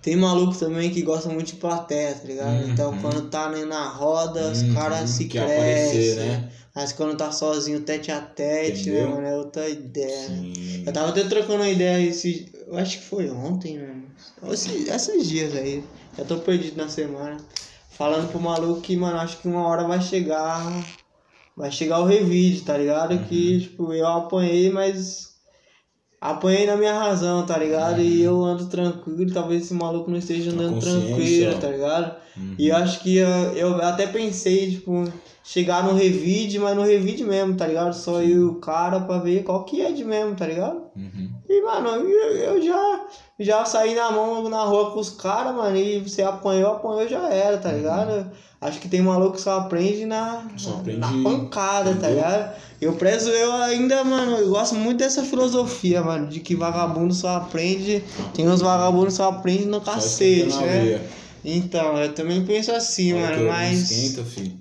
tem 0.00 0.16
maluco 0.16 0.56
também 0.58 0.90
que 0.90 1.02
gosta 1.02 1.28
muito 1.28 1.48
de 1.48 1.56
plateia, 1.56 2.14
tá 2.14 2.24
ligado? 2.24 2.62
Uhum. 2.64 2.70
Então 2.70 2.98
quando 2.98 3.28
tá 3.30 3.50
né, 3.50 3.64
na 3.64 3.88
roda, 3.88 4.50
os 4.52 4.62
Uhum, 4.62 4.74
caras 4.74 5.10
se 5.10 5.24
crescem. 5.26 6.16
né? 6.16 6.52
Mas 6.74 6.92
quando 6.92 7.16
tá 7.16 7.32
sozinho, 7.32 7.80
tete 7.80 8.10
a 8.12 8.20
tete, 8.20 8.90
né, 8.90 9.04
mano? 9.06 9.26
É 9.26 9.36
outra 9.36 9.68
ideia. 9.68 10.28
né? 10.28 10.36
Sim. 10.54 10.84
Eu 10.86 10.92
tava 10.92 11.08
até 11.10 11.24
trocando 11.24 11.56
uma 11.56 11.68
ideia 11.68 12.06
esse. 12.08 12.50
Eu 12.66 12.76
acho 12.76 12.98
que 12.98 13.04
foi 13.04 13.28
ontem, 13.28 13.78
mano. 13.78 14.08
Esse, 14.52 14.88
esses 14.88 15.28
dias 15.28 15.54
aí. 15.54 15.82
Já 16.18 16.24
tô 16.24 16.38
perdido 16.38 16.76
na 16.76 16.88
semana. 16.88 17.36
Falando 17.90 18.28
pro 18.28 18.40
maluco 18.40 18.80
que, 18.80 18.96
mano, 18.96 19.18
acho 19.18 19.38
que 19.38 19.46
uma 19.46 19.66
hora 19.68 19.84
vai 19.84 20.00
chegar. 20.00 20.60
Vai 21.56 21.70
chegar 21.70 22.00
o 22.00 22.04
revide, 22.04 22.62
tá 22.62 22.76
ligado? 22.76 23.12
Uhum. 23.12 23.24
Que, 23.24 23.60
tipo, 23.60 23.92
eu 23.92 24.06
apanhei, 24.06 24.68
mas. 24.70 25.28
Apanhei 26.20 26.66
na 26.66 26.76
minha 26.76 26.98
razão, 26.98 27.46
tá 27.46 27.56
ligado? 27.56 28.00
E 28.00 28.20
eu 28.20 28.44
ando 28.44 28.66
tranquilo, 28.66 29.32
talvez 29.32 29.62
esse 29.62 29.74
maluco 29.74 30.10
não 30.10 30.18
esteja 30.18 30.50
andando 30.50 30.80
tranquilo, 30.80 31.56
tá 31.60 31.68
ligado? 31.68 32.16
Uhum. 32.36 32.54
E 32.58 32.72
acho 32.72 33.00
que 33.00 33.18
eu, 33.18 33.28
eu 33.28 33.80
até 33.82 34.04
pensei, 34.08 34.72
tipo, 34.72 35.04
chegar 35.44 35.84
no 35.84 35.94
revide, 35.94 36.58
mas 36.58 36.76
no 36.76 36.82
revide 36.82 37.22
mesmo, 37.22 37.56
tá 37.56 37.68
ligado? 37.68 37.94
Só 37.94 38.20
eu 38.20 38.28
e 38.28 38.44
o 38.44 38.56
cara 38.56 38.98
pra 38.98 39.18
ver 39.18 39.44
qual 39.44 39.64
que 39.64 39.80
é 39.80 39.92
de 39.92 40.04
mesmo, 40.04 40.34
tá 40.34 40.44
ligado? 40.44 40.82
Uhum. 40.96 41.27
E, 41.48 41.62
mano, 41.62 41.88
eu, 41.88 42.36
eu 42.36 42.62
já, 42.62 43.00
já 43.40 43.64
saí 43.64 43.94
na 43.94 44.10
mão 44.10 44.48
na 44.50 44.62
rua 44.64 44.90
com 44.90 45.00
os 45.00 45.10
caras, 45.10 45.54
mano, 45.54 45.76
e 45.76 45.98
você 46.00 46.22
apanhou, 46.22 46.72
apanhou, 46.72 47.08
já 47.08 47.26
era, 47.30 47.56
tá 47.56 47.72
ligado? 47.72 48.30
Acho 48.60 48.78
que 48.80 48.88
tem 48.88 49.00
maluco 49.00 49.36
que 49.36 49.40
só 49.40 49.58
aprende 49.60 50.04
na, 50.04 50.42
Uhum. 50.52 50.58
Só 50.58 50.70
aprende- 50.74 50.98
na 51.00 51.08
pancada, 51.22 51.94
tá 51.94 52.08
ligado? 52.10 52.54
Eu 52.80 52.92
prezo, 52.94 53.30
eu 53.30 53.52
ainda, 53.54 54.04
mano, 54.04 54.36
eu 54.36 54.50
gosto 54.50 54.74
muito 54.74 54.98
dessa 54.98 55.22
filosofia, 55.22 56.02
mano, 56.02 56.26
de 56.26 56.40
que 56.40 56.54
vagabundo 56.54 57.14
só 57.14 57.36
aprende, 57.36 58.04
tem 58.34 58.46
uns 58.48 58.60
vagabundos 58.60 59.14
que 59.14 59.16
só 59.16 59.28
aprendem 59.30 59.66
no 59.66 59.80
cacete, 59.80 60.48
né? 60.66 60.66
veia. 60.84 61.02
Então, 61.44 61.96
eu 61.96 62.12
também 62.14 62.44
penso 62.44 62.72
assim, 62.72 63.14
mano, 63.14 63.46
mas. 63.46 63.90
Esquenta, 63.90 64.28
filho. 64.28 64.58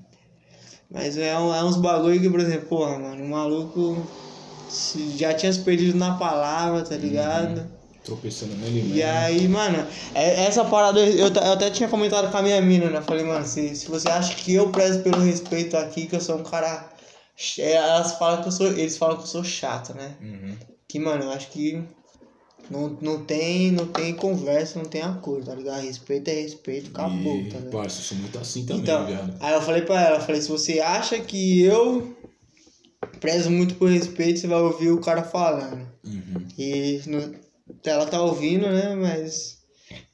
Mas 0.90 1.18
é, 1.18 1.38
um- 1.38 1.54
é 1.54 1.64
uns 1.64 1.76
bagulho 1.76 2.20
que, 2.22 2.30
por 2.30 2.40
exemplo, 2.40 2.68
porra, 2.70 2.98
mano, 2.98 3.24
o 3.26 3.28
maluco 3.30 3.98
se- 3.98 4.27
já 5.18 5.34
tinha 5.34 5.52
se 5.52 5.60
perdido 5.60 5.98
na 5.98 6.16
palavra, 6.16 6.84
tá 6.84 6.96
ligado? 6.96 7.66
Tropeçando 8.04 8.56
nele 8.56 8.82
mesmo. 8.84 8.96
E 8.96 9.04
aí, 9.04 9.48
mano, 9.48 9.86
é- 10.16 10.46
essa 10.46 10.64
parada 10.64 11.00
eu, 11.00 11.28
eu 11.28 11.52
até 11.54 11.70
tinha 11.70 11.90
comentado 11.90 12.32
com 12.32 12.38
a 12.38 12.42
minha 12.42 12.62
mina, 12.62 12.90
né? 12.90 13.00
Eu 13.00 13.04
Falei, 13.04 13.26
mano, 13.26 13.46
se, 13.46 13.76
se 13.76 13.88
você 13.90 14.08
acha 14.08 14.34
que 14.36 14.54
eu 14.54 14.70
prezo 14.70 15.02
pelo 15.02 15.20
respeito 15.22 15.76
aqui, 15.76 16.06
que 16.08 16.16
eu 16.16 16.22
sou 16.22 16.38
um 16.38 16.44
cara. 16.44 16.90
é, 17.60 17.74
Elas 17.74 18.14
falam 18.14 18.42
que 18.42 18.48
eu 18.48 18.52
sou. 18.52 18.68
Eles 18.68 18.98
falam 18.98 19.18
que 19.18 19.24
eu 19.24 19.28
sou 19.28 19.44
chato, 19.44 19.94
né? 19.94 20.16
Uhum. 20.22 20.56
Que, 20.88 21.00
mano, 21.00 21.24
eu 21.26 21.32
acho 21.32 21.50
que 21.50 21.84
Não, 22.70 22.98
não, 23.02 23.24
tem, 23.24 23.72
não 23.72 23.88
tem 23.88 24.14
conversa, 24.14 24.78
não 24.80 24.86
tem 24.86 25.02
acordo, 25.02 25.46
tá 25.46 25.56
ligado? 25.56 25.82
Respeito 25.84 26.28
é 26.30 26.34
respeito, 26.42 26.90
acabou, 26.90 27.38
e, 27.38 27.50
tá 27.50 27.60
ligado? 27.60 27.72
Parça, 27.72 28.00
eu 28.00 28.04
sou 28.04 28.18
muito 28.18 28.38
assim 28.40 28.66
também, 28.66 28.82
Então, 28.84 29.06
viado. 29.06 29.34
aí 29.40 29.54
eu 29.54 29.62
falei 29.62 29.82
pra 29.84 30.02
ela, 30.02 30.18
eu 30.18 30.22
falei, 30.22 30.42
se 30.42 30.50
você 30.50 30.80
acha 30.82 31.18
que 31.20 31.62
eu 31.62 32.17
prezo 33.20 33.50
muito 33.52 33.76
por 33.76 33.90
respeito, 33.90 34.40
você 34.40 34.48
vai 34.48 34.60
ouvir 34.62 34.92
o 34.92 35.00
cara 35.02 35.24
falando. 35.24 35.88
Uhum. 36.06 36.48
E 36.58 37.02
no- 37.08 37.36
ela 37.86 38.06
tá 38.06 38.22
ouvindo, 38.22 38.68
né? 38.70 38.96
Mas 38.96 39.58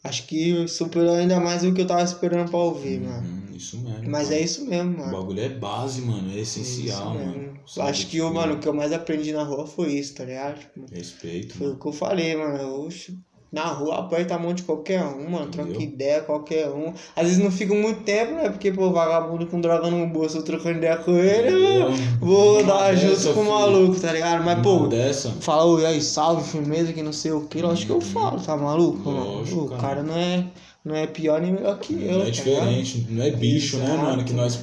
acho 0.03 0.25
que 0.27 0.67
superou 0.67 1.15
ainda 1.15 1.39
mais 1.39 1.63
o 1.63 1.73
que 1.73 1.81
eu 1.81 1.87
tava 1.87 2.03
esperando 2.03 2.49
pra 2.49 2.59
ouvir, 2.59 2.99
mano. 2.99 3.27
Uhum, 3.27 3.55
isso 3.55 3.77
mesmo. 3.79 4.09
Mas 4.09 4.27
mano. 4.29 4.39
é 4.39 4.41
isso 4.41 4.65
mesmo, 4.65 4.95
O 4.95 4.97
mano. 4.99 5.11
bagulho 5.11 5.39
é 5.41 5.49
base, 5.49 6.01
mano. 6.01 6.31
É 6.35 6.39
essencial, 6.39 7.11
Isso 7.15 7.19
mesmo. 7.19 7.35
mano. 7.43 7.53
Sabe? 7.67 7.89
Acho 7.89 8.07
que, 8.07 8.21
o 8.21 8.33
mano, 8.33 8.55
o 8.55 8.59
que 8.59 8.67
eu 8.67 8.73
mais 8.73 8.91
aprendi 8.91 9.31
na 9.31 9.43
rua 9.43 9.65
foi 9.65 9.93
isso, 9.93 10.15
tá 10.15 10.25
ligado? 10.25 10.59
Tipo, 10.59 10.85
Respeito, 10.91 11.55
Foi 11.55 11.67
mano. 11.67 11.79
o 11.79 11.81
que 11.81 11.87
eu 11.87 11.93
falei, 11.93 12.35
mano. 12.35 12.85
Oxe, 12.85 13.17
na 13.53 13.65
rua 13.67 13.99
aperta 13.99 14.33
a 14.33 14.39
mão 14.39 14.51
de 14.53 14.63
qualquer 14.63 15.03
um, 15.03 15.29
mano. 15.29 15.45
Troca 15.45 15.69
Entendeu? 15.69 15.81
ideia 15.87 16.21
qualquer 16.21 16.69
um. 16.69 16.91
Às 17.15 17.27
vezes 17.27 17.37
não 17.37 17.51
fica 17.51 17.73
muito 17.75 18.01
tempo, 18.01 18.33
né? 18.33 18.49
Porque, 18.49 18.71
pô, 18.71 18.89
vagabundo 18.91 19.45
com 19.45 19.61
droga 19.61 19.89
no 19.91 20.07
bolso, 20.07 20.37
eu 20.39 20.43
trocando 20.43 20.79
ideia 20.79 20.97
com 20.97 21.11
ele, 21.15 21.49
eu 21.83 21.91
vou 22.19 22.55
Uma 22.59 22.63
dar 22.63 22.95
junto 22.95 23.31
com 23.33 23.41
o 23.41 23.45
maluco, 23.51 23.99
tá 23.99 24.11
ligado? 24.11 24.43
Mas, 24.43 24.55
Uma 24.57 24.63
pô, 24.63 24.87
dessa. 24.87 25.29
fala, 25.39 25.65
oi, 25.65 25.85
aí, 25.85 26.01
salve, 26.01 26.43
firmeza, 26.49 26.91
que 26.91 27.03
não 27.03 27.13
sei 27.13 27.31
o 27.31 27.41
que. 27.41 27.61
Lógico 27.61 27.99
que 27.99 28.05
eu 28.05 28.09
falo, 28.11 28.41
tá 28.41 28.57
maluco, 28.57 29.07
Lógico, 29.09 29.55
mano? 29.55 29.67
O 29.67 29.69
cara. 29.69 29.81
cara 29.81 30.03
não 30.03 30.17
é, 30.17 30.45
não 30.83 30.95
é 30.95 31.05
pior 31.05 31.39
nem 31.39 31.53
melhor 31.53 31.77
que 31.77 31.93
eu. 31.93 32.13
Não 32.13 32.21
é 32.21 32.25
tá 32.25 32.29
diferente, 32.31 33.07
não 33.09 33.23
é 33.23 33.29
bicho, 33.29 33.77
né, 33.77 33.85
Exato. 33.85 33.99
mano? 34.01 34.23
Que 34.23 34.33
nós 34.33 34.59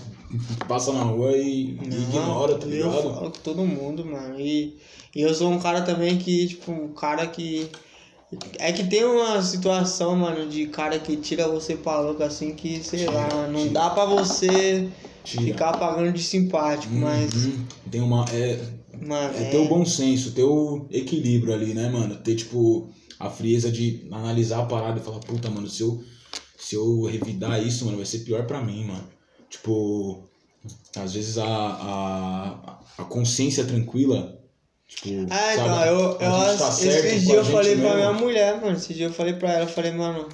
passa 0.67 0.93
na 0.93 1.03
rua 1.03 1.31
e 1.37 1.79
ligado? 1.81 2.01
ignora, 2.03 2.55
tá 2.59 2.67
Eu 2.67 2.71
ligado? 2.71 2.93
falo 3.03 3.15
com 3.15 3.31
todo 3.31 3.65
mundo, 3.65 4.05
mano. 4.05 4.35
E, 4.41 4.77
e 5.15 5.23
eu 5.23 5.33
sou 5.33 5.49
um 5.51 5.59
cara 5.61 5.83
também 5.83 6.19
que, 6.19 6.49
tipo, 6.49 6.73
um 6.73 6.89
cara 6.89 7.25
que. 7.29 7.69
É 8.59 8.73
que 8.73 8.85
tem 8.87 9.05
uma 9.05 9.43
situação, 9.43 10.15
mano, 10.15 10.49
de 10.49 10.67
cara 10.67 10.99
que 11.01 11.17
tira 11.17 11.49
você 11.49 11.75
pra 11.77 12.01
louco 12.01 12.23
assim 12.23 12.55
que, 12.55 12.83
sei 12.83 13.01
Tira, 13.01 13.11
lá, 13.13 13.49
não 13.49 13.61
tira. 13.63 13.73
dá 13.73 13.91
pra 13.91 14.05
você 14.05 14.89
Tira. 15.25 15.43
ficar 15.43 15.73
pagando 15.79 16.13
de 16.13 16.23
simpático, 16.23 16.95
mas. 16.95 17.35
Uhum. 17.35 17.65
Tem 17.91 18.01
uma. 18.01 18.25
É, 18.31 18.61
Mano, 19.01 19.35
é 19.37 19.43
é, 19.43 19.51
ter 19.51 19.57
o 19.59 19.69
bom 19.69 19.85
senso, 19.85 20.33
ter 20.33 20.45
o 20.45 20.87
equilíbrio 20.91 21.53
ali, 21.55 21.75
né, 21.75 21.89
mano? 21.89 22.17
Ter, 22.17 22.37
tipo, 22.37 22.89
a 23.19 23.29
frieza 23.31 23.71
de 23.71 24.07
analisar 24.13 24.61
a 24.63 24.67
parada 24.67 25.01
e 25.01 25.03
falar, 25.03 25.21
puta, 25.21 25.51
mano, 25.51 25.69
se 25.69 25.83
eu, 25.83 26.01
se 26.59 26.77
eu 26.77 27.05
revidar 27.07 27.61
isso, 27.67 27.85
mano, 27.85 27.97
vai 27.97 28.07
ser 28.07 28.21
pior 28.21 28.47
pra 28.47 28.63
mim, 28.63 28.85
mano. 28.85 29.09
Tipo, 29.49 30.23
às 30.97 31.15
vezes 31.15 31.37
a, 31.39 31.47
a, 31.47 32.79
a 32.99 33.05
consciência 33.05 33.65
tranquila. 33.65 34.40
Tipo, 34.97 35.27
Ah, 35.31 35.55
então, 35.55 35.67
sabe, 35.67 35.89
eu, 35.89 35.95
eu 35.95 36.35
a 36.35 36.45
tá 36.57 36.69
acho- 36.69 36.73
certo 36.83 37.05
esses 37.07 37.25
com 37.25 37.31
dias 37.33 37.47
a 37.47 37.49
eu 37.51 37.57
falei 37.57 37.75
pra 37.77 37.83
mesmo. 37.85 37.97
minha 37.97 38.13
mulher, 38.13 38.61
mano. 38.61 38.77
Esse 38.77 38.93
dia 38.95 39.07
eu 39.07 39.13
falei 39.13 39.33
pra 39.35 39.53
ela, 39.53 39.63
eu 39.65 39.69
falei, 39.69 39.93
mano. 39.93 40.29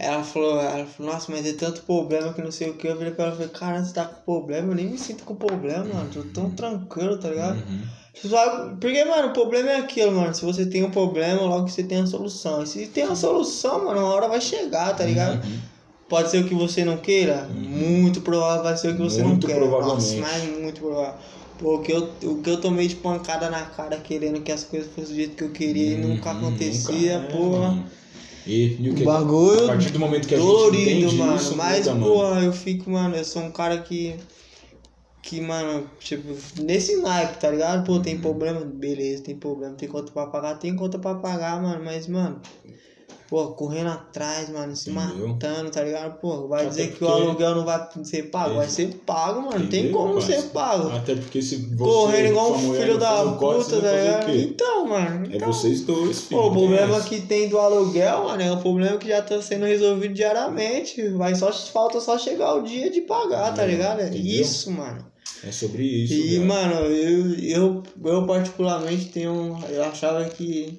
Ela 0.00 0.22
falou, 0.22 0.60
ela 0.60 0.86
falou, 0.86 1.12
nossa, 1.12 1.30
mas 1.32 1.44
é 1.44 1.52
tanto 1.54 1.82
problema 1.82 2.32
que 2.32 2.40
não 2.40 2.52
sei 2.52 2.70
o 2.70 2.74
que. 2.74 2.86
Eu 2.86 2.96
falei 2.96 3.12
pra 3.12 3.24
ela, 3.26 3.34
falei, 3.34 3.48
cara, 3.48 3.84
você 3.84 3.92
tá 3.92 4.04
com 4.04 4.22
problema? 4.22 4.70
Eu 4.72 4.76
nem 4.76 4.86
me 4.86 4.98
sinto 4.98 5.24
com 5.24 5.34
problema, 5.34 5.84
mano. 5.84 6.08
Tô 6.12 6.22
tão 6.22 6.50
tranquilo, 6.50 7.18
tá 7.18 7.28
ligado? 7.28 7.56
Uhum. 7.58 7.80
Você 8.14 8.28
sabe- 8.28 8.76
Porque, 8.80 9.04
mano, 9.04 9.28
o 9.28 9.32
problema 9.32 9.70
é 9.70 9.76
aquilo, 9.78 10.12
mano. 10.12 10.34
Se 10.34 10.44
você 10.44 10.66
tem 10.66 10.84
um 10.84 10.90
problema, 10.90 11.42
logo 11.42 11.68
você 11.68 11.82
tem 11.82 12.00
a 12.00 12.06
solução. 12.06 12.62
E 12.62 12.66
se 12.66 12.86
tem 12.86 13.04
a 13.04 13.14
solução, 13.16 13.84
mano, 13.84 14.00
uma 14.00 14.08
hora 14.14 14.28
vai 14.28 14.40
chegar, 14.40 14.94
tá 14.96 15.04
ligado? 15.04 15.44
Uhum. 15.44 15.58
Pode 16.08 16.30
ser 16.30 16.38
o 16.38 16.48
que 16.48 16.54
você 16.54 16.84
não 16.84 16.96
queira, 16.96 17.46
muito 17.52 18.20
provável 18.22 18.62
vai 18.62 18.76
ser 18.76 18.88
o 18.90 18.96
que 18.96 19.02
você 19.02 19.22
Muito 19.22 19.46
não 19.46 19.52
quer. 19.54 19.58
provavelmente. 19.58 20.16
Nossa, 20.16 20.32
mas 20.38 20.58
muito 20.58 20.80
provável. 20.80 21.14
Pô, 21.58 21.76
o 21.76 21.82
que, 21.82 21.92
eu, 21.92 22.14
o 22.24 22.40
que 22.42 22.50
eu 22.50 22.60
tomei 22.60 22.86
de 22.86 22.96
pancada 22.96 23.50
na 23.50 23.64
cara 23.66 23.98
querendo 23.98 24.40
que 24.42 24.52
as 24.52 24.64
coisas 24.64 24.88
fossem 24.94 25.10
do 25.10 25.14
jeito 25.16 25.36
que 25.36 25.44
eu 25.44 25.52
queria 25.52 25.94
e 25.94 25.96
nunca 25.96 26.30
Uhum, 26.30 26.38
acontecia, 26.38 27.18
nunca, 27.18 27.26
é, 27.26 27.32
porra. 27.32 27.68
mano. 27.70 27.90
E, 28.46 28.76
e 28.80 28.90
o 28.90 28.94
que? 28.94 29.04
Bagulho 29.04 29.64
a 29.64 29.66
partir 29.66 29.90
do 29.90 29.98
momento 29.98 30.28
que 30.28 30.34
a 30.34 30.38
gente 30.38 30.52
entende 30.76 31.16
mano. 31.16 31.36
isso, 31.36 31.56
mas, 31.56 31.80
muda, 31.80 31.94
mano. 31.94 32.06
porra, 32.06 32.44
eu 32.44 32.52
fico, 32.52 32.90
mano, 32.90 33.16
eu 33.16 33.24
sou 33.24 33.42
um 33.42 33.50
cara 33.50 33.78
que. 33.82 34.14
Que, 35.20 35.40
mano, 35.40 35.90
tipo, 36.00 36.22
nesse 36.62 36.96
naipe, 37.02 37.38
tá 37.38 37.50
ligado? 37.50 37.84
Pô, 37.84 37.94
Uhum. 37.94 38.02
tem 38.02 38.18
problema, 38.18 38.60
beleza, 38.64 39.22
tem 39.24 39.36
problema, 39.36 39.74
tem 39.74 39.88
conta 39.88 40.10
pra 40.12 40.26
pagar, 40.26 40.54
tem 40.58 40.74
conta 40.74 40.98
pra 40.98 41.16
pagar, 41.16 41.60
mano, 41.60 41.84
mas, 41.84 42.06
mano, 42.06 42.40
pô, 43.28 43.48
correndo 43.48 43.90
atrás, 43.90 44.48
mano, 44.48 44.74
se 44.74 44.90
Entendeu? 44.90 45.28
matando, 45.28 45.70
tá 45.70 45.82
ligado? 45.84 46.18
Pô, 46.18 46.48
vai 46.48 46.62
Até 46.62 46.70
dizer 46.70 46.82
que 46.92 46.98
porque- 46.98 47.04
o 47.04 47.08
aluguel 47.08 47.54
não 47.56 47.64
vai 47.64 47.88
ser 48.02 48.22
pago, 48.30 48.54
vai 48.54 48.68
ser 48.68 48.94
pago, 49.04 49.42
mano, 49.42 49.58
não 49.60 49.66
tem 49.68 49.80
Entendeu, 49.80 49.92
como 49.98 50.20
ser 50.22 50.42
pago. 50.44 50.88
Até 50.90 51.14
porque 51.14 51.42
se 51.42 51.56
você. 51.56 51.76
Correndo 51.84 52.26
igual 52.28 52.46
sua 52.46 52.56
um 52.70 52.74
filho 52.74 52.98
da 52.98 53.24
corte, 53.38 53.64
puta, 53.70 53.80
tá 53.82 53.92
ligado? 53.92 54.30
Então, 54.36 54.86
mano. 54.86 55.26
É 55.32 55.36
então, 55.36 55.52
vocês 55.52 55.82
dois, 55.82 56.20
filho. 56.22 56.40
Pô, 56.40 56.46
o 56.48 56.52
problema 56.52 56.96
essa. 56.96 57.08
que 57.08 57.20
tem 57.20 57.48
do 57.48 57.58
aluguel, 57.58 58.24
mano, 58.24 58.42
é 58.42 58.50
um 58.50 58.60
problema 58.60 58.96
que 58.96 59.08
já 59.08 59.20
tá 59.20 59.40
sendo 59.42 59.66
resolvido 59.66 60.14
diariamente. 60.14 61.06
Vai 61.10 61.34
só 61.34 61.52
falta 61.52 62.00
só 62.00 62.16
chegar 62.18 62.54
o 62.54 62.62
dia 62.62 62.90
de 62.90 63.02
pagar, 63.02 63.54
tá 63.54 63.62
É, 63.62 63.66
ligado? 63.66 64.00
É 64.00 64.06
entendeu? 64.08 64.40
isso, 64.40 64.70
mano. 64.70 65.04
É 65.46 65.52
sobre 65.52 65.82
isso. 65.84 66.14
E, 66.14 66.22
viado. 66.38 66.46
mano, 66.46 66.74
eu, 66.86 67.34
eu, 67.38 67.82
eu 68.04 68.26
particularmente 68.26 69.06
tenho. 69.06 69.56
Eu 69.70 69.84
achava 69.84 70.24
que. 70.24 70.78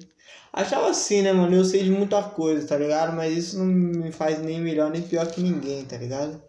Achava 0.52 0.90
assim, 0.90 1.22
né, 1.22 1.32
mano? 1.32 1.54
Eu 1.54 1.64
sei 1.64 1.84
de 1.84 1.90
muita 1.90 2.22
coisa, 2.22 2.66
tá 2.66 2.76
ligado? 2.76 3.14
Mas 3.14 3.36
isso 3.36 3.58
não 3.58 3.66
me 3.66 4.10
faz 4.10 4.42
nem 4.42 4.60
melhor 4.60 4.90
nem 4.90 5.02
pior 5.02 5.26
que 5.26 5.40
ninguém, 5.40 5.84
tá 5.84 5.96
ligado? 5.96 6.40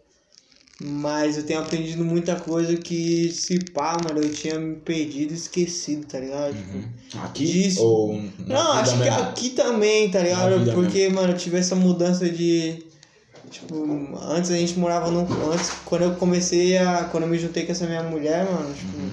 Mas 0.84 1.38
eu 1.38 1.44
tenho 1.44 1.60
aprendido 1.60 2.04
muita 2.04 2.36
coisa 2.36 2.76
que, 2.76 3.32
se 3.32 3.60
pá, 3.72 3.96
mano, 4.04 4.20
eu 4.20 4.32
tinha 4.34 4.60
me 4.60 4.78
perdido 4.78 5.32
e 5.32 5.36
esquecido, 5.36 6.08
tá 6.08 6.20
ligado? 6.20 6.56
Tipo, 6.56 6.78
Uhum. 6.78 7.24
Aqui? 7.24 7.46
disso. 7.46 7.84
Ou 7.84 8.20
não, 8.48 8.72
acho 8.74 8.94
que 8.94 9.04
mesmo? 9.04 9.20
aqui 9.22 9.50
também, 9.52 10.10
tá 10.10 10.20
ligado? 10.22 10.72
Porque, 10.74 11.08
mano, 11.10 11.34
eu 11.34 11.38
tive 11.38 11.58
essa 11.58 11.76
mudança 11.76 12.28
de. 12.28 12.84
Tipo, 13.52 14.18
antes 14.24 14.50
a 14.50 14.56
gente 14.56 14.80
morava 14.80 15.12
num. 15.12 15.28
Antes, 15.52 15.72
quando 15.86 16.04
eu 16.04 16.16
comecei 16.16 16.78
a. 16.78 17.04
Quando 17.12 17.24
eu 17.24 17.30
me 17.30 17.38
juntei 17.38 17.66
com 17.66 17.74
essa 17.74 17.86
minha 17.86 18.02
mulher, 18.02 18.46
mano, 18.50 18.74
tipo. 18.74 18.98
Uhum. 18.98 19.12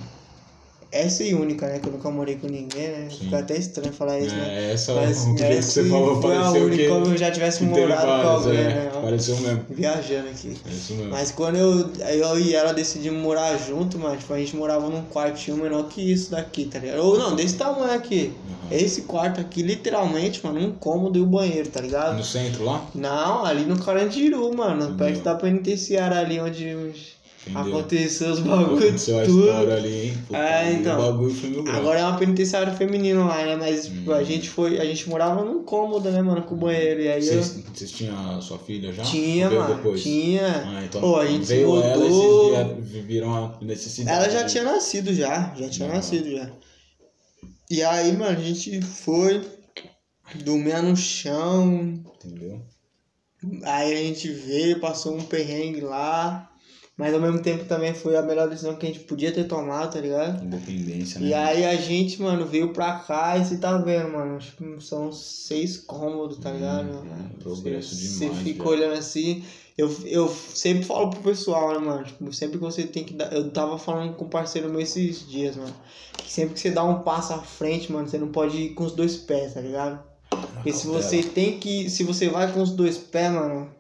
Essa 0.91 1.23
e 1.23 1.35
única, 1.35 1.67
né? 1.67 1.79
Que 1.79 1.89
eu 1.89 1.93
nunca 1.93 2.11
morei 2.11 2.37
com 2.37 2.47
ninguém, 2.47 2.89
né? 2.89 3.09
Sim. 3.11 3.25
Fica 3.25 3.39
até 3.41 3.57
estranho 3.57 3.93
falar 3.93 4.19
isso, 4.21 4.35
né? 4.35 4.71
É, 4.71 4.73
essa 4.73 4.95
Mas 4.95 5.21
o 5.21 5.25
jeito 5.25 5.37
que 5.37 5.43
essa 5.45 5.71
você 5.71 5.89
falou 5.89 6.21
pareceu 6.21 6.65
única 6.65 6.83
que, 6.83 6.89
como 6.89 7.07
eu 7.07 7.17
já 7.17 7.31
tivesse 7.31 7.63
morado 7.65 8.07
com 8.07 8.29
alguém, 8.29 8.59
é, 8.59 8.69
né? 8.69 8.91
Pareceu 8.95 9.37
mesmo. 9.37 9.67
Viajando 9.69 10.29
aqui. 10.29 10.57
É 10.67 10.71
isso 10.71 10.95
mesmo. 10.95 11.11
Mas 11.11 11.31
quando 11.31 11.57
eu, 11.57 11.91
eu 12.09 12.41
e 12.41 12.55
ela 12.55 12.73
decidimos 12.73 13.23
morar 13.23 13.57
junto, 13.59 13.99
mano, 13.99 14.17
tipo, 14.17 14.33
a 14.33 14.39
gente 14.39 14.57
morava 14.57 14.89
num 14.89 15.03
quartinho 15.05 15.59
menor 15.59 15.85
que 15.89 16.13
isso 16.13 16.31
daqui, 16.31 16.65
tá 16.65 16.79
ligado? 16.79 17.01
Ou 17.01 17.19
não, 17.19 17.37
desse 17.37 17.57
tamanho 17.57 17.93
aqui. 17.93 18.33
Uhum. 18.49 18.69
Esse 18.71 19.03
quarto 19.03 19.41
aqui, 19.41 19.63
literalmente, 19.63 20.45
mano, 20.45 20.61
um 20.61 20.73
cômodo 20.73 21.19
e 21.19 21.23
o 21.23 21.27
banheiro, 21.27 21.69
tá 21.69 21.83
ligado? 21.83 22.17
No 22.17 22.25
centro 22.25 22.65
lá? 22.65 22.83
Não, 22.95 23.45
ali 23.45 23.65
no 23.67 23.79
Carandiru, 23.79 24.55
mano, 24.57 24.85
Entendeu? 24.85 24.97
perto 24.97 25.23
da 25.23 25.35
penitenciária 25.35 26.19
ali 26.19 26.41
onde 26.41 26.77
Entendeu? 27.47 27.79
aconteceu 27.79 28.31
os 28.33 28.41
bagulhos 28.41 29.09
a 29.11 29.25
tudo. 29.25 29.39
história 29.47 29.75
ali, 29.77 30.07
hein? 30.09 30.19
Puta, 30.27 30.39
É, 30.39 30.73
então. 30.73 30.99
O 30.99 31.03
bagulho 31.13 31.35
foi 31.35 31.51
meu 31.51 31.63
grau. 31.63 31.77
Agora 31.77 32.01
é 32.01 32.05
uma 32.05 32.19
penitenciária 32.19 32.73
feminina 32.75 33.25
lá, 33.25 33.45
né? 33.47 33.57
Mas 33.57 33.87
tipo, 33.87 34.13
a 34.13 34.19
Hum. 34.19 34.25
gente 34.25 34.51
foi, 34.51 34.79
a 34.81 34.85
gente 34.85 35.09
morava 35.09 35.45
num 35.45 35.63
cômodo, 35.63 36.11
né, 36.11 36.21
mano, 36.21 36.43
com 36.43 36.55
o 36.55 36.59
banheiro. 36.59 37.01
E 37.01 37.09
aí 37.09 37.27
eu 37.27 37.43
Vocês, 37.43 37.65
vocês 37.73 37.91
tinham 37.93 38.37
a 38.37 38.41
sua 38.41 38.59
filha 38.59 38.93
já? 38.93 39.03
tinha, 39.05 39.49
mano, 39.51 39.77
depois? 39.77 40.03
tinha. 40.03 40.47
Ah, 40.67 40.85
então 40.85 41.01
Pô, 41.01 41.17
a 41.17 41.27
gente 41.27 41.47
veio 41.47 41.81
ela 41.83 42.05
e 42.05 42.09
mudou. 42.11 42.75
vocês 42.77 43.05
viram 43.05 43.35
a 43.35 43.57
necessidade. 43.65 44.17
Ela 44.25 44.29
já 44.31 44.41
né? 44.43 44.47
tinha 44.49 44.65
nascido 44.65 45.15
já, 45.15 45.55
já 45.57 45.69
tinha 45.69 45.89
Não. 45.89 45.95
nascido 45.95 46.31
já. 46.31 46.51
E 47.71 47.83
aí, 47.83 48.13
mano, 48.17 48.39
a 48.39 48.43
gente 48.43 48.81
foi 48.83 49.43
dormir 50.45 50.83
no 50.83 50.97
chão. 50.97 52.03
Entendeu? 52.17 52.61
Aí 53.63 53.93
a 53.93 53.97
gente 53.97 54.29
veio, 54.29 54.81
passou 54.81 55.17
um 55.17 55.23
perrengue 55.23 55.81
lá. 55.83 56.51
Mas 56.99 57.15
ao 57.15 57.21
mesmo 57.21 57.39
tempo 57.41 57.65
também 57.65 57.95
foi 57.95 58.17
a 58.17 58.23
melhor 58.23 58.49
decisão 58.49 58.75
que 58.75 58.85
a 58.85 58.89
gente 58.89 59.05
podia 59.05 59.31
ter 59.31 59.45
tomado, 59.45 59.93
tá 59.93 60.01
ligado? 60.01 60.45
Independência, 60.45 61.21
né? 61.21 61.29
E 61.29 61.35
aí 61.35 61.65
a 61.65 61.77
gente, 61.77 62.21
mano, 62.21 62.45
veio 62.45 62.73
pra 62.73 62.99
cá 62.99 63.39
e 63.39 63.45
você 63.45 63.57
tá 63.57 63.79
vendo, 63.79 64.11
mano. 64.11 64.37
Tipo, 64.41 64.81
são 64.81 65.13
seis 65.13 65.77
cômodos, 65.77 66.39
tá 66.39 66.51
ligado? 66.51 66.89
Hum, 66.91 67.29
progresso 67.39 67.95
Você 67.95 68.25
demais, 68.25 68.43
fica 68.43 68.65
já. 68.65 68.71
olhando 68.71 68.95
assim. 68.99 69.45
Eu, 69.79 69.89
eu 70.07 70.29
sempre 70.29 70.83
falo 70.83 71.11
pro 71.11 71.21
pessoal, 71.21 71.73
né, 71.73 71.79
mano? 71.79 72.05
Tipo, 72.05 72.33
sempre 72.33 72.59
que 72.59 72.65
você 72.65 72.83
tem 72.83 73.05
que 73.05 73.15
dar. 73.15 73.33
Eu 73.33 73.49
tava 73.51 73.79
falando 73.79 74.17
com 74.17 74.25
um 74.25 74.29
parceiro 74.29 74.69
meu 74.69 74.81
esses 74.81 75.25
dias, 75.25 75.55
mano. 75.55 75.73
Que 76.17 76.33
sempre 76.33 76.55
que 76.55 76.61
você 76.61 76.73
dá 76.73 76.83
um 76.83 77.03
passo 77.05 77.33
à 77.33 77.39
frente, 77.39 77.93
mano, 77.93 78.09
você 78.09 78.19
não 78.19 78.33
pode 78.33 78.57
ir 78.57 78.71
com 78.71 78.83
os 78.83 78.91
dois 78.91 79.17
pés, 79.17 79.55
tá 79.55 79.61
ligado? 79.61 80.03
Porque 80.55 80.73
se 80.73 80.89
você 80.89 81.23
tem 81.23 81.61
que. 81.61 81.89
Se 81.89 82.03
você 82.03 82.29
vai 82.29 82.53
com 82.53 82.61
os 82.61 82.73
dois 82.73 82.99
pés, 82.99 83.31
mano. 83.31 83.78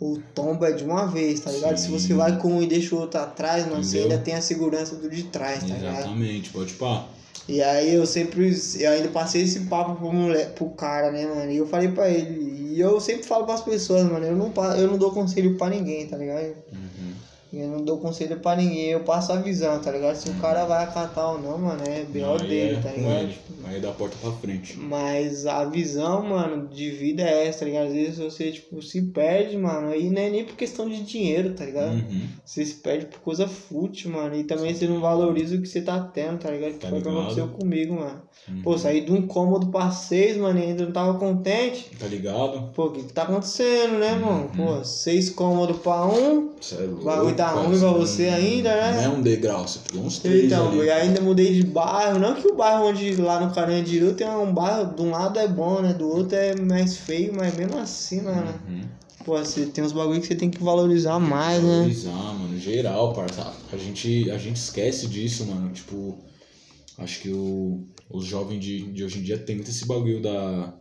O 0.00 0.20
tombo 0.32 0.64
é 0.64 0.72
de 0.72 0.84
uma 0.84 1.06
vez, 1.06 1.40
tá 1.40 1.50
ligado? 1.50 1.76
Se 1.76 1.86
Sim. 1.86 1.92
você 1.92 2.14
vai 2.14 2.38
com 2.38 2.52
um 2.52 2.62
e 2.62 2.66
deixa 2.66 2.94
o 2.94 3.00
outro 3.00 3.20
atrás, 3.20 3.66
mano, 3.66 3.82
você 3.82 3.98
ainda 3.98 4.18
tem 4.18 4.34
a 4.34 4.40
segurança 4.40 4.94
do 4.94 5.10
de 5.10 5.24
trás, 5.24 5.60
tá 5.60 5.74
ligado? 5.74 5.98
Exatamente, 5.98 6.50
pode 6.50 6.74
pá. 6.74 7.04
E 7.48 7.62
aí 7.62 7.94
eu 7.94 8.06
sempre, 8.06 8.54
eu 8.78 8.90
ainda 8.90 9.08
passei 9.08 9.42
esse 9.42 9.60
papo 9.60 9.96
pro, 9.96 10.12
mulher, 10.12 10.52
pro 10.54 10.68
cara, 10.70 11.10
né, 11.10 11.26
mano? 11.26 11.50
E 11.50 11.56
eu 11.56 11.66
falei 11.66 11.88
pra 11.88 12.08
ele, 12.08 12.74
e 12.74 12.78
eu 12.78 13.00
sempre 13.00 13.24
falo 13.24 13.44
pras 13.44 13.62
pessoas, 13.62 14.04
mano, 14.04 14.24
eu 14.24 14.36
não, 14.36 14.52
eu 14.76 14.86
não 14.86 14.98
dou 14.98 15.10
conselho 15.10 15.56
pra 15.56 15.70
ninguém, 15.70 16.06
tá 16.06 16.16
ligado? 16.16 16.54
Uhum. 16.72 16.97
Eu 17.52 17.68
não 17.68 17.82
dou 17.82 17.98
conselho 17.98 18.38
pra 18.40 18.56
ninguém, 18.56 18.90
eu 18.90 19.00
passo 19.00 19.32
a 19.32 19.36
visão, 19.36 19.78
tá 19.80 19.90
ligado? 19.90 20.16
Se 20.16 20.28
o 20.28 20.34
cara 20.34 20.64
vai 20.66 20.84
acatar 20.84 21.32
ou 21.32 21.40
não, 21.40 21.56
mano, 21.58 21.82
é 21.86 22.04
B.O. 22.04 22.38
Dele, 22.38 22.76
é 22.76 22.80
tá 22.80 22.90
ligado? 22.90 23.22
ele. 23.22 23.38
Aí 23.64 23.80
dá 23.80 23.90
a 23.90 23.92
porta 23.92 24.16
pra 24.20 24.32
frente. 24.32 24.78
Mas 24.78 25.46
a 25.46 25.64
visão, 25.64 26.22
mano, 26.26 26.68
de 26.68 26.90
vida 26.90 27.22
é 27.22 27.46
essa, 27.46 27.60
tá 27.60 27.64
ligado? 27.66 27.86
Às 27.86 27.92
vezes 27.92 28.18
você, 28.18 28.52
tipo, 28.52 28.82
se 28.82 29.00
perde, 29.02 29.56
mano, 29.56 29.94
e 29.94 30.10
não 30.10 30.20
é 30.20 30.30
nem 30.30 30.44
por 30.44 30.56
questão 30.56 30.88
de 30.88 31.02
dinheiro, 31.02 31.54
tá 31.54 31.64
ligado? 31.64 31.92
Uhum. 31.92 32.28
Você 32.44 32.64
se 32.64 32.74
perde 32.74 33.06
por 33.06 33.20
coisa 33.20 33.48
fútil, 33.48 34.10
mano. 34.12 34.34
E 34.36 34.44
também 34.44 34.74
você 34.74 34.86
não 34.86 35.00
valoriza 35.00 35.56
o 35.56 35.60
que 35.62 35.68
você 35.68 35.80
tá 35.80 35.98
tendo, 36.00 36.38
tá 36.38 36.50
ligado? 36.50 36.72
Que 36.72 36.78
Tá 36.78 36.88
foi 36.88 36.98
o 36.98 37.02
que 37.02 37.08
aconteceu 37.08 37.48
comigo, 37.48 37.94
mano. 37.94 38.22
Uhum. 38.48 38.62
Pô, 38.62 38.78
saí 38.78 39.00
de 39.02 39.12
um 39.12 39.26
cômodo 39.26 39.68
pra 39.68 39.90
seis, 39.90 40.36
mano, 40.36 40.58
e 40.58 40.62
ainda 40.62 40.84
não 40.84 40.92
tava 40.92 41.18
contente. 41.18 41.90
Tá 41.98 42.06
ligado? 42.06 42.70
Pô, 42.74 42.86
o 42.86 42.90
que 42.92 43.02
que 43.02 43.12
tá 43.12 43.22
acontecendo, 43.22 43.98
né, 43.98 44.14
mano? 44.14 44.50
Uhum. 44.56 44.66
Pô, 44.78 44.84
seis 44.84 45.28
cômodos 45.28 45.78
pra 45.78 46.06
um. 46.06 46.50
Cê 46.60 46.76
é 46.76 46.78
louco, 46.86 47.04
bagulho 47.04 47.34
tá 47.38 47.50
ruim 47.52 47.78
pra 47.78 47.92
você 47.92 48.24
ainda, 48.28 48.68
né? 48.70 48.92
Não 48.96 49.02
é 49.02 49.08
um 49.16 49.22
degrau, 49.22 49.66
você 49.66 49.78
pegou 49.86 50.04
uns 50.06 50.18
três 50.18 50.44
Então, 50.44 50.68
ali. 50.68 50.78
e 50.84 50.90
ainda 50.90 51.20
mudei 51.20 51.54
de 51.54 51.62
bairro. 51.64 52.18
Não 52.18 52.34
que 52.34 52.46
o 52.46 52.54
bairro 52.56 52.86
onde 52.86 53.16
lá 53.16 53.40
no 53.40 53.54
Carandiru 53.54 54.12
tem 54.14 54.28
um 54.28 54.52
bairro, 54.52 54.94
de 54.94 55.02
um 55.02 55.10
lado 55.10 55.38
é 55.38 55.46
bom, 55.48 55.80
né? 55.80 55.92
Do 55.94 56.08
outro 56.08 56.36
é 56.36 56.54
mais 56.56 56.96
feio, 56.96 57.32
mas 57.36 57.56
mesmo 57.56 57.78
assim, 57.78 58.22
mano. 58.22 58.54
Uhum. 58.68 58.80
Pô, 59.24 59.36
você 59.38 59.66
tem 59.66 59.84
uns 59.84 59.92
bagulho 59.92 60.20
que 60.20 60.26
você 60.26 60.34
tem 60.34 60.50
que 60.50 60.62
valorizar 60.62 61.18
mais, 61.18 61.62
né? 61.62 61.76
Valorizar, 61.78 62.10
mano, 62.10 62.58
geral, 62.58 63.12
parça. 63.12 63.52
A 63.72 63.76
gente, 63.76 64.30
a 64.30 64.38
gente 64.38 64.56
esquece 64.56 65.06
disso, 65.06 65.44
mano. 65.46 65.70
Tipo, 65.72 66.18
acho 66.96 67.20
que 67.20 67.30
o, 67.30 67.84
os 68.10 68.24
jovens 68.24 68.58
de, 68.60 68.90
de 68.92 69.04
hoje 69.04 69.18
em 69.18 69.22
dia 69.22 69.36
tem 69.38 69.56
muito 69.56 69.70
esse 69.70 69.86
bagulho 69.86 70.22
da. 70.22 70.72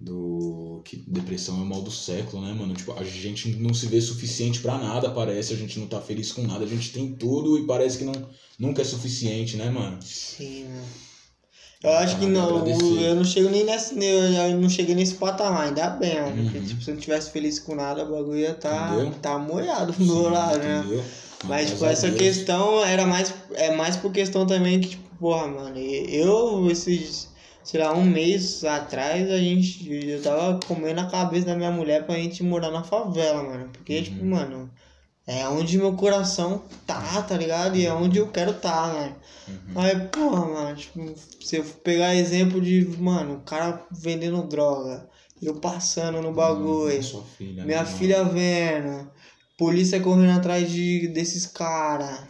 Do. 0.00 0.80
Que 0.84 0.96
depressão 0.96 1.58
é 1.58 1.62
o 1.62 1.66
mal 1.66 1.82
do 1.82 1.90
século, 1.90 2.40
né, 2.44 2.52
mano? 2.52 2.72
Tipo, 2.74 2.92
a 2.92 3.02
gente 3.02 3.48
não 3.56 3.74
se 3.74 3.86
vê 3.86 4.00
suficiente 4.00 4.60
pra 4.60 4.78
nada, 4.78 5.10
parece. 5.10 5.52
A 5.52 5.56
gente 5.56 5.78
não 5.80 5.86
tá 5.88 6.00
feliz 6.00 6.30
com 6.32 6.42
nada. 6.42 6.64
A 6.64 6.68
gente 6.68 6.92
tem 6.92 7.12
tudo 7.14 7.58
e 7.58 7.66
parece 7.66 7.98
que 7.98 8.04
não, 8.04 8.12
nunca 8.58 8.82
é 8.82 8.84
suficiente, 8.84 9.56
né, 9.56 9.68
mano? 9.70 9.98
Sim, 10.02 10.64
mano. 10.68 10.84
Eu 11.82 11.90
acho 11.92 12.18
que 12.18 12.24
Ah, 12.26 12.28
não, 12.28 12.58
agradecer. 12.58 13.02
eu 13.08 13.14
não 13.14 13.24
chego 13.24 13.50
nem 13.50 13.64
nesse, 13.64 13.94
eu 14.02 14.58
não 14.60 14.68
cheguei 14.68 14.94
nesse 14.96 15.14
patamar, 15.14 15.68
ainda 15.68 15.90
bem, 15.90 16.20
mano. 16.20 16.42
Porque 16.44 16.58
Uhum. 16.58 16.64
tipo, 16.64 16.82
se 16.82 16.90
eu 16.90 16.94
não 16.94 17.00
tivesse 17.00 17.30
feliz 17.30 17.58
com 17.60 17.74
nada, 17.76 18.04
o 18.04 18.10
bagulho 18.10 18.38
ia 18.38 18.54
tá, 18.54 18.94
Entendeu? 18.96 19.14
tá 19.22 19.38
molhado 19.38 19.92
pro 19.92 20.04
meu 20.04 20.28
lado, 20.28 20.58
né? 20.58 20.80
Entendeu? 20.80 21.04
Mas, 21.44 21.70
tipo, 21.70 21.84
essa 21.84 22.10
questão 22.10 22.84
era 22.84 23.06
mais, 23.06 23.32
é 23.52 23.74
mais 23.76 23.96
por 23.96 24.10
questão 24.12 24.44
também 24.44 24.80
que, 24.80 24.88
tipo, 24.90 25.08
porra, 25.20 25.46
mano, 25.46 25.78
eu, 25.78 26.68
esses, 26.68 27.27
sei 27.68 27.80
lá, 27.82 27.92
um 27.92 28.02
mês 28.02 28.64
atrás, 28.64 29.30
a 29.30 29.36
gente, 29.36 29.92
eu 29.92 30.22
tava 30.22 30.58
comendo 30.66 31.00
a 31.02 31.06
cabeça 31.10 31.44
da 31.48 31.54
minha 31.54 31.70
mulher 31.70 32.06
pra 32.06 32.14
gente 32.14 32.42
morar 32.42 32.70
na 32.70 32.82
favela, 32.82 33.42
mano. 33.42 33.68
Porque, 33.70 33.98
Uhum. 33.98 34.04
tipo, 34.04 34.24
mano, 34.24 34.70
é 35.26 35.46
onde 35.48 35.76
meu 35.76 35.92
coração 35.92 36.64
tá, 36.86 37.20
tá 37.22 37.36
ligado? 37.36 37.76
E 37.76 37.84
é 37.84 37.92
onde 37.92 38.18
eu 38.18 38.28
quero 38.28 38.54
tá, 38.54 38.86
mano. 38.86 39.16
Uhum. 39.48 39.82
Aí, 39.82 40.00
porra, 40.08 40.46
mano, 40.46 40.76
tipo, 40.76 41.14
se 41.42 41.56
eu 41.56 41.64
pegar 41.84 42.14
exemplo 42.14 42.58
de, 42.58 42.86
mano, 42.98 43.34
o 43.34 43.40
cara 43.40 43.84
vendendo 43.90 44.42
droga, 44.48 45.06
eu 45.42 45.60
passando 45.60 46.22
no 46.22 46.32
bagulho, 46.32 47.02
Sua 47.02 47.22
filha, 47.22 47.66
minha 47.66 47.82
né, 47.82 47.86
filha 47.86 48.24
vendo, 48.24 49.10
polícia 49.58 50.00
correndo 50.00 50.38
atrás 50.38 50.70
de, 50.70 51.08
desses 51.08 51.44
caras. 51.46 52.26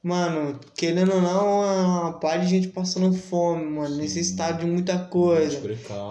Mano, 0.00 0.60
querendo 0.76 1.12
ou 1.12 1.20
não, 1.20 1.64
é 1.64 1.80
uma 1.80 2.12
par 2.20 2.38
de 2.38 2.46
gente 2.46 2.68
passando 2.68 3.12
fome, 3.12 3.64
mano, 3.64 3.96
necessidade 3.96 4.60
de 4.60 4.66
muita 4.66 4.96
coisa. 4.96 5.60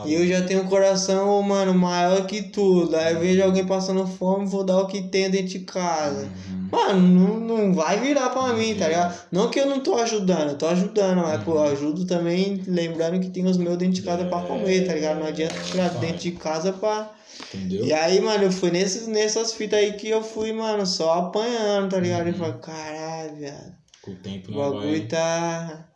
E 0.05 0.13
eu 0.13 0.27
já 0.27 0.41
tenho 0.41 0.63
um 0.63 0.67
coração, 0.67 1.41
mano, 1.41 1.73
maior 1.73 2.27
que 2.27 2.43
tudo. 2.43 2.97
Aí 2.97 3.13
eu 3.13 3.19
vejo 3.21 3.41
alguém 3.41 3.65
passando 3.65 4.05
fome, 4.05 4.45
vou 4.45 4.65
dar 4.65 4.79
o 4.79 4.87
que 4.87 5.03
tem 5.03 5.29
dentro 5.29 5.47
de 5.47 5.59
casa. 5.59 6.29
Uhum. 6.49 6.67
Mano, 6.69 6.99
não, 6.99 7.39
não 7.39 7.73
vai 7.73 7.97
virar 8.01 8.29
pra 8.29 8.51
mim, 8.53 8.75
tá 8.75 8.89
ligado? 8.89 9.17
Não 9.31 9.49
que 9.49 9.57
eu 9.57 9.65
não 9.65 9.79
tô 9.79 9.95
ajudando, 9.95 10.49
eu 10.49 10.57
tô 10.57 10.67
ajudando, 10.67 11.21
mas 11.21 11.41
pô, 11.41 11.51
eu 11.51 11.63
ajudo 11.63 12.05
também, 12.05 12.61
lembrando 12.67 13.21
que 13.21 13.29
tem 13.29 13.45
os 13.45 13.55
meus 13.55 13.77
dentro 13.77 13.93
de 13.93 14.01
casa 14.01 14.25
pra 14.25 14.41
comer, 14.41 14.85
tá 14.85 14.93
ligado? 14.93 15.19
Não 15.19 15.27
adianta 15.27 15.55
tirar 15.61 15.89
dentro 15.91 16.17
de 16.17 16.31
casa 16.31 16.73
pra. 16.73 17.09
Entendeu? 17.53 17.85
E 17.85 17.93
aí, 17.93 18.19
mano, 18.21 18.45
eu 18.45 18.51
fui 18.51 18.71
nessas 18.71 19.53
fitas 19.53 19.79
aí 19.79 19.93
que 19.93 20.09
eu 20.09 20.23
fui, 20.23 20.51
mano, 20.53 20.85
só 20.85 21.13
apanhando, 21.19 21.91
tá 21.91 21.99
ligado? 21.99 22.27
Uhum. 22.27 22.33
falei, 22.33 22.53
caralho, 22.59 23.35
viado. 23.35 23.75
Com 24.01 24.11
o 24.11 24.15
tempo 24.15 24.51
O 24.51 24.55
não 24.55 24.59
bagulho 24.71 24.99
vai. 24.99 25.07
tá. 25.07 25.89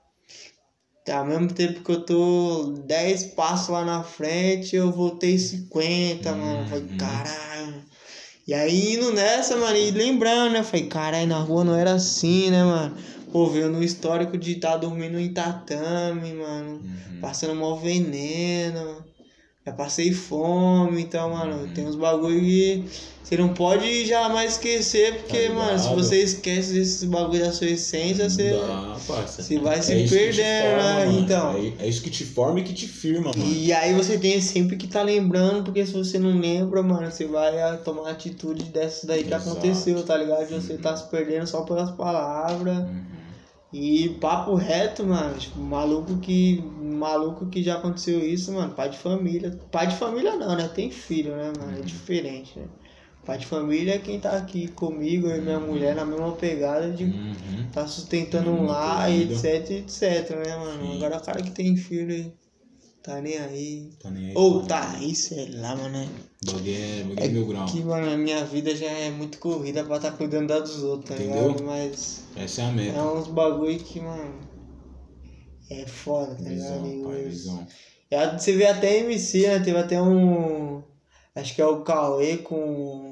Tá, 1.03 1.18
ao 1.18 1.26
mesmo 1.26 1.51
tempo 1.51 1.84
que 1.84 1.91
eu 1.91 2.05
tô 2.05 2.73
10 2.85 3.23
passos 3.34 3.69
lá 3.69 3.84
na 3.84 4.03
frente, 4.03 4.76
eu 4.76 4.91
voltei 4.91 5.38
50, 5.38 6.31
mano. 6.35 6.61
Eu 6.61 6.68
Falei, 6.68 6.84
Uhum. 6.84 6.97
caralho. 6.97 7.85
E 8.47 8.53
aí 8.53 8.93
indo 8.95 9.11
nessa, 9.13 9.55
mano, 9.57 9.77
e 9.77 9.89
lembrando, 9.91 10.53
né? 10.53 10.59
Eu 10.59 10.63
Falei, 10.63 10.88
caralho, 10.88 11.27
na 11.27 11.39
rua 11.39 11.63
não 11.63 11.76
era 11.76 11.93
assim, 11.93 12.51
né, 12.51 12.63
mano? 12.63 12.95
Pô, 13.31 13.47
veio 13.47 13.69
no 13.69 13.81
histórico 13.84 14.38
de 14.38 14.53
estar 14.53 14.77
dormindo 14.77 15.19
em 15.19 15.34
tatame, 15.34 16.34
mano. 16.34 16.81
Uhum. 16.84 17.19
Passando 17.22 17.55
mal 17.55 17.80
veneno. 17.80 19.03
Já 19.65 19.71
passei 19.73 20.11
fome, 20.11 21.01
então, 21.03 21.29
mano, 21.29 21.61
Uhum. 21.63 21.73
tem 21.73 21.85
uns 21.85 21.95
bagulho 21.95 22.39
que 22.41 22.83
você 23.23 23.38
não 23.38 23.53
pode 23.53 24.05
jamais 24.07 24.53
esquecer, 24.53 25.17
porque, 25.19 25.49
Tá 25.49 25.53
mano, 25.53 25.77
se 25.77 25.88
você 25.89 26.23
esquece 26.23 26.73
desses 26.73 27.03
bagulho 27.03 27.39
da 27.41 27.51
sua 27.51 27.67
essência, 27.67 28.27
você. 28.27 28.49
Dá, 28.53 28.95
você 28.97 29.59
vai 29.59 29.79
se 29.83 29.95
que 29.95 30.03
te 30.05 30.09
perdendo, 30.09 30.63
forma, 30.81 31.05
né? 31.05 31.19
Então. 31.19 31.55
É, 31.79 31.85
é 31.85 31.88
isso 31.88 32.01
que 32.01 32.09
te 32.09 32.25
forma 32.25 32.59
e 32.59 32.63
que 32.63 32.73
te 32.73 32.88
firma, 32.88 33.31
mano. 33.38 33.53
E 33.53 33.71
aí 33.71 33.93
você 33.93 34.17
tem 34.17 34.41
sempre 34.41 34.77
que 34.77 34.88
tá 34.88 35.03
lembrando, 35.03 35.65
porque 35.65 35.85
se 35.85 35.93
você 35.93 36.17
não 36.17 36.39
lembra, 36.39 36.81
mano, 36.81 37.11
você 37.11 37.25
vai 37.27 37.77
tomar 37.83 38.09
atitude 38.09 38.63
dessas 38.63 39.05
daí 39.05 39.23
que 39.23 39.31
Exato. 39.31 39.51
aconteceu, 39.51 40.03
tá 40.03 40.17
ligado? 40.17 40.47
De 40.47 40.55
você 40.55 40.73
Uhum. 40.73 40.79
tá 40.81 40.97
se 40.97 41.07
perdendo 41.11 41.45
só 41.45 41.61
pelas 41.61 41.91
palavras. 41.91 42.79
Uhum. 42.79 43.20
E 43.73 44.10
papo 44.19 44.53
reto, 44.56 45.06
mano, 45.06 45.38
tipo, 45.39 45.60
maluco 45.60 46.19
que. 46.19 46.61
Maluco 46.61 47.49
que 47.49 47.64
já 47.64 47.77
aconteceu 47.77 48.19
isso, 48.19 48.52
mano, 48.52 48.73
pai 48.76 48.89
de 48.89 48.98
família. 48.98 49.52
Pai 49.72 49.88
de 49.88 49.95
família 49.95 50.35
não, 50.35 50.56
né? 50.56 50.68
Tem 50.68 50.91
filho, 50.91 51.35
né, 51.35 51.52
mano? 51.57 51.72
É 51.72 51.76
Uhum. 51.77 51.81
diferente, 51.81 52.60
né? 52.60 52.68
Pai 53.26 53.38
de 53.38 53.45
família 53.45 53.95
é 53.95 53.99
quem 53.99 54.19
tá 54.19 54.35
aqui 54.38 54.68
comigo, 54.69 55.27
eu 55.27 55.38
e 55.38 55.41
minha 55.41 55.60
mulher, 55.60 55.95
na 55.95 56.06
mesma 56.06 56.35
pegada 56.35 56.91
de 56.91 57.06
Uhum. 57.06 57.72
tá 57.73 57.88
sustentando 57.88 58.49
um 58.49 58.61
Mesma 58.61 58.73
lar, 58.73 59.11
etc, 59.11 59.69
etc, 59.72 60.30
né, 60.35 60.56
mano? 60.57 60.84
Sim. 60.84 60.95
Agora 60.98 61.18
o 61.18 61.22
cara 61.26 61.41
que 61.41 61.52
tem 61.52 61.76
filho 61.77 62.14
aí, 62.14 62.34
tá 63.03 63.22
nem 63.22 63.38
aí. 63.38 63.89
Tá 64.02 64.10
nem 64.11 64.27
aí. 64.31 64.35
Ou 64.35 64.61
tá. 64.64 64.68
tá 64.68 64.91
aí, 64.98 65.15
sei 65.15 65.49
lá, 65.52 65.76
mano. 65.76 66.30
Bagulho 66.43 66.73
é, 66.73 67.03
bagulho 67.03 67.19
é 67.23 67.27
mil 67.27 67.45
grau. 67.45 67.65
Que, 67.68 67.84
mano, 67.84 68.11
a 68.11 68.18
minha 68.18 68.43
vida 68.45 68.76
já 68.76 68.88
é 68.89 69.11
muito 69.11 69.38
corrida 69.38 69.84
pra 69.84 69.99
tá 69.99 70.11
cuidando 70.11 70.47
da 70.47 70.59
dos 70.59 70.81
outros, 70.84 71.09
tá 71.15 71.23
Entendeu? 71.23 71.49
ligado? 71.49 71.63
Mas 71.63 72.23
Essa 72.35 72.61
é 72.61 72.65
a 72.65 72.68
é 72.69 72.72
meta. 72.72 73.01
uns 73.03 73.27
bagulho 73.27 73.77
que, 73.77 73.99
mano. 73.99 74.34
É 75.69 75.85
foda, 75.85 76.34
tá 76.35 76.41
ligado? 76.49 76.84
Visão, 76.84 77.03
pai, 77.03 77.22
E 77.22 77.26
os- 77.27 77.34
visão. 77.34 77.68
É, 78.09 78.38
Você 78.38 78.53
vê 78.53 78.65
até 78.65 78.97
MC, 78.99 79.47
né? 79.47 79.59
Teve 79.59 79.77
até 79.77 80.01
um. 80.01 80.81
Acho 81.35 81.55
que 81.55 81.61
é 81.61 81.65
o 81.65 81.81
Cauê 81.84 82.38
com. 82.38 83.10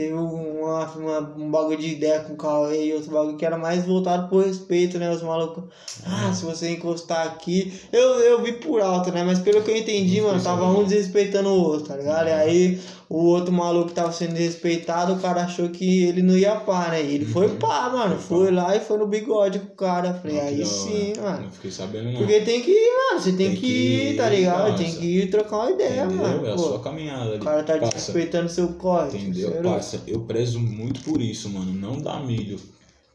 Teve 0.00 0.14
uma, 0.14 0.86
uma- 0.96 1.34
um 1.36 1.50
bagulho 1.50 1.76
de 1.76 1.88
ideia 1.88 2.20
com 2.20 2.32
o 2.32 2.36
Cauê 2.36 2.86
e 2.86 2.94
outro 2.94 3.10
bagulho 3.10 3.36
que 3.36 3.44
era 3.44 3.58
mais 3.58 3.84
voltado 3.84 4.28
pro 4.28 4.38
respeito, 4.40 4.98
né? 4.98 5.10
Os 5.10 5.22
malucos. 5.22 5.64
Ah, 6.06 6.32
se 6.32 6.42
você 6.42 6.70
encostar 6.70 7.26
aqui. 7.26 7.70
Eu, 7.92 8.00
eu 8.20 8.42
vi 8.42 8.52
por 8.54 8.80
alto, 8.80 9.12
né? 9.12 9.22
Mas 9.22 9.40
pelo 9.40 9.60
que 9.62 9.70
eu 9.70 9.76
entendi, 9.76 10.18
mano, 10.22 10.42
tava 10.42 10.64
um 10.64 10.84
desrespeitando 10.84 11.50
o 11.50 11.62
outro, 11.62 11.88
tá 11.88 11.96
ligado? 11.96 12.28
E 12.28 12.32
aí 12.32 12.80
o 13.12 13.24
outro 13.24 13.52
maluco 13.52 13.90
tava 13.90 14.12
sendo 14.12 14.34
desrespeitado, 14.34 15.14
o 15.14 15.18
cara 15.18 15.42
achou 15.42 15.68
que 15.68 16.04
ele 16.04 16.22
não 16.22 16.38
ia 16.38 16.54
pá, 16.54 16.90
né? 16.90 17.02
E 17.02 17.16
ele 17.16 17.24
foi 17.26 17.48
Uhum. 17.48 17.56
pá, 17.56 17.90
mano. 17.90 18.16
Foi 18.16 18.52
lá 18.52 18.76
e 18.76 18.78
foi 18.78 18.96
no 18.98 19.06
bigode 19.08 19.58
com 19.58 19.66
o 19.66 19.76
cara. 19.76 20.14
Falei, 20.14 20.36
Não, 20.36 20.42
aí 20.44 20.56
da 20.58 20.64
hora. 20.64 20.64
sim, 20.66 21.12
mano. 21.20 21.42
Não 21.42 21.50
fiquei 21.50 21.70
sabendo, 21.72 22.04
não. 22.12 22.18
Porque 22.18 22.40
tem 22.42 22.62
que 22.62 22.70
ir, 22.70 22.96
mano. 23.10 23.20
Você 23.20 23.32
tem, 23.32 23.48
Tem 23.48 23.56
que, 23.56 23.66
ir, 23.66 24.16
tá 24.16 24.28
ligado? 24.30 24.68
parça. 24.68 24.84
Tem 24.84 24.94
que 24.94 25.06
ir 25.18 25.28
trocar 25.28 25.56
uma 25.58 25.70
ideia, 25.72 26.04
Entendeu? 26.04 26.16
mano. 26.24 26.46
É 26.46 26.52
a 26.52 26.54
Pô, 26.54 26.62
sua 26.62 26.78
caminhada 26.78 27.30
ali. 27.32 27.40
o 27.40 27.44
cara 27.44 27.62
tá 27.64 27.76
desrespeitando 27.78 28.48
seu 28.48 28.68
corte. 28.74 29.16
Entendeu? 29.16 29.50
seu- 29.54 29.62
Parça, 29.62 30.00
eu 30.06 30.20
prezo 30.20 30.60
muito 30.60 31.00
por 31.00 31.20
isso, 31.20 31.50
mano. 31.50 31.72
Não 31.72 32.00
dá 32.00 32.20
milho, 32.20 32.60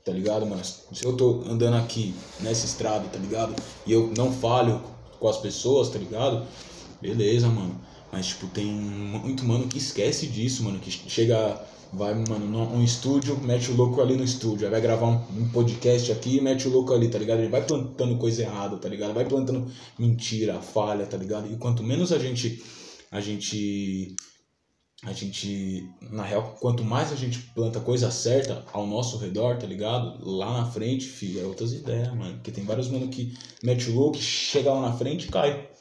tá 0.04 0.12
ligado, 0.12 0.46
mano? 0.46 0.62
Se 0.62 1.06
eu 1.06 1.14
tô 1.16 1.42
andando 1.50 1.78
aqui 1.78 2.14
nessa 2.42 2.66
estrada, 2.66 3.06
tá 3.10 3.18
ligado? 3.18 3.56
E 3.88 3.94
eu 3.94 4.12
não 4.18 4.30
falho 4.30 4.82
com 5.22 5.30
as 5.30 5.38
pessoas, 5.38 5.88
tá 5.88 5.98
ligado? 5.98 6.46
Beleza, 7.02 7.48
mano. 7.48 7.80
Mas, 8.16 8.28
tipo, 8.28 8.48
tem 8.48 8.66
muito 8.66 9.44
mano 9.44 9.68
que 9.68 9.78
esquece 9.78 10.26
disso, 10.28 10.64
mano. 10.64 10.80
Que 10.80 10.90
chega, 10.90 11.62
vai, 11.92 12.16
mano, 12.16 12.46
num 12.46 12.78
um 12.78 12.82
estúdio, 12.82 13.38
mete 13.42 13.70
o 13.70 13.76
louco 13.76 14.00
ali 14.00 14.16
no 14.16 14.24
estúdio. 14.24 14.66
Aí 14.66 14.72
vai 14.72 14.80
gravar 14.80 15.08
um, 15.08 15.22
um 15.38 15.50
podcast 15.50 16.14
aqui 16.14 16.38
e 16.38 16.42
mete 16.42 16.66
o 16.66 16.72
louco 16.72 16.94
ali, 16.94 17.10
tá 17.10 17.20
ligado? 17.20 17.40
Ele 17.40 17.50
vai 17.50 17.66
plantando 17.66 18.18
coisa 18.18 18.44
errada, 18.44 18.78
tá 18.78 18.88
ligado? 18.88 19.14
Vai 19.14 19.26
plantando 19.26 19.70
mentira, 20.00 20.62
falha, 20.62 21.06
tá 21.06 21.18
ligado? 21.18 21.52
E 21.52 21.58
quanto 21.58 21.84
menos 21.84 22.14
a 22.14 22.18
gente. 22.18 22.64
A 23.12 23.20
gente 23.20 24.16
a 25.04 25.12
gente, 25.12 25.90
na 26.02 26.24
real, 26.24 26.56
quanto 26.62 26.86
mais 26.86 27.12
a 27.12 27.16
gente 27.16 27.38
planta 27.54 27.82
coisa 27.82 28.10
certa 28.10 28.64
ao 28.72 28.88
nosso 28.88 29.18
redor, 29.18 29.58
tá 29.58 29.68
ligado? 29.68 30.26
Lá 30.26 30.62
na 30.62 30.72
frente, 30.72 31.06
filho, 31.06 31.42
é 31.42 31.46
outras 31.46 31.74
ideias, 31.74 32.16
mano. 32.16 32.36
Porque 32.36 32.50
tem 32.50 32.64
vários 32.64 32.88
mano 32.88 33.10
que 33.10 33.38
mete 33.62 33.90
o 33.90 33.94
louco, 33.94 34.18
chega 34.18 34.72
lá 34.72 34.90
na 34.90 34.94
frente 34.94 35.28
e 35.28 35.32
cai. 35.32 35.75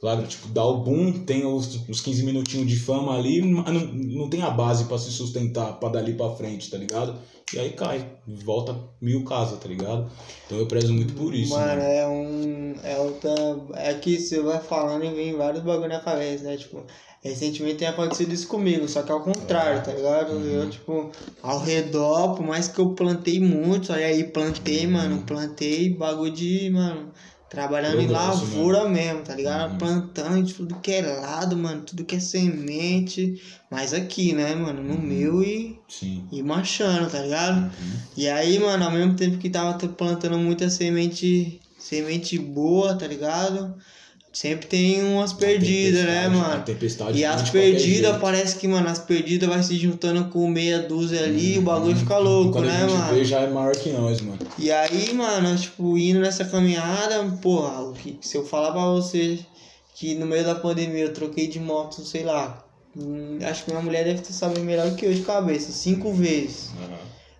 Flagra, 0.00 0.26
tipo, 0.26 0.48
dá 0.48 0.62
o 0.62 0.82
boom, 0.82 1.24
tem 1.24 1.46
os, 1.46 1.88
os 1.88 2.00
15 2.02 2.22
minutinhos 2.22 2.68
de 2.68 2.78
fama 2.78 3.16
ali, 3.16 3.40
mas 3.40 3.72
não, 3.72 3.86
não 3.86 4.30
tem 4.30 4.42
a 4.42 4.50
base 4.50 4.84
pra 4.84 4.98
se 4.98 5.10
sustentar, 5.10 5.80
pra 5.80 5.88
dali 5.88 6.12
pra 6.12 6.30
frente, 6.30 6.70
tá 6.70 6.76
ligado? 6.76 7.18
E 7.54 7.58
aí 7.58 7.70
cai, 7.70 8.04
volta 8.26 8.76
mil 9.00 9.24
casas, 9.24 9.58
tá 9.58 9.68
ligado? 9.68 10.10
Então 10.44 10.58
eu 10.58 10.66
prezo 10.66 10.92
muito 10.92 11.14
por 11.14 11.32
isso. 11.32 11.54
Mano, 11.54 11.80
é 11.80 12.06
um. 12.06 12.74
É 12.82 12.98
outra. 12.98 13.32
É 13.74 13.94
que 13.94 14.18
você 14.18 14.40
vai 14.42 14.60
falando 14.60 15.04
e 15.04 15.14
vem 15.14 15.36
vários 15.36 15.62
bagulho 15.62 15.88
na 15.88 16.00
cabeça, 16.00 16.44
né? 16.44 16.56
Tipo, 16.56 16.82
recentemente 17.22 17.76
tem 17.76 17.88
acontecido 17.88 18.32
isso 18.32 18.48
comigo, 18.48 18.88
só 18.88 19.02
que 19.02 19.12
ao 19.12 19.22
contrário, 19.22 19.82
tá 19.82 19.92
ligado? 19.92 20.32
Uhum. 20.32 20.44
Eu, 20.44 20.70
tipo, 20.70 21.10
ao 21.40 21.60
redor, 21.60 22.34
por 22.34 22.44
mais 22.44 22.68
que 22.68 22.80
eu 22.80 22.90
plantei 22.90 23.40
muito, 23.40 23.92
aí 23.92 24.04
aí 24.04 24.24
plantei, 24.24 24.86
mano, 24.86 25.22
plantei 25.22 25.88
bagulho 25.90 26.32
de, 26.32 26.68
mano. 26.70 27.12
Trabalhando 27.48 28.00
em 28.00 28.08
Progresso, 28.08 28.44
lavoura 28.44 28.88
mesmo, 28.88 29.22
tá 29.22 29.34
ligado? 29.34 29.72
Uhum. 29.72 29.78
Plantando 29.78 30.42
de 30.42 30.52
tudo 30.52 30.74
que 30.80 30.90
é 30.90 31.02
lado, 31.02 31.56
mano, 31.56 31.82
tudo 31.82 32.04
que 32.04 32.16
é 32.16 32.20
semente. 32.20 33.40
Mas 33.70 33.94
aqui, 33.94 34.32
né, 34.32 34.54
mano, 34.54 34.82
no 34.82 34.94
Uhum. 34.94 35.00
meu 35.00 35.42
e, 35.42 35.78
sim. 35.88 36.24
e 36.32 36.42
marchando, 36.42 37.08
tá 37.10 37.20
ligado? 37.20 37.58
Uhum. 37.64 37.96
E 38.16 38.28
aí, 38.28 38.58
mano, 38.58 38.84
ao 38.84 38.90
mesmo 38.90 39.14
tempo 39.14 39.38
que 39.38 39.48
tava 39.48 39.78
plantando 39.88 40.36
muita 40.38 40.68
semente, 40.68 41.60
semente 41.78 42.36
boa, 42.38 42.94
tá 42.96 43.06
ligado? 43.06 43.76
Sempre 44.36 44.66
tem 44.66 45.02
umas 45.02 45.32
perdidas, 45.32 46.04
né, 46.04 46.28
mano? 46.28 46.56
a 46.56 46.58
tempestade 46.60 47.18
E 47.18 47.24
as 47.24 47.48
perdidas, 47.48 48.18
parece 48.20 48.56
que, 48.56 48.68
mano, 48.68 48.86
as 48.86 48.98
perdidas 48.98 49.48
vai 49.48 49.62
se 49.62 49.74
juntando 49.78 50.26
com 50.28 50.46
meia 50.46 50.80
dúzia 50.80 51.24
ali 51.24 51.54
e 51.54 51.56
o 51.56 51.60
Uhum. 51.60 51.64
bagulho 51.64 51.96
fica 51.96 52.18
louco, 52.18 52.60
né, 52.60 52.68
a 52.84 52.86
gente 52.86 52.98
mano? 52.98 53.14
vê, 53.14 53.24
já 53.24 53.40
é 53.40 53.46
maior 53.50 53.74
que 53.74 53.88
nós, 53.92 54.20
mano. 54.20 54.38
E 54.58 54.70
aí, 54.70 55.14
mano, 55.14 55.56
tipo, 55.56 55.96
indo 55.96 56.20
nessa 56.20 56.44
caminhada, 56.44 57.24
porra, 57.40 57.94
que- 57.94 58.18
se 58.20 58.36
eu 58.36 58.44
falar 58.44 58.72
pra 58.72 58.84
você 58.84 59.38
que 59.94 60.14
no 60.16 60.26
meio 60.26 60.44
da 60.44 60.54
pandemia 60.54 61.04
eu 61.04 61.14
troquei 61.14 61.46
de 61.46 61.58
moto, 61.58 62.02
sei 62.04 62.22
lá, 62.22 62.62
hum, 62.94 63.38
acho 63.42 63.64
que 63.64 63.70
minha 63.70 63.82
mulher 63.82 64.04
deve 64.04 64.20
ter 64.20 64.34
sabido 64.34 64.60
melhor 64.60 64.94
que 64.96 65.06
eu 65.06 65.14
de 65.14 65.22
cabeça, 65.22 65.72
cinco 65.72 66.12
vezes. 66.12 66.72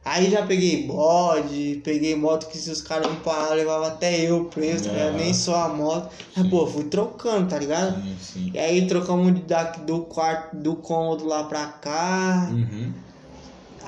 Aí 0.07 0.31
já 0.31 0.47
peguei 0.47 0.87
bode, 0.87 1.81
peguei 1.83 2.15
moto 2.15 2.47
que 2.47 2.57
se 2.57 2.71
os 2.71 2.81
caras 2.81 3.11
me 3.11 3.17
pararam, 3.17 3.57
levava 3.57 3.89
até 3.89 4.21
eu 4.21 4.45
preso? 4.45 4.89
Aham. 4.89 5.17
nem 5.17 5.35
só 5.35 5.65
a 5.65 5.69
moto. 5.69 6.15
Mas, 6.37 6.49
pô, 6.49 6.65
fui 6.65 6.85
trocando, 6.85 7.49
tá 7.49 7.59
ligado? 7.59 8.01
Sim, 8.01 8.17
sim. 8.21 8.51
E 8.55 8.59
aí 8.59 8.87
trocamos 8.87 9.35
de 9.35 9.41
da, 9.41 9.65
do 9.65 10.03
quarto, 10.03 10.55
do 10.55 10.77
cômodo 10.77 11.27
lá 11.27 11.43
pra 11.43 11.67
cá. 11.67 12.49
Uhum. 12.53 12.93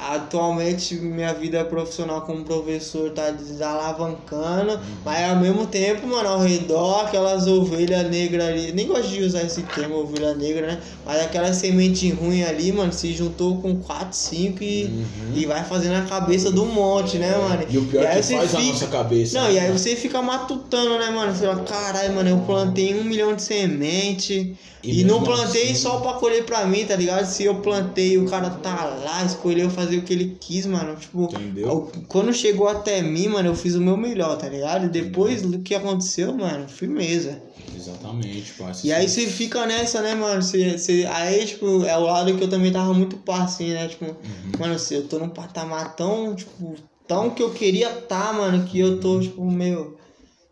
Atualmente 0.00 0.94
minha 0.94 1.34
vida 1.34 1.64
profissional 1.64 2.22
como 2.22 2.44
professor 2.44 3.10
tá 3.10 3.30
desalavancando, 3.30 4.72
Uhum. 4.74 4.78
mas 5.04 5.28
ao 5.30 5.36
mesmo 5.36 5.66
tempo, 5.66 6.06
mano, 6.06 6.28
ao 6.28 6.40
redor 6.40 7.00
aquelas 7.06 7.46
ovelhas 7.46 8.08
negras 8.10 8.46
ali, 8.48 8.72
nem 8.72 8.86
gosto 8.86 9.08
de 9.08 9.22
usar 9.22 9.42
esse 9.42 9.62
termo 9.62 9.96
ovelha 9.96 10.34
negra, 10.34 10.66
né? 10.66 10.80
Mas 11.04 11.20
aquela 11.22 11.52
semente 11.52 12.10
ruim 12.10 12.42
ali, 12.42 12.70
mano, 12.72 12.92
se 12.92 13.12
juntou 13.12 13.60
com 13.60 13.76
4, 13.76 14.16
5 14.16 14.62
e, 14.62 14.84
Uhum. 14.84 15.32
e 15.34 15.46
vai 15.46 15.64
fazendo 15.64 15.96
a 15.96 16.02
cabeça 16.02 16.50
do 16.50 16.64
monte, 16.66 17.18
né, 17.18 17.36
mano? 17.36 17.64
E 17.68 17.78
o 17.78 17.84
pior 17.86 18.04
é 18.04 18.08
aí 18.08 18.16
que 18.20 18.22
você 18.26 18.36
faz 18.36 18.54
a 18.54 18.58
fica- 18.58 18.72
nossa 18.72 18.86
cabeça. 18.86 19.40
Não, 19.40 19.50
e 19.50 19.58
aí 19.58 19.68
né? 19.68 19.76
você 19.76 19.96
fica 19.96 20.22
matutando, 20.22 20.98
né, 20.98 21.10
mano? 21.10 21.34
Você 21.34 21.46
fala, 21.46 21.60
caralho, 21.64 22.14
mano, 22.14 22.28
eu 22.28 22.38
plantei 22.40 22.94
um 22.98 23.04
milhão 23.04 23.34
de 23.34 23.42
semente 23.42 24.56
E 24.82 25.00
e, 25.00 25.04
não 25.04 25.22
plantei 25.22 25.64
assim- 25.72 25.74
só 25.74 25.98
pra 26.00 26.12
colher 26.14 26.44
pra 26.44 26.64
mim, 26.64 26.84
tá 26.84 26.94
ligado? 26.94 27.24
Se 27.26 27.44
eu 27.44 27.56
plantei 27.56 28.16
o 28.16 28.26
cara 28.26 28.48
tá 28.50 28.84
lá, 28.84 29.24
escolheu 29.24 29.68
fazer 29.68 29.98
o 29.98 30.02
que 30.02 30.12
ele 30.12 30.36
quis, 30.40 30.66
mano. 30.66 30.94
Tipo, 30.96 31.24
Entendeu? 31.24 31.90
quando 32.08 32.32
chegou 32.32 32.68
até 32.68 33.02
mim, 33.02 33.28
mano, 33.28 33.48
eu 33.48 33.54
fiz 33.56 33.74
o 33.74 33.80
meu 33.80 33.96
melhor, 33.96 34.36
tá 34.38 34.48
ligado? 34.48 34.86
E 34.86 34.88
depois 34.88 35.42
do 35.42 35.58
que 35.58 35.74
aconteceu, 35.74 36.32
mano, 36.36 36.68
firmeza. 36.68 37.42
Exatamente, 37.76 38.52
parça. 38.54 38.86
E 38.86 38.92
aí 38.92 39.08
você 39.08 39.26
fica 39.26 39.66
nessa, 39.66 40.00
né, 40.00 40.14
mano? 40.14 40.42
Você, 40.42 40.78
você, 40.78 41.08
aí, 41.12 41.44
tipo, 41.46 41.84
é 41.84 41.96
o 41.96 42.02
lado 42.04 42.36
que 42.36 42.44
eu 42.44 42.48
também 42.48 42.72
tava 42.72 42.92
muito 42.94 43.16
pá, 43.18 43.42
assim, 43.42 43.70
né? 43.72 43.88
Tipo, 43.88 44.04
Uhum. 44.06 44.52
mano, 44.58 44.78
se 44.78 44.94
eu 44.94 45.06
tô 45.08 45.18
num 45.18 45.28
patamar 45.28 45.94
tão, 45.96 46.34
tipo, 46.34 46.74
tão 47.06 47.30
que 47.30 47.42
eu 47.42 47.50
queria 47.50 47.88
tá, 47.90 48.32
mano, 48.32 48.64
que 48.64 48.78
eu 48.78 49.00
tô, 49.00 49.18
tipo, 49.20 49.44
meu. 49.50 49.97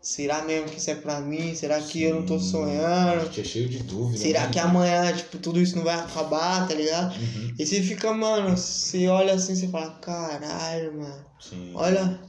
Será 0.07 0.41
mesmo 0.41 0.69
que 0.69 0.77
isso 0.79 0.89
é 0.89 0.95
pra 0.95 1.19
mim? 1.19 1.53
Será 1.53 1.81
que 1.81 2.01
eu 2.01 2.15
não 2.15 2.25
tô 2.25 2.35
A 2.35 2.39
sonhando? 2.39 3.25
gente 3.25 3.41
é 3.41 3.43
cheio 3.43 3.67
de 3.67 3.79
dúvida. 3.79 4.17
Será 4.17 4.43
né? 4.43 4.49
que 4.53 4.57
amanhã, 4.57 5.11
tipo, 5.11 5.37
tudo 5.37 5.59
isso 5.59 5.75
não 5.75 5.83
vai 5.83 5.95
acabar, 5.95 6.65
tá 6.65 6.73
ligado? 6.73 7.13
Uhum. 7.13 7.53
E 7.59 7.65
você 7.65 7.81
fica, 7.81 8.13
mano, 8.13 8.55
você 8.55 9.05
olha 9.09 9.33
assim, 9.33 9.53
você 9.53 9.67
fala, 9.67 9.89
caralho, 10.01 10.97
mano. 10.97 11.25
Sim. 11.41 11.73
Olha, 11.75 12.21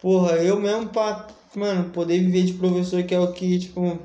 porra, 0.00 0.32
eu 0.38 0.58
mesmo 0.58 0.88
pra, 0.88 1.28
mano, 1.54 1.90
poder 1.90 2.18
viver 2.18 2.42
de 2.42 2.54
professor, 2.54 3.00
que 3.04 3.14
é 3.14 3.20
o 3.20 3.32
que, 3.32 3.56
tipo, 3.56 4.00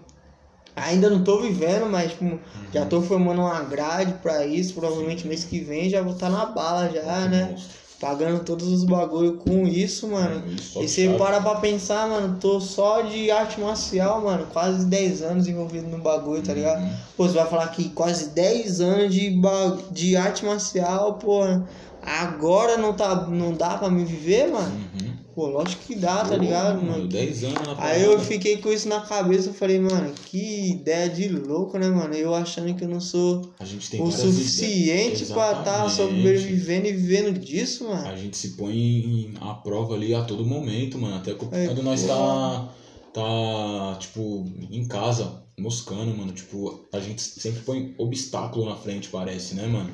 ainda 0.76 1.10
não 1.10 1.23
tô 1.23 1.41
vivendo, 1.41 1.88
mas, 1.89 2.11
tipo, 2.11 2.39
já 2.72 2.85
tô 2.85 3.02
formando 3.02 3.41
uma 3.41 3.64
grade 3.64 4.14
pra 4.22 4.45
isso, 4.45 4.76
provavelmente 4.76 5.26
mês 5.26 5.44
que 5.44 5.60
vem 5.60 5.89
já 5.89 6.03
vou 6.03 6.14
estar 6.14 6.30
na 6.30 6.45
bala 6.45 6.88
já, 6.91 7.27
né? 7.27 7.45
Monstro. 7.45 7.86
Pagando 7.99 8.44
todos 8.44 8.68
os 8.68 8.84
bagulho 8.84 9.38
com 9.38 9.65
isso, 9.68 10.07
mano. 10.07 10.44
Isso, 10.53 10.74
só 10.74 10.82
E 10.84 10.88
você 10.88 11.10
para 11.18 11.41
pra 11.41 11.56
pensar, 11.56 12.07
mano, 12.07 12.38
tô 12.40 12.60
só 12.61 13.02
de 13.02 13.32
arte 13.32 13.60
marcial, 13.60 14.22
mano, 14.24 14.45
quase 14.53 14.86
10 14.86 15.24
anos 15.24 15.48
envolvido 15.48 15.88
no 15.88 15.98
bagulho, 15.98 16.44
tá 16.44 16.53
ligado? 16.53 16.84
Uhum. 16.84 16.94
Pô, 17.18 17.28
você 17.28 17.34
vai 17.34 17.48
falar 17.48 17.68
que 17.69 17.90
quase 17.90 18.30
10 18.30 18.82
anos 18.82 19.11
de, 19.14 19.32
ba- 19.32 19.78
de 19.90 20.15
arte 20.15 20.45
marcial, 20.45 21.15
pô, 21.15 21.41
agora 22.03 22.78
não, 22.78 22.94
tá, 22.94 23.15
não 23.28 23.53
dá 23.53 23.78
pra 23.78 23.90
me 23.90 24.06
viver, 24.06 24.48
mano? 24.52 24.76
Uhum. 24.76 25.14
Pô, 25.38 25.45
lógico 25.45 25.84
que 25.85 25.93
dá, 25.93 26.26
tá 26.26 26.35
ligado, 26.35 26.80
Pô, 26.80 26.88
mano? 26.88 27.07
10 27.07 27.43
anos 27.43 27.61
na 27.61 27.76
Aí 27.77 28.01
eu 28.01 28.19
fiquei 28.19 28.57
com 28.57 28.73
isso 28.73 28.89
na 28.89 29.01
cabeça, 29.01 29.49
eu 29.49 29.53
falei, 29.53 29.80
mano, 29.80 30.11
que 30.26 30.72
ideia 30.72 31.07
de 31.07 31.30
louco, 31.30 31.77
né, 31.77 31.88
mano? 31.88 32.11
Eu 32.15 32.34
achando 32.34 32.73
que 32.73 32.84
eu 32.84 32.88
não 32.88 32.99
sou 32.99 33.53
o 33.59 34.11
suficiente 34.11 35.27
pra 35.27 35.59
estar 35.59 35.85
Exatamente. 35.85 35.95
sobrevivendo 35.95 36.88
e 36.88 36.91
vivendo 36.91 37.39
disso, 37.39 37.88
mano. 37.88 38.07
A 38.07 38.15
gente 38.15 38.35
se 38.35 38.57
põe 38.57 39.31
à 39.39 39.53
prova 39.53 39.93
ali 39.93 40.11
a 40.15 40.23
todo 40.23 40.43
momento, 40.43 40.97
mano. 40.97 41.18
Até 41.18 41.35
quando 41.35 41.53
É, 41.53 41.84
nós 41.84 42.01
pô. 42.01 42.07
tá, 42.07 42.69
tá, 43.14 43.97
tipo, 43.99 44.43
em 44.72 44.88
casa, 44.88 45.43
moscando, 45.55 46.18
mano. 46.18 46.31
Tipo, 46.31 46.88
a 46.91 46.99
gente 46.99 47.22
sempre 47.22 47.61
põe 47.61 47.93
obstáculo 47.99 48.68
na 48.68 48.76
frente, 48.76 49.09
parece, 49.09 49.53
né, 49.53 49.68
mano? 49.68 49.91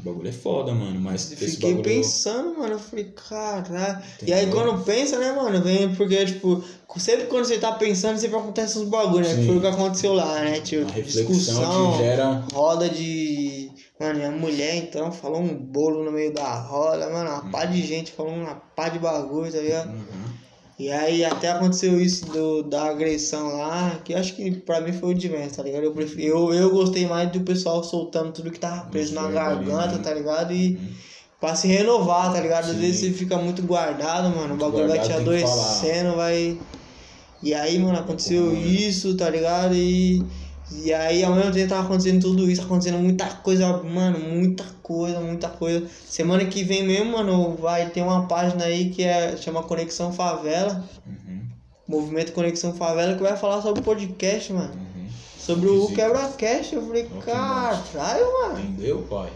O 0.00 0.08
bagulho 0.08 0.28
é 0.28 0.32
foda, 0.32 0.72
mano. 0.72 0.98
Mas 1.00 1.30
Eu 1.30 1.38
esse 1.38 1.56
Fiquei 1.56 1.74
bagulho... 1.74 1.84
pensando, 1.84 2.58
mano, 2.58 2.74
eu 2.74 2.78
falei, 2.78 3.12
caralho. 3.14 4.02
E 4.26 4.32
aí 4.32 4.46
quando 4.50 4.82
pensa, 4.84 5.18
né, 5.18 5.32
mano, 5.32 5.60
vem 5.62 5.94
porque, 5.94 6.24
tipo, 6.24 6.64
sempre 6.96 7.26
quando 7.26 7.44
você 7.44 7.58
tá 7.58 7.72
pensando, 7.72 8.18
sempre 8.18 8.38
acontece 8.38 8.78
uns 8.78 8.88
bagulho, 8.88 9.24
né? 9.24 9.34
Que 9.34 9.46
foi 9.46 9.56
o 9.56 9.60
que 9.60 9.66
aconteceu 9.66 10.14
lá, 10.14 10.40
né? 10.40 10.60
Tipo, 10.60 10.90
A 10.90 11.00
discussão, 11.00 11.92
que 11.92 11.98
gera... 11.98 12.44
roda 12.52 12.88
de. 12.88 13.70
Mano, 13.98 14.14
minha 14.14 14.30
mulher 14.30 14.76
então 14.76 15.12
falou 15.12 15.40
um 15.40 15.54
bolo 15.54 16.02
no 16.02 16.10
meio 16.10 16.32
da 16.32 16.54
roda, 16.54 17.10
mano, 17.10 17.28
uma 17.30 17.50
pá 17.50 17.66
de 17.66 17.82
gente 17.86 18.12
falou 18.12 18.32
uma 18.32 18.54
pá 18.54 18.88
de 18.88 18.98
bagulho, 18.98 19.52
tá 19.52 19.58
ligado? 19.58 19.90
Uhum. 19.90 20.30
E 20.80 20.90
aí 20.90 21.22
até 21.24 21.50
aconteceu 21.50 22.00
isso 22.00 22.30
do, 22.32 22.62
da 22.62 22.84
agressão 22.84 23.48
lá, 23.58 23.98
que 24.02 24.14
eu 24.14 24.18
acho 24.18 24.34
que 24.34 24.50
pra 24.62 24.80
mim 24.80 24.92
foi 24.94 25.14
o 25.14 25.30
menos, 25.30 25.54
tá 25.54 25.62
ligado? 25.62 25.84
Eu, 25.84 25.92
prefiro, 25.94 26.22
eu, 26.26 26.54
eu 26.54 26.70
gostei 26.70 27.06
mais 27.06 27.30
do 27.30 27.42
pessoal 27.42 27.84
soltando 27.84 28.32
tudo 28.32 28.50
que 28.50 28.58
tava 28.58 28.88
preso 28.90 29.14
na 29.14 29.22
Nos 29.22 29.30
verbos 29.30 29.50
ali, 29.50 29.64
garganta, 29.66 29.98
né? 29.98 30.02
tá 30.02 30.14
ligado? 30.14 30.54
E 30.54 30.78
Uhum. 30.78 30.94
pra 31.38 31.54
se 31.54 31.66
renovar, 31.68 32.32
tá 32.32 32.40
ligado? 32.40 32.64
Às 32.70 32.72
Sim. 32.72 32.78
vezes 32.78 33.00
você 33.00 33.12
fica 33.12 33.36
muito 33.38 33.62
guardado, 33.62 34.34
mano, 34.34 34.54
o 34.54 34.58
bagulho 34.58 34.88
vai 34.88 34.98
te 35.00 35.12
adoecendo, 35.12 36.16
vai. 36.16 36.66
E 37.42 37.54
aí, 37.54 37.78
mano, 37.78 37.98
aconteceu 37.98 38.54
é? 38.54 38.58
isso, 38.58 39.16
tá 39.16 39.30
ligado? 39.30 39.74
E. 39.74 40.39
E 40.72 40.92
aí, 40.92 41.22
ao 41.24 41.34
mesmo 41.34 41.52
tempo, 41.52 41.68
tava 41.68 41.82
acontecendo 41.82 42.20
tudo 42.22 42.50
isso, 42.50 42.62
acontecendo 42.62 42.98
muita 42.98 43.26
coisa, 43.26 43.66
mano, 43.82 44.18
muita 44.18 44.64
coisa, 44.82 45.20
muita 45.20 45.48
coisa. 45.48 45.86
Semana 46.08 46.44
que 46.44 46.62
vem 46.62 46.86
mesmo, 46.86 47.12
mano, 47.12 47.56
vai 47.56 47.90
ter 47.90 48.02
uma 48.02 48.26
página 48.26 48.64
aí 48.64 48.90
que 48.90 49.02
é, 49.02 49.36
chama 49.36 49.62
Conexão 49.64 50.12
Favela, 50.12 50.84
Uhum. 51.06 51.40
Movimento 51.88 52.32
Conexão 52.32 52.72
Favela, 52.72 53.14
que 53.16 53.22
vai 53.22 53.36
falar 53.36 53.60
sobre 53.62 53.80
o 53.80 53.84
podcast, 53.84 54.52
mano. 54.52 54.72
Uhum. 54.74 55.08
Sobre 55.38 55.68
o. 55.68 55.88
Quebra-Cast. 55.88 56.74
Eu 56.76 56.86
falei, 56.86 57.08
caralho, 57.24 58.32
mano, 58.42 58.60
Entendeu, 58.60 59.02
pai? 59.10 59.30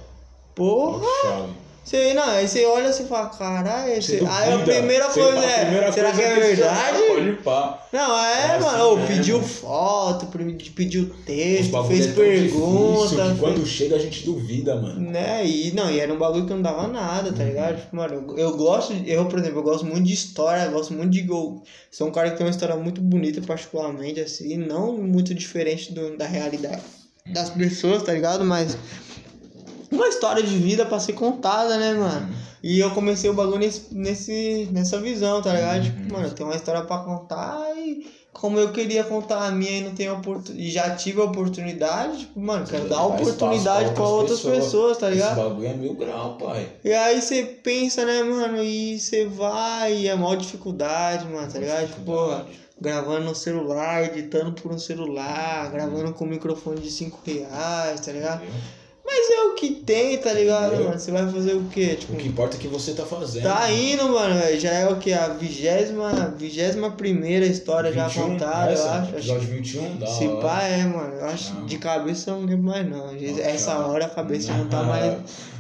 porra. 0.55 1.05
Chave. 1.23 1.53
Você, 1.85 2.15
não, 2.15 2.25
aí 2.25 2.49
você 2.49 2.65
olha 2.65 2.89
e 2.89 2.93
fala, 3.07 3.27
caralho, 3.29 4.01
Você 4.03 4.21
aí 4.27 4.53
a 4.55 4.59
primeira 4.61 5.05
Você- 5.11 5.21
coisa 5.21 5.39
é, 5.45 5.65
primeira 5.67 5.93
será 5.93 6.13
coisa 6.13 6.23
que 6.23 6.35
é 6.41 6.47
questionar, 6.47 6.75
verdade? 6.93 7.07
Pode 7.09 7.33
pá. 7.45 7.87
Não, 7.93 8.25
é, 8.25 8.55
É 8.55 8.59
mano, 8.59 8.97
assim 8.97 9.07
pediu 9.07 9.43
foto, 9.43 10.27
pediu 10.75 11.11
texto, 11.27 11.85
fez 11.85 12.07
é 12.07 12.09
difícil 12.09 12.15
pergunta, 12.15 13.33
que 13.35 13.39
quando 13.39 13.67
chega 13.67 13.97
a 13.97 13.99
gente 13.99 14.25
duvida, 14.25 14.75
mano. 14.77 14.99
né? 15.11 15.47
E 15.47 15.73
não, 15.73 15.91
e 15.91 16.01
era 16.01 16.11
um 16.13 16.17
bagulho 16.19 16.47
que 16.47 16.55
não 16.55 16.63
dava 16.63 16.89
nada, 16.89 17.29
Uhum. 17.29 17.35
tá 17.37 17.45
ligado? 17.45 17.77
Tipo, 17.77 17.97
mano, 17.97 18.15
eu, 18.15 18.39
eu 18.39 18.57
gosto, 18.57 18.95
eu, 19.07 19.27
por 19.27 19.39
exemplo, 19.39 19.59
eu 19.59 19.63
gosto 19.63 19.85
muito 19.85 20.05
de 20.07 20.15
história, 20.15 20.67
gosto 20.69 20.95
muito 20.95 21.11
de 21.11 21.21
gol. 21.21 21.63
Sou 21.91 22.09
um 22.09 22.11
cara 22.11 22.31
que 22.31 22.39
tem 22.39 22.47
uma 22.47 22.51
história 22.51 22.77
muito 22.77 23.03
bonita, 23.03 23.43
particularmente, 23.43 24.21
assim, 24.21 24.57
não 24.57 24.97
muito 24.97 25.35
diferente 25.35 25.93
do, 25.93 26.17
da 26.17 26.27
realidade 26.27 26.81
das 27.27 27.51
pessoas, 27.51 28.03
tá 28.03 28.13
ligado? 28.15 28.43
Mas 28.45 28.77
uma 29.95 30.09
história 30.09 30.43
de 30.43 30.57
vida 30.57 30.85
pra 30.87 30.99
ser 31.01 31.13
contada, 31.15 31.77
né, 31.77 31.95
mano? 31.95 32.35
E 32.63 32.81
eu 32.81 32.91
comecei 32.93 33.29
o 33.29 33.35
bagulho 33.35 33.59
nesse, 33.59 33.95
nesse, 33.95 34.69
nessa 34.73 34.99
visão, 35.01 35.43
tá 35.43 35.53
ligado? 35.53 35.83
Tipo, 35.85 36.01
Uhum. 36.01 36.09
mano, 36.13 36.27
eu 36.29 36.33
tenho 36.35 36.49
uma 36.49 36.57
história 36.57 36.83
pra 36.83 36.99
contar 36.99 37.61
e 37.77 38.07
como 38.33 38.59
eu 38.59 38.73
queria 38.73 39.05
contar 39.05 39.47
a 39.47 39.53
minha 39.53 39.79
e 39.79 39.81
não 39.83 39.95
tenho 39.95 40.15
oportunidade, 40.15 40.61
e 40.67 40.71
já 40.71 40.91
tive 40.97 41.21
a 41.21 41.25
oportunidade, 41.25 42.19
tipo, 42.21 42.41
mano, 42.41 42.67
quero 42.67 42.89
dar 42.89 43.05
oportunidade 43.05 43.93
pra 43.95 44.03
outras 44.09 44.41
pessoas, 44.41 44.99
tá 44.99 45.07
Esse 45.09 45.19
ligado? 45.19 45.37
bagulho 45.37 45.69
é 45.69 45.75
mil 45.75 45.95
grau, 45.95 46.37
pai. 46.37 46.69
E 46.83 46.93
aí 46.93 47.21
você 47.23 47.45
pensa, 47.45 48.05
né, 48.05 48.23
mano, 48.25 48.63
e 48.63 48.99
você 48.99 49.25
vai, 49.27 49.95
e 49.99 50.09
é 50.09 50.17
maior 50.17 50.35
dificuldade, 50.37 51.27
mano, 51.29 51.51
tá 51.53 51.59
ligado? 51.61 51.87
Tipo, 51.87 52.01
porra, 52.03 52.47
gravando 52.81 53.27
no 53.27 53.35
celular, 53.37 54.03
editando 54.05 54.53
por 54.53 54.73
um 54.73 54.79
celular, 54.79 55.71
gravando 55.71 56.13
com 56.13 56.25
um 56.25 56.29
microfone 56.29 56.81
de 56.81 56.91
5 56.91 57.21
reais, 57.25 58.01
tá 58.01 58.11
ligado? 58.11 58.43
Mas 59.07 59.31
é 59.31 59.43
o 59.45 59.55
que 59.55 59.71
tem, 59.71 60.17
tá 60.17 60.33
ligado, 60.33 60.83
mano? 60.83 60.99
Você 60.99 61.11
vai 61.11 61.31
fazer 61.31 61.53
o 61.55 61.65
quê? 61.65 61.95
Tipo, 61.95 62.15
O 62.15 62.17
que 62.17 62.27
importa 62.27 62.57
é 62.57 62.61
que 62.61 62.67
você 62.69 62.95
tá 62.95 63.05
fazendo. 63.05 63.43
tá 63.43 63.71
indo, 63.71 64.09
mano, 64.09 64.35
já 64.59 64.71
é 64.73 64.89
o 64.89 64.97
que? 64.97 65.13
A 65.13 65.29
vigésima, 65.29 66.35
vigésima 66.39 66.91
primeira 66.91 67.45
história 67.45 67.93
já 67.93 68.09
21, 68.09 68.23
contada, 68.31 68.71
eu 68.71 68.73
essa, 68.75 68.91
acho. 68.93 69.01
acho 69.03 69.11
Episódio 69.17 69.49
21, 69.49 69.97
da 69.99 70.07
se 70.07 70.27
hora. 70.27 70.41
pá 70.41 70.63
é, 70.63 70.85
mano. 70.85 71.15
Eu 71.17 71.25
acho 71.27 71.53
Não. 71.55 71.67
de 71.67 71.77
cabeça 71.79 72.31
eu 72.31 72.37
não 72.41 72.47
lembro 72.47 72.65
mais 72.65 72.89
não. 72.89 73.05
Às 73.07 73.21
vezes, 73.21 73.37
Não, 73.37 73.45
Essa 73.45 73.73
cara. 73.75 73.87
hora 73.89 74.07
a 74.07 74.11
cabeça 74.11 74.53
não 74.55 74.69
tá 74.69 74.83
mais 74.83 75.15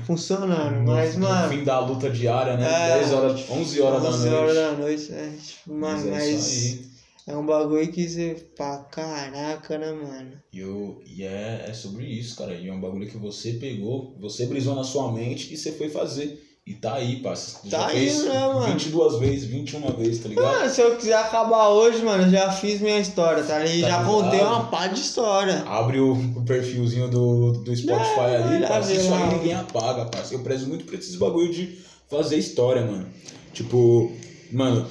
funcionando. 0.06 0.76
No- 0.82 0.92
Mas, 0.94 1.16
no 1.16 1.28
mano. 1.28 1.48
fim 1.50 1.64
da 1.64 1.78
luta 1.80 2.08
diária, 2.10 2.56
né? 2.56 2.66
É. 2.66 2.98
10 2.98 3.12
horas, 3.12 3.40
11 3.50 3.80
horas 3.80 4.02
da 4.02 4.08
11 4.08 4.28
noite. 4.30 4.34
horas 4.42 4.54
da 4.54 4.72
noite, 4.72 5.12
é, 5.12 5.28
tipo, 5.46 5.74
mano, 5.74 5.96
Mas 5.96 6.06
é 6.06 6.10
mas 6.10 6.28
isso 6.28 6.76
aí. 6.78 6.93
É 7.26 7.36
um 7.36 7.46
bagulho 7.46 7.90
que 7.90 8.08
você. 8.08 8.46
Pá, 8.56 8.78
caraca, 8.90 9.78
né, 9.78 9.92
mano? 9.92 10.32
E, 10.52 10.58
eu, 10.60 11.00
e 11.06 11.22
é, 11.22 11.66
é 11.68 11.72
sobre 11.72 12.04
isso, 12.04 12.36
cara. 12.36 12.54
E 12.54 12.68
é 12.68 12.72
um 12.72 12.80
bagulho 12.80 13.08
que 13.08 13.16
você 13.16 13.52
pegou, 13.54 14.14
você 14.20 14.46
brisou 14.46 14.74
na 14.74 14.84
sua 14.84 15.10
mente 15.12 15.52
e 15.52 15.56
você 15.56 15.72
foi 15.72 15.88
fazer. 15.88 16.42
E 16.66 16.72
tá 16.72 16.94
aí, 16.94 17.16
parça. 17.16 17.60
Já 17.64 17.78
Tá 17.78 17.88
fez 17.90 18.20
aí, 18.22 18.28
né, 18.28 18.46
mano? 18.46 18.72
22 18.72 19.18
vezes, 19.18 19.44
21 19.44 19.80
vezes, 19.98 20.22
tá 20.22 20.28
ligado? 20.30 20.46
Mano, 20.46 20.70
se 20.70 20.80
eu 20.80 20.96
quiser 20.96 21.18
acabar 21.18 21.68
hoje, 21.68 22.02
mano, 22.02 22.30
já 22.30 22.50
fiz 22.52 22.80
minha 22.80 22.98
história, 22.98 23.42
tá 23.44 23.58
ligado? 23.58 23.82
Tá 23.82 23.88
já 23.88 23.98
ligado? 24.02 24.06
contei 24.06 24.40
uma 24.40 24.64
pá 24.70 24.86
de 24.86 24.98
história. 24.98 25.62
Abre 25.66 26.00
o, 26.00 26.12
o 26.14 26.42
perfilzinho 26.42 27.08
do, 27.10 27.52
do 27.52 27.76
Spotify 27.76 28.20
É, 28.20 28.36
ali, 28.36 28.66
parça. 28.66 28.88
vi 28.94 28.96
Isso 28.98 29.12
aí 29.12 29.34
ninguém 29.36 29.52
apaga, 29.54 30.06
parça. 30.06 30.32
Eu 30.32 30.38
prezo 30.40 30.66
muito 30.66 30.86
por 30.86 30.94
esses 30.94 31.16
bagulho 31.16 31.52
de 31.52 31.78
fazer 32.08 32.38
história, 32.38 32.80
mano. 32.86 33.08
Tipo, 33.52 34.10
mano, 34.50 34.88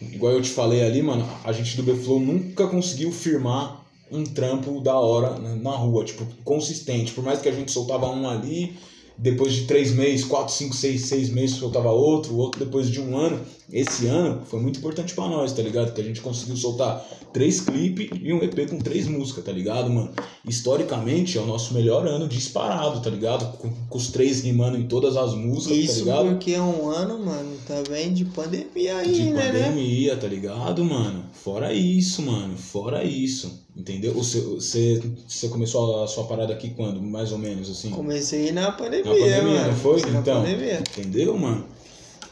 igual 0.00 0.32
eu 0.32 0.42
te 0.42 0.50
falei 0.50 0.82
ali, 0.82 1.02
mano, 1.02 1.28
a 1.44 1.52
gente 1.52 1.76
do 1.76 1.82
B-Flow 1.82 2.20
nunca 2.20 2.66
conseguiu 2.66 3.12
firmar 3.12 3.84
um 4.10 4.24
trampo 4.24 4.80
da 4.80 4.98
hora 4.98 5.38
na, 5.38 5.54
na 5.56 5.70
rua, 5.70 6.04
tipo, 6.04 6.26
consistente. 6.44 7.12
Por 7.12 7.22
mais 7.22 7.40
que 7.40 7.48
a 7.48 7.52
gente 7.52 7.70
soltava 7.70 8.10
um 8.10 8.28
ali, 8.28 8.76
depois 9.16 9.52
de 9.52 9.66
três 9.66 9.92
meses, 9.92 10.24
quatro, 10.24 10.52
cinco, 10.52 10.74
seis, 10.74 11.02
seis 11.02 11.28
meses 11.28 11.56
soltava 11.56 11.90
outro, 11.90 12.36
outro 12.36 12.64
depois 12.64 12.90
de 12.90 13.00
um 13.00 13.16
ano. 13.16 13.40
Esse 13.72 14.06
ano 14.08 14.42
foi 14.46 14.60
muito 14.60 14.78
importante 14.78 15.14
pra 15.14 15.28
nós, 15.28 15.52
tá 15.52 15.62
ligado? 15.62 15.92
Que 15.92 16.00
a 16.00 16.04
gente 16.04 16.20
conseguiu 16.20 16.56
soltar 16.56 17.06
três 17.32 17.60
clipes 17.60 18.08
e 18.20 18.32
um 18.32 18.42
EP 18.42 18.68
com 18.68 18.78
três 18.78 19.06
músicas, 19.06 19.44
tá 19.44 19.52
ligado, 19.52 19.88
mano? 19.88 20.10
Historicamente 20.44 21.38
é 21.38 21.40
o 21.40 21.46
nosso 21.46 21.72
melhor 21.72 22.06
ano 22.06 22.26
disparado, 22.26 23.00
tá 23.00 23.08
ligado? 23.08 23.56
Com, 23.58 23.70
com 23.88 23.98
os 23.98 24.08
três 24.08 24.40
rimando 24.42 24.76
em 24.76 24.88
todas 24.88 25.16
as 25.16 25.34
músicas, 25.34 25.76
tá 25.78 25.82
Isso 25.84 25.98
ligado? 26.00 26.28
porque 26.30 26.52
é 26.52 26.60
um 26.60 26.88
ano, 26.90 27.18
mano, 27.24 27.56
também 27.66 28.12
de 28.12 28.24
pandemia 28.24 28.96
aí, 28.98 29.12
De 29.12 29.22
né, 29.30 29.52
né? 29.52 29.62
pandemia, 29.68 30.16
tá 30.16 30.26
ligado, 30.26 30.84
mano? 30.84 31.24
Fora 31.32 31.72
isso, 31.72 32.22
mano. 32.22 32.56
Fora 32.56 33.04
isso. 33.04 33.64
Entendeu? 33.76 34.12
Você, 34.14 34.40
você, 34.40 35.00
você 35.28 35.48
começou 35.48 36.02
a 36.02 36.06
sua 36.08 36.24
parada 36.24 36.52
aqui 36.52 36.70
quando? 36.70 37.00
Mais 37.00 37.30
ou 37.32 37.38
menos, 37.38 37.70
assim? 37.70 37.90
Comecei 37.90 38.50
na 38.52 38.72
pandemia, 38.72 39.04
Na 39.04 39.18
pandemia, 39.18 39.42
mano. 39.42 39.66
não 39.68 39.76
foi? 39.76 40.00
Comecei 40.00 40.18
Então. 40.20 40.34
Na 40.34 40.40
pandemia. 40.48 40.80
Entendeu, 40.80 41.38
mano? 41.38 41.64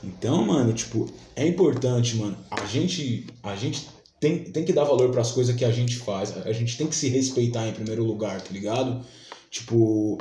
Então, 0.02 0.44
mano, 0.44 0.72
tipo, 0.72 1.06
é 1.34 1.46
importante, 1.46 2.16
mano. 2.16 2.36
A 2.50 2.64
gente, 2.66 3.26
a 3.42 3.56
gente 3.56 3.86
tem, 4.20 4.38
tem 4.44 4.64
que 4.64 4.72
dar 4.72 4.84
valor 4.84 5.10
pras 5.10 5.32
coisas 5.32 5.54
que 5.56 5.64
a 5.64 5.70
gente 5.72 5.96
faz. 5.96 6.36
A 6.46 6.52
gente 6.52 6.76
tem 6.76 6.86
que 6.86 6.94
se 6.94 7.08
respeitar 7.08 7.66
em 7.68 7.72
primeiro 7.72 8.04
lugar, 8.04 8.40
tá 8.40 8.52
ligado? 8.52 9.04
Tipo, 9.50 10.18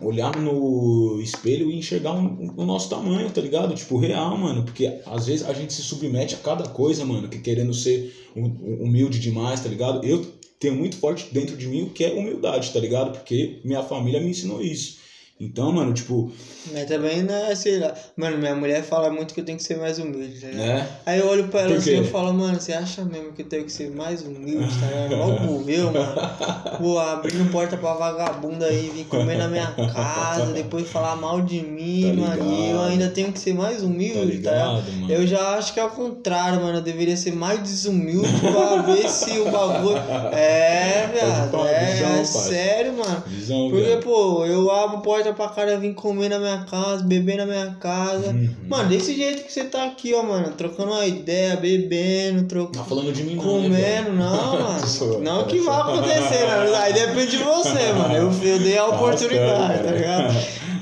olhar 0.00 0.36
no 0.36 1.20
espelho 1.20 1.70
e 1.70 1.76
enxergar 1.76 2.12
um- 2.12 2.52
o 2.56 2.64
nosso 2.64 2.88
tamanho, 2.88 3.30
tá 3.30 3.40
ligado? 3.40 3.74
Tipo, 3.74 3.98
real, 3.98 4.36
mano. 4.38 4.64
Porque 4.64 5.00
às 5.06 5.26
vezes 5.26 5.46
a 5.46 5.52
gente 5.52 5.72
se 5.72 5.82
submete 5.82 6.34
a 6.34 6.38
cada 6.38 6.68
coisa, 6.68 7.04
mano, 7.04 7.28
que 7.28 7.38
querendo 7.38 7.74
ser 7.74 8.14
hum- 8.36 8.78
humilde 8.80 9.18
demais, 9.18 9.60
tá 9.60 9.68
ligado? 9.68 10.04
Eu 10.06 10.24
tenho 10.58 10.74
muito 10.76 10.96
forte 10.96 11.28
dentro 11.32 11.56
de 11.56 11.66
mim 11.66 11.82
o 11.82 11.90
que 11.90 12.04
é 12.04 12.12
humildade, 12.14 12.72
tá 12.72 12.78
ligado? 12.78 13.12
Porque 13.12 13.60
minha 13.64 13.82
família 13.82 14.20
me 14.20 14.30
ensinou 14.30 14.62
isso. 14.62 15.01
Então, 15.44 15.72
mano, 15.72 15.92
tipo, 15.92 16.30
Mas 16.72 16.84
também 16.86 17.22
não 17.22 17.34
é, 17.34 17.54
sei 17.54 17.78
lá. 17.80 17.92
Mano, 18.16 18.38
minha 18.38 18.54
mulher 18.54 18.82
fala 18.84 19.10
muito 19.10 19.34
que 19.34 19.40
eu 19.40 19.44
tenho 19.44 19.58
que 19.58 19.64
ser 19.64 19.76
mais 19.78 19.98
humilde, 19.98 20.40
tá 20.40 20.46
ligado? 20.46 20.66
né? 20.66 20.88
Aí 21.04 21.18
eu 21.18 21.26
olho 21.28 21.48
pra 21.48 21.62
ela 21.62 21.74
assim 21.76 21.90
e 21.90 21.94
eu 21.96 22.04
falo, 22.04 22.32
mano, 22.32 22.60
você 22.60 22.72
acha 22.72 23.04
mesmo 23.04 23.32
que 23.32 23.42
eu 23.42 23.46
tenho 23.46 23.64
que 23.64 23.72
ser 23.72 23.90
mais 23.90 24.22
humilde, 24.22 24.72
tá 24.78 24.86
ligado? 24.86 25.16
Logo 25.16 25.68
eu, 25.68 25.92
mano. 25.92 26.12
Pô, 26.78 26.98
abrindo 26.98 27.50
porta 27.50 27.76
pra 27.76 27.94
vagabunda 27.94 28.66
aí, 28.66 28.90
vir 28.94 29.04
comer 29.06 29.36
na 29.36 29.48
minha 29.48 29.66
casa, 29.92 30.46
depois 30.54 30.88
falar 30.88 31.16
mal 31.16 31.40
de 31.42 31.60
mim, 31.60 32.14
Tá 32.16 32.20
mano. 32.28 32.44
E 32.54 32.60
eu 32.60 32.66
ligado. 32.68 32.84
ainda 32.90 33.08
tenho 33.08 33.32
que 33.32 33.38
ser 33.40 33.54
mais 33.54 33.78
Tá 33.78 33.84
humilde, 33.86 34.14
tá 34.14 34.24
ligado? 34.24 34.76
ligado, 34.76 34.92
mano? 35.00 35.12
Eu 35.12 35.26
já 35.26 35.56
acho 35.56 35.74
que 35.74 35.80
é 35.80 35.84
o 35.84 35.90
contrário, 35.90 36.60
mano. 36.62 36.78
Eu 36.78 36.82
deveria 36.82 37.16
ser 37.16 37.32
mais 37.34 37.58
desumilde 37.60 38.28
pra 38.40 38.82
ver 38.82 39.08
se 39.08 39.38
o 39.40 39.50
bagulho. 39.50 39.98
É, 40.32 41.08
viado. 41.12 41.66
É, 41.66 41.92
visão, 41.92 42.08
é 42.10 42.16
pai. 42.16 42.24
sério, 42.24 42.92
mano. 42.92 43.22
Visão, 43.26 43.68
Porque, 43.70 43.84
velho. 43.84 44.02
pô, 44.02 44.44
eu 44.46 44.70
abro 44.70 45.00
porta 45.00 45.31
pra 45.34 45.48
cara 45.48 45.76
vir 45.78 45.94
comer 45.94 46.28
na 46.28 46.38
minha 46.38 46.64
casa, 46.70 47.02
beber 47.04 47.36
na 47.38 47.46
minha 47.46 47.76
casa. 47.80 48.30
Uhum. 48.30 48.48
Mano, 48.68 48.88
desse 48.88 49.14
jeito 49.14 49.44
que 49.44 49.52
você 49.52 49.64
tá 49.64 49.84
aqui, 49.84 50.12
ó, 50.14 50.22
mano, 50.22 50.52
trocando 50.56 50.90
uma 50.92 51.06
ideia, 51.06 51.56
bebendo, 51.56 52.42
Tá 52.42 52.48
trocando. 52.48 52.84
falando 52.84 53.12
de 53.12 53.22
mim, 53.24 53.36
não. 53.36 53.44
né, 53.44 53.68
Comendo, 53.68 53.74
velho? 53.76 54.12
não, 54.14 54.60
mano. 54.62 54.86
Sou- 54.86 55.20
Não 55.20 55.44
que 55.46 55.60
vai 55.60 55.80
acontecer, 55.80 56.46
né? 56.46 56.76
Aí 56.76 56.92
depende 56.92 57.30
de 57.36 57.38
você, 57.44 57.92
mano. 57.92 58.14
Eu, 58.14 58.32
eu 58.42 58.58
dei 58.58 58.78
a 58.78 58.82
Tá 58.84 58.88
oportunidade, 58.88 59.82
tá 59.84 59.90
ligado? 59.90 60.34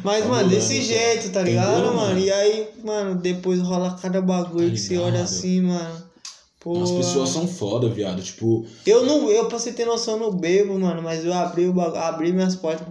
Mas, 0.03 0.23
Tá 0.23 0.29
mano, 0.31 0.49
desse 0.49 0.81
jeito, 0.83 1.31
tá 1.31 1.43
ligado, 1.43 1.95
mano? 1.95 2.19
E 2.19 2.31
aí, 2.33 2.69
mano, 2.83 3.17
depois 3.17 3.61
rola 3.61 3.97
cada 4.01 4.21
bagulho 4.23 4.69
Tá 4.69 4.73
que 4.75 4.79
você 4.81 4.95
ligado. 4.95 5.07
olha 5.09 5.23
assim, 5.23 5.61
mano. 5.61 6.11
As 6.83 6.91
pessoas 6.91 7.31
são 7.31 7.49
foda, 7.49 7.89
viado. 7.89 8.21
Tipo, 8.23 8.67
Eu 8.85 9.07
não, 9.07 9.31
eu 9.31 9.47
pra 9.47 9.59
você 9.59 9.73
ter 9.73 9.87
noção, 9.87 10.15
eu 10.15 10.21
não 10.21 10.31
bebo, 10.31 10.79
mano, 10.79 11.01
mas 11.01 11.25
eu 11.25 11.33
abri, 11.33 11.67
o 11.67 11.73
bagu- 11.73 11.97
abri 11.97 12.33
minhas 12.35 12.55
portas 12.55 12.87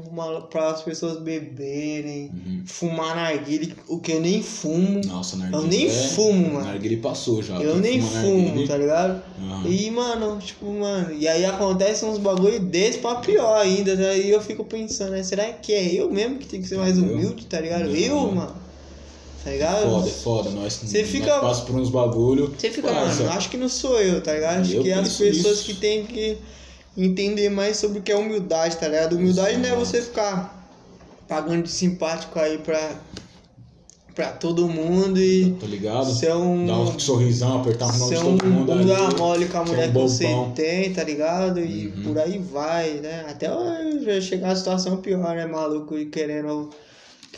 para 0.49 0.69
as 0.71 0.81
pessoas 0.81 1.19
beberem, 1.19 2.31
Uhum. 2.33 2.63
fumar 2.65 3.15
narguile, 3.15 3.75
o 3.87 3.99
que 3.99 4.11
eu 4.13 4.21
nem 4.21 4.41
fumo. 4.41 5.01
nossa, 5.05 5.37
narguilé. 5.37 5.61
Eu 5.63 5.67
nem 5.67 5.87
fumo, 5.89 6.53
mano. 6.53 6.65
Narguilé 6.65 6.95
passou 6.97 7.43
já. 7.43 7.61
Eu 7.61 7.77
nem 7.77 8.01
fumo, 8.01 8.43
narguilé- 8.47 8.67
tá 8.67 8.77
ligado? 8.77 9.21
Aham. 9.39 9.67
E, 9.69 9.91
mano, 9.91 10.39
tipo, 10.39 10.65
mano, 10.65 11.13
e 11.13 11.27
aí 11.27 11.45
acontece 11.45 12.03
uns 12.05 12.17
bagulho 12.17 12.59
desse 12.59 12.97
pra 12.97 13.15
pior 13.15 13.55
ainda, 13.61 13.95
tá? 13.95 14.13
E 14.15 14.31
eu 14.31 14.41
fico 14.41 14.63
pensando, 14.63 15.11
né? 15.11 15.21
Será 15.21 15.45
que 15.53 15.73
é 15.73 15.93
eu 15.93 16.09
mesmo 16.11 16.37
que 16.39 16.47
tem 16.47 16.59
que 16.61 16.67
ser 16.67 16.77
mais 16.77 16.97
humilde, 16.97 17.45
tá 17.45 17.59
ligado? 17.61 17.85
Não. 17.85 17.95
Eu, 17.95 18.31
mano. 18.31 18.55
Tá 19.43 19.51
ligado? 19.51 19.83
Foda, 19.89 20.07
é 20.07 20.11
foda. 20.11 20.49
Nós, 20.51 20.73
Você 20.73 20.99
nós 21.01 21.09
fica- 21.09 21.39
passa 21.39 21.61
por 21.65 21.75
uns 21.75 21.89
bagulho. 21.89 22.53
Você 22.57 22.69
fica, 22.69 22.89
Parça, 22.91 23.23
mano, 23.23 23.35
acho 23.37 23.49
que 23.49 23.57
não 23.57 23.69
sou 23.69 23.99
eu, 24.01 24.21
tá 24.21 24.33
ligado? 24.33 24.61
Acho 24.61 24.73
Eu 24.73 24.83
que 24.83 24.89
é 24.91 24.93
as 24.95 25.15
pessoas 25.15 25.57
isso. 25.59 25.65
que 25.65 25.73
têm 25.75 26.05
que 26.05 26.37
entender 26.97 27.49
mais 27.49 27.77
sobre 27.77 27.99
o 27.99 28.01
que 28.01 28.11
é 28.11 28.15
humildade, 28.17 28.75
tá 28.77 28.87
ligado? 28.87 29.15
Humildade 29.15 29.57
não 29.57 29.69
é 29.69 29.75
você 29.75 30.01
ficar 30.01 30.57
pagando 31.27 31.63
de 31.63 31.69
simpático 31.71 32.37
aí 32.37 32.57
pra, 32.57 32.91
pra 34.13 34.31
todo 34.31 34.67
mundo 34.67 35.17
e 35.21 35.51
Tá 35.53 35.67
ligado? 35.67 36.11
ser 36.13 36.33
um. 36.35 36.65
Dar 36.65 36.77
um 36.79 36.99
sorrisão, 36.99 37.61
apertar 37.61 37.89
a 37.89 37.93
mão 37.97 38.09
de 38.09 38.17
um 38.17 38.37
todo 38.37 38.45
mundo 38.45 38.71
ali. 38.73 38.81
bunda 38.83 39.17
mole 39.17 39.45
com 39.45 39.57
a 39.57 39.61
é 39.61 39.65
mulher 39.65 39.89
um 39.89 39.93
que 39.93 39.97
você 39.99 40.27
tem, 40.53 40.91
tá 40.93 41.03
ligado? 41.03 41.59
E 41.61 41.87
Uhum. 41.87 42.03
por 42.03 42.19
aí 42.19 42.37
vai, 42.39 42.95
né? 42.95 43.25
Até 43.29 43.47
chegar 44.19 44.51
a 44.51 44.55
situação 44.55 44.97
pior, 44.97 45.33
né, 45.35 45.45
maluco? 45.45 45.97
E 45.97 46.07
querendo, 46.07 46.69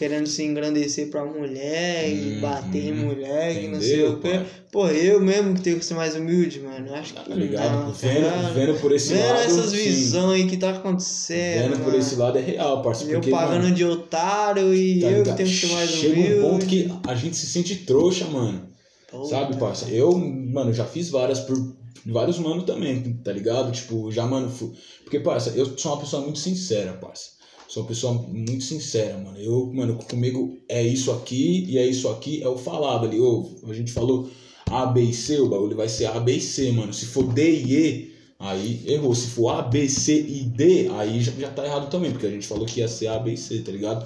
querendo 0.01 0.25
se 0.27 0.43
engrandecer 0.43 1.09
pra 1.11 1.23
mulher 1.23 2.09
e 2.09 2.33
Uhum. 2.35 2.41
bater 2.41 2.85
em 2.87 2.93
mulher 2.93 3.63
e 3.63 3.67
não 3.67 3.79
sei 3.79 3.93
Entendeu, 4.01 4.13
o 4.13 4.19
quê. 4.19 4.39
Pô, 4.71 4.87
eu 4.87 5.21
mesmo 5.21 5.53
que 5.53 5.61
tenho 5.61 5.77
que 5.77 5.85
ser 5.85 5.93
mais 5.93 6.15
humilde, 6.15 6.59
mano. 6.59 6.91
Acho 6.95 7.13
que 7.13 7.29
Tá 7.29 7.35
ligado? 7.35 7.71
não, 7.85 7.91
tá 7.91 7.97
vendo, 8.01 8.13
ligado? 8.15 8.53
vendo 8.55 8.79
por 8.81 8.91
esse 8.93 9.13
Vendo 9.13 9.27
lado. 9.27 9.39
essas 9.41 9.69
sim. 9.69 9.77
visões 9.77 10.41
aí 10.41 10.47
que 10.49 10.57
tá 10.57 10.71
acontecendo. 10.71 11.61
Vendo 11.69 11.77
por 11.77 11.85
mano. 11.87 11.97
esse 11.99 12.15
lado 12.15 12.37
é 12.37 12.41
real, 12.41 12.81
parceiro. 12.81 13.13
Eu 13.13 13.19
Porque, 13.19 13.29
pagando 13.29 13.63
mano, 13.63 13.75
de 13.75 13.85
otário 13.85 14.73
e 14.73 15.01
tá 15.01 15.07
eu 15.11 15.23
que 15.23 15.33
tenho 15.33 15.49
que 15.49 15.55
ser 15.55 15.67
mais 15.73 15.89
Chega 15.91 16.13
humilde. 16.13 16.33
um 16.39 16.41
ponto 16.49 16.65
que 16.65 16.91
a 17.07 17.13
gente 17.15 17.35
se 17.37 17.45
sente 17.45 17.75
trouxa, 17.75 18.25
mano. 18.25 18.63
Sabe, 19.29 19.57
parça? 19.57 19.87
Eu, 19.89 20.17
mano, 20.17 20.73
já 20.73 20.85
fiz 20.85 21.09
várias 21.09 21.39
por 21.41 21.57
vários 22.05 22.39
mano 22.39 22.63
também, 22.63 23.01
tá 23.23 23.31
ligado? 23.31 23.71
Tipo, 23.71 24.11
já, 24.11 24.25
mano, 24.25 24.49
fu- 24.49 24.73
porque, 25.03 25.19
parça, 25.19 25.51
eu 25.55 25.77
sou 25.77 25.91
uma 25.93 26.01
pessoa 26.01 26.23
muito 26.23 26.39
sincera, 26.39 26.93
parça. 26.93 27.39
Sou 27.71 27.83
uma 27.83 27.87
pessoa 27.87 28.11
muito 28.11 28.65
sincera, 28.65 29.17
mano. 29.17 29.37
Eu, 29.37 29.71
mano, 29.73 29.95
comigo 30.09 30.57
é 30.67 30.83
isso 30.83 31.09
aqui 31.09 31.63
e 31.69 31.77
é 31.77 31.87
isso 31.87 32.09
aqui, 32.09 32.43
é 32.43 32.47
o 32.49 32.57
falado 32.57 33.05
ali. 33.05 33.17
Ô, 33.17 33.49
a 33.65 33.73
gente 33.73 33.93
falou 33.93 34.29
A, 34.69 34.85
B 34.87 35.03
e 35.03 35.13
C, 35.13 35.39
o 35.39 35.47
bagulho 35.47 35.77
vai 35.77 35.87
ser 35.87 36.07
A, 36.07 36.19
B 36.19 36.33
e 36.33 36.41
C, 36.41 36.69
mano. 36.73 36.93
Se 36.93 37.05
for 37.05 37.23
D 37.23 37.49
e 37.49 37.73
E, 37.73 38.13
aí 38.37 38.83
errou. 38.85 39.15
Se 39.15 39.27
for 39.27 39.51
A, 39.51 39.61
B, 39.61 39.87
C 39.87 40.19
e 40.19 40.43
D, 40.43 40.89
aí 40.89 41.21
já, 41.21 41.31
já 41.31 41.49
tá 41.49 41.65
errado 41.65 41.89
também, 41.89 42.11
porque 42.11 42.27
a 42.27 42.29
gente 42.29 42.45
falou 42.45 42.65
que 42.65 42.81
ia 42.81 42.89
ser 42.89 43.07
A, 43.07 43.17
B 43.17 43.31
e 43.31 43.37
C, 43.37 43.59
tá 43.59 43.71
ligado? 43.71 44.05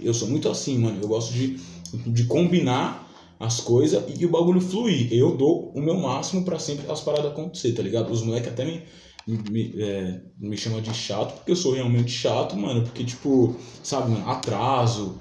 Eu 0.00 0.14
sou 0.14 0.26
muito 0.26 0.48
assim, 0.48 0.78
mano. 0.78 0.98
Eu 1.02 1.08
gosto 1.08 1.34
de, 1.34 1.58
de 2.06 2.24
combinar 2.24 3.12
as 3.38 3.60
coisas 3.60 4.02
e 4.18 4.24
o 4.24 4.30
bagulho 4.30 4.62
fluir. 4.62 5.12
Eu 5.12 5.36
dou 5.36 5.70
o 5.74 5.82
meu 5.82 5.98
máximo 5.98 6.46
para 6.46 6.58
sempre 6.58 6.90
as 6.90 7.02
paradas 7.02 7.30
acontecer, 7.30 7.72
tá 7.72 7.82
ligado? 7.82 8.10
Os 8.10 8.22
moleques 8.22 8.50
até 8.50 8.64
me, 8.64 8.80
me, 9.26 9.74
é, 9.76 10.20
me 10.38 10.56
chamam 10.56 10.80
de 10.80 10.92
chato, 10.92 11.34
porque 11.34 11.52
eu 11.52 11.56
sou 11.56 11.72
realmente 11.72 12.10
chato, 12.10 12.56
mano. 12.56 12.82
Porque, 12.82 13.04
tipo, 13.04 13.56
sabe, 13.82 14.10
mano, 14.10 14.28
atraso, 14.28 15.18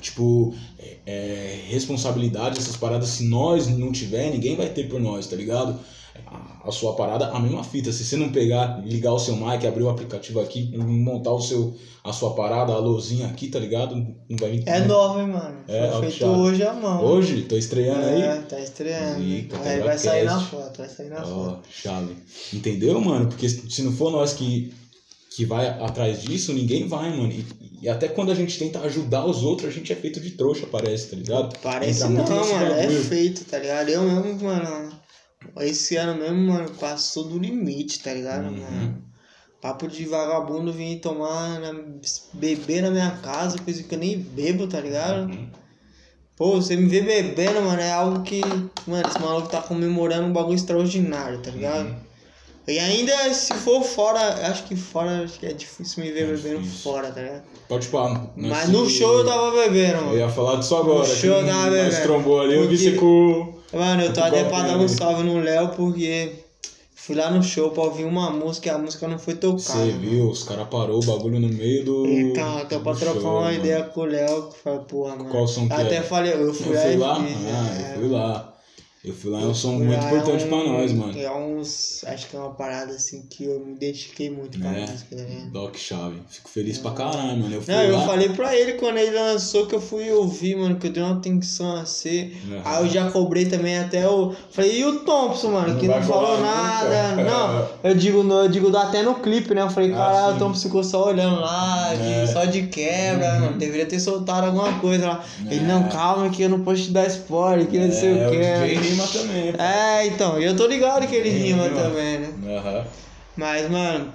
tipo, 0.00 0.54
é, 0.78 0.98
é, 1.06 1.64
responsabilidade, 1.68 2.58
essas 2.58 2.76
paradas, 2.76 3.08
se 3.08 3.28
nós 3.28 3.66
não 3.68 3.92
tiver, 3.92 4.30
ninguém 4.30 4.56
vai 4.56 4.68
ter 4.68 4.88
por 4.88 5.00
nós, 5.00 5.26
tá 5.26 5.36
ligado? 5.36 5.78
A, 6.26 6.68
a 6.68 6.72
sua 6.72 6.94
parada, 6.94 7.28
a 7.28 7.38
mesma 7.40 7.64
fita. 7.64 7.90
Se 7.92 8.04
você 8.04 8.16
não 8.16 8.30
pegar, 8.30 8.82
ligar 8.84 9.12
o 9.12 9.18
seu 9.18 9.34
mic, 9.36 9.66
abrir 9.66 9.82
o 9.84 9.88
aplicativo 9.90 10.40
aqui, 10.40 10.76
montar 10.76 11.32
o 11.32 11.40
seu, 11.40 11.76
a 12.04 12.12
sua 12.12 12.34
parada, 12.34 12.72
a 12.72 12.78
luzinha 12.78 13.26
aqui, 13.26 13.48
tá 13.48 13.58
ligado? 13.58 13.94
Não 13.96 14.36
vai 14.38 14.62
É 14.66 14.80
nova, 14.80 15.20
hein, 15.22 15.28
mano? 15.28 15.58
É, 15.68 15.88
Foi 15.88 15.96
ó, 15.96 16.00
feito 16.00 16.16
chato. 16.18 16.28
hoje 16.30 16.62
à 16.62 16.72
mão. 16.74 17.04
Hoje, 17.04 17.42
tô 17.42 17.56
estreando 17.56 18.04
aí. 18.04 18.22
É, 18.22 18.36
tá 18.42 18.60
estreando. 18.60 19.22
Rica, 19.22 19.58
aí 19.62 19.80
vai 19.80 19.98
sair 19.98 20.24
na 20.24 20.34
Cast. 20.34 20.50
foto, 20.50 20.78
vai 20.78 20.88
sair 20.88 21.08
na 21.08 21.22
Ó, 21.22 21.24
foto. 21.26 21.68
chave. 21.70 22.16
Entendeu, 22.52 23.00
mano? 23.00 23.28
Porque 23.28 23.48
se 23.48 23.82
não 23.82 23.92
for 23.92 24.10
nós 24.12 24.32
que, 24.32 24.72
que 25.34 25.44
vai 25.44 25.68
atrás 25.68 26.22
disso, 26.22 26.52
ninguém 26.52 26.86
vai, 26.86 27.10
mano. 27.16 27.32
E, 27.32 27.44
e 27.82 27.88
até 27.88 28.08
quando 28.08 28.30
a 28.30 28.34
gente 28.34 28.58
tenta 28.58 28.78
ajudar 28.80 29.24
os 29.24 29.42
outros, 29.42 29.68
a 29.68 29.72
gente 29.72 29.90
é 29.92 29.96
feito 29.96 30.20
de 30.20 30.32
trouxa, 30.32 30.66
parece, 30.70 31.08
tá 31.08 31.16
ligado? 31.16 31.56
Parece 31.62 32.04
Entra 32.04 32.24
não, 32.24 32.52
mano. 32.52 32.72
É 32.74 32.88
feito, 32.90 33.44
tá 33.46 33.58
ligado? 33.58 33.88
Eu 33.88 34.02
mesmo, 34.02 34.44
mano. 34.44 34.89
Esse 35.60 35.96
ano 35.96 36.20
mesmo, 36.20 36.52
mano, 36.52 36.70
passou 36.78 37.24
do 37.24 37.38
limite, 37.38 38.00
tá 38.02 38.12
ligado, 38.12 38.44
Uhum. 38.46 38.60
mano? 38.60 39.02
Papo 39.60 39.88
de 39.88 40.06
vagabundo 40.06 40.72
vir 40.72 41.00
tomar, 41.00 41.60
na, 41.60 41.74
beber 42.32 42.82
na 42.82 42.90
minha 42.90 43.10
casa, 43.22 43.58
coisa 43.58 43.82
que 43.82 43.94
eu 43.94 43.98
nem 43.98 44.18
bebo, 44.18 44.66
tá 44.66 44.80
ligado? 44.80 45.30
Uhum. 45.30 45.48
Pô, 46.36 46.52
você 46.60 46.74
me 46.76 46.86
vê 46.88 47.02
bebendo, 47.02 47.60
mano, 47.60 47.80
é 47.80 47.92
algo 47.92 48.22
que. 48.22 48.40
Mano, 48.86 49.06
esse 49.06 49.20
maluco 49.20 49.48
tá 49.48 49.60
comemorando 49.60 50.26
um 50.28 50.32
bagulho 50.32 50.54
extraordinário, 50.56 51.42
tá 51.42 51.50
ligado? 51.50 51.88
Uhum. 51.88 51.96
E 52.68 52.78
ainda 52.78 53.34
se 53.34 53.52
for 53.54 53.82
fora, 53.82 54.20
acho 54.50 54.64
que 54.64 54.76
fora, 54.76 55.24
acho 55.24 55.38
que 55.38 55.46
é 55.46 55.52
difícil 55.52 56.04
me 56.04 56.10
ver 56.12 56.22
É 56.22 56.26
bebendo 56.36 56.60
difícil. 56.62 56.82
fora, 56.92 57.10
tá 57.10 57.20
ligado? 57.20 57.42
Pode 57.68 57.86
falar. 57.88 58.14
nós 58.36 58.50
Mas 58.50 58.68
no 58.70 58.88
show 58.88 59.18
eu 59.18 59.26
tava 59.26 59.50
bebendo, 59.50 59.96
Eu 59.98 60.04
mano. 60.04 60.18
ia 60.18 60.28
falar 60.28 60.56
disso 60.60 60.74
agora. 60.76 61.06
No 61.06 61.14
show 61.14 61.30
eu 61.40 61.46
tava 61.46 61.66
nós 61.70 61.70
bebendo. 61.88 62.02
trombou 62.02 62.40
ali, 62.40 62.54
eu 62.54 62.68
vi 62.68 62.76
Porque- 62.76 62.90
você 62.90 62.96
com. 62.96 63.59
Mano, 63.72 64.02
eu 64.02 64.12
tô 64.12 64.20
até 64.20 64.44
pra 64.44 64.62
dar 64.62 64.76
né? 64.78 64.84
um 64.84 64.88
salve 64.88 65.22
no 65.22 65.38
Léo 65.40 65.68
porque 65.70 66.32
fui 66.94 67.14
lá 67.14 67.30
no 67.30 67.42
show 67.42 67.70
pra 67.70 67.84
ouvir 67.84 68.04
uma 68.04 68.30
música 68.30 68.68
e 68.68 68.70
a 68.70 68.78
música 68.78 69.06
não 69.06 69.18
foi 69.18 69.34
tocada. 69.34 69.60
Você 69.60 69.92
viu, 69.92 70.28
os 70.28 70.42
caras 70.42 70.66
parou 70.68 71.00
o 71.02 71.06
bagulho 71.06 71.38
no 71.38 71.48
meio 71.48 71.84
do. 71.84 72.06
Então, 72.06 72.58
até 72.58 72.78
pra 72.78 72.94
trocar 72.94 73.20
show, 73.20 73.30
uma 73.32 73.42
mano. 73.42 73.54
ideia 73.54 73.84
com 73.84 74.00
o 74.00 74.04
Léo, 74.04 74.48
que 74.48 74.58
foi, 74.58 74.78
porra, 74.80 75.16
mano. 75.16 75.30
Qual 75.30 75.46
som 75.46 75.66
que 75.68 75.72
Até 75.72 75.96
é? 75.96 76.02
falei, 76.02 76.32
eu 76.34 76.52
fui 76.52 76.66
Eu 76.68 76.74
lá 76.74 76.82
fui 76.82 76.96
lá? 76.96 77.14
fiz, 77.24 77.36
Ah, 77.46 77.74
é. 77.74 77.94
eu 77.94 77.98
fui 78.00 78.08
lá. 78.08 78.54
Eu 79.02 79.14
fui 79.14 79.30
lá, 79.30 79.40
é 79.40 79.44
um 79.46 79.54
som 79.54 79.72
muito 79.72 79.90
lá, 79.98 80.08
importante 80.12 80.44
é 80.44 80.46
pra 80.46 80.56
um- 80.58 80.72
nós, 80.74 80.92
mano. 80.92 81.18
É 81.18 81.30
uns. 81.30 82.04
Acho 82.06 82.28
que 82.28 82.36
é 82.36 82.38
uma 82.38 82.50
parada 82.50 82.92
assim 82.92 83.22
que 83.30 83.44
eu 83.44 83.58
me 83.64 83.72
identifiquei 83.72 84.28
muito 84.28 84.60
com 84.60 84.68
a 84.68 84.72
É, 84.76 84.80
música, 84.82 85.14
ligado? 85.16 85.50
Doc 85.52 85.76
Chave. 85.78 86.16
Fico 86.28 86.50
feliz 86.50 86.76
pra 86.76 86.90
caralho, 86.90 87.38
mano. 87.38 87.54
Eu 87.54 87.62
fui 87.62 87.72
Não, 87.72 87.82
eu 87.82 87.96
lá. 87.96 88.06
falei 88.06 88.28
pra 88.28 88.54
ele 88.54 88.74
quando 88.74 88.98
ele 88.98 89.18
lançou 89.18 89.66
que 89.66 89.74
eu 89.74 89.80
fui 89.80 90.10
ouvir, 90.12 90.54
mano, 90.54 90.76
que 90.76 90.86
eu 90.88 90.92
dei 90.92 91.02
uma 91.02 91.16
atenção 91.16 91.76
a 91.76 91.86
ser. 91.86 92.36
Uhum. 92.46 92.60
Aí 92.62 92.84
eu 92.84 92.90
já 92.90 93.10
cobrei 93.10 93.46
também 93.46 93.78
até 93.78 94.06
o. 94.06 94.34
Falei, 94.50 94.80
e 94.80 94.84
o 94.84 95.00
Thompson, 95.00 95.52
mano, 95.52 95.78
que 95.80 95.88
não 95.88 96.02
falou 96.02 96.38
nada. 96.38 97.08
nunca. 97.16 97.24
Não, 97.24 97.68
eu 97.90 97.94
digo, 97.94 98.18
eu 98.30 98.48
digo 98.50 98.76
até 98.76 99.02
no 99.02 99.14
clipe, 99.14 99.54
né? 99.54 99.62
Eu 99.62 99.70
falei, 99.70 99.94
Ah, 99.94 99.96
caralho, 99.96 100.30
sim. 100.32 100.36
o 100.36 100.38
Thompson 100.40 100.62
ficou 100.68 100.84
só 100.84 101.06
olhando 101.08 101.40
lá, 101.40 101.94
É. 101.94 102.26
só 102.26 102.44
de 102.44 102.66
quebra, 102.66 103.32
Uhum. 103.32 103.40
mano. 103.40 103.56
Deveria 103.58 103.86
ter 103.86 103.98
soltado 103.98 104.46
alguma 104.46 104.78
coisa 104.78 105.06
lá. 105.08 105.24
Ele, 105.46 105.60
É. 105.64 105.66
não, 105.66 105.88
calma 105.88 106.28
que 106.28 106.42
eu 106.42 106.50
não 106.50 106.60
posso 106.60 106.82
te 106.82 106.90
dar 106.90 107.06
spoiler, 107.06 107.66
que 107.66 107.78
não 107.78 107.90
sei 107.90 108.18
é, 108.18 108.26
o 108.26 108.30
que. 108.30 108.89
Rima 108.90 109.06
também. 109.08 109.52
pô. 109.52 109.62
É, 109.62 110.06
então, 110.06 110.40
eu 110.40 110.56
tô 110.56 110.66
ligado 110.66 111.06
que 111.06 111.14
ele 111.14 111.30
rima 111.30 111.64
rima. 111.64 111.80
também, 111.82 112.18
né? 112.18 112.56
Aham. 112.56 112.86
Mas, 113.36 113.70
mano, 113.70 114.12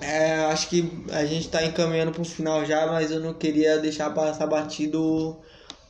é, 0.00 0.36
acho 0.46 0.68
que 0.68 1.04
a 1.12 1.24
gente 1.24 1.48
tá 1.48 1.64
encaminhando 1.64 2.12
pro 2.12 2.24
final 2.24 2.64
já, 2.64 2.86
mas 2.86 3.10
eu 3.10 3.20
não 3.20 3.34
queria 3.34 3.78
deixar 3.78 4.10
passar 4.10 4.46
batido 4.46 5.38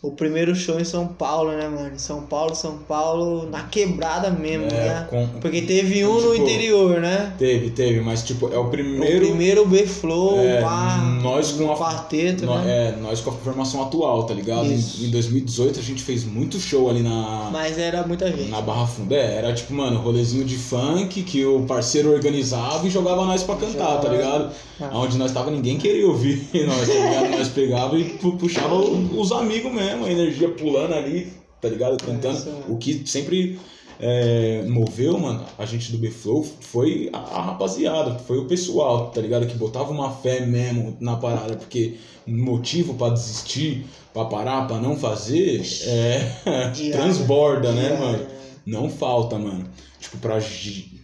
o, 0.09 0.11
primeiro 0.13 0.55
show 0.55 0.79
em 0.81 0.85
São 0.85 1.07
Paulo, 1.07 1.51
né, 1.53 1.69
mano? 1.69 1.93
São 1.99 2.23
Paulo, 2.23 2.55
São 2.55 2.79
Paulo, 2.89 3.49
na 3.51 3.63
quebrada 3.65 4.31
mesmo, 4.31 4.67
É, 4.67 4.69
né? 4.71 5.07
com- 5.11 5.27
Porque 5.41 5.63
teve 5.63 6.05
um 6.05 6.15
no 6.15 6.33
tipo, 6.33 6.43
interior, 6.43 7.01
né? 7.01 7.33
Teve, 7.39 7.71
teve, 7.71 8.01
mas 8.01 8.23
tipo, 8.23 8.53
é 8.53 8.59
o 8.59 8.65
O 8.67 8.71
primeiro. 8.71 9.27
primeiro 9.27 9.67
B-Flow, 9.67 10.39
É, 10.41 10.61
pá, 10.61 10.99
nós 11.23 11.53
com 11.53 11.73
a- 11.73 11.77
quarteto, 11.77 12.47
nó- 12.47 12.59
né? 12.59 12.89
é, 12.95 12.97
nós 13.01 13.21
com 13.21 13.31
a 13.31 13.33
formação 13.35 13.83
atual, 13.83 14.25
tá 14.25 14.35
ligado? 14.35 14.67
Em, 14.67 14.75
em 14.75 15.11
2018 15.11 15.79
a 15.79 15.83
gente 15.83 16.03
fez 16.03 16.25
muito 16.25 16.59
show 16.59 16.89
ali 16.91 17.03
na. 17.03 17.49
Mas 17.53 17.79
era 17.79 18.07
muita 18.07 18.29
gente. 18.31 18.51
Na 18.51 18.61
Barra 18.61 18.87
Funda, 18.87 19.15
é, 19.15 19.37
era 19.37 19.53
tipo, 19.53 19.73
mano, 19.75 20.01
rolezinho 20.01 20.45
de 20.45 20.57
funk 20.57 21.23
que 21.23 21.45
o 21.45 21.63
parceiro 21.63 22.13
organizava 22.13 22.87
e 22.87 22.91
jogava 22.91 23.25
nós 23.25 23.43
pra 23.43 23.57
cantar, 23.57 24.01
tá 24.01 24.09
Jogava. 24.09 24.17
ligado? 24.17 24.51
Ah. 24.81 24.91
Onde 24.99 25.17
nós 25.17 25.31
tava, 25.31 25.51
ninguém 25.51 25.79
queria 25.79 26.07
ouvir 26.07 26.49
nós, 26.67 26.89
tá 26.89 26.93
ligado? 26.95 27.31
Nós 27.39 27.49
pegava 27.49 27.97
e 27.99 28.05
pu- 28.05 28.33
puxava 28.37 28.75
os 28.75 29.31
amigos 29.33 29.73
mesmo, 29.73 29.94
a 30.03 30.11
energia 30.11 30.49
pulando 30.51 30.95
ali, 30.95 31.33
tá 31.61 31.69
ligado? 31.69 32.03
Cantando. 32.03 32.39
É. 32.49 32.73
O 32.73 32.77
que 32.77 33.07
sempre 33.07 33.59
é, 34.01 34.63
moveu, 34.69 35.19
mano, 35.19 35.45
a 35.57 35.65
gente 35.65 35.93
do 35.93 35.99
B-Flow 35.99 36.45
foi 36.61 37.11
a, 37.13 37.19
a 37.19 37.43
rapaziada, 37.43 38.19
foi 38.19 38.39
o 38.39 38.47
pessoal, 38.47 39.11
tá 39.11 39.21
ligado? 39.21 39.47
Que 39.47 39.57
botava 39.57 39.91
uma 39.91 40.11
fé 40.11 40.45
mesmo 40.45 40.97
na 41.01 41.17
parada, 41.17 41.57
porque 41.57 41.97
motivo 42.27 42.95
pra 42.95 43.11
desistir, 43.11 43.87
pra 44.13 44.25
parar, 44.25 44.67
pra 44.67 44.79
não 44.79 44.97
fazer, 44.97 45.63
é, 45.87 46.19
transborda, 46.93 47.73
né, 47.73 47.97
mano? 47.99 48.19
né? 48.19 48.27
Não 48.67 48.89
falta, 48.89 49.39
mano. 49.39 49.69
Tipo, 50.01 50.19
pra, 50.19 50.39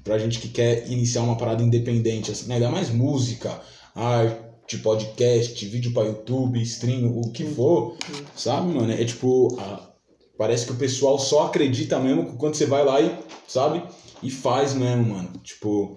pra 0.03 0.19
gente 0.19 0.39
que 0.39 0.49
quer 0.49 0.91
iniciar 0.91 1.23
uma 1.23 1.37
parada 1.37 1.63
independente, 1.63 2.31
assim, 2.31 2.49
né? 2.49 2.55
ainda 2.55 2.71
mais 2.71 2.91
música, 2.91 3.61
arte, 3.95 4.50
podcast, 4.79 5.67
vídeo 5.67 5.93
pra 5.93 6.05
YouTube, 6.05 6.61
stream, 6.63 7.07
o 7.19 7.31
que 7.33 7.45
for, 7.45 7.97
sabe, 8.37 8.73
mano? 8.73 8.93
É 8.93 9.05
tipo, 9.05 9.57
a- 9.61 9.91
parece 10.39 10.67
que 10.67 10.73
o 10.73 10.77
pessoal 10.77 11.19
só 11.19 11.47
acredita 11.47 11.99
mesmo 11.99 12.37
quando 12.37 12.55
você 12.55 12.67
vai 12.67 12.85
lá 12.85 13.01
e, 13.01 13.15
sabe? 13.47 13.83
E 14.23 14.31
faz 14.31 14.75
mesmo, 14.75 15.15
mano. 15.15 15.31
Tipo. 15.43 15.95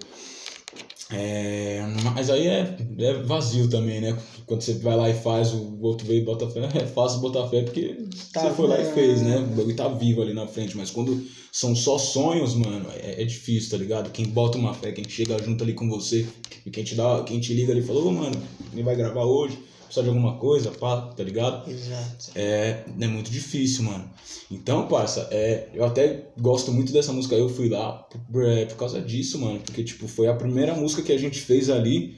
É, 1.13 1.81
mas 2.15 2.29
aí 2.29 2.47
é, 2.47 2.75
é 2.99 3.13
vazio 3.23 3.69
também, 3.69 4.01
né? 4.01 4.17
Quando 4.45 4.61
você 4.61 4.73
vai 4.73 4.95
lá 4.95 5.09
e 5.09 5.13
faz, 5.13 5.53
o 5.53 5.79
outro 5.81 6.05
veio 6.07 6.21
e 6.21 6.25
bota 6.25 6.49
fé. 6.49 6.67
É 6.73 6.85
fácil 6.85 7.19
botar 7.19 7.47
fé 7.47 7.61
porque 7.61 7.97
Tá 8.31 8.41
você 8.41 8.55
foi 8.55 8.67
lá 8.67 8.79
e 8.81 8.93
fez, 8.93 9.21
né? 9.21 9.37
O 9.37 9.55
bagulho 9.55 9.75
tá 9.75 9.87
vivo 9.87 10.21
ali 10.21 10.33
na 10.33 10.47
frente. 10.47 10.75
Mas 10.75 10.89
quando 10.89 11.23
são 11.51 11.75
só 11.75 11.97
sonhos, 11.97 12.55
mano, 12.55 12.87
é, 12.95 13.21
é 13.21 13.25
difícil, 13.25 13.69
tá 13.69 13.77
ligado? 13.77 14.11
Quem 14.11 14.25
bota 14.25 14.57
uma 14.57 14.73
fé, 14.73 14.91
quem 14.91 15.07
chega 15.07 15.41
junto 15.43 15.63
ali 15.63 15.73
com 15.73 15.87
você, 15.87 16.27
e 16.65 16.71
quem 16.71 16.83
te 16.83 16.95
dá, 16.95 17.23
quem 17.23 17.39
te 17.39 17.53
liga 17.53 17.71
ali 17.71 17.81
e 17.81 17.83
fala, 17.83 17.99
ô 17.99 18.11
mano, 18.11 18.41
quem 18.73 18.83
vai 18.83 18.95
gravar 18.95 19.23
hoje? 19.23 19.59
Precisa 19.93 20.03
de 20.03 20.09
alguma 20.09 20.37
coisa, 20.39 20.71
pá, 20.71 21.01
tá 21.15 21.23
ligado? 21.23 21.69
Exato. 21.69 22.31
É, 22.33 22.83
é 22.99 23.07
muito 23.07 23.29
difícil, 23.29 23.83
mano. 23.83 24.09
Então, 24.49 24.87
parça, 24.87 25.27
é, 25.29 25.69
eu 25.71 25.85
até 25.85 26.29
gosto 26.39 26.71
muito 26.71 26.91
dessa 26.91 27.13
música. 27.13 27.35
Eu 27.35 27.47
fui 27.47 27.69
lá 27.69 27.93
por, 28.31 28.43
é, 28.43 28.65
por 28.65 28.75
causa 28.77 28.99
disso, 28.99 29.37
mano. 29.39 29.59
Porque, 29.59 29.83
tipo, 29.83 30.07
foi 30.07 30.27
a 30.27 30.33
primeira 30.33 30.73
música 30.73 31.03
que 31.03 31.11
a 31.11 31.17
gente 31.19 31.39
fez 31.39 31.69
ali 31.69 32.15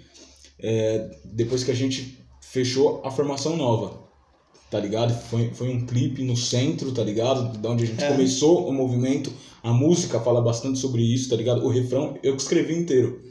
é, 0.57 1.09
depois 1.25 1.65
que 1.65 1.71
a 1.71 1.75
gente 1.75 2.17
fechou 2.41 3.01
a 3.03 3.11
formação 3.11 3.57
nova. 3.57 4.05
Tá 4.71 4.79
ligado? 4.79 5.13
Foi, 5.29 5.49
foi 5.53 5.69
um 5.69 5.85
clipe 5.85 6.23
no 6.23 6.37
centro, 6.37 6.91
tá 6.93 7.03
ligado? 7.03 7.57
Da 7.57 7.69
onde 7.71 7.83
a 7.83 7.87
gente 7.87 8.03
É. 8.03 8.07
começou 8.11 8.67
o 8.69 8.73
movimento. 8.73 9.31
A 9.61 9.73
música 9.73 10.19
fala 10.21 10.41
bastante 10.41 10.79
sobre 10.79 11.01
isso, 11.01 11.29
tá 11.29 11.35
ligado? 11.35 11.63
O 11.65 11.69
refrão 11.69 12.17
eu 12.23 12.35
que 12.37 12.41
escrevi 12.41 12.73
inteiro. 12.73 13.21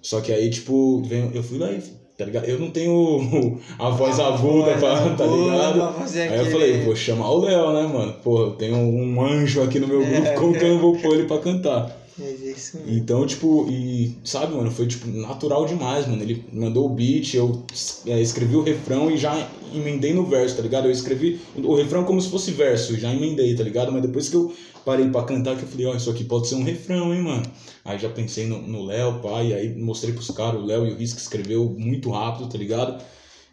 Só 0.00 0.20
que 0.22 0.32
aí, 0.32 0.48
tipo, 0.48 1.02
vem- 1.02 1.30
eu 1.34 1.42
fui 1.42 1.58
lá 1.58 1.70
e. 1.70 2.00
Tá 2.16 2.26
ligado? 2.26 2.44
Eu 2.44 2.58
não 2.58 2.70
tenho 2.70 3.58
a 3.78 3.88
voz 3.90 4.20
aguda, 4.20 4.72
pra, 4.78 4.96
tá 5.16 5.24
ligado? 5.26 5.94
pra 5.94 6.04
Aí 6.34 6.38
eu 6.38 6.50
falei, 6.50 6.84
vou 6.84 6.94
chamar 6.94 7.30
o 7.30 7.40
Léo, 7.40 7.72
né, 7.72 7.82
mano? 7.82 8.14
Pô, 8.22 8.40
eu 8.42 8.50
tenho 8.52 8.76
um 8.76 9.20
anjo 9.20 9.62
aqui 9.62 9.80
no 9.80 9.88
meu 9.88 10.04
grupo, 10.04 10.34
como 10.38 10.52
que 10.52 10.64
eu 10.64 10.68
não 10.74 10.78
vou 10.78 10.96
pôr 11.00 11.14
ele 11.14 11.24
pra 11.26 11.38
cantar? 11.38 12.01
Mas 12.18 12.42
é 12.42 12.50
isso 12.50 12.76
mesmo. 12.76 12.92
Então, 12.92 13.26
tipo, 13.26 13.66
e 13.70 14.16
sabe, 14.24 14.54
mano, 14.54 14.70
foi 14.70 14.86
tipo 14.86 15.08
natural 15.08 15.66
demais, 15.66 16.06
mano. 16.06 16.22
Ele 16.22 16.44
mandou 16.52 16.86
o 16.86 16.88
beat, 16.88 17.34
eu 17.34 17.62
é, 18.06 18.20
escrevi 18.20 18.56
o 18.56 18.62
refrão 18.62 19.10
e 19.10 19.16
já 19.16 19.48
emendei 19.74 20.12
no 20.12 20.26
verso, 20.26 20.56
tá 20.56 20.62
ligado? 20.62 20.86
Eu 20.86 20.90
escrevi 20.90 21.40
o 21.56 21.74
refrão 21.74 22.04
como 22.04 22.20
se 22.20 22.28
fosse 22.28 22.50
verso, 22.50 22.96
já 22.98 23.12
emendei, 23.12 23.54
tá 23.54 23.64
ligado? 23.64 23.90
Mas 23.90 24.02
depois 24.02 24.28
que 24.28 24.36
eu 24.36 24.54
parei 24.84 25.08
pra 25.08 25.24
cantar, 25.24 25.56
que 25.56 25.62
eu 25.62 25.68
falei, 25.68 25.86
ó, 25.86 25.94
isso 25.94 26.10
aqui 26.10 26.24
pode 26.24 26.48
ser 26.48 26.56
um 26.56 26.64
refrão, 26.64 27.14
hein, 27.14 27.22
mano. 27.22 27.42
Aí 27.84 27.98
já 27.98 28.08
pensei 28.08 28.46
no 28.46 28.84
Léo, 28.84 29.20
pai, 29.20 29.52
aí 29.52 29.74
mostrei 29.74 30.12
pros 30.12 30.30
caras, 30.30 30.60
o 30.60 30.64
Léo 30.64 30.86
e 30.86 30.92
o 30.92 30.96
Riz 30.96 31.12
que 31.12 31.20
escreveu 31.20 31.74
muito 31.78 32.10
rápido, 32.10 32.48
tá 32.48 32.58
ligado? 32.58 33.02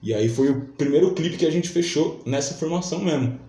E 0.02 0.14
aí 0.14 0.30
foi 0.30 0.50
o 0.50 0.62
primeiro 0.78 1.14
clipe 1.14 1.38
que 1.38 1.46
a 1.46 1.52
gente 1.52 1.70
fechou 1.70 2.22
nessa 2.26 2.54
formação 2.54 3.00
mesmo. 3.00 3.40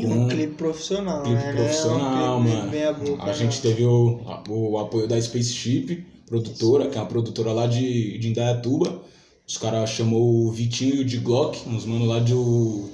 E 0.00 0.06
um 0.06 0.24
Um 0.24 0.28
clipe 0.28 0.54
profissional, 0.54 1.22
clipe 1.22 1.42
né? 1.42 1.52
profissional, 1.52 2.38
um 2.38 2.42
clipe 2.42 2.56
mano. 2.56 2.70
Bem 2.70 2.84
a 2.84 2.92
boca, 2.92 3.22
A 3.22 3.26
né? 3.26 3.34
gente 3.34 3.60
teve 3.60 3.84
o, 3.84 4.20
o 4.48 4.78
apoio 4.78 5.06
da 5.06 5.20
Spaceship, 5.20 6.06
produtora, 6.26 6.88
que 6.88 6.96
é 6.96 7.00
uma 7.00 7.06
produtora 7.08 7.52
lá 7.52 7.66
de, 7.66 8.18
de 8.18 8.28
Indaiatuba. 8.28 9.02
Os 9.46 9.58
caras 9.58 9.90
chamou 9.90 10.46
o 10.46 10.52
Vitinho 10.52 10.94
e 10.96 11.00
o 11.00 11.04
de 11.04 11.18
Glock, 11.18 11.68
uns 11.68 11.84
mano 11.84 12.06
lá 12.06 12.20
do. 12.20 12.88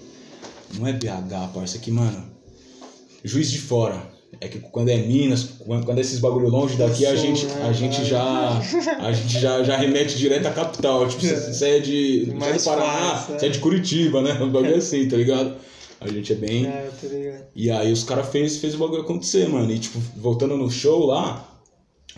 Não 0.78 0.86
é 0.86 0.92
BH, 0.92 1.52
parça, 1.54 1.76
aqui, 1.76 1.90
mano. 1.90 2.24
Juiz 3.22 3.50
de 3.50 3.58
Fora. 3.58 4.16
É 4.40 4.48
que 4.48 4.58
quando 4.58 4.88
é 4.88 4.96
Minas, 4.96 5.44
quando, 5.64 5.98
é 5.98 6.00
esses 6.00 6.18
bagulho 6.18 6.48
longe 6.48 6.76
daqui, 6.76 7.06
a 7.06 7.14
gente, 7.14 7.46
né? 7.46 7.66
a 7.68 7.72
gente 7.72 8.04
já. 8.04 8.58
A 8.98 9.12
gente 9.12 9.40
já, 9.40 9.62
já 9.62 9.76
remete 9.76 10.16
direto 10.16 10.46
à 10.46 10.50
capital. 10.50 11.06
Tipo, 11.08 11.22
você 11.22 11.68
é 11.68 11.78
de. 11.78 12.32
Você 12.38 12.50
é 12.50 12.52
do 12.54 12.64
Paraná, 12.64 13.14
você 13.16 13.46
é 13.46 13.48
é. 13.48 13.52
de 13.52 13.58
Curitiba, 13.58 14.20
né? 14.20 14.32
Um 14.42 14.50
bagulho 14.50 14.76
assim, 14.76 15.08
tá 15.08 15.16
ligado? 15.16 15.56
A 16.00 16.08
gente 16.08 16.32
é 16.32 16.36
bem. 16.36 16.66
É, 16.66 16.90
tá 17.00 17.06
ligado? 17.08 17.44
E 17.54 17.70
aí 17.70 17.92
os 17.92 18.04
caras 18.04 18.28
fez, 18.28 18.58
fez 18.58 18.74
o 18.74 18.78
bagulho 18.78 19.02
acontecer, 19.02 19.48
mano. 19.48 19.70
E 19.72 19.78
tipo, 19.78 19.98
voltando 20.16 20.56
no 20.56 20.70
show 20.70 21.06
lá, 21.06 21.48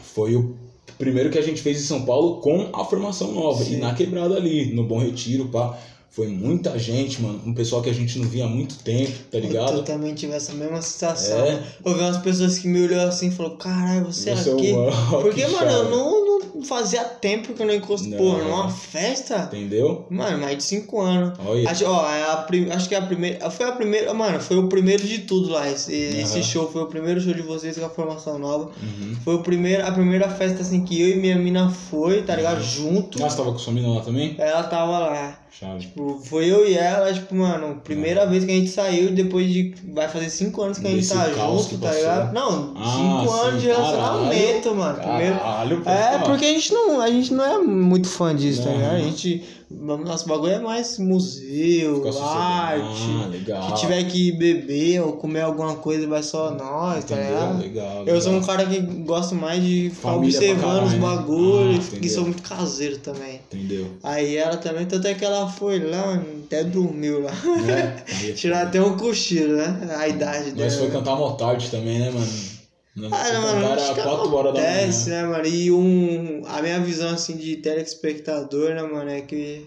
foi 0.03 0.35
o 0.35 0.57
primeiro 0.99 1.31
que 1.31 1.39
a 1.39 1.43
gente 1.43 1.63
fez 1.63 1.81
em 1.81 1.85
São 1.85 2.05
Paulo 2.05 2.41
com 2.41 2.71
a 2.73 2.85
formação 2.85 3.33
nova. 3.33 3.63
E 3.65 3.77
na 3.77 3.95
quebrada 3.95 4.35
ali, 4.35 4.75
no 4.75 4.85
Bom 4.85 4.99
Retiro, 4.99 5.47
pá. 5.49 5.79
Foi 6.11 6.27
muita 6.27 6.77
gente, 6.79 7.23
mano. 7.23 7.41
Um 7.47 7.55
pessoal 7.55 7.81
que 7.81 7.91
a 7.91 7.93
gente 7.93 8.19
não 8.19 8.27
via 8.29 8.45
há 8.45 8.49
muito 8.49 8.79
tempo, 8.83 9.13
tá 9.31 9.39
Eu 9.39 9.41
ligado? 9.43 9.83
também 9.85 10.15
tive 10.15 10.33
essa 10.33 10.53
mesma 10.53 10.83
sensação. 10.83 11.39
É. 11.39 11.53
né? 11.55 11.67
Eu 11.85 11.95
vi 11.95 12.01
umas 12.01 12.17
pessoas 12.17 12.59
que 12.59 12.67
me 12.67 12.83
olhou 12.83 13.03
assim 13.03 13.29
e 13.29 13.31
falou, 13.31 13.57
caralho, 13.57 14.07
você, 14.07 14.35
Você 14.35 14.51
é 14.51 14.53
aqui. 14.55 14.73
o 14.73 14.77
maior 14.79 15.23
Porque, 15.23 15.43
que 15.45 15.53
mano, 15.53 15.71
eu 15.71 15.91
não 15.91 16.18
fazia 16.65 17.05
tempo 17.05 17.55
que 17.55 17.63
eu 17.63 17.67
não 17.67 17.75
encosto, 17.75 18.09
Não. 18.09 18.17
pô, 18.19 18.33
numa 18.39 18.69
festa. 18.69 19.49
Entendeu? 19.53 20.07
Mano, 20.11 20.39
mais 20.39 20.57
de 20.57 20.63
cinco 20.63 21.01
anos. 21.01 21.39
Olha. 21.45 21.69
Acho, 21.71 21.85
ó, 21.87 22.11
é 22.11 22.31
a 22.33 22.37
prim... 22.39 22.71
acho 22.71 22.89
que 22.89 22.95
é 22.95 22.99
a 22.99 23.03
primeira. 23.03 23.51
Foi 23.51 23.67
a 23.67 23.73
primeira. 23.73 24.13
Mano, 24.15 24.41
foi 24.41 24.59
o 24.59 24.69
primeiro 24.69 25.07
de 25.07 25.19
tudo 25.21 25.51
lá. 25.51 25.69
Esse, 25.69 25.93
esse 25.95 26.35
Aham. 26.35 26.43
show 26.43 26.71
foi 26.71 26.83
o 26.83 26.87
primeiro 26.87 27.21
show 27.21 27.33
de 27.35 27.43
vocês 27.43 27.79
com 27.79 27.85
a 27.85 27.91
formação 27.91 28.39
nova. 28.39 28.71
Uhum. 28.83 29.17
Foi 29.25 29.35
o 29.35 29.43
primeiro, 29.43 29.87
a 29.87 29.93
primeira 29.93 30.29
festa 30.29 30.63
assim 30.63 30.85
que 30.85 31.01
eu 31.01 31.09
e 31.09 31.17
minha 31.17 31.37
mina 31.37 31.71
foi, 31.71 32.23
tá 32.23 32.35
ligado? 32.37 32.63
Junto. 32.63 33.23
Ah, 33.25 33.29
você 33.29 33.37
tava 33.37 33.53
com 33.53 33.59
sua 33.59 33.73
mina 33.73 33.89
lá 33.89 34.01
também? 34.01 34.35
Ela 34.39 34.63
tava 34.65 34.99
lá. 34.99 35.39
Chave. 35.59 35.81
Tipo, 35.81 36.21
foi 36.25 36.47
eu 36.47 36.69
e 36.69 36.75
ela, 36.75 37.13
tipo, 37.13 37.35
mano, 37.35 37.81
primeira 37.83 38.25
vez 38.27 38.45
que 38.45 38.51
a 38.53 38.55
gente 38.55 38.71
saiu 38.71 39.11
depois 39.11 39.49
de. 39.53 39.75
Vai 39.93 40.09
fazer 40.09 40.31
cinco 40.31 40.63
anos 40.63 40.79
que 40.79 40.87
a 40.87 40.91
gente 40.91 41.01
Desse 41.01 41.15
tá 41.15 41.31
junto, 41.31 41.79
tá 41.79 41.93
ligado? 41.93 42.33
Não, 42.33 42.75
Ah, 42.77 42.97
cinco 43.25 43.33
sim, 43.35 43.41
anos 43.49 43.61
de 43.63 43.67
relacionamento, 43.67 44.75
mano. 44.75 44.99
Primeiro. 45.01 45.35
Caralho, 45.39 45.83
É, 45.85 46.19
tá. 46.19 46.19
porque 46.21 46.45
a 46.45 46.49
gente 46.49 46.73
não, 46.73 47.01
a 47.01 47.09
gente 47.11 47.35
não 47.35 47.45
é 47.45 47.59
muito 47.59 48.09
fã 48.09 48.35
disso, 48.35 48.63
tá 48.63 48.71
ligado? 48.71 48.95
A 48.95 48.99
gente. 49.01 49.43
Nosso 49.71 50.27
bagulho 50.27 50.53
é 50.55 50.59
mais 50.59 50.99
museu, 50.99 52.03
arte. 52.09 53.03
Ah, 53.23 53.27
legal. 53.31 53.69
Se 53.77 53.83
tiver 53.83 54.03
que 54.05 54.33
beber 54.33 55.03
ou 55.03 55.13
comer 55.13 55.43
alguma 55.43 55.75
coisa, 55.77 56.07
vai 56.07 56.23
só 56.23 56.51
nós, 56.53 57.05
tá 57.05 57.15
Entendeu? 57.15 57.35
ligado? 57.35 57.61
Legal, 57.61 58.05
Eu 58.07 58.21
sou 58.21 58.33
um 58.33 58.41
legal. 58.41 58.57
cara 58.57 58.67
que 58.69 58.81
gosto 58.81 59.35
mais 59.35 59.63
de 59.63 59.91
ficar 59.95 60.17
observando 60.17 60.87
os 60.87 60.95
bagulhos 60.95 61.77
Ah, 61.87 61.93
e 61.93 61.97
entendeu. 61.97 62.11
sou 62.15 62.23
muito 62.25 62.43
caseiro 62.43 62.97
também. 62.99 63.41
Entendeu? 63.53 63.87
Aí 64.03 64.37
ela 64.37 64.57
também, 64.57 64.87
tanto 64.87 65.07
é 65.07 65.13
que 65.13 65.25
ela 65.25 65.47
foi 65.51 65.79
lá, 65.81 66.15
até 66.47 66.65
dormiu 66.65 67.21
lá. 67.23 67.33
É 67.69 68.33
Tirar 68.33 68.63
até 68.69 68.81
um 68.81 68.97
cochilo, 68.97 69.55
né? 69.57 69.97
A 69.99 70.09
idade 70.09 70.53
dela. 70.53 70.65
Nós 70.65 70.77
foi 70.79 70.91
cantar 70.91 71.15
tarde 71.37 71.71
também, 71.71 71.99
né, 71.99 72.11
mano? 72.11 72.58
Ah, 73.07 73.33
não, 73.33 73.43
mano, 73.43 73.73
acho 73.73 73.85
era 73.85 73.95
que 73.95 74.03
4 74.03 74.35
horas 74.35 74.55
da 74.55 74.61
manhã. 74.61 75.07
né, 75.07 75.23
mano? 75.25 75.47
E 75.47 75.71
um, 75.71 76.43
a 76.47 76.63
minha 76.63 76.81
visão, 76.81 77.11
assim, 77.15 77.37
de 77.37 77.57
telespectador, 77.57 78.71
né, 78.75 78.83
mano, 78.83 79.11
é 79.11 79.21
que 79.21 79.67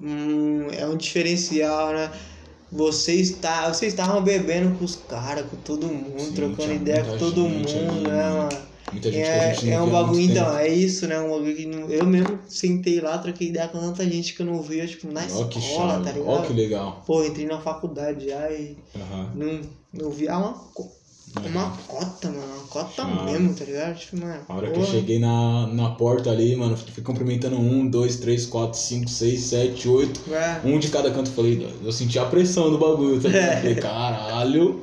hum, 0.00 0.66
é 0.72 0.86
um 0.86 0.96
diferencial, 0.96 1.92
né? 1.92 2.10
Vocês 2.70 3.30
tá, 3.40 3.72
vocês 3.72 3.92
estavam 3.92 4.22
bebendo 4.22 4.76
com 4.78 4.84
os 4.84 4.94
caras, 4.96 5.46
com 5.50 5.56
todo 5.56 5.86
mundo, 5.88 6.20
Sim, 6.20 6.32
trocando 6.34 6.72
ideia 6.74 7.02
com 7.02 7.16
todo 7.16 7.48
gente 7.48 7.76
mundo, 7.76 8.08
né, 8.10 8.30
mano. 8.30 8.68
Muita 8.92 9.10
gente 9.12 9.22
que 9.22 9.36
a 9.36 9.54
gente 9.54 9.68
É, 9.68 9.70
não 9.70 9.78
é 9.78 9.82
um 9.82 9.90
bagulho, 9.90 10.20
então, 10.20 10.44
tempo. 10.46 10.56
é 10.58 10.68
isso, 10.68 11.06
né? 11.06 11.20
Um 11.20 11.30
bagulho 11.30 11.56
que 11.56 11.66
não- 11.66 11.90
eu 11.90 12.06
mesmo 12.06 12.38
sentei 12.48 13.00
lá, 13.00 13.18
troquei 13.18 13.48
ideia 13.48 13.68
com 13.68 13.78
tanta 13.78 14.04
gente 14.08 14.34
que 14.34 14.40
eu 14.42 14.46
não 14.46 14.62
via, 14.62 14.86
tipo, 14.86 15.10
na 15.12 15.24
escola, 15.26 15.50
chave, 15.92 16.04
tá 16.04 16.12
ligado? 16.12 16.26
ó 16.30 16.42
que 16.42 16.52
legal. 16.54 17.02
Pô, 17.06 17.22
entrei 17.24 17.46
na 17.46 17.60
faculdade 17.60 18.28
já 18.28 18.50
e 18.50 18.76
Aham. 18.96 19.30
não, 19.34 19.60
não 19.92 20.10
via 20.10 20.36
uma, 20.38 20.52
co- 20.74 20.90
uma 21.36 21.70
cota, 21.86 22.28
mano. 22.30 22.46
Uma 22.58 22.66
cota 22.68 23.02
Chave. 23.02 23.24
mesmo, 23.32 23.54
tá 23.54 23.64
ligado? 23.64 23.98
Tipo, 23.98 24.18
mano. 24.18 24.40
A 24.48 24.54
hora 24.54 24.70
que 24.70 24.78
eu 24.78 24.82
porra. 24.82 24.92
cheguei 24.94 25.18
na, 25.18 25.66
na 25.68 25.90
porta 25.90 26.30
ali, 26.30 26.54
mano, 26.56 26.76
fui 26.76 27.02
cumprimentando 27.02 27.56
um, 27.56 27.86
dois, 27.88 28.16
três, 28.16 28.46
quatro, 28.46 28.78
cinco, 28.78 29.08
seis, 29.10 29.42
sete, 29.44 29.88
oito. 29.88 30.20
É. 30.32 30.60
Um 30.64 30.78
de 30.78 30.88
cada 30.88 31.10
canto, 31.10 31.30
falei, 31.30 31.68
eu 31.84 31.92
senti 31.92 32.18
a 32.18 32.24
pressão 32.26 32.70
do 32.70 32.78
bagulho, 32.78 33.20
tá 33.20 33.28
ligado? 33.28 33.56
Falei, 33.60 33.74
caralho. 33.76 34.82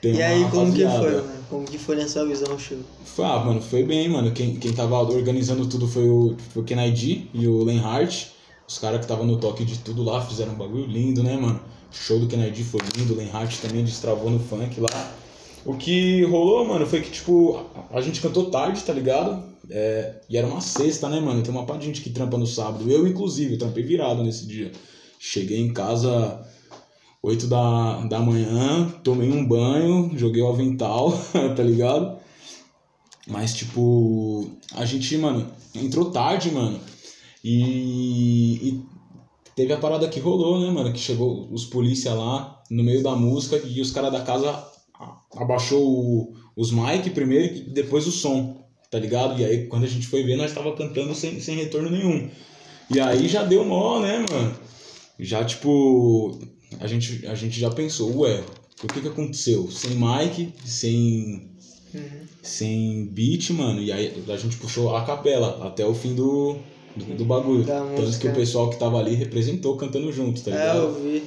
Tem 0.00 0.12
E 0.14 0.16
uma 0.16 0.24
aí, 0.24 0.50
como 0.50 0.72
que 0.72 0.82
rapaziada. 0.84 0.98
foi, 0.98 1.12
mano? 1.28 1.42
Como 1.48 1.64
que 1.66 1.78
foi 1.78 1.96
na 1.96 2.08
sua 2.08 2.26
visão, 2.26 2.58
show? 2.58 2.78
Foi, 3.04 3.24
ah, 3.24 3.38
mano, 3.38 3.60
foi 3.60 3.84
bem, 3.84 4.08
mano. 4.08 4.32
Quem, 4.32 4.56
quem 4.56 4.72
tava 4.72 4.98
organizando 4.98 5.66
tudo 5.66 5.86
foi 5.86 6.08
o, 6.08 6.34
foi 6.52 6.62
o 6.62 6.64
Ken 6.64 6.82
ID 6.86 7.26
e 7.34 7.46
o 7.46 7.62
Lenhart. 7.62 8.28
Os 8.66 8.78
caras 8.78 8.98
que 8.98 9.04
estavam 9.04 9.26
no 9.26 9.36
toque 9.36 9.64
de 9.64 9.78
tudo 9.78 10.02
lá 10.02 10.24
fizeram 10.24 10.52
um 10.52 10.56
bagulho 10.56 10.86
lindo, 10.86 11.22
né, 11.22 11.36
mano? 11.36 11.60
O 11.92 11.94
show 11.94 12.18
do 12.18 12.26
Ken 12.26 12.42
ID 12.46 12.64
foi 12.64 12.80
lindo, 12.96 13.12
o 13.12 13.16
Lenhart 13.16 13.54
também 13.60 13.84
destravou 13.84 14.30
no 14.30 14.38
funk 14.40 14.80
lá. 14.80 15.12
O 15.64 15.76
que 15.76 16.24
rolou, 16.24 16.66
mano, 16.66 16.86
foi 16.86 17.00
que, 17.00 17.10
tipo, 17.10 17.64
a, 17.90 18.00
gente 18.00 18.20
cantou 18.20 18.50
tarde, 18.50 18.82
tá 18.82 18.92
ligado? 18.92 19.44
É, 19.70 20.20
e 20.28 20.36
era 20.36 20.46
uma 20.46 20.60
sexta, 20.60 21.08
né, 21.08 21.20
mano? 21.20 21.42
Tem 21.42 21.52
uma 21.52 21.64
parte 21.64 21.82
de 21.82 21.86
gente 21.86 22.00
que 22.00 22.10
trampa 22.10 22.36
no 22.36 22.46
sábado. 22.46 22.90
Eu, 22.90 23.06
inclusive, 23.06 23.56
trampei 23.56 23.84
virado 23.84 24.24
nesse 24.24 24.44
dia. 24.46 24.72
Cheguei 25.20 25.60
em 25.60 25.72
casa 25.72 26.44
8 27.22 27.46
da, 27.46 28.00
da 28.06 28.18
manhã, 28.18 28.92
tomei 29.04 29.30
um 29.30 29.46
banho, 29.46 30.10
joguei 30.16 30.42
o 30.42 30.48
avental, 30.48 31.12
tá 31.56 31.62
ligado? 31.62 32.18
Mas, 33.28 33.54
tipo, 33.54 34.50
a 34.74 34.84
gente, 34.84 35.16
mano, 35.16 35.48
entrou 35.76 36.10
tarde, 36.10 36.50
mano. 36.50 36.80
E, 37.44 38.68
e 38.68 38.82
teve 39.54 39.72
a 39.72 39.78
parada 39.78 40.08
que 40.08 40.18
rolou, 40.18 40.60
né, 40.60 40.70
mano? 40.72 40.92
Que 40.92 40.98
chegou 40.98 41.48
os 41.52 41.64
polícia 41.66 42.12
lá 42.14 42.60
no 42.68 42.82
meio 42.82 43.02
da 43.02 43.14
música 43.14 43.60
e 43.64 43.80
os 43.80 43.92
caras 43.92 44.10
da 44.10 44.22
casa 44.22 44.71
abaixou 45.36 45.82
o- 45.82 46.32
os 46.56 46.70
mic 46.70 47.10
primeiro 47.10 47.54
e 47.56 47.60
depois 47.70 48.06
o 48.06 48.12
som, 48.12 48.64
tá 48.90 48.98
ligado? 48.98 49.40
E 49.40 49.44
aí 49.44 49.66
quando 49.66 49.84
a 49.84 49.88
gente 49.88 50.06
foi 50.06 50.22
ver, 50.22 50.36
nós 50.36 50.52
tava 50.52 50.74
cantando 50.76 51.14
sem, 51.14 51.40
sem 51.40 51.56
retorno 51.56 51.90
nenhum. 51.90 52.28
E 52.90 53.00
aí 53.00 53.26
já 53.28 53.42
deu 53.42 53.64
mó, 53.64 54.00
né, 54.00 54.24
mano? 54.30 54.54
Já, 55.18 55.44
tipo, 55.44 56.38
a 56.80 56.86
gente, 56.86 57.26
a 57.26 57.34
gente 57.34 57.58
já 57.58 57.70
pensou, 57.70 58.14
ué, 58.20 58.42
o 58.82 58.86
que 58.88 59.00
que 59.00 59.08
aconteceu? 59.08 59.70
Sem 59.70 59.92
mic, 59.92 60.52
sem 60.64 61.48
Uhum. 61.94 62.22
sem 62.42 63.04
beat, 63.06 63.50
mano, 63.50 63.80
e 63.82 63.92
aí 63.92 64.24
a 64.28 64.36
gente 64.36 64.56
puxou 64.56 64.96
a 64.96 65.04
capela 65.04 65.66
até 65.66 65.84
o 65.86 65.94
fim 65.94 66.14
do, 66.14 66.56
do, 66.96 67.04
do 67.16 67.24
bagulho. 67.24 67.64
Da 67.64 67.80
Tanto 67.80 68.00
música. 68.00 68.18
que 68.20 68.28
o 68.28 68.34
pessoal 68.34 68.70
que 68.70 68.78
tava 68.78 68.98
ali 68.98 69.14
representou 69.14 69.76
cantando 69.76 70.10
junto, 70.10 70.42
tá 70.42 70.50
É, 70.50 70.54
ligado? 70.54 70.78
eu 70.78 70.94
vi. 71.02 71.22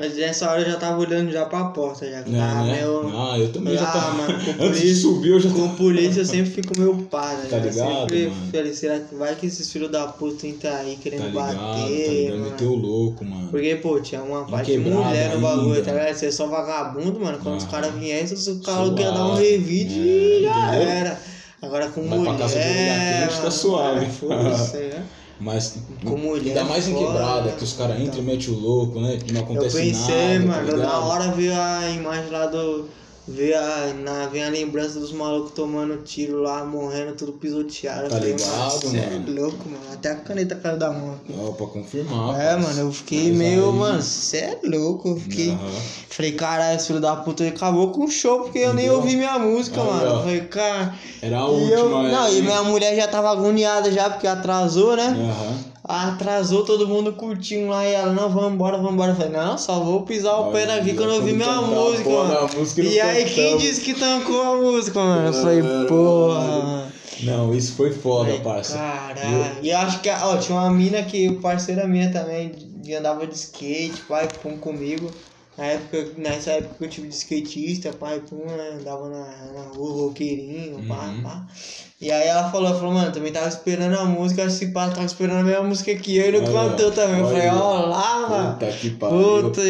Mas 0.00 0.16
nessa 0.16 0.50
hora 0.50 0.60
eu 0.62 0.66
já 0.70 0.76
tava 0.76 0.98
olhando 1.00 1.30
já 1.32 1.44
pra 1.44 1.64
porta, 1.64 2.08
já. 2.08 2.20
Né, 2.22 2.40
Ah, 2.40 2.62
né? 2.62 2.80
meu... 2.80 3.10
Ah, 3.14 3.38
eu 3.38 3.52
também 3.52 3.74
já 3.76 3.82
Ah, 3.88 3.92
tava. 3.92 4.12
mano, 4.16 4.32
com 4.44 4.50
Antes 4.50 4.58
de 4.58 4.86
polícia- 4.86 4.94
subir, 5.02 5.28
eu 5.30 5.40
já 5.40 5.50
Com 5.50 5.62
tava. 5.62 5.74
polícia 5.76 6.20
eu 6.20 6.24
sempre 6.24 6.50
fico 6.50 6.78
meio 6.78 6.96
pá, 7.10 7.34
né? 7.34 7.46
Tá 7.50 7.58
já? 7.58 7.64
ligado, 7.64 8.00
Sempre 8.00 8.26
mano? 8.28 8.50
falei, 8.52 8.74
será 8.74 8.98
que 9.00 9.14
vai 9.14 9.34
que 9.34 9.46
esses 9.46 9.72
filhos 9.72 9.90
da 9.90 10.06
puta 10.06 10.46
entram 10.46 10.74
aí 10.76 10.94
Tá 10.96 11.02
querendo 11.02 11.26
ligado, 11.26 11.56
tá 11.56 11.62
bater, 11.62 12.20
ligado? 12.20 12.38
mano. 12.38 12.50
Meteu 12.50 12.74
louco, 12.74 13.24
mano. 13.24 13.48
Porque, 13.50 13.74
pô, 13.76 14.00
tinha 14.00 14.22
uma 14.22 14.44
parte 14.44 14.70
de 14.72 14.78
mulher 14.78 15.34
no 15.34 15.40
bagulho, 15.40 15.82
tá 15.84 15.92
ligado? 15.92 16.14
Você 16.14 16.26
é 16.26 16.30
só 16.30 16.46
vagabundo, 16.46 17.18
mano. 17.20 17.38
Quando 17.42 17.56
os 17.56 17.64
Aham. 17.64 17.70
caras 17.72 17.94
viessem, 17.94 18.54
o 18.54 18.60
cara 18.60 18.84
ia 18.86 18.92
dar 19.10 19.24
um 19.24 19.28
Suave, 19.30 19.50
revide 19.50 19.98
é, 19.98 20.02
e 20.02 20.42
já 20.44 20.68
entendeu? 20.68 20.88
era. 20.88 21.20
Agora 21.60 21.88
com 21.88 22.02
Vai 22.02 22.10
pra 22.10 22.18
mulher. 22.18 22.38
casa 22.38 22.58
de 22.60 22.64
mulher 22.68 23.28
tá 23.28 23.36
mano, 23.36 23.50
suave. 23.50 24.04
é, 24.04 24.08
Foda-se, 24.08 24.76
né? 24.76 25.02
Mas 25.40 25.78
Com 26.04 26.16
mulher 26.16 26.48
ainda 26.58 26.64
mais 26.64 26.88
em 26.88 26.92
fora, 26.94 27.06
quebrada, 27.06 27.52
que 27.52 27.62
os 27.64 27.72
caras 27.74 28.00
entram 28.00 28.18
e 28.20 28.22
metem 28.22 28.52
o 28.52 28.58
louco, 28.58 29.00
né? 29.00 29.18
Que 29.24 29.32
não 29.32 29.40
Eu 29.42 29.44
acontece 29.46 29.76
pensei, 29.76 30.38
nada. 30.40 30.46
mano, 30.46 30.70
tá 30.70 30.76
na 30.78 30.98
hora 30.98 31.30
veio 31.32 31.54
a 31.54 31.88
imagem 31.90 32.30
lá 32.30 32.46
do. 32.46 32.88
Veio 33.30 33.58
a, 33.58 33.92
na, 33.92 34.26
vem 34.28 34.42
a 34.42 34.48
lembrança 34.48 34.98
dos 34.98 35.12
malucos 35.12 35.52
tomando 35.52 35.98
tiro 36.02 36.40
lá, 36.40 36.64
morrendo, 36.64 37.12
tudo 37.14 37.32
pisoteado. 37.32 38.08
Tá 38.08 38.18
ligado, 38.18 38.80
cê 38.88 38.96
é 38.96 39.10
mano? 39.10 39.40
louco, 39.42 39.68
mano. 39.68 39.82
Até 39.92 40.12
a 40.12 40.16
caneta 40.16 40.54
caiu 40.54 40.78
da 40.78 40.90
mão 40.90 41.12
aqui. 41.14 41.34
Ó, 41.38 41.52
pra 41.52 41.66
confirmar. 41.66 42.40
É, 42.40 42.56
mano, 42.56 42.80
eu 42.80 42.90
fiquei 42.90 43.28
Mas 43.28 43.36
meio, 43.38 43.66
aí- 43.70 43.76
mano, 43.76 44.00
cê 44.02 44.38
é 44.38 44.58
louco. 44.64 45.08
Eu 45.10 45.16
fiquei. 45.16 45.50
Aham. 45.50 45.70
Falei, 46.08 46.32
caralho, 46.32 46.76
esse 46.76 46.86
filho 46.86 47.00
da 47.00 47.14
puta 47.16 47.46
acabou 47.46 47.90
com 47.90 48.04
o 48.06 48.10
show 48.10 48.40
porque 48.44 48.58
eu 48.60 48.72
nem 48.72 48.90
ouvi 48.90 49.14
minha 49.14 49.38
música, 49.38 49.84
mano. 49.84 50.02
Eu 50.04 50.18
falei, 50.20 50.40
cara. 50.42 50.94
Era 51.20 51.38
a 51.40 51.46
última. 51.46 51.70
eu, 51.74 51.88
não, 51.90 52.26
é. 52.26 52.34
e 52.34 52.42
minha 52.42 52.62
mulher 52.62 52.96
já 52.96 53.06
tava 53.08 53.30
agoniada 53.30 53.92
já 53.92 54.08
porque 54.08 54.26
atrasou, 54.26 54.96
né? 54.96 55.04
Aham. 55.06 55.58
Atrasou 55.88 56.64
todo 56.64 56.86
mundo 56.86 57.14
curtindo 57.14 57.70
lá 57.70 57.82
e 57.86 57.94
ela, 57.94 58.12
não, 58.12 58.28
vamos 58.28 58.52
embora, 58.52 58.76
vamos 58.76 58.92
embora. 58.92 59.12
Eu 59.12 59.16
falei, 59.16 59.32
não, 59.32 59.56
só 59.56 59.80
vou 59.80 60.02
pisar 60.02 60.38
o 60.38 60.52
pé 60.52 60.66
daqui 60.66 60.92
quando 60.92 61.08
eu 61.08 61.16
ouvir 61.16 61.32
minha 61.32 61.62
música, 61.62 62.04
porra 62.04 62.28
mano. 62.28 62.50
música 62.58 62.82
E 62.82 63.00
aí, 63.00 63.24
quem 63.24 63.56
disse 63.56 63.80
que 63.80 63.94
tancou 63.94 64.42
a 64.42 64.56
música, 64.56 65.00
mano? 65.00 65.28
Eu 65.28 65.32
falei, 65.32 65.62
porra, 65.88 66.40
mano. 66.40 66.92
Não, 67.22 67.54
isso 67.54 67.74
foi 67.74 67.90
foda, 67.90 68.26
Falei, 68.26 68.40
parça. 68.40 68.76
Caralho. 68.76 69.56
E 69.62 69.70
eu 69.70 69.78
acho 69.78 70.00
que, 70.00 70.10
ó, 70.10 70.36
tinha 70.36 70.58
uma 70.58 70.70
mina 70.70 71.02
que, 71.02 71.32
parceira 71.36 71.86
minha 71.86 72.12
também, 72.12 72.52
de 72.76 72.94
andava 72.94 73.26
de 73.26 73.34
skate, 73.34 74.02
pai, 74.08 74.28
pum 74.42 74.58
comigo. 74.58 75.10
Na 75.58 75.64
época, 75.64 76.06
nessa 76.16 76.52
época 76.52 76.84
eu 76.84 76.88
tive 76.88 77.08
de 77.08 77.14
skatista, 77.16 77.92
pai, 77.92 78.20
pum, 78.20 78.46
né? 78.46 78.78
Andava 78.80 79.08
na, 79.08 79.26
na 79.52 79.62
rua, 79.74 80.04
roqueirinho, 80.04 80.84
pá, 80.86 81.06
Uhum. 81.08 81.22
pá. 81.24 81.46
E 82.00 82.12
aí 82.12 82.28
ela 82.28 82.48
falou, 82.52 82.68
ela 82.68 82.78
falou, 82.78 82.94
mano, 82.94 83.10
também 83.10 83.32
tava 83.32 83.48
esperando 83.48 83.98
a 83.98 84.04
música, 84.04 84.44
acho 84.44 84.56
que 84.60 84.68
pá 84.68 84.88
tava 84.88 85.04
esperando 85.04 85.40
a 85.40 85.42
mesma 85.42 85.64
música 85.64 85.92
que 85.96 86.16
eu 86.16 86.28
e 86.28 86.40
não 86.40 86.44
cantou 86.52 86.92
também. 86.92 87.18
Eu 87.18 87.26
falei, 87.26 87.48
ó 87.48 87.86
lá, 87.86 88.28
mano. 88.28 88.52
Puta 88.52 88.66
que 88.70 88.90
pariu. 88.90 89.18
Puta, 89.42 89.60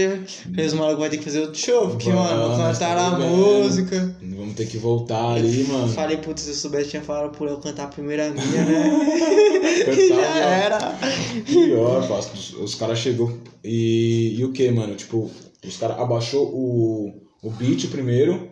falei, 0.44 0.66
os 0.66 0.72
malucos 0.74 0.98
vão 1.00 1.08
ter 1.08 1.16
que 1.16 1.24
fazer 1.24 1.40
outro 1.40 1.58
show, 1.58 1.88
porque, 1.88 2.10
Vamos, 2.10 2.30
mano, 2.32 2.58
nós 2.58 2.78
cantaram 2.78 3.06
a 3.06 3.18
música. 3.18 4.14
Vamos 4.22 4.54
ter 4.56 4.66
que 4.66 4.76
voltar 4.76 5.36
ali, 5.36 5.64
mano. 5.64 5.88
Falei, 5.88 6.18
putz, 6.18 6.42
se 6.42 6.50
eu 6.50 6.54
soubesse, 6.54 6.90
tinha 6.90 7.02
falado 7.02 7.30
por 7.34 7.48
eu 7.48 7.56
cantar 7.56 7.84
a 7.84 7.88
primeira 7.88 8.28
minha, 8.28 8.62
né? 8.62 8.90
Cantar, 9.86 10.06
Já 10.08 10.36
era. 10.46 10.98
Pior. 11.46 12.06
Os, 12.34 12.52
os 12.54 12.74
caras 12.74 12.98
chegou 12.98 13.38
e. 13.64 14.36
E 14.38 14.44
o 14.44 14.52
que, 14.52 14.70
mano? 14.70 14.94
Tipo, 14.94 15.30
os 15.66 15.76
caras 15.76 15.98
abaixou 15.98 16.46
o, 16.46 17.12
o 17.42 17.50
beat 17.50 17.88
primeiro. 17.88 18.50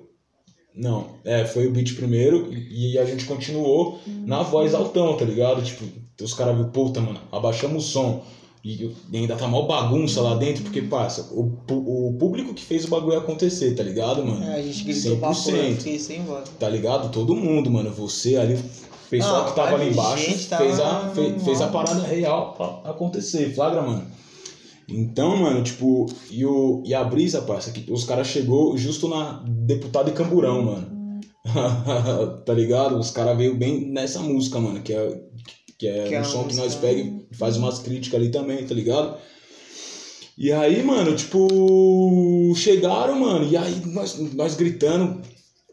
Não, 0.74 1.06
é, 1.24 1.44
foi 1.46 1.66
o 1.66 1.70
beat 1.70 1.94
primeiro 1.94 2.52
e, 2.52 2.92
e 2.94 2.98
a 2.98 3.04
gente 3.04 3.24
continuou 3.24 3.98
na 4.06 4.42
voz 4.42 4.74
altão, 4.74 5.16
tá 5.16 5.24
ligado? 5.24 5.62
Tipo, 5.62 5.84
os 6.22 6.34
caras 6.34 6.54
viram, 6.56 6.70
puta, 6.70 7.00
mano, 7.00 7.18
abaixamos 7.32 7.86
o 7.86 7.88
som. 7.88 8.22
E, 8.62 8.84
e 9.12 9.16
ainda 9.16 9.36
tá 9.36 9.46
mal 9.46 9.66
bagunça 9.66 10.20
lá 10.20 10.34
dentro, 10.34 10.64
porque, 10.64 10.82
passa, 10.82 11.32
o, 11.32 11.52
o 11.70 12.16
público 12.18 12.52
que 12.52 12.62
fez 12.64 12.84
o 12.84 12.88
bagulho 12.88 13.16
acontecer, 13.16 13.74
tá 13.76 13.82
ligado, 13.82 14.26
mano? 14.26 14.44
É, 14.44 14.56
a 14.56 14.62
gente 14.62 14.82
gritou 14.82 15.16
pra 15.18 15.32
fora, 15.32 15.56
eu 15.56 15.70
100%. 15.70 15.76
fiquei 15.76 15.98
sem 16.00 16.24
voz. 16.24 16.48
Tá 16.58 16.68
ligado? 16.68 17.10
Todo 17.12 17.34
mundo, 17.36 17.70
mano. 17.70 17.90
Você 17.92 18.36
ali, 18.36 18.54
o 18.54 19.08
pessoal 19.08 19.42
Não, 19.44 19.48
que 19.50 19.54
tava 19.54 19.76
ali 19.76 19.90
embaixo, 19.92 20.24
fez, 20.32 20.52
a, 20.52 20.58
tava 20.84 21.14
fe- 21.14 21.28
no 21.28 21.40
fez 21.40 21.60
a 21.60 21.68
parada 21.68 22.02
real 22.02 22.82
acontecer, 22.84 23.54
flagra, 23.54 23.82
mano. 23.82 24.04
Então, 24.88 25.36
mano, 25.36 25.62
tipo, 25.64 26.06
e, 26.30 26.44
o, 26.46 26.82
e 26.86 26.94
a 26.94 27.02
brisa, 27.02 27.42
parça, 27.42 27.72
que 27.72 27.90
os 27.90 28.04
caras 28.04 28.28
chegou 28.28 28.76
justo 28.78 29.08
na 29.08 29.42
deputada 29.46 30.10
e 30.10 30.12
camburão, 30.12 30.62
mano. 30.64 31.20
tá 32.44 32.52
ligado? 32.52 32.98
Os 32.98 33.10
caras 33.10 33.36
veio 33.36 33.56
bem 33.56 33.86
nessa 33.90 34.20
música, 34.20 34.58
mano, 34.60 34.80
que 34.82 34.92
é, 34.92 35.20
que 35.78 35.88
é 35.88 36.08
Que 36.08 36.14
é 36.14 36.18
um 36.18 36.22
uma 36.22 36.28
som 36.28 36.44
que 36.44 36.56
nós 36.56 36.74
música- 36.74 36.80
pega 36.86 37.00
e 37.00 37.26
faz 37.36 37.56
umas 37.56 37.78
críticas 37.80 38.20
ali 38.20 38.30
também, 38.30 38.64
tá 38.64 38.74
ligado? 38.74 39.16
E 40.38 40.52
aí, 40.52 40.82
mano, 40.82 41.16
tipo, 41.16 42.52
chegaram, 42.54 43.18
mano, 43.20 43.48
e 43.48 43.56
aí 43.56 43.82
nós, 43.86 44.18
nós 44.34 44.54
gritando, 44.54 45.22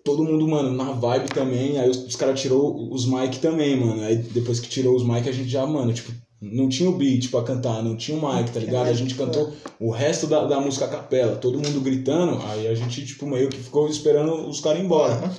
todo 0.06 0.24
mundo, 0.24 0.48
mano, 0.48 0.72
na 0.72 0.94
vibe 0.94 1.30
também, 1.30 1.78
aí 1.78 1.90
os, 1.90 1.98
os 2.06 2.16
caras 2.16 2.40
tirou 2.40 2.92
os 2.92 3.06
mic 3.06 3.40
também, 3.40 3.76
mano. 3.76 4.02
Aí 4.04 4.16
depois 4.18 4.60
que 4.60 4.70
tirou 4.70 4.96
os 4.96 5.04
mic, 5.04 5.28
a 5.28 5.32
gente 5.34 5.50
já, 5.50 5.66
mano, 5.68 5.94
tipo, 5.94 6.12
não 6.52 6.68
tinha 6.68 6.90
o 6.90 6.94
beat 6.98 7.30
pra 7.30 7.42
cantar, 7.44 7.82
não 7.82 7.96
tinha 7.96 8.18
o 8.18 8.22
mic, 8.36 8.52
tá 8.52 8.60
ligado? 8.60 8.88
A 8.90 8.94
gente 8.94 9.16
cantou 9.16 9.54
o 9.80 9.90
resto 9.92 10.28
da, 10.28 10.46
da 10.46 10.60
música 10.60 10.86
a 10.86 10.90
capela, 10.90 11.36
todo 11.38 11.58
mundo 11.58 11.80
gritando, 11.82 12.42
aí 12.48 12.68
a 12.68 12.76
gente, 12.76 13.06
tipo, 13.06 13.26
meio 13.26 13.50
que 13.50 13.58
ficou 13.58 13.88
esperando 13.88 14.48
os 14.50 14.60
caras 14.60 14.80
ir 14.82 14.86
embora. 14.86 15.32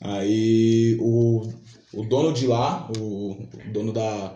Aí 0.00 0.96
o, 1.00 1.42
o 1.92 2.04
dono 2.04 2.32
de 2.32 2.46
lá, 2.46 2.88
o, 2.98 3.32
o 3.32 3.72
dono 3.72 3.92
da 3.92 4.34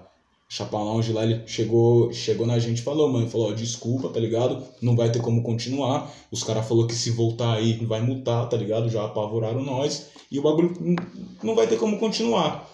Chapa 0.48 0.78
Lounge 0.78 1.12
lá, 1.12 1.22
ele 1.22 1.42
chegou, 1.46 2.12
chegou 2.12 2.46
na 2.46 2.58
gente 2.58 2.78
e 2.78 2.82
falou, 2.82 3.08
mano, 3.10 3.28
falou, 3.28 3.50
ó, 3.50 3.52
desculpa, 3.52 4.08
tá 4.08 4.18
ligado? 4.18 4.62
Não 4.82 4.96
vai 4.96 5.10
ter 5.12 5.20
como 5.22 5.42
continuar. 5.42 6.12
Os 6.30 6.42
caras 6.42 6.66
falou 6.66 6.86
que 6.86 6.94
se 6.94 7.10
voltar 7.10 7.54
aí 7.54 7.84
vai 7.86 8.00
multar, 8.00 8.48
tá 8.48 8.56
ligado? 8.56 8.88
Já 8.90 9.04
apavoraram 9.04 9.62
nós. 9.62 10.08
E 10.30 10.38
o 10.38 10.42
bagulho 10.42 10.74
não- 10.80 10.96
não 11.42 11.54
vai 11.54 11.66
ter 11.66 11.78
como 11.78 11.98
continuar. 11.98 12.68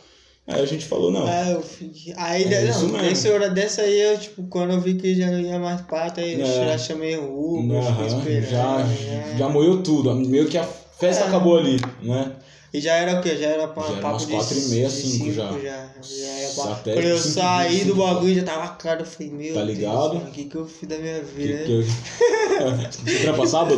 Aí 0.49 0.63
a 0.63 0.65
gente 0.67 0.85
falou, 0.87 1.11
não. 1.11 1.27
É, 1.29 1.53
eu 1.55 1.61
fiquei. 1.63 2.15
Aí, 2.17 2.45
É 2.45 2.65
não, 2.71 3.05
esse 3.05 3.29
hora 3.29 3.51
dessa 3.51 3.83
aí, 3.83 4.01
eu, 4.01 4.17
tipo, 4.19 4.45
quando 4.45 4.73
eu 4.75 4.81
vi 4.81 4.95
que 4.95 5.15
já 5.15 5.29
não 5.31 5.41
ia 5.41 5.59
mais 5.59 5.81
pata, 5.81 6.21
aí 6.21 6.39
eu 6.41 6.47
É. 6.47 6.67
já 6.69 6.79
chamei 6.79 7.17
o 7.17 7.59
Aham, 7.73 8.07
esperando. 8.07 8.51
já, 8.51 8.79
né? 8.79 9.35
já 9.39 9.49
moeu 9.49 9.83
tudo. 9.83 10.15
Meio 10.15 10.47
que 10.47 10.57
a 10.57 10.65
festa 10.65 11.25
É. 11.25 11.27
acabou 11.27 11.59
ali, 11.59 11.81
né? 12.01 12.33
E 12.77 12.81
já 12.81 12.95
era 12.95 13.19
o 13.19 13.23
quê? 13.23 13.37
Já 13.37 13.47
era 13.47 13.69
pra, 13.69 13.83
Já 13.85 13.93
papo 13.95 14.09
umas 14.09 14.27
de 14.27 14.33
quatro 14.35 14.59
e 14.59 14.61
meia, 14.69 14.87
de 14.89 14.93
cinco 14.95 15.33
já. 15.33 15.51
já. 15.53 15.59
Já 16.03 16.27
era 16.27 16.53
pra... 16.55 16.65
Até 16.73 16.93
Quando 16.93 17.05
eu 17.07 17.19
saí 17.19 17.85
do 17.85 17.95
bagulho, 17.95 18.35
já 18.35 18.43
tava 18.43 18.69
claro, 18.75 19.01
eu 19.01 19.07
falei, 19.07 19.33
meu 19.33 19.55
Tá 19.55 19.65
Deus, 19.65 19.79
ligado? 19.79 20.15
mano, 20.15 20.29
o 20.29 20.31
que 20.31 20.45
que 20.45 20.55
eu 20.57 20.67
fiz 20.67 20.87
da 20.89 20.99
minha 20.99 21.21
Que, 21.21 21.25
vida, 21.37 21.59
que 21.65 21.73
né? 21.73 21.79
eu... 21.79 21.85
Você 23.07 23.19
trampa 23.21 23.47
sábado? 23.47 23.77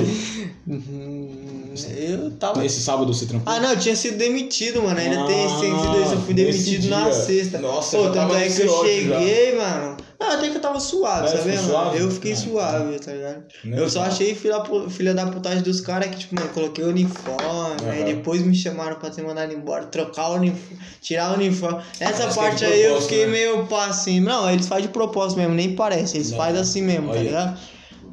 Eu 1.97 2.31
tava... 2.33 2.65
Esse 2.65 2.81
sábado 2.81 3.13
você 3.13 3.27
trampou? 3.27 3.53
Ah, 3.53 3.61
não, 3.61 3.71
eu 3.71 3.79
tinha 3.79 3.95
sido 3.97 4.17
demitido, 4.19 4.83
mano. 4.83 4.99
Ainda 4.99 5.23
Ah, 5.23 5.27
tem 5.27 5.49
sido 5.49 6.03
isso. 6.03 6.13
Eu 6.15 6.21
fui 6.23 6.35
demitido 6.35 6.89
na 6.89 7.05
dia. 7.05 7.13
sexta. 7.13 7.59
Nossa, 7.59 7.97
Pô, 7.99 8.11
tanto 8.11 8.35
é 8.35 8.49
que 8.49 8.63
eu 8.63 8.73
ódio 8.73 9.09
já. 9.09 9.19
cheguei, 9.21 9.57
mano. 9.57 9.97
Ah, 10.21 10.35
até 10.35 10.49
que 10.51 10.57
eu 10.57 10.61
tava 10.61 10.81
suave, 10.81 11.27
É, 11.29 11.31
sabe? 11.31 11.55
mano? 11.55 11.69
suave? 11.69 11.99
Eu 12.01 12.11
fiquei 12.11 12.33
Ah, 12.33 12.37
suave, 12.37 12.99
tá 12.99 13.13
ligado? 13.13 13.45
Né? 13.65 13.81
Eu 13.81 13.89
só 13.89 14.03
achei 14.03 14.35
filha, 14.35 14.63
filha 14.91 15.15
da 15.15 15.27
putagem 15.27 15.63
dos 15.63 15.81
caras 15.81 16.11
que, 16.11 16.17
tipo, 16.19 16.35
mano, 16.35 16.49
coloquei 16.49 16.85
o 16.85 16.89
uniforme, 16.89 17.89
aí 17.89 18.03
Aham. 18.03 18.05
depois 18.17 18.43
me 18.43 18.53
chamaram 18.55 18.97
pra 18.97 19.13
ser 19.13 19.23
mandado 19.23 19.53
embora, 19.53 19.87
trocar 19.87 20.31
o 20.31 20.35
uniforme, 20.35 20.79
tirar 21.01 21.31
o 21.31 21.35
uniforme. 21.35 21.83
Que 21.97 22.05
é 22.05 22.27
parte 22.35 22.57
de 22.59 22.65
aí 22.65 22.83
eu 22.83 23.01
fiquei 23.01 23.27
né? 23.27 23.33
meio 23.33 23.67
pá 23.67 23.87
assim. 23.87 24.19
Não, 24.19 24.51
eles 24.51 24.67
fazem 24.67 24.87
de 24.87 24.93
propósito 24.93 25.39
mesmo, 25.39 25.55
nem 25.55 25.77
parece. 25.77 26.17
Eles 26.17 26.31
Não. 26.33 26.39
fazem 26.39 26.61
assim 26.61 26.83
mesmo, 26.83 27.07
tá 27.07 27.13
Olha. 27.13 27.23
ligado? 27.23 27.59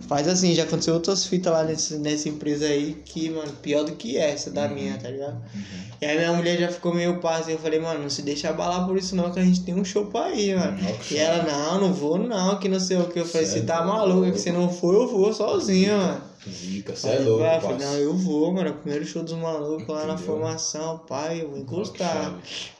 Faz 0.07 0.27
assim, 0.27 0.53
já 0.53 0.63
aconteceu 0.63 0.93
outras 0.93 1.25
fitas 1.25 1.51
lá 1.51 1.63
nesse, 1.63 1.97
nessa 1.97 2.29
empresa 2.29 2.65
aí 2.65 3.01
que, 3.05 3.29
mano, 3.29 3.51
pior 3.61 3.83
do 3.83 3.93
que 3.93 4.17
essa 4.17 4.51
da 4.51 4.65
Uhum. 4.65 4.73
minha, 4.75 4.97
tá 4.97 5.09
ligado? 5.09 5.41
E 6.01 6.05
aí 6.05 6.17
minha 6.17 6.33
mulher 6.33 6.59
já 6.59 6.67
ficou 6.67 6.93
meio 6.93 7.19
pá 7.19 7.37
assim, 7.37 7.53
eu 7.53 7.57
falei, 7.59 7.79
mano, 7.79 8.03
não 8.03 8.09
se 8.09 8.21
deixa 8.21 8.49
abalar 8.49 8.85
por 8.85 8.97
isso 8.97 9.15
não, 9.15 9.31
que 9.31 9.39
a 9.39 9.43
gente 9.43 9.61
tem 9.63 9.73
um 9.73 9.83
show 9.85 10.05
pra 10.07 10.31
ir, 10.31 10.55
mano. 10.57 10.77
Que 11.07 11.15
E 11.15 11.17
ela, 11.17 11.43
não, 11.43 11.81
não 11.81 11.93
vou 11.93 12.17
não, 12.17 12.59
que 12.59 12.67
não 12.69 12.79
sei 12.79 12.97
o 12.97 13.07
que. 13.07 13.19
Eu 13.19 13.25
falei, 13.25 13.47
Cê 13.47 13.53
você 13.53 13.59
é 13.59 13.63
tá 13.63 13.83
maluco, 13.83 14.31
que 14.31 14.37
você 14.37 14.51
não 14.51 14.69
for, 14.69 14.93
eu 14.93 15.07
vou 15.07 15.33
sozinho, 15.33 15.97
mano. 15.97 16.21
Zica, 16.49 16.95
você 16.95 17.09
é 17.09 17.19
louco, 17.19 17.43
eu 17.43 17.61
falei, 17.61 17.77
não, 17.85 17.93
eu 17.95 18.13
vou, 18.13 18.51
mano. 18.53 18.69
é 18.69 18.71
Primeiro 18.71 19.05
show 19.05 19.23
dos 19.23 19.33
malucos 19.33 19.87
lá 19.87 20.05
na 20.05 20.17
formação, 20.17 20.99
pai, 21.07 21.41
eu 21.41 21.49
vou 21.49 21.57
encostar. 21.59 22.33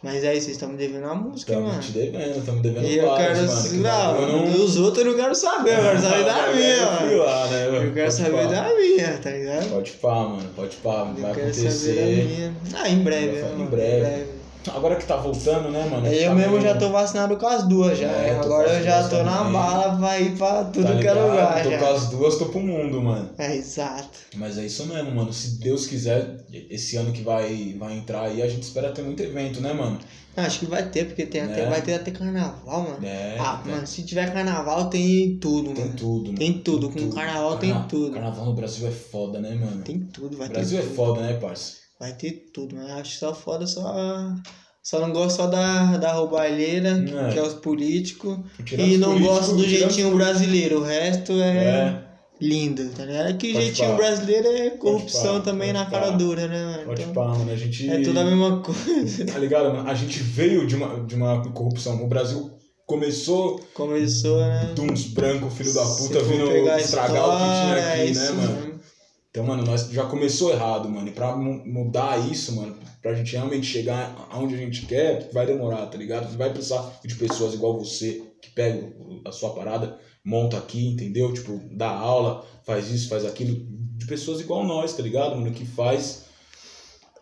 Mas 0.04 0.24
aí, 0.24 0.36
vocês 0.40 0.52
estão 0.56 0.70
me 0.70 0.78
devendo 0.78 1.06
a 1.08 1.16
música, 1.16 1.54
Tamo 1.54 1.68
mano. 1.68 1.80
te 1.82 1.92
devendo, 1.92 2.46
tamo 2.46 2.62
devendo 2.62 2.86
E 2.86 2.98
eu 2.98 3.08
vários, 3.08 3.38
quero. 3.40 3.48
mano. 3.48 3.70
que 3.70 3.76
não, 3.78 4.14
bagulho 4.42 4.52
dos 4.54 4.78
outros 4.78 5.06
eu 5.06 5.12
não 5.12 5.20
quero 5.20 5.36
saber, 5.36 5.72
eu 5.78 5.84
quero 5.84 6.02
saber 6.02 6.24
da 6.26 6.48
Eu 6.48 6.56
minha, 6.56 6.86
mano. 6.86 7.50
né, 7.50 7.66
mano? 7.66 7.76
Eu 7.88 7.94
quero 7.94 8.12
Pode 8.12 8.14
saber 8.14 8.32
pá. 8.32 8.46
da 8.46 8.76
minha, 8.76 9.18
tá 9.18 9.30
ligado? 9.32 9.70
Pode 9.70 9.92
pá, 9.94 10.14
mano, 10.26 10.50
pode 10.56 10.76
pá, 10.78 11.04
vai 11.04 11.22
Eu 11.24 11.28
acontecer. 11.32 12.54
Ah, 12.74 12.90
em 12.90 13.00
breve, 13.04 13.42
né, 13.42 13.50
em 13.54 13.58
mano, 13.58 13.70
breve. 13.72 14.35
Agora 14.74 14.96
que 14.96 15.06
tá 15.06 15.16
voltando, 15.18 15.70
né, 15.70 15.88
mano? 15.90 16.08
Eu 16.08 16.30
tá 16.30 16.36
mesmo 16.36 16.60
já 16.62 16.76
tô 16.76 16.90
vacinado 16.90 17.38
com 17.38 17.48
as 17.48 17.64
duas 17.68 17.98
já. 17.98 18.08
É, 18.08 18.40
Agora 18.40 18.68
eu 18.74 18.84
já 18.84 19.08
tô 19.08 19.22
na 19.24 19.44
bala 19.44 19.98
pra 19.98 20.20
ir 20.20 20.36
pra 20.38 20.64
tudo 20.66 20.86
tá 20.88 20.98
que 20.98 21.08
é 21.08 21.14
lugar 21.14 21.64
Tô 21.64 21.70
já. 21.70 21.78
com 21.78 21.86
as 21.86 22.10
duas, 22.10 22.38
tô 22.38 22.46
pro 22.48 22.60
mundo, 22.60 23.02
mano. 23.02 23.30
É, 23.38 23.56
exato. 23.56 24.18
Mas 24.36 24.58
é 24.58 24.66
isso 24.66 24.86
mesmo, 24.88 25.12
mano. 25.12 25.32
Se 25.32 25.60
Deus 25.60 25.86
quiser, 25.86 26.38
esse 26.70 26.98
ano 26.98 27.12
que 27.12 27.22
vai, 27.22 27.76
vai 27.78 27.96
entrar 27.98 28.22
aí, 28.24 28.42
a 28.42 28.48
gente 28.48 28.64
espera 28.64 28.92
ter 28.92 29.04
muito 29.04 29.22
evento, 29.22 29.62
né, 29.62 29.72
mano? 29.74 30.00
Acho 30.38 30.60
que 30.60 30.66
vai 30.66 30.84
ter, 30.90 31.06
porque 31.06 31.26
tem 31.26 31.42
até, 31.42 31.62
É. 31.62 31.70
vai 31.70 31.82
ter 31.82 31.94
até 31.94 32.12
carnaval, 32.12 32.82
mano. 32.82 33.06
É. 33.06 33.38
ah, 33.40 33.62
tem- 33.64 33.72
mano, 33.74 33.88
se 33.88 34.04
tiver 34.04 34.34
carnaval 34.34 34.90
tem 34.90 35.38
tudo, 35.38 35.72
Tem 35.74 35.86
mano. 35.86 35.96
tudo, 35.96 36.26
mano. 36.26 36.38
Tem 36.38 36.54
tudo, 36.54 36.90
com 36.90 37.10
carnaval 37.10 37.58
tem 37.58 37.74
tudo. 37.88 38.12
Carnaval 38.12 38.46
no 38.46 38.54
Brasil 38.54 38.86
é 38.88 38.92
foda, 38.92 39.40
né, 39.40 39.56
mano? 39.56 39.82
Tem 39.84 40.00
tudo, 40.00 40.36
vai 40.36 40.48
o 40.48 40.50
ter 40.50 40.56
Brasil 40.58 40.80
é 40.80 40.82
tudo. 40.82 40.96
foda, 40.96 41.22
né, 41.22 41.34
parça? 41.36 41.85
Vai 42.00 42.14
ter 42.14 42.46
tudo, 42.54 42.76
mas 42.76 42.90
acho 42.92 43.18
só 43.18 43.34
foda 43.34 43.66
só. 43.66 43.96
Só 44.84 45.00
não 45.00 45.12
gosto 45.12 45.38
só 45.38 45.48
da, 45.48 45.98
da 45.98 46.12
roubalheira, 46.14 46.90
É. 46.90 47.32
que 47.34 47.40
é 47.40 47.42
os 47.42 47.56
políticos. 47.56 48.38
E 48.72 48.98
não 48.98 49.14
políticos, 49.14 49.36
gosto 49.38 49.56
do 49.56 49.64
jeitinho 49.68 50.10
os- 50.10 50.16
brasileiro. 50.16 50.80
O 50.82 50.84
resto 50.84 51.32
é, 51.42 51.58
É, 51.58 52.04
lindo, 52.40 52.88
tá 52.90 53.04
ligado? 53.04 53.30
É 53.30 53.34
que 53.34 53.50
o 53.50 53.54
Pode 53.54 53.66
jeitinho 53.66 53.96
brasileiro 53.96 54.48
é 54.48 54.70
corrupção 54.72 55.42
também 55.42 55.74
na 55.74 55.86
cara 55.88 56.12
dura, 56.12 56.48
né, 56.48 56.66
mano? 56.66 56.86
pode 56.86 57.02
Então, 57.02 57.28
mano. 57.30 57.52
A 57.52 57.56
gente. 57.56 57.90
é 57.90 58.02
tudo 58.02 58.20
a 58.20 58.24
mesma 58.26 58.60
coisa. 58.62 59.26
Tá 59.26 59.40
ligado, 59.40 59.74
mano? 59.74 59.90
A 59.90 59.94
gente 59.96 60.20
veio 60.20 60.68
de 60.68 60.76
uma, 60.76 61.04
de 61.04 61.16
uma 61.16 61.42
corrupção. 61.52 62.04
O 62.04 62.08
Brasil 62.08 62.52
começou 62.86 63.60
Começou, 63.74 64.38
né? 64.40 64.72
de 64.76 64.82
uns 64.82 65.06
brancos, 65.06 65.52
filho 65.56 65.74
da 65.74 65.84
puta, 65.84 66.20
vindo 66.24 66.52
estragar 66.78 67.28
o 67.28 67.32
que 67.32 67.38
tinha 67.44 67.80
história, 67.80 67.94
aqui, 67.94 68.02
é 68.02 68.14
né, 68.14 68.30
mano? 68.32 68.56
mesmo. 68.66 68.75
Então, 69.36 69.44
mano, 69.46 69.64
nós 69.66 69.90
já 69.90 70.06
começou 70.06 70.50
errado, 70.54 70.88
mano. 70.88 71.10
E 71.10 71.12
pra 71.12 71.36
mu- 71.36 71.62
mudar 71.66 72.18
isso, 72.32 72.56
mano, 72.56 72.74
pra 73.02 73.14
gente 73.14 73.34
realmente 73.34 73.66
chegar 73.68 74.16
aonde 74.32 74.56
a 74.56 74.58
gente 74.58 74.86
quer, 74.86 75.30
vai 75.34 75.46
demorar, 75.46 75.88
tá 75.88 75.98
ligado? 75.98 76.34
Vai 76.38 76.54
precisar 76.54 77.00
de 77.04 77.16
pessoas 77.16 77.54
igual 77.54 77.78
você, 77.78 78.24
que 78.42 78.52
pega 78.52 78.94
a 79.26 79.34
sua 79.34 79.50
parada, 79.50 80.00
monta 80.24 80.58
aqui, 80.58 80.88
entendeu? 80.88 81.34
Tipo, 81.34 81.60
dá 81.74 81.90
aula, 81.90 82.46
faz 82.66 82.90
isso, 82.90 83.10
faz 83.10 83.26
aquilo. 83.26 83.58
De 83.98 84.06
pessoas 84.06 84.40
igual 84.40 84.64
nós, 84.64 84.94
tá 84.94 85.04
ligado, 85.04 85.36
mano? 85.36 85.52
Que 85.52 85.66
faz 85.66 86.24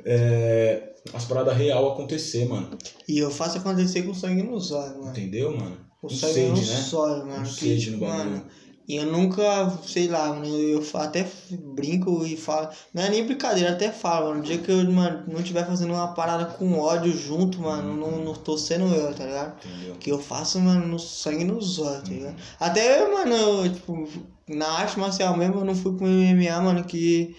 é, 0.06 0.94
as 1.14 1.26
paradas 1.26 1.58
real 1.58 1.92
acontecer, 1.94 2.46
mano. 2.46 2.78
E 3.08 3.18
eu 3.18 3.32
faço 3.32 3.58
acontecer 3.58 4.04
com 4.04 4.14
sangue 4.14 4.44
nos 4.44 4.72
olhos, 4.72 4.98
mano. 4.98 5.10
Entendeu, 5.10 5.56
mano? 5.58 5.78
O 6.02 6.08
Um 6.08 6.10
sangue 6.10 6.34
sede, 6.34 6.50
nos 6.50 6.70
né? 6.70 7.00
olhos, 7.00 7.26
mano. 7.26 7.46
Sede 7.48 7.92
no 7.92 7.98
bagulho. 8.00 8.30
mano, 8.32 8.46
E 8.88 8.98
eu 8.98 9.06
nunca, 9.06 9.70
sei 9.88 10.08
lá, 10.08 10.28
mano, 10.34 10.46
eu, 10.46 10.84
eu 10.84 11.00
até 11.00 11.26
brinco 11.52 12.26
e 12.26 12.36
falo. 12.36 12.68
Não 12.94 13.04
é 13.04 13.10
nem 13.10 13.26
brincadeira, 13.26 13.70
eu 13.70 13.74
até 13.76 13.92
falo, 13.92 14.28
mano. 14.28 14.38
No 14.40 14.44
dia 14.44 14.58
que 14.58 14.72
eu 14.72 14.92
mano, 14.92 15.24
não 15.28 15.40
estiver 15.40 15.66
fazendo 15.66 15.94
uma 15.94 16.10
parada 16.10 16.46
com 16.46 16.78
ódio 16.80 17.16
junto, 17.18 17.62
mano, 17.62 17.96
não, 17.96 18.24
não 18.24 18.34
tô 18.34 18.58
sendo 18.58 18.94
eu, 18.94 19.14
tá 19.14 19.26
ligado? 19.26 19.56
Entendeu? 19.66 19.96
Que 19.96 20.12
eu 20.12 20.20
faço, 20.20 20.60
mano, 20.60 20.86
no 20.86 21.00
sangue 21.00 21.46
nos 21.46 21.80
olhos, 21.80 22.04
tá 22.04 22.10
ligado? 22.10 22.36
Até, 22.60 23.08
mano, 23.10 23.34
eu, 23.34 23.74
tipo, 23.74 24.08
na 24.48 24.68
arte 24.68 25.00
marcial 25.00 25.38
mesmo, 25.38 25.60
eu 25.60 25.66
não 25.66 25.76
fui 25.76 25.94
pro 25.94 26.06
MMA, 26.06 26.62
mano, 26.62 26.84
que. 26.84 27.36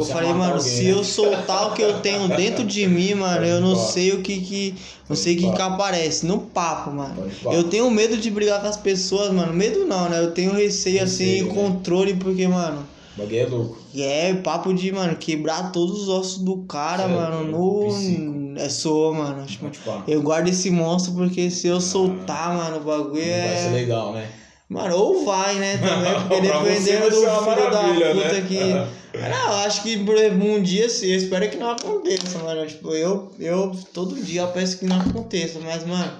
Eu 0.00 0.04
Você 0.04 0.10
ia 0.12 0.16
falei, 0.16 0.32
mano, 0.32 0.54
alguém, 0.54 0.60
se 0.60 0.84
né? 0.84 0.90
eu 0.92 1.04
soltar 1.04 1.68
o 1.68 1.74
que 1.74 1.82
eu 1.82 2.00
tenho 2.00 2.28
dentro 2.36 2.64
de 2.64 2.86
mim, 2.86 3.14
mano, 3.14 3.44
eu 3.44 3.60
não 3.60 3.74
pá. 3.74 3.82
sei 3.82 4.12
o 4.12 4.22
que 4.22 4.40
que. 4.40 4.74
Não 5.08 5.16
sei 5.16 5.34
o 5.34 5.38
que 5.38 5.52
que 5.52 5.62
aparece. 5.62 6.24
No 6.26 6.38
papo, 6.38 6.90
mano. 6.90 7.30
Eu 7.46 7.64
tenho 7.64 7.90
medo 7.90 8.16
de 8.16 8.30
brigar 8.30 8.60
com 8.60 8.66
as 8.68 8.76
pessoas, 8.76 9.30
mano. 9.32 9.52
Medo 9.52 9.84
não, 9.84 10.08
né? 10.08 10.18
Eu 10.20 10.30
tenho 10.32 10.52
receio, 10.52 11.02
assim, 11.02 11.42
né? 11.42 11.54
controle, 11.54 12.14
porque, 12.14 12.48
mano. 12.48 12.86
O 13.16 13.20
bagulho 13.20 13.38
é 13.38 13.46
louco. 13.46 13.78
É 13.96 14.34
papo 14.34 14.74
de, 14.74 14.90
mano, 14.90 15.14
quebrar 15.16 15.70
todos 15.70 16.02
os 16.02 16.08
ossos 16.08 16.38
do 16.38 16.58
cara, 16.64 17.04
é 17.04 17.08
mano, 17.08 17.50
louco, 17.50 17.94
no. 17.94 18.58
É 18.58 18.68
sou, 18.68 19.14
mano. 19.14 19.44
Tipo, 19.46 19.68
eu 20.08 20.22
guardo 20.22 20.48
esse 20.48 20.70
monstro 20.70 21.14
porque 21.14 21.50
se 21.50 21.66
eu 21.68 21.80
soltar, 21.80 22.56
mano, 22.56 22.78
o 22.78 22.80
bagulho 22.80 23.14
Não 23.24 23.48
vai 23.48 23.56
ser 23.56 23.68
é. 23.68 23.70
legal, 23.70 24.12
né? 24.12 24.28
Mano, 24.68 24.96
ou 24.96 25.24
vai, 25.24 25.54
né? 25.56 25.76
Também, 25.76 26.14
porque 26.22 26.40
dependendo 26.40 27.10
do 27.10 27.16
filho 27.16 27.70
da 27.70 27.82
puta 28.12 28.32
né? 28.32 28.46
que. 28.48 29.03
Não, 29.20 29.52
eu 29.52 29.58
acho 29.66 29.82
que 29.82 29.96
um 29.96 30.62
dia 30.62 30.88
sim, 30.88 31.06
eu 31.06 31.16
espero 31.16 31.48
que 31.48 31.56
não 31.56 31.70
aconteça, 31.70 32.38
mano. 32.38 32.66
Tipo, 32.66 32.92
eu, 32.92 33.32
eu 33.38 33.72
todo 33.92 34.20
dia 34.20 34.42
eu 34.42 34.48
peço 34.48 34.78
que 34.78 34.86
não 34.86 35.00
aconteça, 35.00 35.58
mas, 35.60 35.86
mano, 35.86 36.12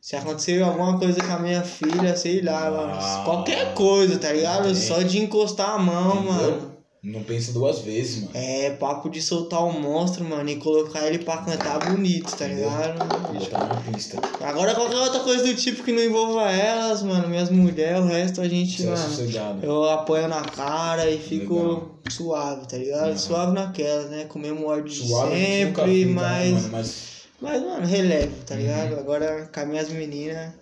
se 0.00 0.16
acontecer 0.16 0.62
alguma 0.62 0.98
coisa 0.98 1.22
com 1.22 1.32
a 1.32 1.38
minha 1.38 1.62
filha, 1.62 2.16
sei 2.16 2.40
lá, 2.40 2.70
mano. 2.70 2.94
Ah, 2.94 3.22
qualquer 3.24 3.74
coisa, 3.74 4.18
tá 4.18 4.32
ligado? 4.32 4.74
Só 4.74 5.02
de 5.02 5.18
encostar 5.18 5.70
a 5.70 5.78
mão, 5.78 6.22
mano. 6.22 6.69
Não 7.02 7.22
pensa 7.22 7.50
duas 7.52 7.78
vezes, 7.78 8.18
mano. 8.24 8.30
É 8.34 8.70
papo 8.72 9.08
de 9.08 9.22
soltar 9.22 9.64
o 9.64 9.72
monstro, 9.72 10.22
mano, 10.22 10.50
e 10.50 10.56
colocar 10.56 11.06
ele 11.06 11.20
pra 11.20 11.38
cantar 11.38 11.78
bonito, 11.90 12.30
tá 12.36 12.44
Entendeu? 12.46 12.68
ligado? 12.68 13.32
Botar 13.32 13.66
na 13.68 13.80
pista. 13.92 14.18
Agora 14.42 14.74
qualquer 14.74 14.96
outra 14.98 15.20
coisa 15.20 15.44
do 15.46 15.54
tipo 15.54 15.82
que 15.82 15.92
não 15.92 16.02
envolva 16.02 16.50
elas, 16.52 17.02
mano, 17.02 17.26
minhas 17.26 17.48
mulheres, 17.48 18.00
o 18.00 18.06
resto 18.06 18.42
a 18.42 18.48
gente, 18.48 18.76
Você 18.82 18.86
é 18.86 18.90
mano. 18.90 19.08
sossegado. 19.08 19.64
Eu 19.64 19.84
apoio 19.88 20.28
na 20.28 20.42
cara 20.42 21.08
e 21.10 21.18
fico 21.18 21.54
Legal. 21.54 21.90
suave, 22.10 22.68
tá 22.68 22.76
ligado? 22.76 23.08
Uhum. 23.12 23.18
Suave 23.18 23.52
naquelas, 23.54 24.10
né? 24.10 24.24
Comemos 24.28 24.62
ódio 24.62 24.84
de 24.84 25.06
Suave 25.08 25.34
sempre, 25.36 26.04
né, 26.04 26.12
mas. 26.12 26.52
mano? 26.52 26.68
Mas 26.72 27.10
Mas, 27.40 27.62
mano, 27.62 27.86
relevo, 27.86 28.34
tá 28.44 28.54
Uhum. 28.54 28.60
ligado? 28.60 28.98
Agora, 28.98 29.48
com 29.54 29.60
as 29.60 29.66
minhas 29.68 29.88
meninas, 29.88 30.52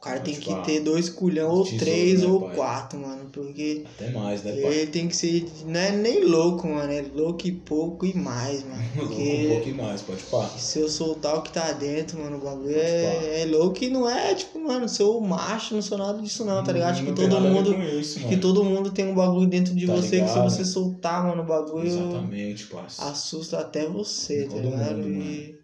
o 0.00 0.02
cara 0.02 0.18
tem 0.20 0.34
que 0.34 0.54
ter 0.64 0.80
dois 0.80 1.10
culhão, 1.10 1.50
ou 1.50 1.62
Tesouro, 1.62 1.78
três, 1.84 2.20
né, 2.22 2.26
ou 2.26 2.40
pai? 2.40 2.54
quatro, 2.56 2.98
mano. 2.98 3.28
Porque 3.30 3.84
até 3.98 4.10
mais, 4.10 4.42
né, 4.42 4.52
pai? 4.62 4.74
ele 4.74 4.86
tem 4.90 5.06
que 5.06 5.14
ser. 5.14 5.46
Não 5.66 5.78
é 5.78 5.92
nem 5.92 6.24
louco, 6.24 6.66
mano. 6.66 6.90
É 6.90 7.04
louco 7.14 7.46
e 7.46 7.52
pouco 7.52 8.06
e 8.06 8.14
mais, 8.16 8.64
mano. 8.64 8.82
Porque. 8.96 9.48
pouquinho 9.52 9.76
mais, 9.76 10.00
pode 10.00 10.22
pá. 10.22 10.48
Se 10.56 10.78
eu 10.78 10.88
soltar 10.88 11.36
o 11.36 11.42
que 11.42 11.52
tá 11.52 11.70
dentro, 11.72 12.18
mano, 12.18 12.38
o 12.38 12.40
bagulho 12.40 12.74
é, 12.74 13.42
é 13.42 13.44
louco 13.44 13.84
e 13.84 13.90
não 13.90 14.08
é, 14.08 14.34
tipo, 14.34 14.58
mano, 14.58 14.88
sou 14.88 15.20
macho, 15.20 15.74
não 15.74 15.82
sou 15.82 15.98
nada 15.98 16.20
disso 16.22 16.46
não, 16.46 16.64
tá 16.64 16.72
ligado? 16.72 16.92
Acho 16.92 17.02
que 17.04 17.08
Não 17.10 17.14
todo 17.28 17.40
mundo. 17.42 17.74
isso, 18.00 18.20
Que 18.20 18.38
todo 18.38 18.64
mundo 18.64 18.90
tem 18.92 19.06
um 19.06 19.14
bagulho 19.14 19.46
dentro 19.46 19.74
de 19.74 19.86
Tá 19.86 19.96
você 19.96 20.20
que 20.22 20.28
se 20.28 20.32
ligado? 20.34 20.50
você 20.50 20.64
soltar, 20.64 21.26
mano, 21.28 21.42
o 21.42 21.46
bagulho 21.46 21.86
Exatamente, 21.86 22.64
parça. 22.68 23.04
assusta 23.04 23.58
até 23.58 23.86
você, 23.86 24.44
tá 24.44 24.54
Todo 24.54 24.62
ligado? 24.62 24.96
mundo, 24.96 25.08
e, 25.22 25.59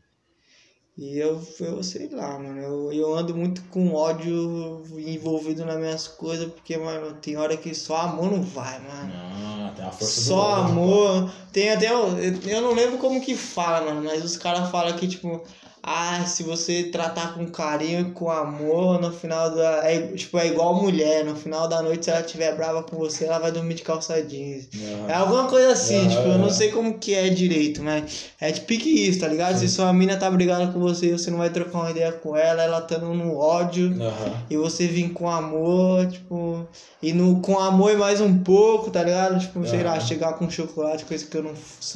e 0.98 1.18
eu, 1.18 1.46
eu 1.60 1.82
sei 1.82 2.08
lá, 2.08 2.38
mano, 2.38 2.58
eu, 2.58 2.90
eu 2.90 3.14
ando 3.14 3.36
muito 3.36 3.62
com 3.64 3.92
ódio 3.92 4.82
envolvido 4.96 5.62
nas 5.66 5.76
minhas 5.76 6.08
coisas, 6.08 6.50
porque, 6.50 6.74
mano, 6.78 7.14
tem 7.20 7.36
hora 7.36 7.54
que 7.54 7.74
só 7.74 7.98
amor 7.98 8.30
não 8.30 8.40
vai, 8.40 8.78
mano. 8.78 9.12
Ah, 9.14 9.72
tem 9.76 9.84
a 9.84 9.90
força 9.90 10.20
Só 10.22 10.54
amor. 10.54 11.30
Tem 11.52 11.70
até. 11.70 11.92
Eu, 11.92 12.16
eu 12.46 12.62
não 12.62 12.72
lembro 12.72 12.96
como 12.96 13.20
que 13.20 13.36
fala, 13.36 13.84
mano, 13.84 14.04
mas 14.04 14.24
os 14.24 14.38
caras 14.38 14.70
falam 14.70 14.96
que, 14.96 15.06
tipo, 15.06 15.42
ah, 15.88 16.24
se 16.26 16.42
você 16.42 16.82
tratar 16.84 17.34
com 17.34 17.46
carinho 17.46 18.00
e 18.00 18.10
com 18.10 18.28
amor, 18.28 19.00
no 19.00 19.12
final 19.12 19.54
da. 19.54 19.88
É, 19.88 20.00
tipo, 20.08 20.36
é 20.36 20.48
igual 20.48 20.74
mulher, 20.74 21.24
no 21.24 21.36
final 21.36 21.68
da 21.68 21.80
noite, 21.80 22.04
se 22.06 22.10
ela 22.10 22.20
estiver 22.20 22.56
brava 22.56 22.82
com 22.82 22.96
você, 22.96 23.24
ela 23.24 23.38
vai 23.38 23.52
dormir 23.52 23.74
de 23.74 23.82
calça 23.82 24.20
jeans. 24.20 24.66
pai. 24.66 25.04
É 25.08 25.14
alguma 25.14 25.46
coisa 25.46 25.72
assim, 25.72 26.06
Ah, 26.06 26.08
tipo, 26.08 26.22
eu 26.22 26.38
não 26.38 26.50
sei 26.50 26.72
como 26.72 26.98
que 26.98 27.14
é 27.14 27.28
direito, 27.28 27.82
mas 27.82 28.30
é 28.40 28.50
tipo 28.50 28.66
pique 28.66 29.08
isso, 29.08 29.20
tá 29.20 29.28
ligado? 29.28 29.56
Se 29.58 29.68
sua 29.68 29.92
mina 29.92 30.16
tá 30.16 30.28
brigando 30.28 30.72
com 30.72 30.80
você, 30.80 31.12
você 31.12 31.30
não 31.30 31.38
vai 31.38 31.50
trocar 31.50 31.78
uma 31.78 31.90
ideia 31.92 32.10
com 32.10 32.36
ela, 32.36 32.62
ela 32.64 32.80
tá 32.80 32.98
no 32.98 33.38
ódio, 33.38 33.86
Aham. 34.02 34.42
e 34.50 34.56
você 34.56 34.88
vir 34.88 35.10
com 35.12 35.30
amor, 35.30 36.06
tipo, 36.08 36.66
e 37.00 37.12
no, 37.12 37.40
com 37.40 37.58
amor 37.60 37.92
e 37.92 37.96
mais 37.96 38.20
um 38.20 38.38
pouco, 38.38 38.90
tá 38.90 39.04
ligado? 39.04 39.38
Tipo, 39.38 39.64
sei 39.64 39.84
lá, 39.84 40.00
chegar 40.00 40.32
com 40.32 40.50
chocolate, 40.50 41.04
coisa 41.04 41.24
que 41.24 41.36
eu 41.36 41.44
não, 41.44 41.52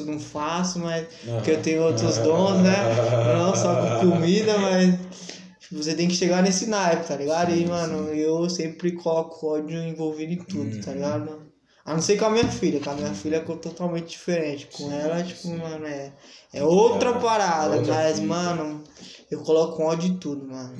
não 0.06 0.20
faço, 0.20 0.78
mas 0.78 1.06
que 1.42 1.50
eu 1.50 1.60
tenho 1.60 1.82
outros 1.82 2.18
dons, 2.18 2.58
né? 2.58 2.76
Não 3.36 3.54
só 3.56 3.79
comida, 4.00 4.58
mas 4.58 4.94
você 5.72 5.94
tem 5.94 6.08
que 6.08 6.14
chegar 6.14 6.42
nesse 6.42 6.66
naipe, 6.66 7.06
tá 7.06 7.16
ligado? 7.16 7.52
Sim, 7.52 7.62
e, 7.64 7.66
mano, 7.66 8.08
sim. 8.08 8.16
eu 8.16 8.50
sempre 8.50 8.92
coloco 8.92 9.46
ódio 9.46 9.78
envolvido 9.82 10.32
em 10.32 10.38
tudo, 10.44 10.80
tá 10.80 10.90
Uhum. 10.90 10.96
ligado? 10.96 11.50
A 11.84 11.94
não 11.94 12.02
ser 12.02 12.18
com 12.18 12.26
a 12.26 12.30
minha 12.30 12.46
filha, 12.46 12.78
com 12.80 12.90
a 12.90 12.94
minha 12.94 13.14
filha 13.14 13.36
é 13.36 13.40
totalmente 13.40 14.10
diferente. 14.10 14.68
Com 14.72 14.92
ela, 14.92 15.22
tipo, 15.22 15.48
mano, 15.48 15.86
é, 15.86 16.12
é 16.52 16.62
outra 16.62 17.10
É, 17.10 17.18
parada, 17.18 17.76
outra 17.76 17.94
mas, 17.94 18.16
fita. 18.16 18.26
mano, 18.26 18.84
eu 19.30 19.40
coloco 19.40 19.82
ódio 19.82 20.08
em 20.10 20.16
tudo, 20.16 20.46
mano. 20.46 20.76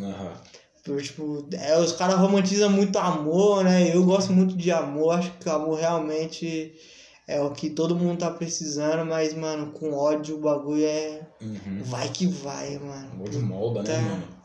Por, 0.84 1.00
tipo, 1.02 1.46
é, 1.52 1.78
os 1.78 1.92
caras 1.92 2.16
romantizam 2.16 2.70
muito 2.70 2.98
amor, 2.98 3.64
né? 3.64 3.94
Eu 3.94 4.04
gosto 4.04 4.32
muito 4.32 4.56
de 4.56 4.70
amor, 4.70 5.12
acho 5.18 5.32
que 5.32 5.48
o 5.48 5.52
amor 5.52 5.78
realmente 5.78 6.72
é 7.36 7.40
o 7.40 7.50
que 7.50 7.70
todo 7.70 7.94
mundo 7.96 8.18
tá 8.18 8.30
precisando, 8.30 9.04
mas, 9.08 9.32
mano, 9.34 9.72
com 9.72 9.92
ódio 9.94 10.36
o 10.36 10.40
bagulho 10.40 10.84
é. 10.84 11.20
Uhum. 11.40 11.80
Vai 11.84 12.08
que 12.08 12.26
vai, 12.26 12.78
mano. 12.78 13.22
Ódio 13.24 13.40
molda, 13.42 13.82
né, 13.82 13.94
Tá. 13.94 14.00
mano? 14.02 14.40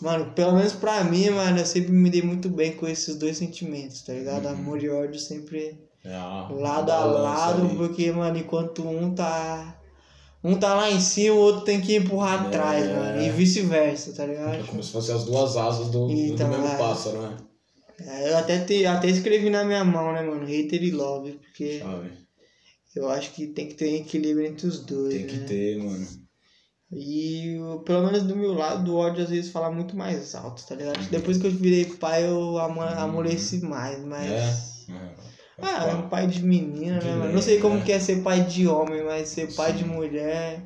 Mano, 0.00 0.32
pelo 0.32 0.52
menos 0.52 0.72
pra 0.74 1.02
mim, 1.02 1.28
mano, 1.30 1.58
eu 1.58 1.66
sempre 1.66 1.90
me 1.90 2.08
dei 2.08 2.22
muito 2.22 2.48
bem 2.48 2.72
com 2.72 2.86
esses 2.86 3.16
dois 3.16 3.36
sentimentos, 3.36 4.02
tá 4.02 4.12
ligado? 4.12 4.44
Uhum. 4.46 4.52
Amor 4.52 4.82
e 4.82 4.88
ódio 4.88 5.18
sempre 5.18 5.76
É 6.04 6.14
a 6.14 6.48
lado 6.52 6.92
a 6.92 7.04
lado, 7.04 7.62
ali. 7.66 7.76
porque, 7.76 8.10
mano, 8.12 8.38
enquanto 8.38 8.86
um 8.86 9.12
tá. 9.14 9.74
Um 10.44 10.54
tá 10.54 10.72
lá 10.72 10.88
em 10.88 11.00
cima, 11.00 11.34
o 11.34 11.38
outro 11.40 11.62
tem 11.62 11.80
que 11.80 11.96
empurrar 11.96 12.44
É. 12.44 12.46
atrás, 12.46 12.86
mano. 12.86 13.20
E 13.20 13.28
vice-versa, 13.30 14.12
tá 14.12 14.22
É 14.22 14.26
ligado? 14.28 14.66
como 14.68 14.80
se 14.80 14.92
fossem 14.92 15.12
as 15.16 15.24
duas 15.24 15.56
asas 15.56 15.88
do, 15.88 16.06
do 16.06 16.12
Então, 16.12 16.48
mesmo 16.48 16.64
é. 16.68 16.76
pássaro, 16.76 17.20
né? 17.20 17.36
É, 18.06 18.30
eu 18.30 18.38
até, 18.38 18.60
te, 18.60 18.86
até 18.86 19.08
escrevi 19.08 19.50
na 19.50 19.64
minha 19.64 19.84
mão, 19.84 20.12
né, 20.12 20.22
mano? 20.22 20.46
Hater 20.46 20.80
e 20.80 20.92
love, 20.92 21.32
porque 21.32 21.80
Sabe? 21.80 22.12
Eu 22.98 23.08
acho 23.10 23.32
que 23.32 23.46
tem 23.48 23.68
que 23.68 23.74
ter 23.74 23.94
equilíbrio 23.96 24.46
entre 24.46 24.66
os 24.66 24.80
dois, 24.80 25.14
Tem 25.14 25.26
que 25.26 25.36
né? 25.36 25.46
ter, 25.46 25.78
mano. 25.82 26.06
E 26.90 27.56
pelo 27.84 28.06
menos 28.06 28.22
do 28.22 28.34
meu 28.34 28.54
lado, 28.54 28.92
o 28.94 28.96
ódio 28.96 29.22
às 29.22 29.28
vezes 29.30 29.50
fala 29.50 29.70
muito 29.70 29.94
mais 29.96 30.34
alto, 30.34 30.66
tá 30.66 30.74
ligado? 30.74 30.98
Depois 31.10 31.36
que 31.36 31.46
eu 31.46 31.50
virei 31.50 31.84
pai, 31.84 32.24
eu 32.26 32.56
amo- 32.58 32.80
amoleci 32.80 33.60
mais, 33.60 34.02
mas. 34.04 34.88
É. 34.88 34.92
É. 34.92 35.14
Ah, 35.60 35.86
é 35.88 35.94
um 35.94 36.08
pai 36.08 36.26
de 36.26 36.42
menina, 36.42 36.98
né, 37.02 37.14
mano? 37.16 37.32
Não 37.32 37.42
sei 37.42 37.58
como 37.60 37.76
né? 37.76 37.82
que 37.84 37.92
é 37.92 37.98
ser 37.98 38.22
pai 38.22 38.44
de 38.46 38.66
homem, 38.68 39.04
mas 39.04 39.28
ser 39.28 39.52
pai 39.54 39.72
Sim. 39.72 39.78
de 39.78 39.84
mulher 39.84 40.62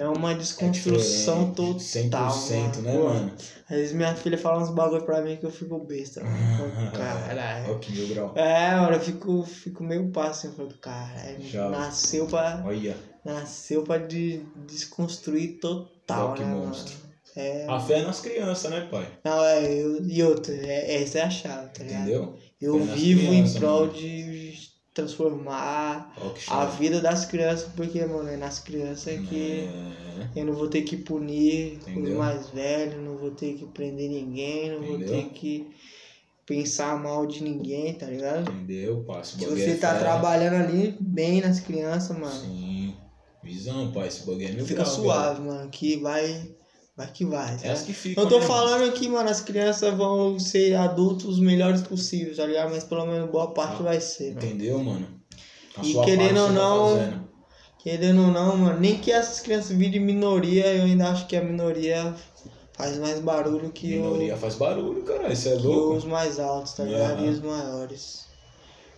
é 0.00 0.08
uma 0.08 0.32
É 0.32 0.34
desconstrução 0.34 1.50
diferente, 1.52 2.10
total. 2.10 2.30
100%, 2.30 2.76
né, 2.82 2.92
Pô, 2.96 3.04
mano? 3.08 3.32
Às 3.68 3.76
vezes 3.76 3.92
minha 3.94 4.14
filha 4.14 4.36
fala 4.38 4.62
uns 4.62 4.70
bagulho 4.70 5.04
pra 5.04 5.20
mim 5.22 5.36
que 5.36 5.46
eu 5.46 5.50
fico 5.50 5.78
besta, 5.84 6.22
mano. 6.24 6.90
Caralho. 6.92 7.72
Ó, 7.74 7.78
que 7.78 7.92
mil 7.92 8.08
grau. 8.08 8.32
É, 8.36 8.74
mano, 8.76 8.94
eu 8.94 9.00
fico, 9.00 9.42
fico 9.44 9.82
meio 9.84 10.10
passo 10.10 10.46
assim, 10.48 10.56
falando, 10.56 10.78
caralho, 10.78 11.70
nasceu 11.70 12.26
pra, 12.26 12.62
Olha. 12.66 12.96
nasceu 13.24 13.82
pra 13.84 13.98
de, 13.98 14.42
desconstruir 14.66 15.58
total, 15.60 16.30
Ó, 16.30 16.34
que 16.34 16.42
né, 16.42 16.48
mano? 16.50 16.66
monstro. 16.66 16.94
É, 17.36 17.64
A 17.68 17.78
fé 17.78 18.00
é 18.00 18.02
nas 18.02 18.20
crianças, 18.20 18.68
né, 18.70 18.88
pai? 18.90 19.06
não, 19.24 19.44
é, 19.44 19.72
eu, 19.72 20.04
e 20.04 20.20
outra, 20.24 20.52
é, 20.52 21.00
essa 21.02 21.20
é 21.20 21.22
a 21.22 21.30
chave, 21.30 21.68
tá 21.68 21.84
ligado? 21.84 22.00
Entendeu? 22.02 22.38
Eu 22.60 22.84
Fé 22.86 22.92
vivo 22.94 23.28
crianças, 23.28 23.54
em 23.56 23.58
prol 23.60 23.80
mano. 23.82 23.92
de 23.92 24.69
transformar 25.00 26.14
a 26.48 26.64
vida 26.66 27.00
das 27.00 27.24
crianças, 27.24 27.68
porque, 27.74 28.04
mano, 28.04 28.28
é 28.28 28.36
nas 28.36 28.58
crianças 28.58 29.18
que 29.28 29.68
É. 30.34 30.40
eu 30.40 30.44
não 30.46 30.54
vou 30.54 30.68
ter 30.68 30.82
que 30.82 30.96
punir 30.96 31.78
os 31.80 31.88
Entendeu? 31.88 32.18
mais 32.18 32.48
velhos, 32.50 33.02
não 33.02 33.16
vou 33.16 33.30
ter 33.30 33.54
que 33.54 33.66
prender 33.66 34.08
ninguém, 34.10 34.70
não 34.70 34.82
vou 34.82 34.96
Entendeu? 34.96 35.22
ter 35.22 35.28
que 35.30 35.70
pensar 36.46 37.00
mal 37.00 37.26
de 37.26 37.42
ninguém, 37.42 37.94
tá 37.94 38.06
ligado? 38.06 38.50
Entendeu, 38.50 39.04
pai? 39.06 39.20
Esse 39.20 39.38
Se 39.38 39.44
você 39.46 39.70
é 39.70 39.74
tá 39.76 39.98
trabalhando 39.98 40.54
ali 40.64 40.96
bem 41.00 41.40
nas 41.40 41.60
crianças, 41.60 42.16
mano, 42.18 42.40
Sim. 42.40 42.94
Visão, 43.42 43.90
pai. 43.92 44.08
Esse 44.08 44.26
bagulho 44.26 44.48
é 44.48 44.52
mil 44.52 44.66
fica 44.66 44.82
grau, 44.82 44.94
suave, 44.94 45.40
mano, 45.42 45.70
que 45.70 45.96
vai, 45.96 46.50
vai 47.00 47.12
que 47.12 47.24
vai. 47.24 47.56
tá 47.56 47.66
É 47.68 47.70
as 47.72 47.82
que 47.82 47.92
ficam. 47.92 48.22
Não 48.24 48.30
tô 48.30 48.38
né, 48.40 48.46
falando 48.46 48.92
que, 48.92 49.08
mano, 49.08 49.28
as 49.28 49.40
crianças 49.40 49.94
vão 49.94 50.38
ser 50.38 50.74
adultos 50.74 51.26
os 51.26 51.40
melhores 51.40 51.82
possíveis, 51.82 52.36
tá 52.36 52.46
ligado? 52.46 52.70
Mas 52.70 52.84
pelo 52.84 53.06
menos 53.06 53.30
boa 53.30 53.52
parte 53.52 53.76
Ah, 53.80 53.84
vai 53.84 54.00
ser, 54.00 54.34
mano. 54.34 54.46
Entendeu, 54.46 54.78
mano? 54.82 55.06
A 55.76 55.82
E 55.82 55.92
sua 55.92 56.04
querendo 56.04 56.40
ou 56.40 56.46
tá 56.48 56.52
não, 56.52 56.88
fazendo. 56.96 57.30
Querendo 57.78 58.20
ou 58.22 58.28
não, 58.28 58.56
mano, 58.56 58.80
nem 58.80 58.98
que 58.98 59.10
essas 59.10 59.40
crianças 59.40 59.76
virem 59.76 60.00
minoria, 60.00 60.66
eu 60.74 60.84
ainda 60.84 61.08
acho 61.10 61.26
que 61.26 61.34
a 61.36 61.42
minoria 61.42 62.14
faz 62.74 62.98
mais 62.98 63.20
barulho 63.20 63.70
que, 63.70 63.98
o, 63.98 64.02
Minoria 64.02 64.36
faz 64.36 64.54
barulho, 64.56 65.02
cara. 65.02 65.32
Isso 65.32 65.48
é 65.48 65.54
louco. 65.54 65.94
os 65.96 66.04
mais 66.04 66.38
altos, 66.38 66.72
tá 66.74 66.84
ligado? 66.84 67.18
Aham. 67.18 67.26
E 67.26 67.28
os 67.30 67.40
maiores. 67.40 68.26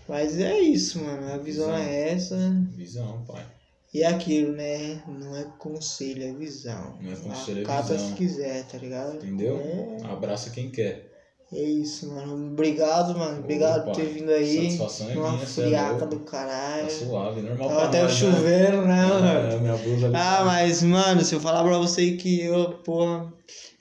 Mas 0.08 0.38
é 0.40 0.58
isso, 0.58 0.98
mano. 1.00 1.32
A 1.32 1.38
visão 1.38 1.66
Visão. 1.66 1.76
é 1.76 2.08
essa. 2.10 2.36
Visão, 2.74 3.24
pai. 3.26 3.44
E 3.94 4.02
é 4.02 4.06
aquilo, 4.06 4.52
né? 4.52 5.02
Não 5.06 5.36
é 5.36 5.44
conselho, 5.58 6.22
é 6.24 6.32
visão. 6.32 6.96
Não 7.00 7.12
é 7.12 7.16
conselho, 7.16 7.58
é 7.60 7.62
Acata 7.62 7.92
visão. 7.94 8.08
se 8.08 8.14
quiser, 8.14 8.64
tá 8.64 8.78
ligado? 8.78 9.16
Entendeu? 9.16 9.58
É, 9.58 10.06
Abraça 10.06 10.48
quem 10.50 10.70
quer. 10.70 11.10
é 11.52 11.60
isso, 11.62 12.08
mano. 12.10 12.52
Obrigado, 12.52 13.18
mano. 13.18 13.40
Obrigado 13.40 13.84
por 13.84 13.94
ter 13.94 14.06
vindo 14.06 14.30
aí. 14.30 14.62
satisfação 14.78 15.10
é 15.10 15.14
minha, 15.14 15.46
cê 15.46 15.60
é 15.60 15.64
friaca 15.66 15.90
louco. 15.90 16.06
do 16.06 16.20
caralho. 16.20 16.84
Tá 16.84 16.90
suave, 16.90 17.42
normal 17.42 17.68
Tava 17.68 17.80
pra 17.80 17.88
até 17.88 18.02
nós, 18.02 18.12
né? 18.12 18.18
chovendo, 18.32 18.82
né, 18.86 19.06
mano? 19.06 19.26
É, 19.52 19.58
minha 19.60 19.76
blusa 19.76 20.06
ali. 20.06 20.16
Ah, 20.16 20.42
mas, 20.46 20.82
mano, 20.82 21.22
se 21.22 21.34
eu 21.34 21.40
falar 21.40 21.62
pra 21.62 21.76
você 21.76 22.12
que 22.12 22.40
eu, 22.40 22.70
porra, 22.78 23.30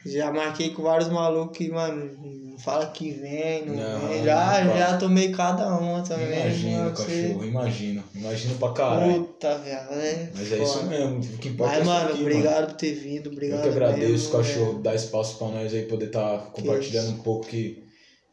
já 0.05 0.31
marquei 0.31 0.69
com 0.71 0.83
vários 0.83 1.09
malucos 1.09 1.57
que, 1.57 1.69
mano, 1.69 2.57
fala 2.59 2.87
que 2.87 3.11
vem, 3.11 3.65
não, 3.65 3.75
Não, 3.75 4.07
vem. 4.07 4.23
Já, 4.23 4.63
não, 4.63 4.77
já 4.77 4.97
tomei 4.97 5.31
cada 5.31 5.67
uma 5.77 6.01
também. 6.01 6.27
Imagino, 6.41 6.77
mano, 6.83 6.95
você- 6.95 7.23
cachorro, 7.23 7.45
imagino. 7.45 8.03
Imagino 8.15 8.55
pra 8.55 8.71
caralho. 8.73 9.13
Puta, 9.23 9.57
velho. 9.59 9.75
É 9.75 10.29
Mas 10.35 10.51
é 10.51 10.57
isso 10.63 10.73
foda. 10.73 10.85
mesmo. 10.85 11.17
O 11.19 11.37
que 11.37 11.49
importa 11.49 11.73
Mas, 11.73 11.81
é 11.81 11.85
mano, 11.85 12.09
aqui, 12.09 12.21
obrigado 12.21 12.67
por 12.67 12.75
ter 12.75 12.93
vindo, 12.93 13.27
Eu 13.27 13.31
obrigado 13.33 13.61
que 13.63 13.69
agradeço, 13.69 14.11
mesmo, 14.11 14.31
cachorro, 14.31 14.73
dar 14.81 14.95
espaço 14.95 15.37
pra 15.37 15.47
nós 15.47 15.73
aí 15.73 15.83
poder 15.83 16.07
estar 16.07 16.37
compartilhando 16.51 17.05
isso. 17.09 17.15
um 17.15 17.23
pouco 17.23 17.47
que, 17.47 17.83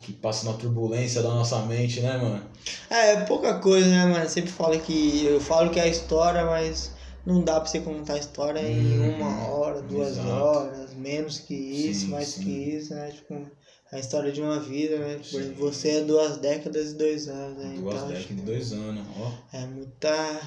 que 0.01 0.13
passa 0.13 0.47
na 0.51 0.53
turbulência 0.57 1.23
da 1.23 1.31
nossa 1.31 1.59
mente, 1.63 2.01
né, 2.01 2.17
mano? 2.19 2.43
É, 2.91 3.13
é 3.13 3.21
pouca 3.23 3.55
coisa, 3.55 3.87
né, 3.89 4.05
mano? 4.05 4.25
Eu 4.25 4.29
sempre 4.29 4.51
falo 4.51 4.79
que. 4.79 5.25
Eu 5.27 5.41
falo 5.41 5.71
que 5.71 5.81
é 5.81 5.85
a 5.85 5.89
história, 5.89 6.45
mas 6.45 6.91
não 7.29 7.45
dá 7.45 7.61
pra 7.61 7.69
você 7.69 7.79
contar 7.81 8.15
a 8.15 8.19
história 8.19 8.61
em 8.61 8.99
Uhum. 8.99 9.15
uma 9.17 9.47
hora, 9.49 9.81
duas 9.83 10.13
Exato. 10.13 10.29
horas, 10.29 10.95
menos 10.95 11.39
que 11.41 11.55
isso, 11.55 12.01
Sim, 12.07 12.11
mais 12.11 12.29
sim. 12.29 12.43
que 12.43 12.51
isso, 12.51 12.95
né? 12.95 13.11
Tipo, 13.13 13.47
a 13.93 13.99
história 13.99 14.33
de 14.33 14.41
uma 14.41 14.59
vida, 14.59 14.99
né? 14.99 15.19
Tipo, 15.21 15.39
você 15.55 15.91
é 15.91 16.01
duas 16.01 16.37
décadas 16.39 16.91
e 16.93 16.95
dois 16.95 17.29
anos, 17.29 17.59
né? 17.59 17.75
Duas 17.79 17.95
então, 17.97 18.09
décadas 18.09 18.27
de 18.29 18.35
dois 18.43 18.73
anos, 18.73 19.07
ó. 19.19 19.33
é 19.53 19.67
muita. 19.67 20.41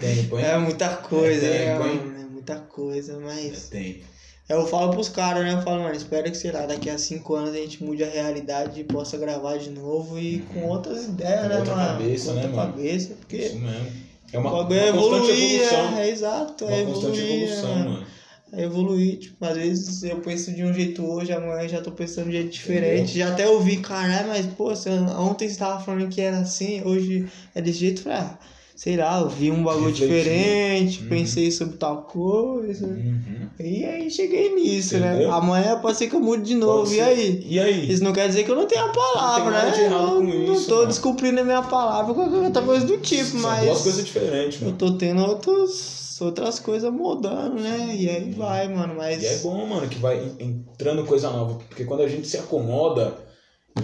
Tempo, 0.00 0.38
hein? 0.38 0.44
É 0.46 0.58
muita 0.58 0.88
coisa, 0.96 1.46
É 1.46 1.50
né, 1.50 1.78
tempo, 1.78 1.84
mano? 2.04 2.20
É 2.20 2.24
muita 2.24 2.56
coisa, 2.56 3.12
É 3.14 3.16
mas. 3.16 3.68
tempo. 3.68 4.04
Eu 4.46 4.66
falo 4.66 4.92
pros 4.92 5.08
caras, 5.08 5.42
né? 5.42 5.54
Eu 5.54 5.62
falo, 5.62 5.82
mano, 5.82 5.94
espero 5.96 6.30
que, 6.30 6.36
sei 6.36 6.52
lá, 6.52 6.66
daqui 6.66 6.90
a 6.90 6.98
cinco 6.98 7.34
anos 7.34 7.54
a 7.54 7.56
gente 7.56 7.82
mude 7.82 8.04
a 8.04 8.08
realidade 8.08 8.78
e 8.78 8.84
possa 8.84 9.16
gravar 9.16 9.56
de 9.56 9.70
novo 9.70 10.18
e 10.18 10.40
com 10.52 10.64
outras 10.68 11.06
ideias, 11.06 11.40
Com 11.42 11.48
né, 11.48 11.58
outra 11.58 11.74
mano? 11.76 11.88
cabeça, 11.98 12.24
com 12.28 12.34
né, 12.34 12.42
outra 12.42 12.56
mano? 12.56 12.72
cabeça, 12.74 13.14
porque 13.14 13.36
Isso 13.38 13.56
mesmo. 13.56 14.03
É 14.34 14.38
uma, 14.38 14.50
uma 14.50 14.74
é 14.74 14.90
constante 14.92 15.30
evoluir, 15.30 15.54
evolução. 15.62 15.90
né? 15.92 16.06
É 16.06 16.10
exato, 16.10 16.64
é 16.64 16.82
Uma 16.82 16.92
constante 16.92 17.18
evoluir, 17.20 17.42
evolução, 17.42 17.74
mano. 17.76 18.06
É 18.52 18.62
evoluir, 18.62 19.18
tipo, 19.18 19.44
às 19.44 19.56
vezes 19.56 20.02
eu 20.02 20.20
penso 20.20 20.52
de 20.52 20.64
um 20.64 20.72
jeito 20.72 21.04
hoje, 21.04 21.32
amanhã 21.32 21.68
já 21.68 21.80
tô 21.80 21.90
pensando 21.92 22.24
de 22.24 22.30
um 22.30 22.32
jeito 22.32 22.50
diferente. 22.50 23.18
Já 23.18 23.28
até 23.28 23.48
ouvi, 23.48 23.78
caralho, 23.78 24.28
mas 24.28 24.46
pô, 24.46 24.66
você, 24.66 24.90
ontem 24.90 25.48
você 25.48 25.56
tava 25.58 25.82
falando 25.84 26.08
que 26.08 26.20
era 26.20 26.38
assim, 26.38 26.82
hoje 26.84 27.26
é 27.54 27.62
desse 27.62 27.78
jeito. 27.78 28.02
Falei, 28.02 28.18
ah, 28.18 28.38
sei 28.74 28.96
lá, 28.96 29.20
eu 29.20 29.28
vi 29.28 29.50
um 29.50 29.62
bagulho 29.62 29.86
Refletir. 29.86 30.08
diferente, 30.18 31.02
Uhum. 31.02 31.08
pensei 31.08 31.50
sobre 31.50 31.76
tal 31.76 32.02
coisa. 32.02 32.86
Uhum. 32.86 33.48
E 33.60 33.84
aí 33.84 34.10
cheguei 34.10 34.52
nisso, 34.54 34.96
Entendeu? 34.96 35.28
né? 35.28 35.34
Amanhã 35.34 35.78
pode 35.78 35.96
ser 35.96 36.08
que 36.08 36.16
eu 36.16 36.20
mude 36.20 36.42
de 36.42 36.54
novo. 36.56 36.92
E 36.92 37.00
aí? 37.00 37.46
E 37.48 37.60
aí? 37.60 37.90
Isso 37.90 38.02
não 38.02 38.12
quer 38.12 38.26
dizer 38.28 38.42
que 38.44 38.50
eu 38.50 38.56
não 38.56 38.66
tenho 38.66 38.84
a 38.84 38.88
palavra, 38.88 39.44
Não 39.44 39.50
tem 39.50 39.52
nada 39.52 39.66
né? 39.66 39.72
de 39.76 39.80
errado 39.82 40.14
eu 40.16 40.22
não 40.46 40.54
isso, 40.54 40.68
tô 40.68 40.74
mano. 40.76 40.88
descumprindo 40.88 41.40
a 41.40 41.44
minha 41.44 41.62
palavra 41.62 42.12
qualquer 42.14 42.36
outra 42.38 42.62
coisa 42.62 42.84
do 42.86 42.98
tipo, 42.98 43.24
São 43.30 43.40
mas. 43.40 43.64
duas 43.64 43.80
coisas 43.82 44.04
diferentes, 44.04 44.60
Eu 44.60 44.66
mano. 44.66 44.78
tô 44.78 44.92
tendo 44.98 45.22
outros, 45.24 46.20
outras 46.20 46.58
coisas 46.58 46.92
mudando, 46.92 47.60
né? 47.60 47.94
E 47.96 48.08
aí 48.08 48.32
vai, 48.32 48.66
mano. 48.68 48.94
Mas. 48.96 49.22
E 49.22 49.26
é 49.26 49.36
bom, 49.38 49.64
mano, 49.66 49.88
que 49.88 49.98
vai 50.00 50.18
en- 50.18 50.44
entrando 50.72 51.04
coisa 51.04 51.30
nova. 51.30 51.54
Porque 51.68 51.84
quando 51.84 52.02
a 52.02 52.08
gente 52.08 52.26
se 52.26 52.36
acomoda 52.38 53.14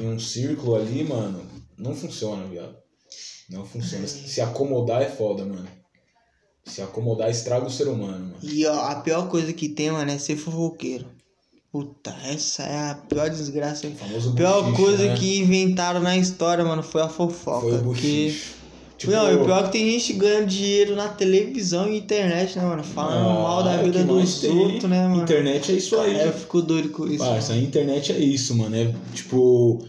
em 0.00 0.08
um 0.08 0.18
círculo 0.18 0.74
ali, 0.76 1.04
mano, 1.04 1.40
não 1.78 1.94
funciona, 1.94 2.44
viado. 2.46 2.74
Não 3.50 3.64
funciona. 3.64 4.06
Se 4.06 4.40
acomodar 4.40 5.02
é 5.02 5.08
foda, 5.08 5.44
mano. 5.44 5.66
Se 6.64 6.80
acomodar 6.80 7.30
estraga 7.30 7.66
o 7.66 7.70
ser 7.70 7.88
humano, 7.88 8.26
mano. 8.26 8.36
E 8.42 8.64
ó, 8.66 8.80
a 8.86 8.96
pior 8.96 9.28
coisa 9.28 9.52
que 9.52 9.68
tem, 9.68 9.90
mano, 9.90 10.10
é 10.10 10.18
ser 10.18 10.36
fofoqueiro. 10.36 11.06
Puta, 11.72 12.14
essa 12.24 12.62
é 12.62 12.90
a 12.90 12.94
pior 12.94 13.28
desgraça. 13.28 13.86
O 13.86 13.94
famoso 13.94 14.34
pior 14.34 14.62
buchicho, 14.62 14.82
coisa 14.82 15.06
né? 15.06 15.16
que 15.16 15.38
inventaram 15.38 16.00
na 16.00 16.16
história, 16.16 16.64
mano, 16.64 16.82
foi 16.82 17.02
a 17.02 17.08
fofoca. 17.08 17.60
Foi 17.60 17.78
o 17.78 17.82
porque... 17.82 18.26
buchicho. 18.26 18.60
Tipo, 19.00 19.12
não, 19.12 19.32
e 19.32 19.34
o 19.34 19.44
pior 19.44 19.60
é 19.60 19.62
que 19.62 19.72
tem 19.72 19.90
gente 19.92 20.12
ganhando 20.12 20.46
dinheiro 20.46 20.94
na 20.94 21.08
televisão 21.08 21.90
e 21.90 21.96
internet, 21.96 22.58
né, 22.58 22.64
mano? 22.66 22.84
Falando 22.84 23.30
ah, 23.30 23.42
mal 23.42 23.64
da 23.64 23.72
é 23.72 23.82
vida 23.82 24.04
dos 24.04 24.44
outros, 24.44 24.84
né, 24.84 25.08
mano? 25.08 25.22
Internet 25.22 25.72
é 25.72 25.74
isso 25.76 25.98
aí. 25.98 26.20
Aí 26.20 26.26
eu 26.26 26.32
fico 26.34 26.60
doido 26.60 26.90
com 26.90 27.06
isso. 27.06 27.24
Parça, 27.24 27.54
a 27.54 27.56
internet 27.56 28.12
é 28.12 28.18
isso, 28.18 28.54
mano. 28.54 28.76
É 28.76 28.94
tipo, 29.14 29.82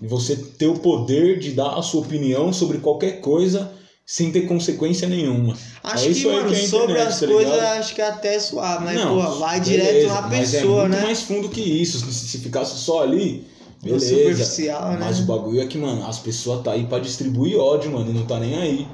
você 0.00 0.36
ter 0.36 0.66
o 0.66 0.78
poder 0.78 1.38
de 1.38 1.52
dar 1.52 1.78
a 1.78 1.82
sua 1.82 2.00
opinião 2.02 2.52
sobre 2.52 2.78
qualquer 2.78 3.20
coisa 3.20 3.72
sem 4.04 4.30
ter 4.32 4.42
consequência 4.42 5.08
nenhuma. 5.08 5.56
Acho 5.82 6.06
é 6.06 6.08
isso 6.10 6.22
que, 6.22 6.28
aí 6.28 6.36
mano, 6.36 6.48
que 6.48 6.54
é 6.54 6.58
a 6.58 6.68
sobre 6.68 6.92
internet, 6.92 7.08
as 7.08 7.20
tá 7.20 7.26
coisas, 7.26 7.58
acho 7.58 7.94
que 7.94 8.00
é 8.02 8.08
até 8.08 8.38
suave, 8.38 8.84
mas, 8.84 8.96
Não, 9.00 9.14
pô, 9.22 9.30
vai 9.38 9.60
beleza, 9.60 9.84
direto 9.84 10.08
na 10.08 10.26
é 10.36 10.40
pessoa, 10.40 10.80
muito 10.82 10.96
né? 10.96 11.02
mais 11.02 11.22
fundo 11.22 11.48
que 11.48 11.60
isso. 11.60 11.98
Se, 11.98 12.12
se 12.28 12.38
ficasse 12.38 12.76
só 12.78 13.02
ali, 13.02 13.46
beleza. 13.82 14.08
superficial, 14.08 14.90
né? 14.92 14.98
Mas 15.00 15.20
o 15.20 15.22
bagulho 15.22 15.60
é 15.60 15.66
que, 15.66 15.78
mano, 15.78 16.04
as 16.06 16.18
pessoas 16.18 16.62
tá 16.62 16.72
aí 16.72 16.86
pra 16.86 16.98
distribuir 16.98 17.58
ódio, 17.58 17.90
mano, 17.92 18.10
e 18.10 18.14
não 18.14 18.26
tá 18.26 18.38
nem 18.38 18.56
aí. 18.56 18.88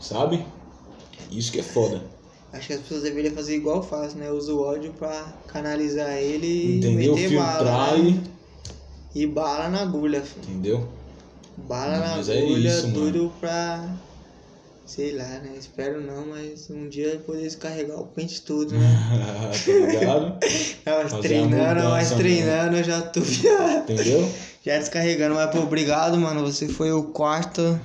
Sabe? 0.00 0.44
Isso 1.30 1.52
que 1.52 1.60
é 1.60 1.62
foda. 1.62 2.02
Acho 2.52 2.68
que 2.68 2.72
as 2.72 2.80
pessoas 2.80 3.02
deveriam 3.02 3.34
fazer 3.34 3.56
igual 3.56 3.82
faz, 3.82 4.14
né? 4.14 4.30
Usa 4.30 4.54
o 4.54 4.62
ódio 4.62 4.94
pra 4.98 5.34
canalizar 5.48 6.16
ele 6.16 6.46
e 6.46 6.78
Entendeu? 6.78 7.14
meter 7.14 7.28
Filtrar 7.28 7.64
bala, 7.64 7.98
né? 7.98 8.10
e. 8.24 8.37
E 9.18 9.26
bala 9.26 9.68
na 9.68 9.82
agulha, 9.82 10.22
filho. 10.22 10.44
Entendeu? 10.48 10.88
Bala 11.56 11.98
na 11.98 12.18
é 12.18 12.38
agulha, 12.38 12.82
mano. 12.82 12.92
duro 12.92 13.32
pra. 13.40 13.84
Sei 14.86 15.12
lá, 15.12 15.24
né? 15.24 15.56
Espero 15.58 16.00
não, 16.00 16.28
mas 16.28 16.70
um 16.70 16.88
dia 16.88 17.20
poder 17.26 17.42
descarregar 17.42 17.98
o 17.98 18.06
pente 18.06 18.40
todo, 18.42 18.72
né? 18.72 18.78
tá 19.66 19.72
ligado? 19.72 20.38
Mas 20.86 21.10
Fazer 21.10 21.28
treinando, 21.28 21.90
mas 21.90 22.10
treinando 22.12 22.76
eu 22.76 22.84
já 22.84 23.02
tô 23.02 23.20
Entendeu? 23.90 24.32
já 24.64 24.78
descarregando. 24.78 25.34
Mas 25.34 25.50
pô, 25.50 25.58
obrigado, 25.62 26.16
mano. 26.16 26.46
Você 26.46 26.68
foi 26.68 26.92
o 26.92 27.02
quarto. 27.02 27.78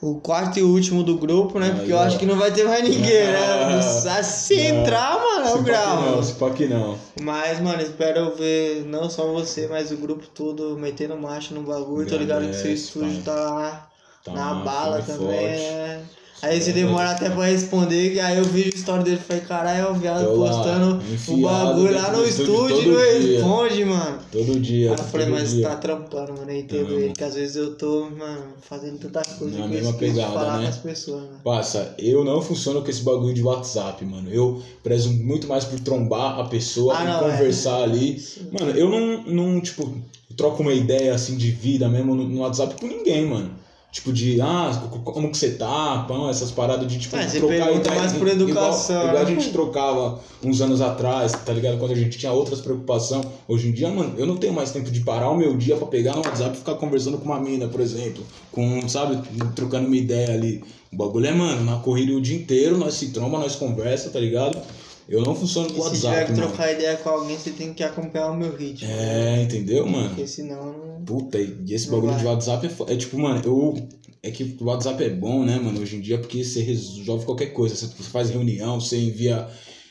O 0.00 0.20
quarto 0.20 0.58
e 0.58 0.62
último 0.62 1.02
do 1.02 1.16
grupo, 1.16 1.58
né? 1.58 1.68
Aí, 1.68 1.74
Porque 1.74 1.92
eu 1.92 1.96
ó. 1.96 2.00
acho 2.02 2.18
que 2.18 2.26
não 2.26 2.36
vai 2.36 2.50
ter 2.52 2.64
mais 2.64 2.82
ninguém, 2.84 3.26
né? 3.28 3.38
Ah, 4.08 4.22
se 4.22 4.54
não. 4.72 4.80
entrar, 4.82 5.18
mano, 5.18 5.46
Se 5.46 5.52
eu 5.56 5.62
gravo. 5.62 6.10
não, 6.16 6.22
se 6.22 6.32
pá 6.34 6.50
que 6.50 6.66
não. 6.66 6.98
Mas, 7.22 7.60
mano, 7.60 7.80
espero 7.80 8.34
ver 8.36 8.84
não 8.86 9.08
só 9.08 9.26
você, 9.32 9.66
mas 9.68 9.90
o 9.90 9.96
grupo 9.96 10.26
todo 10.34 10.76
metendo 10.76 11.16
marcha 11.16 11.54
no 11.54 11.62
bagulho. 11.62 12.06
Tô 12.08 12.16
ligado 12.16 12.46
que 12.46 12.54
seu 12.54 12.72
estúdio 12.74 13.22
tá 13.22 13.34
lá 13.34 13.88
Tá 14.22 14.32
na 14.32 14.54
bala 14.56 15.00
também. 15.02 15.16
forte. 15.18 15.62
é. 15.62 16.00
Aí 16.42 16.60
você 16.60 16.70
É, 16.70 16.72
demora 16.74 17.10
até 17.10 17.30
pra 17.30 17.46
responder, 17.46 18.12
que 18.12 18.20
aí 18.20 18.36
eu 18.36 18.44
vi 18.44 18.64
a 18.64 18.68
história 18.68 19.02
dele 19.02 19.16
e 19.16 19.24
falei, 19.24 19.42
caralho, 19.42 19.86
é 19.86 19.90
o 19.90 19.94
viado 19.94 20.24
Tô 20.26 20.36
lá, 20.36 20.48
postando 20.50 21.02
o 21.28 21.36
bagulho 21.38 21.94
lá 21.94 22.12
no 22.12 22.24
estúdio 22.24 22.82
e 22.82 22.86
não 22.88 22.98
responde, 22.98 23.84
mano. 23.86 24.18
Todo 24.30 24.60
dia. 24.60 24.90
Aí 24.92 24.98
eu 24.98 25.04
falei, 25.04 25.26
mas 25.28 25.50
dia. 25.54 25.68
tá 25.68 25.76
trampando, 25.76 26.34
mano. 26.34 26.50
Eu 26.50 26.58
entendo 26.58 26.90
Não. 26.90 26.98
ele, 27.00 27.12
que 27.14 27.24
às 27.24 27.34
vezes 27.34 27.56
eu 27.56 27.74
tô, 27.74 28.10
mano, 28.10 28.44
fazendo 28.60 28.98
tanta 28.98 29.22
coisa 29.24 29.58
Na 29.58 29.68
que 29.68 29.76
eu 29.76 29.92
pegada, 29.94 30.32
falar 30.32 30.56
né? 30.58 30.62
com 30.64 30.68
as 30.68 30.76
pessoas, 30.76 31.22
mano. 31.22 31.40
Passa, 31.42 31.94
eu 31.98 32.22
não 32.24 32.42
funciono 32.42 32.82
com 32.82 32.90
esse 32.90 33.02
bagulho 33.02 33.32
de 33.34 33.42
WhatsApp, 33.42 34.04
mano. 34.04 34.28
Eu 34.30 34.62
prezo 34.82 35.10
muito 35.12 35.48
mais 35.48 35.64
por 35.64 35.80
trombar 35.80 36.38
a 36.38 36.44
pessoa 36.44 36.96
Ah, 36.98 37.02
e 37.02 37.06
não, 37.06 37.28
é. 37.28 37.30
conversar 37.32 37.82
ali. 37.82 38.22
Mano, 38.52 38.72
eu 38.72 38.88
não, 38.90 39.22
não, 39.24 39.60
tipo, 39.60 39.90
troco 40.36 40.62
uma 40.62 40.74
ideia 40.74 41.14
assim 41.14 41.36
de 41.36 41.50
vida 41.50 41.88
mesmo 41.88 42.14
no 42.14 42.40
WhatsApp 42.40 42.78
com 42.78 42.86
ninguém, 42.86 43.24
mano. 43.26 43.50
Tipo 43.96 44.12
de, 44.12 44.38
ah, 44.42 44.88
co- 44.90 45.10
como 45.10 45.30
que 45.30 45.38
você 45.38 45.52
tá, 45.52 46.04
pão, 46.06 46.28
essas 46.28 46.50
paradas 46.50 46.86
de, 46.86 46.98
tipo, 46.98 47.16
É, 47.16 47.26
você 47.26 47.40
pergunta 47.40 47.94
mais 47.94 48.12
por 48.12 48.28
educação, 48.28 48.94
Igual, 48.96 49.08
igual 49.08 49.22
a 49.24 49.30
né? 49.30 49.34
gente 49.40 49.52
trocava 49.52 50.20
uns 50.44 50.60
anos 50.60 50.82
atrás, 50.82 51.32
tá 51.32 51.50
ligado? 51.50 51.78
Quando 51.78 51.92
a 51.92 51.94
gente 51.94 52.18
tinha 52.18 52.30
outras 52.30 52.60
preocupações. 52.60 53.24
Hoje 53.48 53.68
em 53.68 53.72
dia, 53.72 53.88
mano, 53.88 54.12
eu 54.18 54.26
não 54.26 54.36
tenho 54.36 54.52
mais 54.52 54.70
tempo 54.70 54.90
de 54.90 55.00
parar 55.00 55.30
o 55.30 55.34
meu 55.34 55.56
dia 55.56 55.76
pra 55.76 55.86
pegar 55.86 56.12
no 56.14 56.18
WhatsApp 56.18 56.54
e 56.56 56.58
ficar 56.58 56.74
conversando 56.74 57.16
com 57.16 57.24
uma 57.24 57.40
mina, 57.40 57.68
por 57.68 57.80
exemplo. 57.80 58.22
Com, 58.52 58.86
sabe, 58.86 59.18
trocando 59.54 59.86
uma 59.86 59.96
ideia 59.96 60.34
ali. 60.34 60.62
O 60.92 60.96
bagulho 60.96 61.26
é, 61.28 61.32
mano, 61.32 61.64
na 61.64 61.78
corrida 61.78 62.12
o 62.12 62.20
dia 62.20 62.36
inteiro, 62.36 62.76
nós 62.76 62.92
se 62.94 63.12
tromba, 63.12 63.38
nós 63.38 63.54
conversa, 63.56 64.10
tá 64.10 64.20
ligado? 64.20 64.58
Eu 65.08 65.22
não 65.22 65.34
funciono 65.34 65.72
com 65.72 65.80
o 65.80 65.84
se 65.84 65.96
tiver 65.96 66.08
WhatsApp, 66.08 66.26
que 66.32 66.32
mano. 66.40 66.48
trocar 66.52 66.72
ideia 66.72 66.96
com 66.96 67.08
alguém, 67.08 67.36
você 67.38 67.50
tem 67.50 67.72
que 67.72 67.82
acompanhar 67.84 68.30
o 68.32 68.36
meu 68.36 68.54
ritmo. 68.56 68.88
É, 68.90 69.42
entendeu, 69.42 69.86
mano? 69.86 70.08
Porque 70.08 70.26
senão 70.26 70.72
não. 70.72 71.04
Puta, 71.04 71.38
e 71.38 71.56
esse 71.70 71.88
bagulho 71.88 72.12
vai. 72.12 72.18
de 72.20 72.26
WhatsApp 72.26 72.66
é, 72.88 72.92
é 72.92 72.96
tipo, 72.96 73.18
mano, 73.18 73.40
eu. 73.44 73.88
É 74.22 74.30
que 74.32 74.56
o 74.60 74.64
WhatsApp 74.64 75.04
é 75.04 75.10
bom, 75.10 75.44
né, 75.44 75.56
mano, 75.62 75.80
hoje 75.80 75.94
em 75.96 76.00
dia, 76.00 76.18
porque 76.18 76.42
você 76.42 76.60
resolve 76.60 77.24
qualquer 77.24 77.46
coisa. 77.52 77.76
Você 77.76 77.86
faz 78.10 78.30
reunião, 78.30 78.80
você 78.80 78.98
envia. 78.98 79.46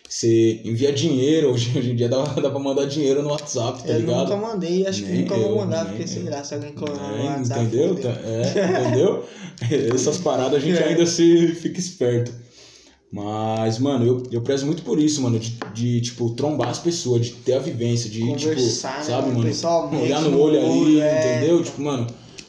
Você 0.07 0.61
envia 0.65 0.91
dinheiro, 0.93 1.49
hoje, 1.53 1.71
hoje 1.77 1.91
em 1.91 1.95
dia 1.95 2.07
dá, 2.09 2.21
dá 2.25 2.49
pra 2.49 2.59
mandar 2.59 2.85
dinheiro 2.85 3.23
no 3.23 3.29
WhatsApp, 3.29 3.81
tá 3.83 3.89
eu 3.93 3.99
ligado? 4.01 4.29
nunca 4.29 4.35
mandei, 4.37 4.85
acho 4.85 5.01
que 5.03 5.09
Nem 5.11 5.21
nunca 5.21 5.35
vou 5.35 5.49
eu, 5.49 5.55
mandar, 5.55 5.83
nem 5.85 5.93
porque 5.93 6.07
sei 6.07 6.23
eu. 6.27 6.29
lá, 6.31 6.43
se 6.43 6.53
alguém 6.53 6.73
clonar 6.73 7.11
no 7.11 7.17
É, 7.17 7.23
WhatsApp. 7.29 7.61
entendeu? 7.61 7.95
Tá- 7.95 8.19
É, 8.23 8.81
entendeu? 8.81 9.25
Essas 9.95 10.17
paradas 10.19 10.61
a 10.61 10.65
gente 10.65 10.77
É. 10.77 10.83
ainda 10.89 11.05
se 11.07 11.47
fica 11.55 11.79
esperto. 11.79 12.31
Mas, 13.15 13.79
mano, 13.79 14.05
eu, 14.05 14.23
eu 14.29 14.41
prezo 14.41 14.65
muito 14.65 14.83
por 14.83 14.99
isso, 14.99 15.21
mano, 15.21 15.39
de, 15.39 15.57
de, 15.73 16.01
tipo, 16.01 16.31
trombar 16.31 16.67
as 16.67 16.79
pessoas, 16.79 17.27
de 17.27 17.31
ter 17.31 17.53
a 17.53 17.59
vivência, 17.59 18.09
de, 18.09 18.19
Conversar, 18.19 18.97
tipo, 19.05 19.41
né, 19.41 19.53
sabe, 19.53 19.95
mano, 19.95 20.03
olhar 20.03 20.21
no 20.21 20.31
no 20.31 20.41
olho 20.41 20.59
ali, 20.59 20.67
olho, 20.67 21.01
é. 21.01 21.37
entendeu? 21.37 21.63
Tipo, 21.63 21.81
mano, 21.81 22.07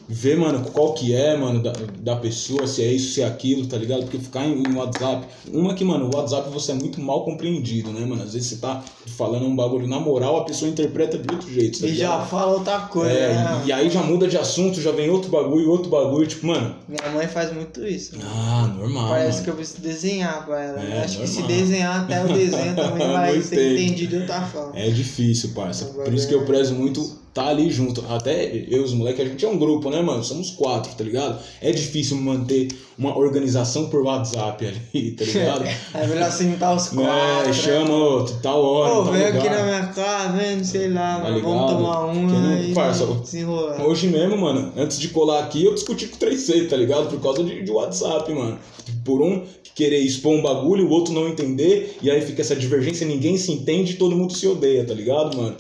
ver, 0.09 0.37
mano, 0.37 0.65
qual 0.73 0.95
que 0.95 1.15
é, 1.15 1.37
mano, 1.37 1.63
da, 1.63 1.73
da 2.01 2.17
pessoa, 2.17 2.67
se 2.67 2.83
é 2.83 2.93
isso, 2.93 3.15
se 3.15 3.23
é 3.23 3.27
aquilo, 3.27 3.67
tá 3.67 3.77
ligado? 3.77 4.03
Porque 4.03 4.19
ficar 4.19 4.45
em, 4.47 4.63
em 4.63 4.75
WhatsApp. 4.75 5.27
Uma 5.53 5.75
que, 5.75 5.85
mano, 5.85 6.09
o 6.13 6.17
WhatsApp 6.17 6.49
você 6.51 6.73
é 6.73 6.75
muito 6.75 7.01
mal 7.01 7.25
compreendido, 7.25 7.91
né, 7.91 8.05
mano? 8.07 8.23
Às 8.23 8.33
vezes 8.35 8.49
você 8.51 8.57
tá 8.57 8.83
falando 9.17 9.47
um 9.47 9.57
bagulho 9.57 9.87
na 9.89 9.99
moral, 9.99 10.37
a 10.39 10.45
pessoa 10.45 10.71
interpreta 10.71 11.19
de 11.19 11.33
outro 11.33 11.53
jeito, 11.53 11.81
tá 11.81 11.87
E 11.87 11.95
já 11.95 12.21
fala 12.21 12.53
outra 12.53 12.81
coisa, 12.81 13.13
É, 13.13 13.35
né? 13.35 13.63
e, 13.65 13.69
e 13.69 13.73
aí 13.73 13.91
já 13.91 14.03
muda 14.03 14.29
de 14.29 14.37
assunto, 14.39 14.81
já 14.81 14.93
vem 14.93 15.11
outro 15.11 15.31
bagulho, 15.31 15.71
outro 15.71 15.91
bagulho, 15.91 16.27
tipo, 16.27 16.47
mano. 16.47 16.77
Minha 16.89 17.11
mãe 17.13 17.27
faz 17.27 17.53
muito 17.53 17.85
isso. 17.85 18.13
Ah, 18.23 18.73
normal. 18.77 19.09
Parece 19.09 19.33
mano. 19.33 19.45
que 19.45 19.51
eu 19.51 19.55
preciso 19.57 19.81
desenhar 19.81 20.45
pra 20.47 20.63
ela. 20.63 20.83
É, 20.85 21.05
Acho 21.05 21.19
que 21.19 21.27
se 21.27 21.41
normal. 21.41 21.57
desenhar 21.59 22.01
até 22.03 22.25
o 22.25 22.29
desenho 22.29 22.77
também 22.77 23.07
vai 23.13 23.41
ser 23.43 23.73
entendido 23.73 24.17
de 24.17 24.23
outra 24.23 24.41
forma. 24.43 24.73
É 24.79 24.89
difícil, 24.91 25.51
parça. 25.55 25.87
Por 25.87 26.13
isso 26.15 26.29
que 26.29 26.35
eu 26.35 26.43
é 26.43 26.45
prezo 26.45 26.75
muito 26.75 27.26
tá 27.37 27.49
ali 27.49 27.71
junto. 27.71 28.03
Até 28.09 28.47
eu 28.71 28.79
e 28.79 28.81
os 28.81 28.95
moleques, 28.95 29.21
a 29.21 29.29
gente 29.29 29.45
é 29.45 29.49
um 29.49 29.59
grupo, 29.59 29.91
né, 29.91 30.01
mano? 30.01 30.25
Somos 30.25 30.51
quatro, 30.53 30.91
tá 30.97 31.05
ligado? 31.05 31.39
É 31.61 31.71
difícil 31.71 32.17
manter 32.17 32.69
uma 32.99 33.17
organização 33.17 33.91
por 33.91 34.01
WhatsApp 34.03 34.67
ali, 34.67 35.11
tá 35.13 35.25
ligado? 35.27 35.65
É 35.93 36.07
melhor 36.07 36.33
sentar 36.33 36.75
os 36.75 36.89
quatro. 36.89 37.05
é, 37.45 37.47
né? 37.49 37.53
chama 37.53 37.95
outro, 37.95 38.37
tal 38.43 38.65
hora, 38.65 38.95
Pô, 38.95 39.01
lugar. 39.03 39.37
aqui 39.37 39.49
na 39.51 39.63
minha 39.65 39.87
casa, 39.89 40.33
vem, 40.33 40.65
sei 40.65 40.89
lá, 40.89 41.19
Tá 41.21 41.25
mano, 41.31 41.43
vamos 41.43 41.71
tomar 41.73 42.05
uma 42.07 42.33
não- 42.41 42.63
e 42.63 42.73
parça. 42.73 43.05
Hoje 43.87 44.07
mesmo, 44.09 44.39
mano, 44.39 44.73
antes 44.75 44.99
de 44.99 45.09
colar 45.09 45.41
aqui, 45.45 45.63
eu 45.63 45.75
discuti 45.75 46.07
com 46.07 46.17
o 46.17 46.19
3C, 46.19 46.69
tá 46.71 46.77
ligado? 46.77 47.11
Por 47.11 47.21
causa 47.21 47.45
de, 47.45 47.63
de 47.63 47.71
WhatsApp, 47.71 48.33
mano. 48.33 48.59
Por 49.05 49.21
um 49.21 49.43
querer 49.75 49.99
expor 49.99 50.33
um 50.33 50.41
bagulho, 50.41 50.87
o 50.87 50.91
outro 50.91 51.13
não 51.13 51.29
entender, 51.29 51.99
e 52.01 52.11
aí 52.11 52.23
fica 52.23 52.41
essa 52.41 52.57
divergência, 52.57 53.07
ninguém 53.07 53.37
se 53.37 53.53
entende 53.53 53.93
e 53.93 53.97
todo 53.97 54.17
mundo 54.17 54.33
se 54.35 54.47
odeia, 54.49 54.85
tá 54.87 54.95
ligado, 54.95 55.37
mano? 55.37 55.55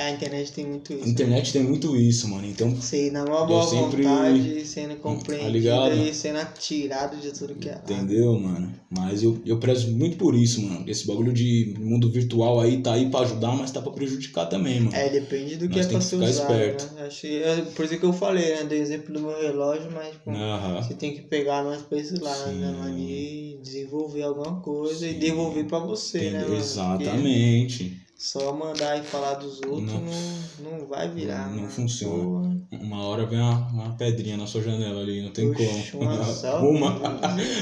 É, 0.00 0.04
a 0.04 0.10
internet 0.12 0.52
tem 0.52 0.66
muito 0.66 0.94
isso. 0.94 1.04
A 1.04 1.08
internet 1.08 1.52
tem 1.52 1.62
muito 1.62 1.94
isso, 1.94 2.26
mano. 2.28 2.46
Então, 2.46 2.74
Sei, 2.80 3.10
na 3.10 3.22
maior 3.22 3.46
boa 3.46 3.66
sempre- 3.66 4.02
vontade, 4.02 4.66
sendo 4.66 4.96
compreendido 4.96 5.50
ligado? 5.50 5.94
e 5.94 6.14
sendo 6.14 6.38
atirado 6.38 7.18
de 7.18 7.30
tudo 7.32 7.54
que 7.54 7.68
é. 7.68 7.74
Entendeu, 7.84 8.40
mano? 8.40 8.72
Mas 8.88 9.22
eu, 9.22 9.38
eu 9.44 9.58
prezo 9.58 9.90
muito 9.92 10.16
por 10.16 10.34
isso, 10.34 10.62
mano. 10.62 10.88
Esse 10.88 11.06
bagulho 11.06 11.34
de 11.34 11.74
mundo 11.78 12.10
virtual 12.10 12.60
aí 12.60 12.80
tá 12.80 12.94
aí 12.94 13.10
pra 13.10 13.20
ajudar, 13.20 13.54
mas 13.54 13.70
tá 13.70 13.82
pra 13.82 13.92
prejudicar 13.92 14.46
também, 14.46 14.80
mano. 14.80 14.96
É, 14.96 15.10
depende 15.10 15.56
do 15.56 15.68
que 15.68 15.76
Nós 15.76 15.86
é 15.86 15.88
pra 15.90 16.00
ser 16.00 16.16
usado, 16.16 16.50
né? 16.94 17.06
Acho 17.06 17.26
é 17.26 17.60
por 17.76 17.84
isso 17.84 17.98
que 17.98 18.04
eu 18.06 18.12
falei, 18.14 18.54
né? 18.54 18.64
Dei 18.64 18.80
exemplo 18.80 19.12
do 19.12 19.20
meu 19.20 19.38
relógio, 19.38 19.90
mas 19.92 20.12
tipo, 20.12 20.30
você 20.30 20.94
tem 20.94 21.12
que 21.14 21.20
pegar 21.20 21.62
mais 21.62 21.82
pra 21.82 21.98
esse 21.98 22.14
lado, 22.18 22.50
Sim. 22.50 22.56
né, 22.58 22.72
mano? 22.72 22.98
E 22.98 23.60
desenvolver 23.62 24.22
alguma 24.22 24.60
coisa 24.60 25.06
e 25.06 25.12
devolver 25.12 25.66
pra 25.66 25.78
você, 25.78 26.18
né, 26.18 26.26
Entendeu? 26.28 26.40
mano? 26.40 26.48
Porque 26.48 26.62
Exatamente. 26.64 27.99
Só 28.22 28.52
mandar 28.52 28.98
e 28.98 29.02
falar 29.02 29.32
dos 29.36 29.62
outros 29.62 29.90
Não. 29.94 30.02
não, 30.02 30.78
não, 30.80 30.86
vai 30.86 31.08
virar. 31.08 31.48
Não 31.48 31.56
mano. 31.60 31.70
funciona. 31.70 32.22
Porra. 32.70 32.82
Uma 32.82 33.02
hora 33.06 33.24
vem 33.24 33.38
uma, 33.40 33.66
uma 33.68 33.96
pedrinha 33.96 34.36
na 34.36 34.46
sua 34.46 34.60
janela 34.62 35.00
ali, 35.00 35.22
não 35.22 35.30
tem 35.30 35.50
Oxe, 35.50 35.90
como. 35.92 36.04
uma 36.04 36.22
só? 36.30 36.60
uma. 36.60 37.00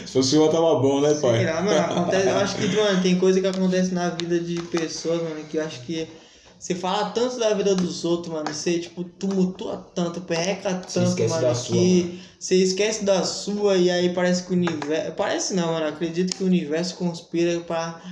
Se 0.05 0.13
fosse 0.13 0.37
uma, 0.37 0.49
tava 0.51 0.75
bom, 0.81 1.01
né, 1.01 1.11
Sei 1.15 1.21
pai? 1.21 1.45
lá, 1.47 1.61
mano, 1.63 1.79
acontece, 1.79 2.27
eu 2.29 2.37
acho 2.39 2.57
que, 2.57 2.67
mano, 2.75 3.01
tem 3.03 3.17
coisa 3.21 3.41
que 3.41 3.47
acontece 3.47 3.95
na 3.95 4.11
vida 4.11 4.41
de 4.41 4.61
pessoas, 4.63 5.23
mano, 5.23 5.45
que 5.49 5.59
eu 5.59 5.65
acho 5.65 5.81
que 5.83 6.09
você 6.59 6.75
fala 6.75 7.11
tanto 7.11 7.39
da 7.39 7.55
vida 7.55 7.77
dos 7.77 8.05
outros, 8.05 8.35
mano, 8.35 8.53
você, 8.53 8.81
tipo, 8.81 9.05
tumultua 9.05 9.77
tanto, 9.95 10.21
perreca 10.23 10.75
tanto, 10.75 10.93
mano, 11.29 11.55
sua, 11.55 11.73
que 11.73 12.03
mano. 12.05 12.19
você 12.37 12.57
esquece 12.57 13.05
da 13.05 13.23
sua 13.23 13.77
e 13.77 13.89
aí 13.89 14.13
parece 14.13 14.43
que 14.43 14.51
o 14.51 14.57
universo. 14.57 15.13
Parece 15.13 15.55
não, 15.55 15.73
mano, 15.73 15.87
acredito 15.87 16.37
que 16.37 16.43
o 16.43 16.47
universo 16.49 16.97
conspira 16.97 17.61
pra. 17.61 18.03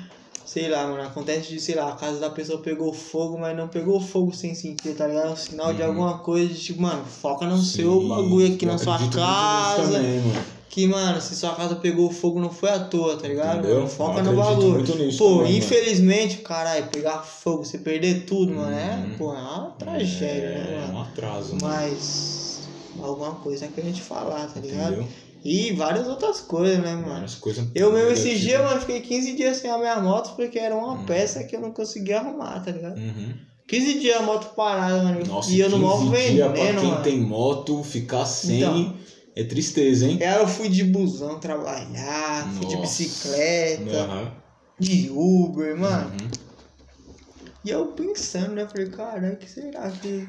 Sei 0.56 0.70
lá, 0.70 0.86
mano, 0.86 1.02
acontece 1.02 1.50
de, 1.50 1.60
sei 1.60 1.74
lá, 1.74 1.90
a 1.90 1.96
casa 1.96 2.18
da 2.18 2.30
pessoa 2.30 2.58
pegou 2.62 2.90
fogo, 2.90 3.36
mas 3.38 3.54
não 3.54 3.68
pegou 3.68 4.00
fogo 4.00 4.32
sem 4.34 4.54
sentir, 4.54 4.94
tá 4.94 5.06
ligado? 5.06 5.28
É 5.28 5.32
um 5.32 5.36
sinal 5.36 5.74
de 5.74 5.82
Uhum. 5.82 5.88
alguma 5.88 6.18
coisa, 6.20 6.48
de, 6.54 6.58
tipo, 6.58 6.80
mano, 6.80 7.04
foca 7.04 7.44
no 7.44 7.58
Sim, 7.58 7.76
seu 7.82 8.08
bagulho 8.08 8.54
aqui 8.54 8.64
na 8.64 8.78
sua 8.78 8.96
casa. 9.10 9.98
Também, 9.98 10.18
mano. 10.22 10.44
Que, 10.70 10.86
mano, 10.86 11.20
se 11.20 11.36
sua 11.36 11.54
casa 11.54 11.76
pegou 11.76 12.10
fogo 12.10 12.40
não 12.40 12.48
foi 12.50 12.70
à 12.70 12.78
toa, 12.78 13.18
tá 13.18 13.28
ligado? 13.28 13.58
Entendeu? 13.58 13.80
Mano, 13.80 13.88
foca 13.90 14.22
no 14.22 14.34
bagulho. 14.34 14.82
Pô, 15.18 15.36
também, 15.40 15.58
infelizmente, 15.58 16.38
caralho, 16.38 16.86
pegar 16.86 17.18
fogo, 17.18 17.62
você 17.62 17.76
perder 17.76 18.24
tudo, 18.24 18.54
mano, 18.54 18.74
é, 18.74 18.96
Uhum. 18.96 19.16
pô, 19.18 19.34
é 19.34 19.38
uma 19.42 19.70
tragédia, 19.78 20.46
é, 20.46 20.54
né, 20.54 20.72
É 20.72 20.86
um 20.86 20.86
mano? 20.94 20.98
atraso, 21.02 21.54
mano. 21.56 21.66
Mas 21.66 22.70
alguma 22.98 23.34
coisa 23.34 23.68
que 23.68 23.78
a 23.78 23.84
gente 23.84 24.00
falar, 24.00 24.46
tá 24.46 24.58
ligado? 24.58 24.92
Entendeu? 24.94 25.08
E 25.46 25.72
várias 25.72 26.06
outras 26.08 26.40
coisas, 26.40 26.78
né, 26.78 26.94
mano? 26.94 27.08
Várias 27.14 27.34
coisas. 27.36 27.66
Eu 27.74 27.92
mesmo 27.92 28.10
esses 28.10 28.24
negativas. 28.24 28.48
dias, 28.48 28.62
mano, 28.64 28.80
fiquei 28.80 29.00
15 29.00 29.32
dias 29.36 29.56
sem 29.58 29.70
a 29.70 29.78
minha 29.78 30.00
moto 30.00 30.34
porque 30.36 30.58
era 30.58 30.74
uma 30.74 30.92
Uhum. 30.94 31.04
peça 31.06 31.44
que 31.44 31.54
eu 31.56 31.60
não 31.60 31.72
conseguia 31.72 32.18
arrumar, 32.20 32.60
tá 32.64 32.70
ligado? 32.72 32.98
Uhum. 32.98 33.34
15 33.68 33.98
dias 34.00 34.16
a 34.20 34.22
moto 34.22 34.54
parada, 34.54 35.02
mano. 35.02 35.24
Nossa, 35.26 35.50
e 35.50 35.60
eu 35.60 35.68
no 35.70 35.76
15 35.78 36.06
maior 36.10 36.30
dias 36.32 36.46
pra 36.52 36.80
quem 36.80 36.90
mano. 36.90 37.02
tem 37.02 37.20
moto, 37.20 37.82
ficar 37.82 38.24
sem 38.26 38.58
Então. 38.58 38.96
é 39.34 39.44
tristeza, 39.44 40.06
hein? 40.06 40.18
Aí 40.22 40.36
eu 40.40 40.46
fui 40.48 40.68
de 40.68 40.84
busão 40.84 41.38
trabalhar, 41.40 42.48
fui 42.54 42.66
de 42.66 42.76
Nossa. 42.76 42.80
bicicleta. 43.02 43.96
Aham. 44.02 44.32
de 44.78 45.10
Uber, 45.10 45.76
mano. 45.76 46.10
Uhum. 46.10 46.28
E 47.64 47.70
eu 47.70 47.86
pensando, 47.88 48.54
né? 48.54 48.66
Falei, 48.70 48.88
caralho, 48.90 49.36
que 49.36 49.50
será 49.50 49.90
que 49.90 50.28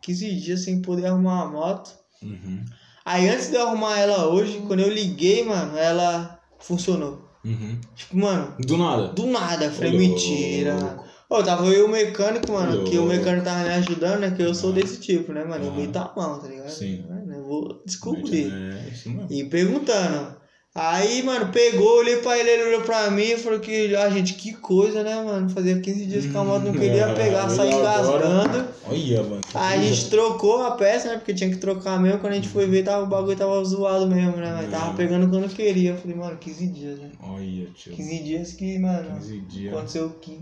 15 0.00 0.32
dias 0.36 0.60
sem 0.64 0.80
poder 0.80 1.06
arrumar 1.06 1.44
uma 1.44 1.50
moto? 1.50 1.90
Uhum. 2.22 2.64
Aí 3.12 3.28
antes 3.28 3.48
de 3.50 3.56
eu 3.56 3.66
arrumar 3.66 3.98
ela 3.98 4.28
hoje, 4.28 4.62
quando 4.66 4.80
eu 4.80 4.88
liguei, 4.88 5.44
mano, 5.44 5.76
ela 5.76 6.38
funcionou. 6.58 7.28
Uhum. 7.44 7.78
Tipo, 7.96 8.16
mano, 8.18 8.54
Do 8.60 8.76
nada. 8.76 9.08
do 9.08 9.26
nada. 9.26 9.64
Eu 9.64 9.72
falei, 9.72 9.94
Ô, 9.94 9.98
mentira, 9.98 10.74
mano. 10.74 11.02
Ô, 11.28 11.42
tava 11.42 11.64
eu 11.66 11.72
e 11.72 11.82
o 11.82 11.88
mecânico, 11.88 12.52
mano, 12.52 12.84
que 12.84 12.98
o 12.98 13.06
mecânico 13.06 13.44
tava 13.44 13.62
me 13.64 13.70
ajudando, 13.70 14.20
né? 14.20 14.30
Que 14.32 14.42
eu 14.42 14.54
sou 14.54 14.70
Ah. 14.70 14.74
desse 14.74 15.00
tipo, 15.00 15.32
né, 15.32 15.44
mano? 15.44 15.64
Eu 15.64 15.72
Ah. 15.72 15.74
meto 15.76 15.96
a 15.96 16.12
mão, 16.16 16.38
tá 16.40 16.48
ligado? 16.48 16.68
Sim. 16.70 17.04
Mano, 17.08 17.32
Eu 17.34 17.44
vou 17.46 17.82
descobrir. 17.86 18.52
É, 18.52 18.88
isso 18.92 19.08
mesmo. 19.10 19.26
E 19.30 19.44
perguntando. 19.44 20.36
Aí, 20.72 21.20
mano, 21.24 21.50
pegou, 21.50 21.98
olhei 21.98 22.18
pra 22.18 22.38
ele, 22.38 22.48
ele 22.48 22.62
olhou 22.68 22.82
pra 22.82 23.10
mim 23.10 23.22
e 23.24 23.36
falou 23.36 23.58
que, 23.58 23.94
ah, 23.96 24.08
gente, 24.08 24.34
que 24.34 24.52
coisa, 24.52 25.02
né, 25.02 25.20
mano? 25.20 25.50
Fazia 25.50 25.80
15 25.80 26.06
dias 26.06 26.26
que 26.26 26.36
a 26.36 26.44
moto 26.44 26.62
não 26.66 26.72
queria 26.72 27.08
Hum, 27.08 27.14
pegar, 27.14 27.38
é, 27.50 27.52
agora- 27.52 27.66
engasgando. 27.66 28.68
Olha, 28.86 29.22
mano. 29.24 29.40
Aí 29.52 29.80
a 29.80 29.82
gente 29.82 30.08
trocou 30.10 30.62
a 30.62 30.70
peça, 30.72 31.08
né? 31.08 31.16
Porque 31.16 31.34
tinha 31.34 31.50
que 31.50 31.56
trocar 31.56 31.98
mesmo. 32.00 32.20
Quando 32.20 32.34
a 32.34 32.36
gente 32.36 32.48
foi 32.48 32.66
ver, 32.68 32.84
tava, 32.84 33.02
o 33.02 33.08
bagulho 33.08 33.36
tava 33.36 33.64
zoado 33.64 34.06
mesmo, 34.06 34.36
né? 34.36 34.52
Mas 34.56 34.70
tava 34.70 34.92
Hum. 34.92 34.94
pegando 34.96 35.28
quando 35.28 35.48
queria. 35.52 35.90
Eu 35.90 35.96
falei, 35.96 36.16
mano, 36.16 36.36
15 36.38 36.68
dias, 36.68 37.00
né? 37.00 37.10
Olha, 37.20 37.66
tio. 37.74 37.92
15 37.92 38.18
dias 38.22 38.52
que, 38.52 38.78
mano, 38.78 39.10
15 39.18 39.40
dias. 39.40 39.74
aconteceu 39.74 40.06
o 40.06 40.10
que. 40.20 40.40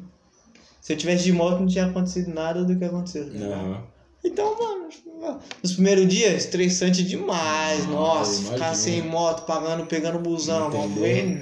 Se 0.79 0.93
eu 0.93 0.97
tivesse 0.99 1.25
de 1.25 1.33
moto, 1.33 1.61
não 1.61 1.67
tinha 1.67 1.87
acontecido 1.87 2.33
nada 2.35 2.65
do 2.65 2.77
que 2.79 2.85
aconteceu. 2.85 3.25
tá? 3.33 3.83
Então, 4.25 4.57
mano, 4.59 5.39
nos 5.63 5.73
primeiros 5.75 6.09
dias, 6.09 6.45
estressante 6.45 7.03
demais. 7.05 7.85
Ah, 7.85 7.91
Nossa, 7.91 8.43
eu 8.49 8.53
ficar 8.53 8.75
sem 8.75 9.03
moto, 9.03 9.45
pagando, 9.47 9.87
pegando 9.87 10.19
busão, 10.19 10.71
mó 10.71 10.85
Entendeu? 10.85 11.03
veneno. 11.03 11.41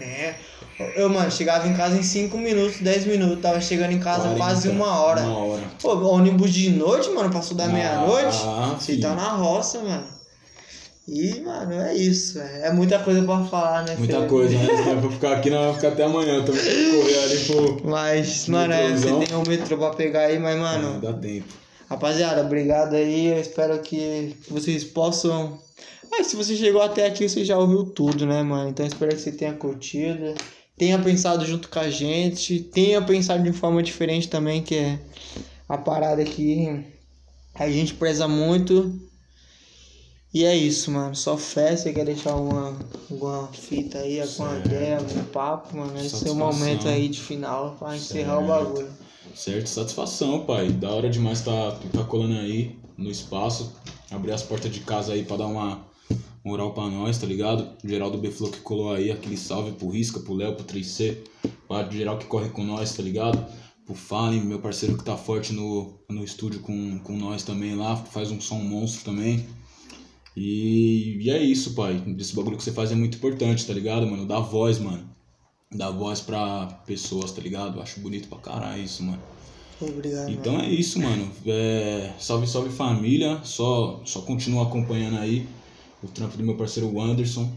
Eu, 0.94 1.08
mano, 1.08 1.30
chegava 1.30 1.66
em 1.66 1.74
casa 1.74 1.96
em 1.98 2.02
5 2.02 2.36
minutos, 2.36 2.80
10 2.80 3.06
minutos. 3.06 3.40
Tava 3.40 3.60
chegando 3.62 3.92
em 3.92 3.98
casa 3.98 4.24
40, 4.24 4.36
quase 4.38 4.68
uma 4.68 5.00
hora. 5.00 5.22
Uma 5.22 5.38
hora. 5.38 5.62
Pô, 5.80 5.94
ônibus 6.06 6.52
de 6.52 6.68
noite, 6.70 7.08
mano, 7.10 7.30
passou 7.32 7.56
da 7.56 7.66
meia-noite. 7.66 8.36
Ah, 8.44 8.76
Você 8.78 8.92
filho. 8.92 9.02
tá 9.02 9.14
na 9.14 9.28
roça, 9.30 9.78
mano. 9.80 10.04
E, 11.08 11.40
mano, 11.40 11.72
é 11.72 11.94
isso. 11.94 12.38
É 12.38 12.70
muita 12.72 12.98
coisa 12.98 13.22
pra 13.22 13.42
falar, 13.44 13.84
né, 13.84 13.94
Muita 13.96 14.14
Felipe? 14.14 14.28
coisa, 14.30 14.58
né? 14.58 14.66
Se 14.76 15.00
for 15.00 15.12
ficar 15.12 15.32
aqui, 15.36 15.48
não 15.50 15.62
vai 15.64 15.74
ficar 15.74 15.88
até 15.88 16.02
amanhã. 16.04 16.44
Tem 16.44 16.54
que 16.54 16.90
correr 16.90 17.18
ali 17.24 17.38
pro. 17.44 17.88
Mas, 17.88 18.48
mano, 18.48 18.72
é, 18.74 18.90
você 18.94 19.12
tem 19.24 19.36
um 19.36 19.42
metrô 19.48 19.78
pra 19.78 19.90
pegar 19.90 20.22
aí, 20.22 20.38
mas, 20.38 20.58
mano, 20.58 20.94
Ah, 20.96 20.98
dá 21.06 21.12
tempo. 21.14 21.46
Rapaziada, 21.88 22.40
obrigado 22.42 22.94
aí. 22.94 23.26
Eu 23.26 23.40
espero 23.40 23.78
que 23.80 24.36
vocês 24.50 24.84
possam. 24.84 25.58
Ah, 26.12 26.24
se 26.24 26.34
você 26.36 26.56
chegou 26.56 26.82
até 26.82 27.06
aqui, 27.06 27.28
você 27.28 27.44
já 27.44 27.58
ouviu 27.58 27.84
tudo, 27.84 28.26
né, 28.26 28.42
mano? 28.42 28.70
Então 28.70 28.86
espero 28.86 29.14
que 29.14 29.20
você 29.20 29.32
tenha 29.32 29.52
curtido, 29.52 30.34
tenha 30.76 30.98
pensado 30.98 31.44
junto 31.44 31.68
com 31.68 31.78
a 31.78 31.88
gente, 31.88 32.60
tenha 32.60 33.00
pensado 33.02 33.42
de 33.42 33.52
forma 33.52 33.82
diferente 33.82 34.28
também, 34.28 34.62
que 34.62 34.74
é 34.74 34.98
a 35.68 35.78
parada 35.78 36.24
que 36.24 36.84
a 37.54 37.70
gente 37.70 37.94
preza 37.94 38.26
muito. 38.26 38.98
E 40.34 40.44
é 40.44 40.54
isso, 40.54 40.90
mano. 40.90 41.14
Só 41.14 41.36
fé. 41.38 41.76
Você 41.76 41.92
quer 41.92 42.04
deixar 42.04 42.32
alguma, 42.32 42.76
alguma 43.10 43.48
fita 43.48 43.98
aí, 43.98 44.20
alguma 44.20 44.50
Certo. 44.50 44.66
ideia, 44.66 44.98
algum 44.98 45.24
papo, 45.24 45.76
mano? 45.76 45.98
Esse 45.98 46.28
é 46.28 46.30
o 46.30 46.34
momento 46.34 46.88
aí 46.88 47.08
de 47.08 47.20
final 47.20 47.76
pra 47.78 47.96
encerrar 47.96 48.38
o 48.40 48.46
bagulho. 48.46 49.05
Certo, 49.34 49.66
satisfação, 49.66 50.44
pai. 50.44 50.70
Da 50.70 50.90
hora 50.90 51.10
demais 51.10 51.42
tá, 51.42 51.72
tá 51.92 52.04
colando 52.04 52.38
aí 52.38 52.78
no 52.96 53.10
espaço. 53.10 53.74
Abrir 54.10 54.32
as 54.32 54.42
portas 54.42 54.72
de 54.72 54.80
casa 54.80 55.12
aí 55.12 55.24
pra 55.24 55.36
dar 55.36 55.46
uma 55.46 55.86
moral 56.44 56.72
pra 56.72 56.88
nós, 56.88 57.18
tá 57.18 57.26
ligado? 57.26 57.68
Geraldo 57.84 58.18
Beflo 58.18 58.50
que 58.50 58.60
colou 58.60 58.92
aí, 58.92 59.10
aquele 59.10 59.36
salve 59.36 59.72
pro 59.72 59.88
Risca, 59.88 60.20
pro 60.20 60.34
Léo, 60.34 60.54
pro 60.54 60.64
3C, 60.64 61.18
pra 61.66 61.88
geral 61.90 62.18
que 62.18 62.26
corre 62.26 62.48
com 62.50 62.62
nós, 62.62 62.94
tá 62.94 63.02
ligado? 63.02 63.44
Pro 63.84 63.94
Fallen, 63.94 64.44
meu 64.44 64.60
parceiro 64.60 64.96
que 64.96 65.04
tá 65.04 65.16
forte 65.16 65.52
no, 65.52 65.98
no 66.08 66.24
estúdio 66.24 66.60
com, 66.60 66.98
com 67.00 67.16
nós 67.16 67.42
também 67.42 67.74
lá, 67.74 67.96
faz 67.96 68.30
um 68.30 68.40
som 68.40 68.58
monstro 68.58 69.04
também. 69.04 69.44
E, 70.36 71.18
e 71.20 71.30
é 71.30 71.42
isso, 71.42 71.74
pai. 71.74 72.02
Esse 72.18 72.36
bagulho 72.36 72.56
que 72.56 72.62
você 72.62 72.72
faz 72.72 72.92
é 72.92 72.94
muito 72.94 73.16
importante, 73.16 73.66
tá 73.66 73.72
ligado, 73.72 74.06
mano? 74.06 74.26
Dá 74.26 74.38
voz, 74.38 74.78
mano. 74.78 75.15
Dar 75.72 75.90
voz 75.90 76.20
pra 76.20 76.66
pessoas, 76.86 77.32
tá 77.32 77.40
ligado? 77.40 77.80
Acho 77.80 78.00
bonito 78.00 78.28
pra 78.28 78.38
caralho 78.38 78.82
isso, 78.82 79.02
mano. 79.02 79.22
Obrigado. 79.80 80.30
Então 80.30 80.54
mano. 80.54 80.64
é 80.64 80.70
isso, 80.70 80.98
mano. 81.00 81.30
É, 81.46 82.12
salve, 82.18 82.46
salve 82.46 82.70
família. 82.70 83.40
Só, 83.44 84.00
só 84.04 84.22
continua 84.22 84.64
acompanhando 84.64 85.18
aí 85.18 85.46
o 86.02 86.08
trampo 86.08 86.36
do 86.36 86.44
meu 86.44 86.56
parceiro 86.56 87.00
Anderson. 87.00 87.50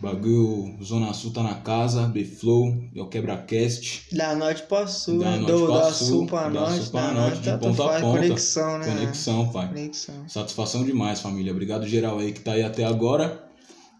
Bagulho 0.00 0.76
Zona 0.80 1.12
Sul 1.12 1.32
tá 1.32 1.42
na 1.42 1.54
casa, 1.56 2.06
B-Flow, 2.06 2.84
é 2.94 3.02
o 3.02 3.08
Quebracast. 3.08 4.14
Da 4.14 4.36
norte 4.36 4.62
pra 4.62 4.86
sul, 4.86 5.18
Da 5.18 5.32
né? 5.32 5.38
norte 5.38 5.52
Do, 5.52 5.66
pra 5.66 5.78
da 5.78 5.92
sul, 5.92 6.06
sul 6.06 6.26
pra 6.26 6.42
da 6.44 6.50
norte, 6.60 6.82
sul 6.82 6.90
pra 6.92 7.00
da 7.00 7.06
norte, 7.14 7.20
norte, 7.20 7.38
de 7.38 7.44
tanto 7.50 7.60
ponta 7.60 7.82
a 7.82 8.00
ponta. 8.00 8.18
Conexão, 8.20 8.78
né? 8.78 8.86
Conexão, 8.86 9.48
pai. 9.48 9.68
Conexão. 9.68 10.28
Satisfação 10.28 10.84
demais, 10.84 11.20
família. 11.20 11.50
Obrigado 11.52 11.84
geral 11.84 12.20
aí 12.20 12.30
que 12.32 12.38
tá 12.40 12.52
aí 12.52 12.62
até 12.62 12.84
agora. 12.84 13.44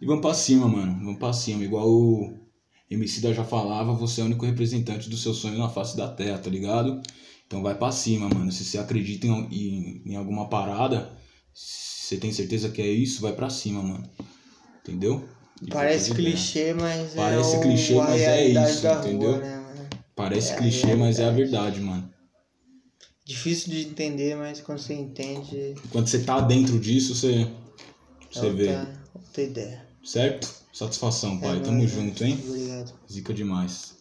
E 0.00 0.06
vamos 0.06 0.22
pra 0.22 0.34
cima, 0.34 0.68
mano. 0.68 0.96
Vamos 1.02 1.18
pra 1.18 1.32
cima. 1.32 1.64
Igual 1.64 1.88
o 1.88 2.32
Emicida 2.90 3.34
já 3.34 3.44
falava, 3.44 3.92
você 3.92 4.20
é 4.20 4.24
o 4.24 4.26
único 4.26 4.46
representante 4.46 5.10
do 5.10 5.16
seu 5.16 5.34
sonho 5.34 5.58
na 5.58 5.68
face 5.68 5.96
da 5.96 6.08
terra, 6.08 6.38
tá 6.38 6.48
ligado? 6.48 7.02
Então 7.46 7.62
vai 7.62 7.74
pra 7.74 7.92
cima, 7.92 8.28
mano. 8.28 8.50
Se 8.50 8.64
você 8.64 8.78
acredita 8.78 9.26
em, 9.26 9.30
em, 9.50 10.02
em 10.12 10.16
alguma 10.16 10.48
parada, 10.48 11.12
você 11.52 12.16
tem 12.16 12.32
certeza 12.32 12.70
que 12.70 12.80
é 12.80 12.86
isso, 12.86 13.20
vai 13.20 13.32
pra 13.32 13.50
cima, 13.50 13.82
mano. 13.82 14.08
Entendeu? 14.82 15.28
E 15.62 15.70
Parece 15.70 16.14
clichê, 16.14 16.72
mas 16.72 17.14
Parece 17.14 17.56
é 17.56 17.58
o, 17.58 17.62
clichê, 17.62 17.98
a 17.98 18.04
mas 18.04 18.22
é 18.22 18.46
isso, 18.46 18.82
da 18.82 18.94
rua, 18.94 19.08
entendeu? 19.08 19.38
né? 19.38 19.88
Parece 20.14 20.52
É 20.52 20.56
clichê, 20.56 20.94
mas 20.94 21.18
é 21.18 21.24
a 21.26 21.30
verdade, 21.30 21.80
mano. 21.80 22.08
Difícil 23.24 23.70
de 23.72 23.82
entender, 23.82 24.36
mas 24.36 24.60
quando 24.60 24.78
você 24.78 24.94
entende, 24.94 25.74
Quando 25.90 26.06
você 26.08 26.22
tá 26.22 26.40
dentro 26.40 26.80
disso, 26.80 27.14
você, 27.14 27.42
é 27.42 27.48
você 28.30 28.50
vê. 28.50 28.68
outra, 28.70 29.02
outra 29.14 29.42
ideia. 29.42 29.86
Certo? 30.02 30.48
Satisfação, 30.78 31.40
pai. 31.40 31.56
É 31.56 31.60
Tamo 31.60 31.88
junto, 31.88 32.22
hein? 32.22 32.38
Obrigado. 32.46 32.92
Zica 33.10 33.34
demais. 33.34 33.97